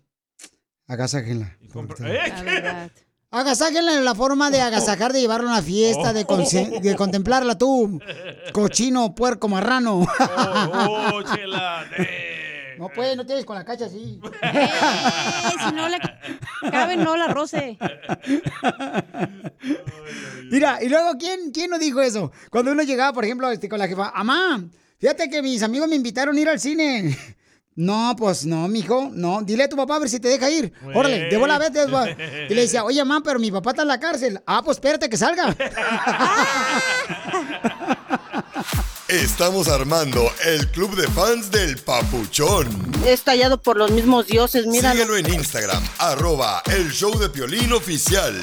Agasájenla. 0.87 1.57
¿Eh? 2.05 2.61
La. 2.63 2.91
Agasájenla 3.33 3.95
en 3.97 4.05
la 4.05 4.15
forma 4.17 4.51
de 4.51 4.61
agasajar, 4.61 5.13
de 5.13 5.21
llevarla 5.21 5.51
a 5.51 5.53
una 5.55 5.63
fiesta, 5.63 6.13
de, 6.13 6.27
conse- 6.27 6.81
de 6.81 6.97
contemplarla 6.97 7.57
tú, 7.57 8.01
cochino, 8.53 9.15
puerco, 9.15 9.47
marrano. 9.49 10.01
Oh, 10.01 11.23
chela. 11.35 11.85
No 12.77 12.89
puedes, 12.89 13.17
no 13.17 13.25
tienes 13.27 13.45
con 13.45 13.55
la 13.57 13.65
cacha 13.65 13.85
así. 13.87 14.21
Eh, 14.43 14.69
si 15.69 15.75
no 15.75 15.89
le 15.89 15.99
cabe, 16.73 16.97
no 16.97 17.15
la 17.17 17.29
roce. 17.29 17.79
Mira, 20.51 20.83
y 20.83 20.89
luego, 20.89 21.13
¿quién, 21.19 21.53
¿quién 21.53 21.71
nos 21.71 21.79
dijo 21.81 22.01
eso? 22.01 22.33
Cuando 22.51 22.73
uno 22.73 22.83
llegaba, 22.83 23.13
por 23.13 23.25
ejemplo, 23.25 23.51
este, 23.51 23.69
con 23.69 23.79
la 23.79 23.87
jefa, 23.87 24.11
Amá, 24.15 24.65
fíjate 25.01 25.29
que 25.29 25.43
mis 25.43 25.63
amigos 25.63 25.89
me 25.89 25.97
invitaron 25.97 26.37
a 26.37 26.41
ir 26.41 26.49
al 26.49 26.61
cine. 26.61 27.19
No, 27.77 28.15
pues 28.19 28.45
no, 28.45 28.69
mijo, 28.69 29.09
no. 29.11 29.41
Dile 29.43 29.65
a 29.65 29.69
tu 29.69 29.77
papá 29.77 29.97
a 29.97 30.01
ver 30.01 30.11
si 30.11 30.21
te 30.21 30.29
deja 30.29 30.51
ir. 30.51 30.71
Órale, 30.93 31.29
de 31.31 31.37
bola, 31.39 31.57
vete. 31.57 31.87
Y 32.51 32.55
le 32.55 32.63
decía, 32.63 32.85
oye, 32.85 33.03
mamá, 33.05 33.23
pero 33.25 33.39
mi 33.39 33.51
papá 33.51 33.71
está 33.71 33.83
en 33.83 33.89
la 33.89 33.99
cárcel. 33.99 34.39
Ah, 34.45 34.61
pues 34.63 34.77
espérate 34.77 35.09
que 35.09 35.17
salga. 35.17 35.57
Estamos 39.09 39.69
armando 39.69 40.31
el 40.45 40.69
club 40.69 40.95
de 40.95 41.09
fans 41.09 41.51
del 41.51 41.79
Papuchón. 41.79 42.93
Estallado 43.07 43.61
por 43.61 43.77
los 43.77 43.91
mismos 43.91 44.27
dioses, 44.27 44.67
mira. 44.67 44.93
Síguelo 44.93 45.17
en 45.17 45.33
Instagram, 45.33 45.83
arroba 45.99 46.63
el 46.67 46.91
show 46.93 47.19
de 47.19 47.29
Piolín 47.29 47.73
oficial. 47.73 48.41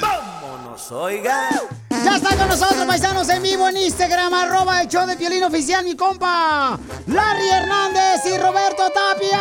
Oiga. 0.91 1.49
Ya 1.89 2.17
está 2.17 2.37
con 2.37 2.47
nosotros, 2.47 2.85
paisanos, 2.85 3.27
en 3.29 3.41
vivo 3.41 3.67
en 3.67 3.77
Instagram, 3.77 4.31
arroba 4.31 4.81
el 4.81 4.87
show 4.87 5.07
de 5.07 5.17
Piolín 5.17 5.43
Oficial, 5.43 5.83
mi 5.83 5.95
compa, 5.95 6.77
Larry 7.07 7.49
Hernández 7.49 8.23
y 8.25 8.37
Roberto 8.37 8.83
Tapia. 8.91 9.39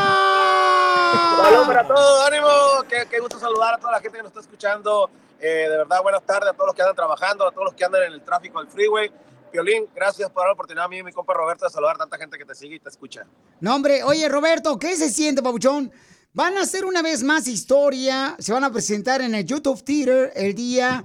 Saludos 1.43 1.67
para 1.67 1.87
todos, 1.87 2.27
ánimo. 2.27 2.49
Qué, 2.89 3.07
qué 3.11 3.21
gusto 3.21 3.39
saludar 3.39 3.75
a 3.75 3.79
toda 3.79 3.93
la 3.93 4.01
gente 4.01 4.17
que 4.17 4.23
nos 4.23 4.31
está 4.31 4.41
escuchando. 4.41 5.11
Eh, 5.39 5.67
de 5.69 5.77
verdad, 5.77 6.03
buenas 6.03 6.23
tardes 6.25 6.49
a 6.49 6.53
todos 6.55 6.69
los 6.69 6.75
que 6.75 6.83
andan 6.83 6.97
trabajando, 6.97 7.47
a 7.47 7.53
todos 7.53 7.67
los 7.67 7.75
que 7.75 7.85
andan 7.85 8.05
en 8.05 8.13
el 8.15 8.23
tráfico 8.23 8.59
del 8.61 8.69
freeway. 8.71 9.13
Piolín, 9.53 9.87
gracias 9.95 10.31
por 10.31 10.41
dar 10.41 10.49
la 10.49 10.55
oportunidad 10.55 10.87
a 10.87 10.89
mí 10.89 10.99
y 10.99 11.03
mi 11.03 11.13
compa 11.13 11.35
Roberto 11.35 11.67
de 11.67 11.71
saludar 11.71 11.97
a 11.97 11.99
tanta 11.99 12.17
gente 12.17 12.39
que 12.39 12.47
te 12.47 12.55
sigue 12.55 12.77
y 12.77 12.81
te 12.81 12.89
escucha. 12.89 13.27
No, 13.61 13.75
hombre, 13.75 14.03
oye, 14.05 14.27
Roberto, 14.31 14.79
¿qué 14.79 14.97
se 14.97 15.11
siente, 15.11 15.43
papuchón? 15.43 15.93
Van 16.33 16.59
a 16.59 16.63
hacer 16.63 16.85
una 16.85 17.01
vez 17.01 17.23
más 17.23 17.47
historia, 17.47 18.37
se 18.39 18.53
van 18.53 18.65
a 18.65 18.71
presentar 18.71 19.23
en 19.23 19.35
el 19.35 19.45
YouTube 19.45 19.83
Theater 19.83 20.33
el 20.35 20.55
día, 20.55 21.03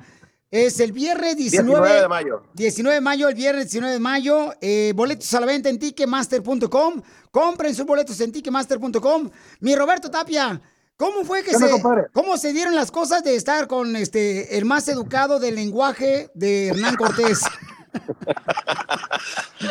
es 0.52 0.82
el 0.82 0.92
viernes 0.92 1.38
19, 1.38 1.70
19 1.80 2.02
de 2.02 2.08
mayo. 2.10 2.44
19 2.54 2.96
de 2.96 3.02
mayo, 3.02 3.30
el 3.30 3.36
viernes 3.36 3.66
19 3.72 3.94
de 3.94 4.00
mayo, 4.00 4.54
eh, 4.60 4.92
boletos 4.94 5.34
a 5.34 5.40
la 5.40 5.46
venta 5.46 5.70
en 5.70 5.80
ticketmaster.com, 5.80 7.02
compren 7.32 7.74
sus 7.74 7.86
boletos 7.86 8.20
en 8.20 8.34
ticketmaster.com. 8.34 9.30
Mi 9.62 9.76
Roberto 9.76 10.12
Tapia, 10.12 10.62
¿cómo 10.98 11.24
fue 11.24 11.42
que 11.42 11.52
¿Qué 11.52 11.56
onda, 11.56 11.68
se, 11.78 12.12
cómo 12.12 12.38
se 12.38 12.52
dieron 12.52 12.76
las 12.76 12.92
cosas 12.92 13.24
de 13.24 13.36
estar 13.36 13.68
con 13.68 13.96
este, 13.96 14.58
el 14.58 14.66
más 14.66 14.90
educado 14.90 15.40
del 15.40 15.56
lenguaje 15.56 16.30
de 16.34 16.68
Hernán 16.68 16.96
Cortés? 16.98 17.42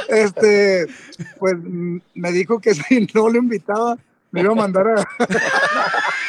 Este, 0.08 0.86
pues 1.38 1.54
mm, 1.56 1.98
me 2.14 2.32
dijo 2.32 2.60
que 2.60 2.74
si 2.88 3.08
no 3.14 3.28
lo 3.28 3.38
invitaba, 3.38 3.96
me 4.30 4.42
iba 4.42 4.52
a 4.52 4.56
mandar 4.56 4.88
a. 4.88 5.08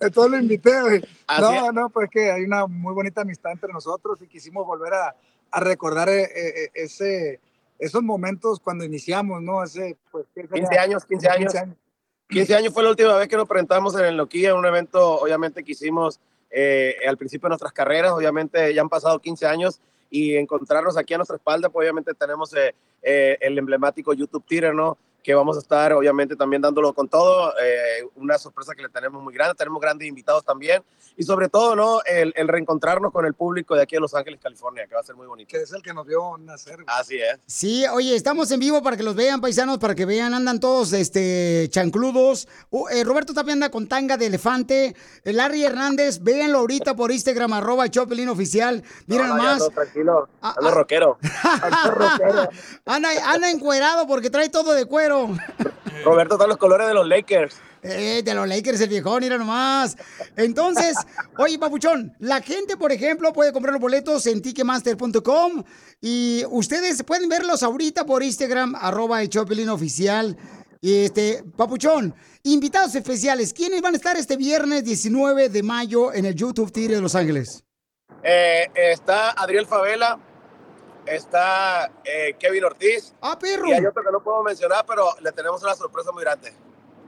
Entonces 0.00 0.32
lo 0.32 0.38
invité. 0.38 0.80
güey. 0.80 1.02
No, 1.40 1.66
es. 1.66 1.72
no, 1.74 1.90
pues 1.90 2.10
que 2.10 2.30
hay 2.30 2.44
una 2.44 2.66
muy 2.66 2.94
bonita 2.94 3.22
amistad 3.22 3.52
entre 3.52 3.72
nosotros 3.72 4.20
y 4.22 4.26
quisimos 4.26 4.66
volver 4.66 4.94
a, 4.94 5.14
a 5.50 5.60
recordar 5.60 6.08
eh, 6.08 6.24
eh, 6.34 6.70
ese, 6.74 7.40
esos 7.78 8.02
momentos 8.02 8.60
cuando 8.60 8.84
iniciamos, 8.84 9.42
¿no? 9.42 9.62
Ese, 9.62 9.96
pues, 10.10 10.26
¿qué 10.34 10.46
sería? 10.46 10.68
15 10.68 10.78
años, 10.78 11.04
15 11.04 11.28
años. 11.28 11.54
15 12.28 12.54
años 12.54 12.72
fue 12.72 12.82
la 12.82 12.90
última 12.90 13.14
vez 13.16 13.28
que 13.28 13.36
nos 13.36 13.48
presentamos 13.48 13.94
en 13.96 14.06
el 14.06 14.16
Nokia, 14.16 14.50
en 14.50 14.56
un 14.56 14.66
evento, 14.66 15.20
obviamente, 15.20 15.62
que 15.62 15.72
hicimos 15.72 16.20
eh, 16.50 16.96
al 17.06 17.18
principio 17.18 17.46
de 17.46 17.50
nuestras 17.50 17.72
carreras. 17.72 18.12
Obviamente, 18.12 18.72
ya 18.72 18.80
han 18.80 18.88
pasado 18.88 19.18
15 19.18 19.46
años 19.46 19.80
y 20.10 20.36
encontrarnos 20.36 20.96
aquí 20.96 21.12
a 21.14 21.18
nuestra 21.18 21.36
espalda, 21.36 21.68
pues 21.68 21.84
obviamente 21.84 22.14
tenemos 22.14 22.54
eh, 22.54 22.74
eh, 23.02 23.36
el 23.40 23.58
emblemático 23.58 24.12
YouTube 24.14 24.44
Theater, 24.46 24.72
¿no? 24.74 24.96
Que 25.24 25.34
vamos 25.34 25.56
a 25.56 25.60
estar, 25.60 25.92
obviamente, 25.94 26.36
también 26.36 26.60
dándolo 26.62 26.92
con 26.92 27.08
todo. 27.08 27.52
eh, 27.60 28.06
una 28.16 28.38
sorpresa 28.38 28.74
que 28.74 28.82
le 28.82 28.90
tenemos 28.90 29.22
muy 29.22 29.32
grande. 29.34 29.54
Tenemos 29.56 29.80
grandes 29.80 30.06
invitados 30.06 30.44
también. 30.44 30.84
Y 31.16 31.22
sobre 31.22 31.48
todo, 31.48 31.74
¿no? 31.74 32.00
El, 32.04 32.32
el 32.36 32.46
reencontrarnos 32.46 33.10
con 33.10 33.24
el 33.24 33.32
público 33.34 33.74
de 33.74 33.82
aquí 33.82 33.96
de 33.96 34.00
Los 34.00 34.14
Ángeles, 34.14 34.38
California, 34.42 34.86
que 34.86 34.94
va 34.94 35.00
a 35.00 35.04
ser 35.04 35.16
muy 35.16 35.26
bonito. 35.26 35.48
Que 35.48 35.62
es 35.62 35.72
el 35.72 35.80
que 35.82 35.94
nos 35.94 36.06
vio 36.06 36.36
nacer. 36.38 36.74
güey. 36.74 36.86
Así 36.88 37.16
es. 37.16 37.38
Sí, 37.46 37.86
oye, 37.86 38.14
estamos 38.14 38.50
en 38.50 38.60
vivo 38.60 38.82
para 38.82 38.96
que 38.98 39.02
los 39.02 39.14
vean, 39.14 39.40
paisanos, 39.40 39.78
para 39.78 39.94
que 39.94 40.04
vean, 40.04 40.34
andan 40.34 40.60
todos 40.60 40.92
este, 40.92 41.68
chancludos. 41.70 42.46
Uh, 42.70 42.88
eh, 42.88 43.02
Roberto 43.04 43.32
Tapia 43.32 43.54
anda 43.54 43.70
con 43.70 43.86
tanga 43.88 44.18
de 44.18 44.26
elefante. 44.26 44.94
El 45.24 45.36
Larry 45.38 45.64
Hernández, 45.64 46.22
véanlo 46.22 46.58
ahorita 46.58 46.94
por 46.94 47.10
Instagram, 47.12 47.54
arroba 47.54 47.84
el 47.84 47.90
Chopelín 47.90 48.28
Oficial. 48.28 48.82
Mira 49.06 49.22
No, 49.26 49.28
no, 49.30 49.36
nomás, 49.36 49.52
ando 49.62 49.70
tranquilo. 49.70 50.28
Ah, 50.42 50.54
Ando 50.58 50.68
ah. 50.68 50.72
rockero. 50.74 51.18
anda, 52.84 53.08
anda 53.32 53.50
encuerado 53.50 54.06
porque 54.06 54.28
trae 54.28 54.50
todo 54.50 54.74
de 54.74 54.84
cuero. 54.84 55.13
Roberto 56.04 56.34
está 56.36 56.46
los 56.46 56.56
colores 56.56 56.86
de 56.86 56.94
los 56.94 57.06
Lakers. 57.06 57.56
Eh, 57.82 58.22
de 58.24 58.34
los 58.34 58.48
Lakers, 58.48 58.80
el 58.80 58.88
viejón, 58.88 59.20
mira 59.20 59.36
nomás. 59.36 59.96
Entonces, 60.36 60.96
oye, 61.38 61.58
papuchón, 61.58 62.14
la 62.18 62.40
gente, 62.40 62.76
por 62.76 62.92
ejemplo, 62.92 63.32
puede 63.32 63.52
comprar 63.52 63.74
los 63.74 63.80
boletos 63.80 64.26
en 64.26 64.40
ticketmaster.com 64.40 65.64
y 66.00 66.44
ustedes 66.48 67.02
pueden 67.02 67.28
verlos 67.28 67.62
ahorita 67.62 68.06
por 68.06 68.22
Instagram, 68.22 68.74
arroba 68.74 69.20
el 69.20 69.28
Chopelín 69.28 69.68
Oficial. 69.68 70.36
Y 70.80 71.04
este, 71.04 71.44
papuchón, 71.56 72.14
invitados 72.42 72.94
especiales, 72.94 73.52
¿quiénes 73.54 73.80
van 73.80 73.94
a 73.94 73.96
estar 73.96 74.16
este 74.16 74.36
viernes 74.36 74.84
19 74.84 75.48
de 75.48 75.62
mayo 75.62 76.12
en 76.12 76.26
el 76.26 76.34
YouTube 76.34 76.72
Theater 76.72 76.96
de 76.96 77.02
Los 77.02 77.14
Ángeles? 77.14 77.64
Eh, 78.22 78.66
está 78.74 79.30
Adriel 79.30 79.66
Favela, 79.66 80.18
está 81.06 81.90
eh, 82.04 82.34
Kevin 82.38 82.64
Ortiz. 82.64 83.14
Ah, 83.20 83.38
perro. 83.38 83.68
Y 83.68 83.72
hay 83.72 83.86
otro 83.86 84.02
que 84.02 84.10
no 84.12 84.20
puedo 84.22 84.42
mencionar, 84.42 84.84
pero 84.86 85.08
le 85.20 85.32
tenemos 85.32 85.62
una 85.62 85.74
sorpresa 85.74 86.10
muy 86.12 86.22
grande. 86.22 86.52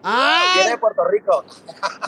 Ah, 0.02 0.52
Viene 0.54 0.70
de 0.70 0.78
Puerto 0.78 1.04
Rico. 1.04 1.44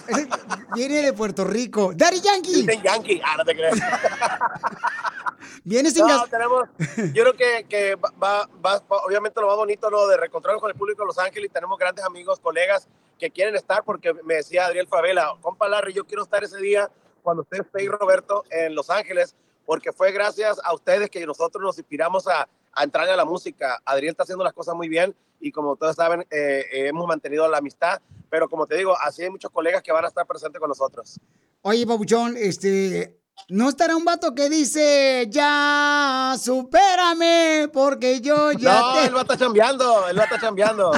viene 0.74 1.02
de 1.02 1.12
Puerto 1.12 1.44
Rico. 1.44 1.92
Daddy 1.94 2.20
Yankee. 2.20 2.54
Dicen 2.62 2.82
Yankee. 2.82 3.20
Ah, 3.24 3.36
no 3.38 3.44
te 3.44 3.56
crees. 3.56 3.74
Viene 5.64 5.90
sin 5.90 6.06
No, 6.06 6.20
gas- 6.20 6.30
tenemos, 6.30 6.64
yo 7.14 7.24
creo 7.24 7.34
que, 7.34 7.66
que 7.68 7.94
va, 7.96 8.48
va- 8.64 8.82
obviamente 9.04 9.40
lo 9.40 9.48
más 9.48 9.56
bonito 9.56 9.90
lo 9.90 10.06
de 10.08 10.16
reencontrarnos 10.16 10.60
con 10.60 10.70
el 10.70 10.76
público 10.76 11.02
de 11.02 11.06
Los 11.06 11.18
Ángeles 11.18 11.50
y 11.50 11.52
tenemos 11.52 11.78
grandes 11.78 12.04
amigos, 12.04 12.40
colegas 12.40 12.88
que 13.18 13.30
quieren 13.30 13.54
estar 13.56 13.82
porque 13.84 14.14
me 14.24 14.34
decía 14.36 14.66
Adriel 14.66 14.86
Favela, 14.86 15.34
compa 15.40 15.68
Larry, 15.68 15.92
yo 15.92 16.06
quiero 16.06 16.22
estar 16.22 16.42
ese 16.44 16.58
día 16.58 16.88
cuando 17.22 17.42
usted 17.42 17.60
esté 17.60 17.82
y 17.82 17.88
Roberto 17.88 18.44
en 18.50 18.74
Los 18.74 18.88
Ángeles 18.90 19.34
porque 19.68 19.92
fue 19.92 20.12
gracias 20.12 20.58
a 20.64 20.72
ustedes 20.72 21.10
que 21.10 21.26
nosotros 21.26 21.62
nos 21.62 21.76
inspiramos 21.76 22.26
a, 22.26 22.48
a 22.72 22.84
entrar 22.84 23.06
a 23.06 23.14
la 23.14 23.26
música. 23.26 23.78
Adriel 23.84 24.12
está 24.12 24.22
haciendo 24.22 24.42
las 24.42 24.54
cosas 24.54 24.74
muy 24.74 24.88
bien 24.88 25.14
y 25.40 25.52
como 25.52 25.76
todos 25.76 25.94
saben, 25.94 26.22
eh, 26.30 26.64
eh, 26.72 26.86
hemos 26.88 27.06
mantenido 27.06 27.46
la 27.48 27.58
amistad, 27.58 28.00
pero 28.30 28.48
como 28.48 28.66
te 28.66 28.76
digo, 28.76 28.96
así 28.98 29.24
hay 29.24 29.28
muchos 29.28 29.50
colegas 29.50 29.82
que 29.82 29.92
van 29.92 30.06
a 30.06 30.08
estar 30.08 30.26
presentes 30.26 30.58
con 30.58 30.70
nosotros. 30.70 31.20
Oye, 31.60 31.86
papuchón, 31.86 32.34
este. 32.38 33.20
¿No 33.50 33.68
estará 33.68 33.94
un 33.94 34.06
vato 34.06 34.34
que 34.34 34.48
dice, 34.48 35.26
ya, 35.28 36.34
supérame, 36.40 37.68
porque 37.70 38.22
yo 38.22 38.52
ya 38.52 38.80
no, 38.80 38.92
te... 38.94 39.06
él 39.06 39.14
va 39.14 39.18
a 39.18 39.22
estar 39.22 39.38
chambeando, 39.38 40.08
él 40.08 40.18
va 40.18 40.22
a 40.22 40.24
estar 40.24 40.40
chambeando. 40.40 40.92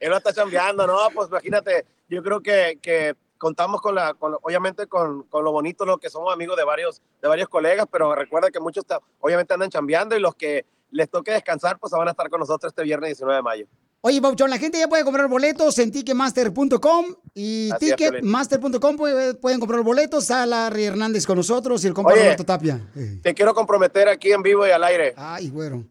él 0.00 0.10
va 0.10 0.14
a 0.14 0.18
estar 0.18 0.34
chambeando, 0.34 0.86
no, 0.86 0.96
pues 1.14 1.28
imagínate, 1.28 1.84
yo 2.08 2.22
creo 2.22 2.40
que, 2.40 2.78
que 2.80 3.14
contamos 3.44 3.82
con 3.82 3.94
la, 3.94 4.14
con, 4.14 4.34
obviamente 4.42 4.86
con, 4.86 5.24
con 5.24 5.44
lo 5.44 5.52
bonito, 5.52 5.84
lo 5.84 5.98
que 5.98 6.08
somos 6.08 6.32
amigos 6.32 6.56
de 6.56 6.64
varios, 6.64 7.02
de 7.20 7.28
varios 7.28 7.48
colegas, 7.50 7.86
pero 7.92 8.14
recuerda 8.14 8.50
que 8.50 8.58
muchos 8.58 8.84
obviamente 9.20 9.52
andan 9.52 9.68
chambeando 9.68 10.16
y 10.16 10.20
los 10.20 10.34
que 10.34 10.64
les 10.90 11.10
toque 11.10 11.30
descansar, 11.32 11.78
pues 11.78 11.92
van 11.92 12.08
a 12.08 12.12
estar 12.12 12.30
con 12.30 12.40
nosotros 12.40 12.70
este 12.72 12.82
viernes 12.82 13.08
19 13.10 13.36
de 13.36 13.42
mayo. 13.42 13.66
Oye, 14.00 14.20
Papuchón, 14.22 14.48
la 14.48 14.56
gente 14.58 14.78
ya 14.78 14.88
puede 14.88 15.04
comprar 15.04 15.28
boletos 15.28 15.78
en 15.78 15.90
ticketmaster.com 15.92 17.04
y 17.34 17.70
ticketmaster.com 17.78 18.96
puede- 18.96 19.34
pueden 19.34 19.60
comprar 19.60 19.82
boletos 19.82 20.30
a 20.30 20.46
Larry 20.46 20.84
Hernández 20.84 21.26
con 21.26 21.36
nosotros 21.36 21.84
y 21.84 21.88
el 21.88 21.94
compa 21.94 22.12
Oye. 22.12 22.22
Roberto 22.22 22.44
Tapia. 22.44 22.80
Te 23.22 23.34
quiero 23.34 23.54
comprometer 23.54 24.08
aquí 24.08 24.32
en 24.32 24.42
vivo 24.42 24.66
y 24.66 24.70
al 24.70 24.84
aire. 24.84 25.14
Ay, 25.16 25.50
güero. 25.50 25.84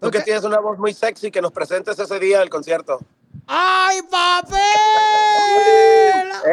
Tú 0.00 0.10
que 0.10 0.20
tienes 0.20 0.44
una 0.44 0.60
voz 0.60 0.78
muy 0.78 0.92
sexy, 0.94 1.30
que 1.30 1.42
nos 1.42 1.50
presentes 1.52 1.98
ese 1.98 2.18
día 2.18 2.38
del 2.40 2.48
concierto. 2.50 2.98
¡Ay, 3.48 4.02
papel! 4.02 4.58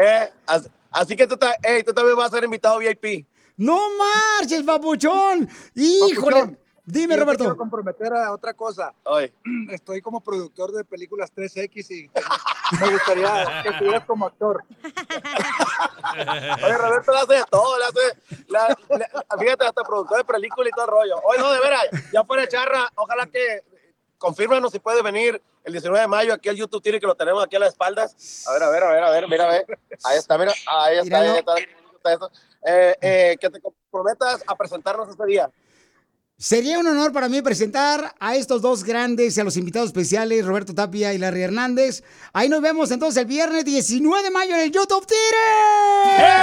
Eh, 0.02 0.32
as- 0.46 0.70
Así 0.90 1.14
que 1.14 1.26
tú, 1.26 1.36
ta- 1.36 1.54
ey, 1.62 1.82
tú 1.82 1.92
también 1.92 2.16
vas 2.16 2.28
a 2.28 2.36
ser 2.36 2.44
invitado 2.44 2.78
VIP. 2.78 3.26
¡No 3.58 3.78
marches, 3.98 4.62
papuchón! 4.62 5.46
¡Híjole! 5.74 6.36
Papuchón, 6.40 6.58
Dime, 6.88 7.14
yo 7.14 7.18
te 7.18 7.24
Roberto. 7.24 7.44
quiero 7.44 7.56
comprometer 7.56 8.14
a 8.14 8.32
otra 8.32 8.54
cosa. 8.54 8.94
Oye. 9.04 9.34
Estoy 9.70 10.00
como 10.00 10.20
productor 10.22 10.72
de 10.72 10.84
películas 10.84 11.30
3X 11.34 11.90
y 11.90 12.10
me 12.80 12.90
gustaría 12.92 13.62
que 13.62 13.68
estuvieras 13.70 14.04
como 14.06 14.24
actor. 14.26 14.62
Oye, 16.64 16.78
Roberto 16.78 17.12
le 17.12 17.18
hace 17.18 17.34
de 17.34 17.44
todo, 17.50 17.78
le 17.78 17.84
hace, 17.84 18.44
la- 18.48 18.68
la- 18.88 19.38
fíjate, 19.38 19.66
hasta 19.66 19.82
productor 19.82 20.18
de 20.18 20.24
película 20.24 20.68
y 20.68 20.72
todo 20.72 20.84
el 20.86 20.90
rollo. 20.90 21.16
Oye, 21.24 21.38
no, 21.40 21.52
de 21.52 21.60
veras, 21.60 21.82
ya 22.12 22.24
fuera 22.24 22.48
charra, 22.48 22.90
ojalá 22.94 23.26
que 23.26 23.62
confírmanos 24.18 24.72
si 24.72 24.78
puede 24.78 25.02
venir 25.02 25.40
el 25.64 25.72
19 25.72 26.00
de 26.00 26.08
mayo 26.08 26.32
aquí 26.34 26.48
al 26.48 26.56
YouTube 26.56 26.82
tiene 26.82 27.00
que 27.00 27.06
lo 27.06 27.14
tenemos 27.14 27.44
aquí 27.44 27.56
a 27.56 27.58
las 27.58 27.70
espaldas. 27.70 28.44
A 28.46 28.52
ver, 28.52 28.62
a 28.62 28.70
ver, 28.70 28.82
a 28.84 28.90
ver, 28.92 29.04
a 29.04 29.10
ver, 29.10 29.28
mira, 29.28 29.44
a 29.44 29.48
ver. 29.48 29.66
Ahí 30.04 30.18
está, 30.18 30.38
mira, 30.38 30.52
ahí 30.66 30.98
está, 30.98 31.20
ahí 31.20 31.38
está. 31.38 31.54
ahí 31.54 31.64
está. 32.14 32.30
Eh, 32.68 32.96
eh, 33.00 33.36
que 33.40 33.50
te 33.50 33.60
comprometas 33.60 34.42
a 34.46 34.54
presentarnos 34.56 35.08
este 35.08 35.24
día. 35.26 35.50
Sería 36.38 36.78
un 36.78 36.86
honor 36.86 37.12
para 37.12 37.30
mí 37.30 37.40
presentar 37.40 38.14
a 38.20 38.36
estos 38.36 38.60
dos 38.60 38.84
grandes 38.84 39.36
y 39.36 39.40
a 39.40 39.44
los 39.44 39.56
invitados 39.56 39.86
especiales, 39.88 40.44
Roberto 40.44 40.74
Tapia 40.74 41.14
y 41.14 41.18
Larry 41.18 41.42
Hernández. 41.44 42.02
Ahí 42.34 42.50
nos 42.50 42.60
vemos 42.60 42.90
entonces 42.90 43.22
el 43.22 43.26
viernes 43.26 43.64
19 43.64 44.22
de 44.22 44.30
mayo 44.30 44.54
en 44.54 44.60
el 44.60 44.70
YouTube 44.70 45.06
Theater. 45.06 46.36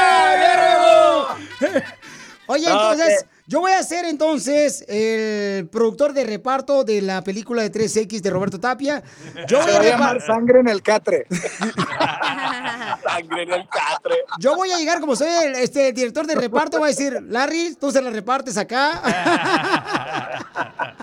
Oye, 2.48 2.68
No, 2.70 2.92
entonces, 2.92 3.24
que- 3.24 3.30
yo 3.48 3.60
voy 3.60 3.72
a 3.74 3.84
ser 3.84 4.06
entonces 4.06 4.86
el 4.88 5.68
productor 5.68 6.14
de 6.14 6.24
reparto 6.24 6.84
de 6.84 7.02
la 7.02 7.22
película 7.24 7.62
de 7.62 7.72
3X 7.72 8.22
de 8.22 8.30
Roberto 8.30 8.60
Tapia. 8.60 9.04
Yo 9.48 9.60
voy 9.60 9.72
Se 9.72 9.76
a 9.76 9.80
va 9.80 9.86
a 9.86 9.90
llamar 9.90 10.22
sangre 10.22 10.60
en 10.60 10.70
el 10.70 10.82
catre. 10.82 11.26
Sangre 13.04 13.44
en 13.44 13.52
el 13.52 13.68
catre. 13.68 14.16
Yo 14.40 14.56
voy 14.56 14.72
a 14.72 14.78
llegar 14.78 15.00
como 15.00 15.16
soy 15.16 15.30
el 15.46 15.56
este, 15.56 15.92
director 15.92 16.26
de 16.26 16.36
reparto, 16.36 16.78
voy 16.80 16.88
a 16.88 16.90
decir, 16.90 17.22
Larry, 17.24 17.76
tú 17.80 17.92
se 17.92 18.02
la 18.02 18.10
repartes 18.10 18.58
acá. 18.58 19.02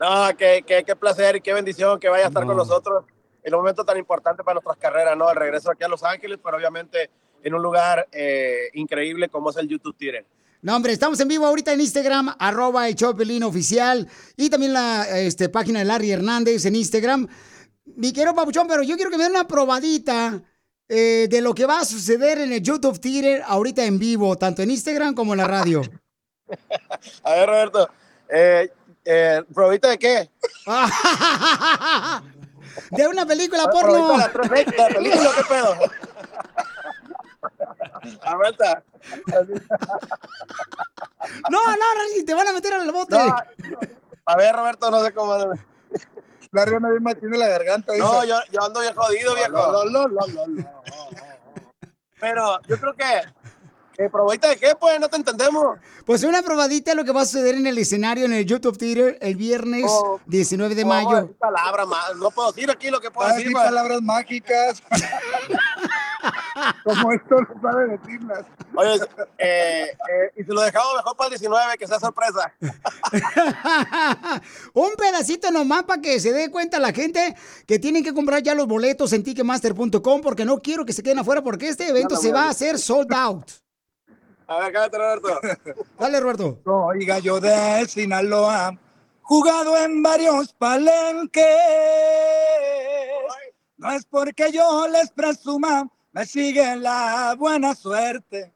No, 0.00 0.28
qué, 0.36 0.62
qué, 0.64 0.84
qué 0.84 0.94
placer 0.94 1.34
y 1.34 1.40
qué 1.40 1.52
bendición 1.52 1.98
que 1.98 2.08
vaya 2.08 2.26
a 2.26 2.28
estar 2.28 2.46
con 2.46 2.56
nosotros 2.56 3.04
en 3.42 3.52
un 3.52 3.60
momento 3.60 3.84
tan 3.84 3.98
importante 3.98 4.44
para 4.44 4.54
nuestras 4.54 4.76
carreras, 4.76 5.16
¿no? 5.16 5.28
El 5.28 5.36
regreso 5.36 5.72
aquí 5.72 5.82
a 5.82 5.88
Los 5.88 6.04
Ángeles, 6.04 6.38
pero 6.42 6.56
obviamente 6.56 7.10
en 7.42 7.54
un 7.54 7.62
lugar 7.62 8.06
eh, 8.12 8.68
increíble 8.74 9.28
como 9.28 9.50
es 9.50 9.56
el 9.56 9.66
YouTube 9.66 9.96
Theater. 9.96 10.24
No, 10.60 10.74
hombre, 10.74 10.92
estamos 10.92 11.20
en 11.20 11.28
vivo 11.28 11.46
ahorita 11.46 11.72
en 11.72 11.80
Instagram, 11.80 12.34
arroba 12.38 12.88
el 12.88 12.96
Chopelín 12.96 13.44
oficial 13.44 14.08
y 14.36 14.50
también 14.50 14.72
la 14.72 15.06
este, 15.20 15.48
página 15.48 15.78
de 15.78 15.84
Larry 15.84 16.10
Hernández 16.10 16.64
en 16.64 16.74
Instagram. 16.74 17.28
Mi 17.84 18.12
querido 18.12 18.34
Papuchón, 18.34 18.66
pero 18.66 18.82
yo 18.82 18.96
quiero 18.96 19.10
que 19.10 19.18
me 19.18 19.22
den 19.24 19.32
una 19.32 19.46
probadita 19.46 20.42
eh, 20.88 21.28
de 21.30 21.40
lo 21.40 21.54
que 21.54 21.64
va 21.64 21.80
a 21.80 21.84
suceder 21.84 22.38
en 22.38 22.52
el 22.52 22.60
YouTube 22.62 22.98
Theater 22.98 23.42
ahorita 23.46 23.84
en 23.84 23.98
vivo, 24.00 24.36
tanto 24.36 24.62
en 24.62 24.70
Instagram 24.72 25.14
como 25.14 25.32
en 25.34 25.38
la 25.38 25.46
radio. 25.46 25.82
A 27.22 27.32
ver, 27.34 27.48
Roberto, 27.48 27.88
eh, 28.28 28.72
eh, 29.04 29.42
¿probita 29.54 29.90
de 29.90 29.98
qué? 29.98 30.28
de 32.90 33.06
una 33.06 33.24
película 33.26 33.62
Ah, 33.66 33.70
porno. 33.70 34.16
la 34.18 34.32
3X, 34.32 34.76
¿La 34.76 34.88
película 34.88 35.30
qué 35.36 35.42
pedo? 35.48 35.76
Aguanta. 38.22 38.82
No, 41.50 41.58
no, 41.66 41.70
Larry, 41.72 42.24
te 42.24 42.34
van 42.34 42.48
a 42.48 42.52
meter 42.52 42.72
al 42.74 42.90
bote. 42.90 43.16
No, 43.18 43.34
a 44.26 44.36
ver, 44.36 44.54
Roberto, 44.54 44.90
no 44.90 45.04
sé 45.04 45.12
cómo. 45.12 45.32
Anda 45.34 45.54
bien 46.90 47.02
machín 47.02 47.34
en 47.34 47.40
la 47.40 47.48
garganta. 47.48 47.92
No, 47.96 48.24
yo, 48.24 48.36
yo 48.50 48.62
ando 48.62 48.80
bien 48.80 48.94
jodido, 48.94 49.34
viejo. 49.34 49.50
No, 49.50 49.84
no, 49.84 50.06
no, 50.08 50.26
no, 50.26 50.46
no. 50.46 50.70
Pero 52.20 52.60
yo 52.66 52.78
creo 52.80 52.94
que. 52.94 53.04
que 53.96 54.08
¿Probadita 54.08 54.48
de 54.48 54.56
qué? 54.56 54.74
Pues 54.78 54.98
no 55.00 55.08
te 55.08 55.16
entendemos. 55.16 55.78
Pues 56.06 56.22
una 56.24 56.42
probadita 56.42 56.92
de 56.92 56.96
lo 56.96 57.04
que 57.04 57.12
va 57.12 57.22
a 57.22 57.26
suceder 57.26 57.56
en 57.56 57.66
el 57.66 57.76
escenario 57.78 58.24
en 58.24 58.32
el 58.32 58.46
YouTube 58.46 58.78
Theater 58.78 59.18
el 59.20 59.36
viernes 59.36 59.84
Oh, 59.88 60.20
19 60.26 60.74
de 60.74 60.82
No 60.84 60.88
puedo 60.88 61.04
mayo. 61.04 61.20
decir 61.22 61.36
palabra 61.36 61.84
más. 61.84 62.16
No 62.16 62.30
puedo 62.30 62.52
decir 62.52 62.70
aquí 62.70 62.90
lo 62.90 63.00
que 63.00 63.10
puedo 63.10 63.28
Va 63.28 63.34
a 63.34 63.36
decir. 63.36 63.52
pa- 63.52 63.64
palabras 63.64 64.00
mágicas. 64.02 64.82
Como 66.84 67.12
esto 67.12 67.36
no 67.40 67.60
sabe 67.60 67.88
decirlas. 67.98 68.44
Oye, 68.74 68.94
eh, 69.38 69.86
eh, 69.90 70.32
y 70.36 70.44
si 70.44 70.50
lo 70.50 70.60
dejamos 70.62 70.94
mejor 70.96 71.16
para 71.16 71.28
el 71.28 71.38
19, 71.38 71.78
que 71.78 71.86
sea 71.86 72.00
sorpresa. 72.00 72.52
Un 74.74 74.90
pedacito 74.96 75.50
nomás 75.50 75.84
para 75.84 76.00
que 76.00 76.20
se 76.20 76.32
dé 76.32 76.50
cuenta 76.50 76.78
la 76.78 76.92
gente 76.92 77.34
que 77.66 77.78
tienen 77.78 78.02
que 78.04 78.14
comprar 78.14 78.42
ya 78.42 78.54
los 78.54 78.66
boletos 78.66 79.12
en 79.12 79.22
ticketmaster.com 79.22 80.20
porque 80.20 80.44
no 80.44 80.58
quiero 80.58 80.84
que 80.84 80.92
se 80.92 81.02
queden 81.02 81.18
afuera 81.20 81.42
porque 81.42 81.68
este 81.68 81.88
evento 81.88 82.16
se 82.16 82.32
va 82.32 82.44
a 82.44 82.50
hacer 82.50 82.78
sold 82.78 83.12
out. 83.12 83.50
A 84.48 84.60
ver, 84.60 84.72
cállate, 84.72 84.96
Roberto. 84.96 85.40
Dale, 85.98 86.20
Roberto. 86.20 86.58
Soy 86.64 87.04
gallo 87.04 87.38
de 87.38 87.86
Sinaloa, 87.86 88.78
jugado 89.20 89.76
en 89.76 90.02
varios 90.02 90.54
palenques. 90.54 91.44
No 93.76 93.92
es 93.92 94.06
porque 94.06 94.50
yo 94.50 94.88
les 94.88 95.10
presuma, 95.10 95.86
me 96.18 96.26
sigue 96.26 96.74
la 96.74 97.36
buena 97.38 97.76
suerte. 97.76 98.52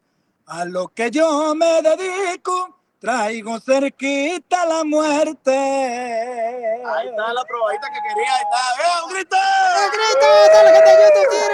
A 0.47 0.64
lo 0.64 0.89
que 0.89 1.12
yo 1.12 1.55
me 1.55 1.80
dedico, 1.80 2.80
traigo 2.98 3.60
cerquita 3.60 4.66
la 4.66 4.82
muerte. 4.82 5.52
Ahí 5.52 7.09
está 7.09 7.32
la 7.32 7.44
probadita 7.44 7.86
que 7.89 8.01
quería. 8.09 8.34
Ahí 8.34 8.43
está. 8.43 8.59
¡Eh, 8.82 9.05
un 9.05 9.12
grito! 9.14 9.36
¡Un 9.78 9.90
grito! 9.93 10.26
¡Toda 10.51 10.62
la 10.64 10.70
gente 10.72 10.90
de 10.90 10.97
YouTube 11.06 11.52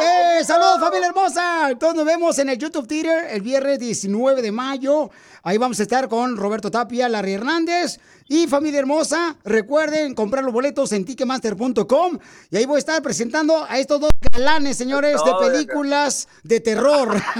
¡Eh! 0.00 0.44
¡Saludos, 0.44 0.78
familia 0.78 1.08
hermosa! 1.08 1.70
Entonces 1.70 1.96
nos 1.96 2.06
vemos 2.06 2.38
en 2.38 2.50
el 2.50 2.58
YouTube 2.58 2.86
Theater 2.86 3.26
el 3.30 3.42
viernes 3.42 3.80
19 3.80 4.42
de 4.42 4.52
mayo. 4.52 5.10
Ahí 5.42 5.58
vamos 5.58 5.80
a 5.80 5.82
estar 5.82 6.08
con 6.08 6.36
Roberto 6.36 6.70
Tapia, 6.70 7.08
Larry 7.08 7.32
Hernández 7.34 7.98
y 8.28 8.46
familia 8.46 8.80
hermosa. 8.80 9.36
Recuerden 9.44 10.14
comprar 10.14 10.44
los 10.44 10.52
boletos 10.52 10.92
en 10.92 11.04
ticketmaster.com 11.04 12.18
y 12.50 12.56
ahí 12.56 12.66
voy 12.66 12.76
a 12.76 12.78
estar 12.78 13.02
presentando 13.02 13.64
a 13.68 13.78
estos 13.78 14.00
dos 14.00 14.10
galanes, 14.32 14.76
señores, 14.76 15.16
de 15.24 15.32
películas 15.48 16.28
de 16.42 16.60
terror. 16.60 17.20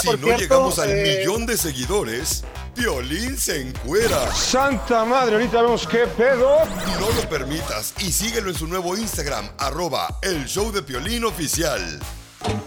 Si 0.00 0.08
no 0.16 0.36
llegamos 0.36 0.78
al 0.78 0.94
millón 0.94 1.46
de 1.46 1.56
seguidores, 1.56 2.44
Piolín 2.74 3.36
se 3.36 3.60
encuera. 3.60 4.32
Santa 4.32 5.04
madre, 5.04 5.34
ahorita 5.34 5.62
vemos 5.62 5.86
qué 5.86 6.06
pedo. 6.06 6.58
No 6.98 7.10
lo 7.10 7.28
permitas 7.28 7.94
y 7.98 8.12
síguelo 8.12 8.50
en 8.50 8.56
su 8.56 8.66
nuevo 8.66 8.96
Instagram, 8.96 9.48
arroba 9.58 10.18
el 10.22 10.46
show 10.46 10.70
de 10.72 10.82
Piolín 10.82 11.24
oficial. 11.24 12.00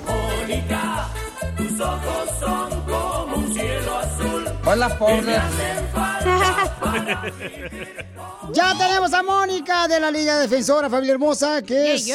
Mónica, 0.06 1.10
tus 1.58 1.80
ojos 1.80 2.30
son 2.40 2.82
como 2.84 3.36
un 3.38 3.54
cielo 3.54 3.98
azul. 3.98 4.46
Hola, 4.66 4.98
pobre. 4.98 5.40
Ya 8.54 8.78
tenemos 8.78 9.14
a 9.14 9.24
Mónica 9.24 9.88
de 9.88 10.00
la 10.00 10.12
Liga 10.12 10.40
Defensora, 10.40 10.90
familia 10.90 11.14
hermosa, 11.14 11.62
que 11.62 11.96
es 11.96 12.08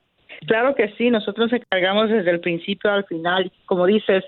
Claro 0.46 0.74
que 0.74 0.94
sí, 0.96 1.10
nosotros 1.10 1.52
nos 1.52 1.60
encargamos 1.60 2.08
desde 2.08 2.30
el 2.30 2.40
principio 2.40 2.90
al 2.90 3.04
final. 3.04 3.52
Como 3.66 3.84
dices, 3.84 4.24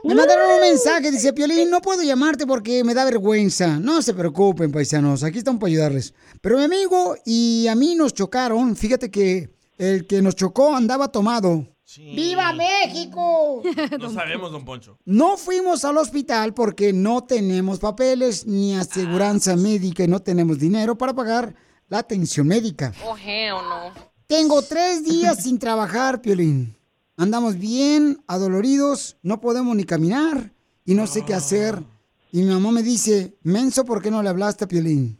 Me 0.03 0.15
mandaron 0.15 0.51
un 0.53 0.61
mensaje, 0.61 1.11
dice 1.11 1.33
Piolín, 1.33 1.69
no 1.69 1.81
puedo 1.81 2.01
llamarte 2.01 2.47
porque 2.47 2.85
me 2.85 2.93
da 2.93 3.03
vergüenza. 3.03 3.77
No 3.79 4.01
se 4.01 4.13
preocupen, 4.13 4.71
paisanos, 4.71 5.23
aquí 5.23 5.39
estamos 5.39 5.59
para 5.59 5.71
ayudarles. 5.71 6.13
Pero 6.41 6.57
mi 6.57 6.63
amigo 6.63 7.17
y 7.25 7.67
a 7.67 7.75
mí 7.75 7.95
nos 7.95 8.13
chocaron. 8.13 8.77
Fíjate 8.77 9.11
que 9.11 9.49
el 9.77 10.07
que 10.07 10.21
nos 10.21 10.35
chocó 10.35 10.73
andaba 10.75 11.09
tomado. 11.09 11.67
¡Viva 11.97 12.53
México! 12.53 13.63
No 13.99 14.09
sabemos, 14.11 14.51
don 14.51 14.63
Poncho. 14.63 14.97
No 15.05 15.37
fuimos 15.37 15.83
al 15.83 15.97
hospital 15.97 16.53
porque 16.53 16.93
no 16.93 17.23
tenemos 17.23 17.79
papeles 17.79 18.45
ni 18.45 18.75
aseguranza 18.75 19.55
médica 19.55 20.03
y 20.03 20.07
no 20.07 20.21
tenemos 20.21 20.59
dinero 20.59 20.97
para 20.97 21.13
pagar 21.13 21.55
la 21.87 21.99
atención 21.99 22.47
médica. 22.47 22.93
Oh, 23.05 23.17
hell 23.17 23.55
no. 23.67 23.93
Tengo 24.27 24.61
tres 24.61 25.03
días 25.03 25.43
sin 25.43 25.57
trabajar, 25.57 26.21
Piolín. 26.21 26.75
Andamos 27.17 27.57
bien, 27.57 28.23
adoloridos, 28.27 29.17
no 29.23 29.41
podemos 29.41 29.75
ni 29.75 29.83
caminar 29.83 30.53
y 30.85 30.93
no 30.93 31.07
sé 31.07 31.25
qué 31.25 31.33
hacer. 31.33 31.83
Y 32.31 32.43
mi 32.43 32.53
mamá 32.53 32.71
me 32.71 32.83
dice, 32.83 33.37
Menso, 33.41 33.83
¿por 33.83 34.01
qué 34.01 34.11
no 34.11 34.21
le 34.21 34.29
hablaste 34.29 34.65
a 34.65 34.67
Piolín? 34.67 35.19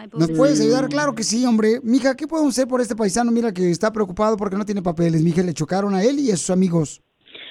Ay, 0.00 0.08
¿Nos 0.18 0.30
puedes 0.30 0.58
ayudar? 0.62 0.88
Claro 0.88 1.14
que 1.14 1.22
sí, 1.22 1.44
hombre. 1.44 1.78
Mija, 1.82 2.16
¿qué 2.16 2.26
podemos 2.26 2.56
hacer 2.56 2.66
por 2.66 2.80
este 2.80 2.96
paisano? 2.96 3.30
Mira 3.30 3.52
que 3.52 3.70
está 3.70 3.92
preocupado 3.92 4.34
porque 4.38 4.56
no 4.56 4.64
tiene 4.64 4.80
papeles. 4.80 5.22
Mija, 5.22 5.42
le 5.42 5.52
chocaron 5.52 5.94
a 5.94 6.02
él 6.02 6.18
y 6.18 6.30
a 6.30 6.36
sus 6.36 6.48
amigos. 6.48 7.02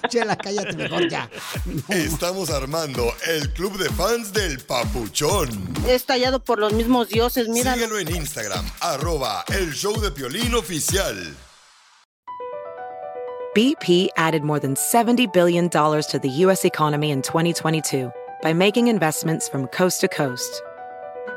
Chela, 0.09 0.35
cállate 0.35 0.75
mejor 0.75 1.07
ya. 1.07 1.29
Estamos 1.89 2.49
armando 2.49 3.13
el 3.27 3.53
club 3.53 3.77
de 3.77 3.89
fans 3.91 4.33
del 4.33 4.59
Papuchón. 4.61 5.49
Estallado 5.87 6.43
por 6.43 6.57
los 6.57 6.73
mismos 6.73 7.09
dioses, 7.09 7.47
mira. 7.49 7.75
Síguelo 7.75 7.99
en 7.99 8.15
Instagram, 8.15 8.65
arroba 8.79 9.45
el 9.49 9.71
show 9.73 9.95
de 10.01 10.09
Piolín 10.11 10.55
oficial. 10.55 11.35
BP 13.55 14.09
added 14.17 14.41
more 14.41 14.59
than 14.59 14.73
$70 14.73 15.31
billion 15.31 15.69
to 15.69 16.19
the 16.19 16.29
U.S. 16.45 16.65
economy 16.65 17.11
in 17.11 17.21
2022 17.21 18.11
by 18.41 18.53
making 18.53 18.87
investments 18.87 19.47
from 19.47 19.67
coast 19.67 20.01
to 20.01 20.07
coast. 20.07 20.63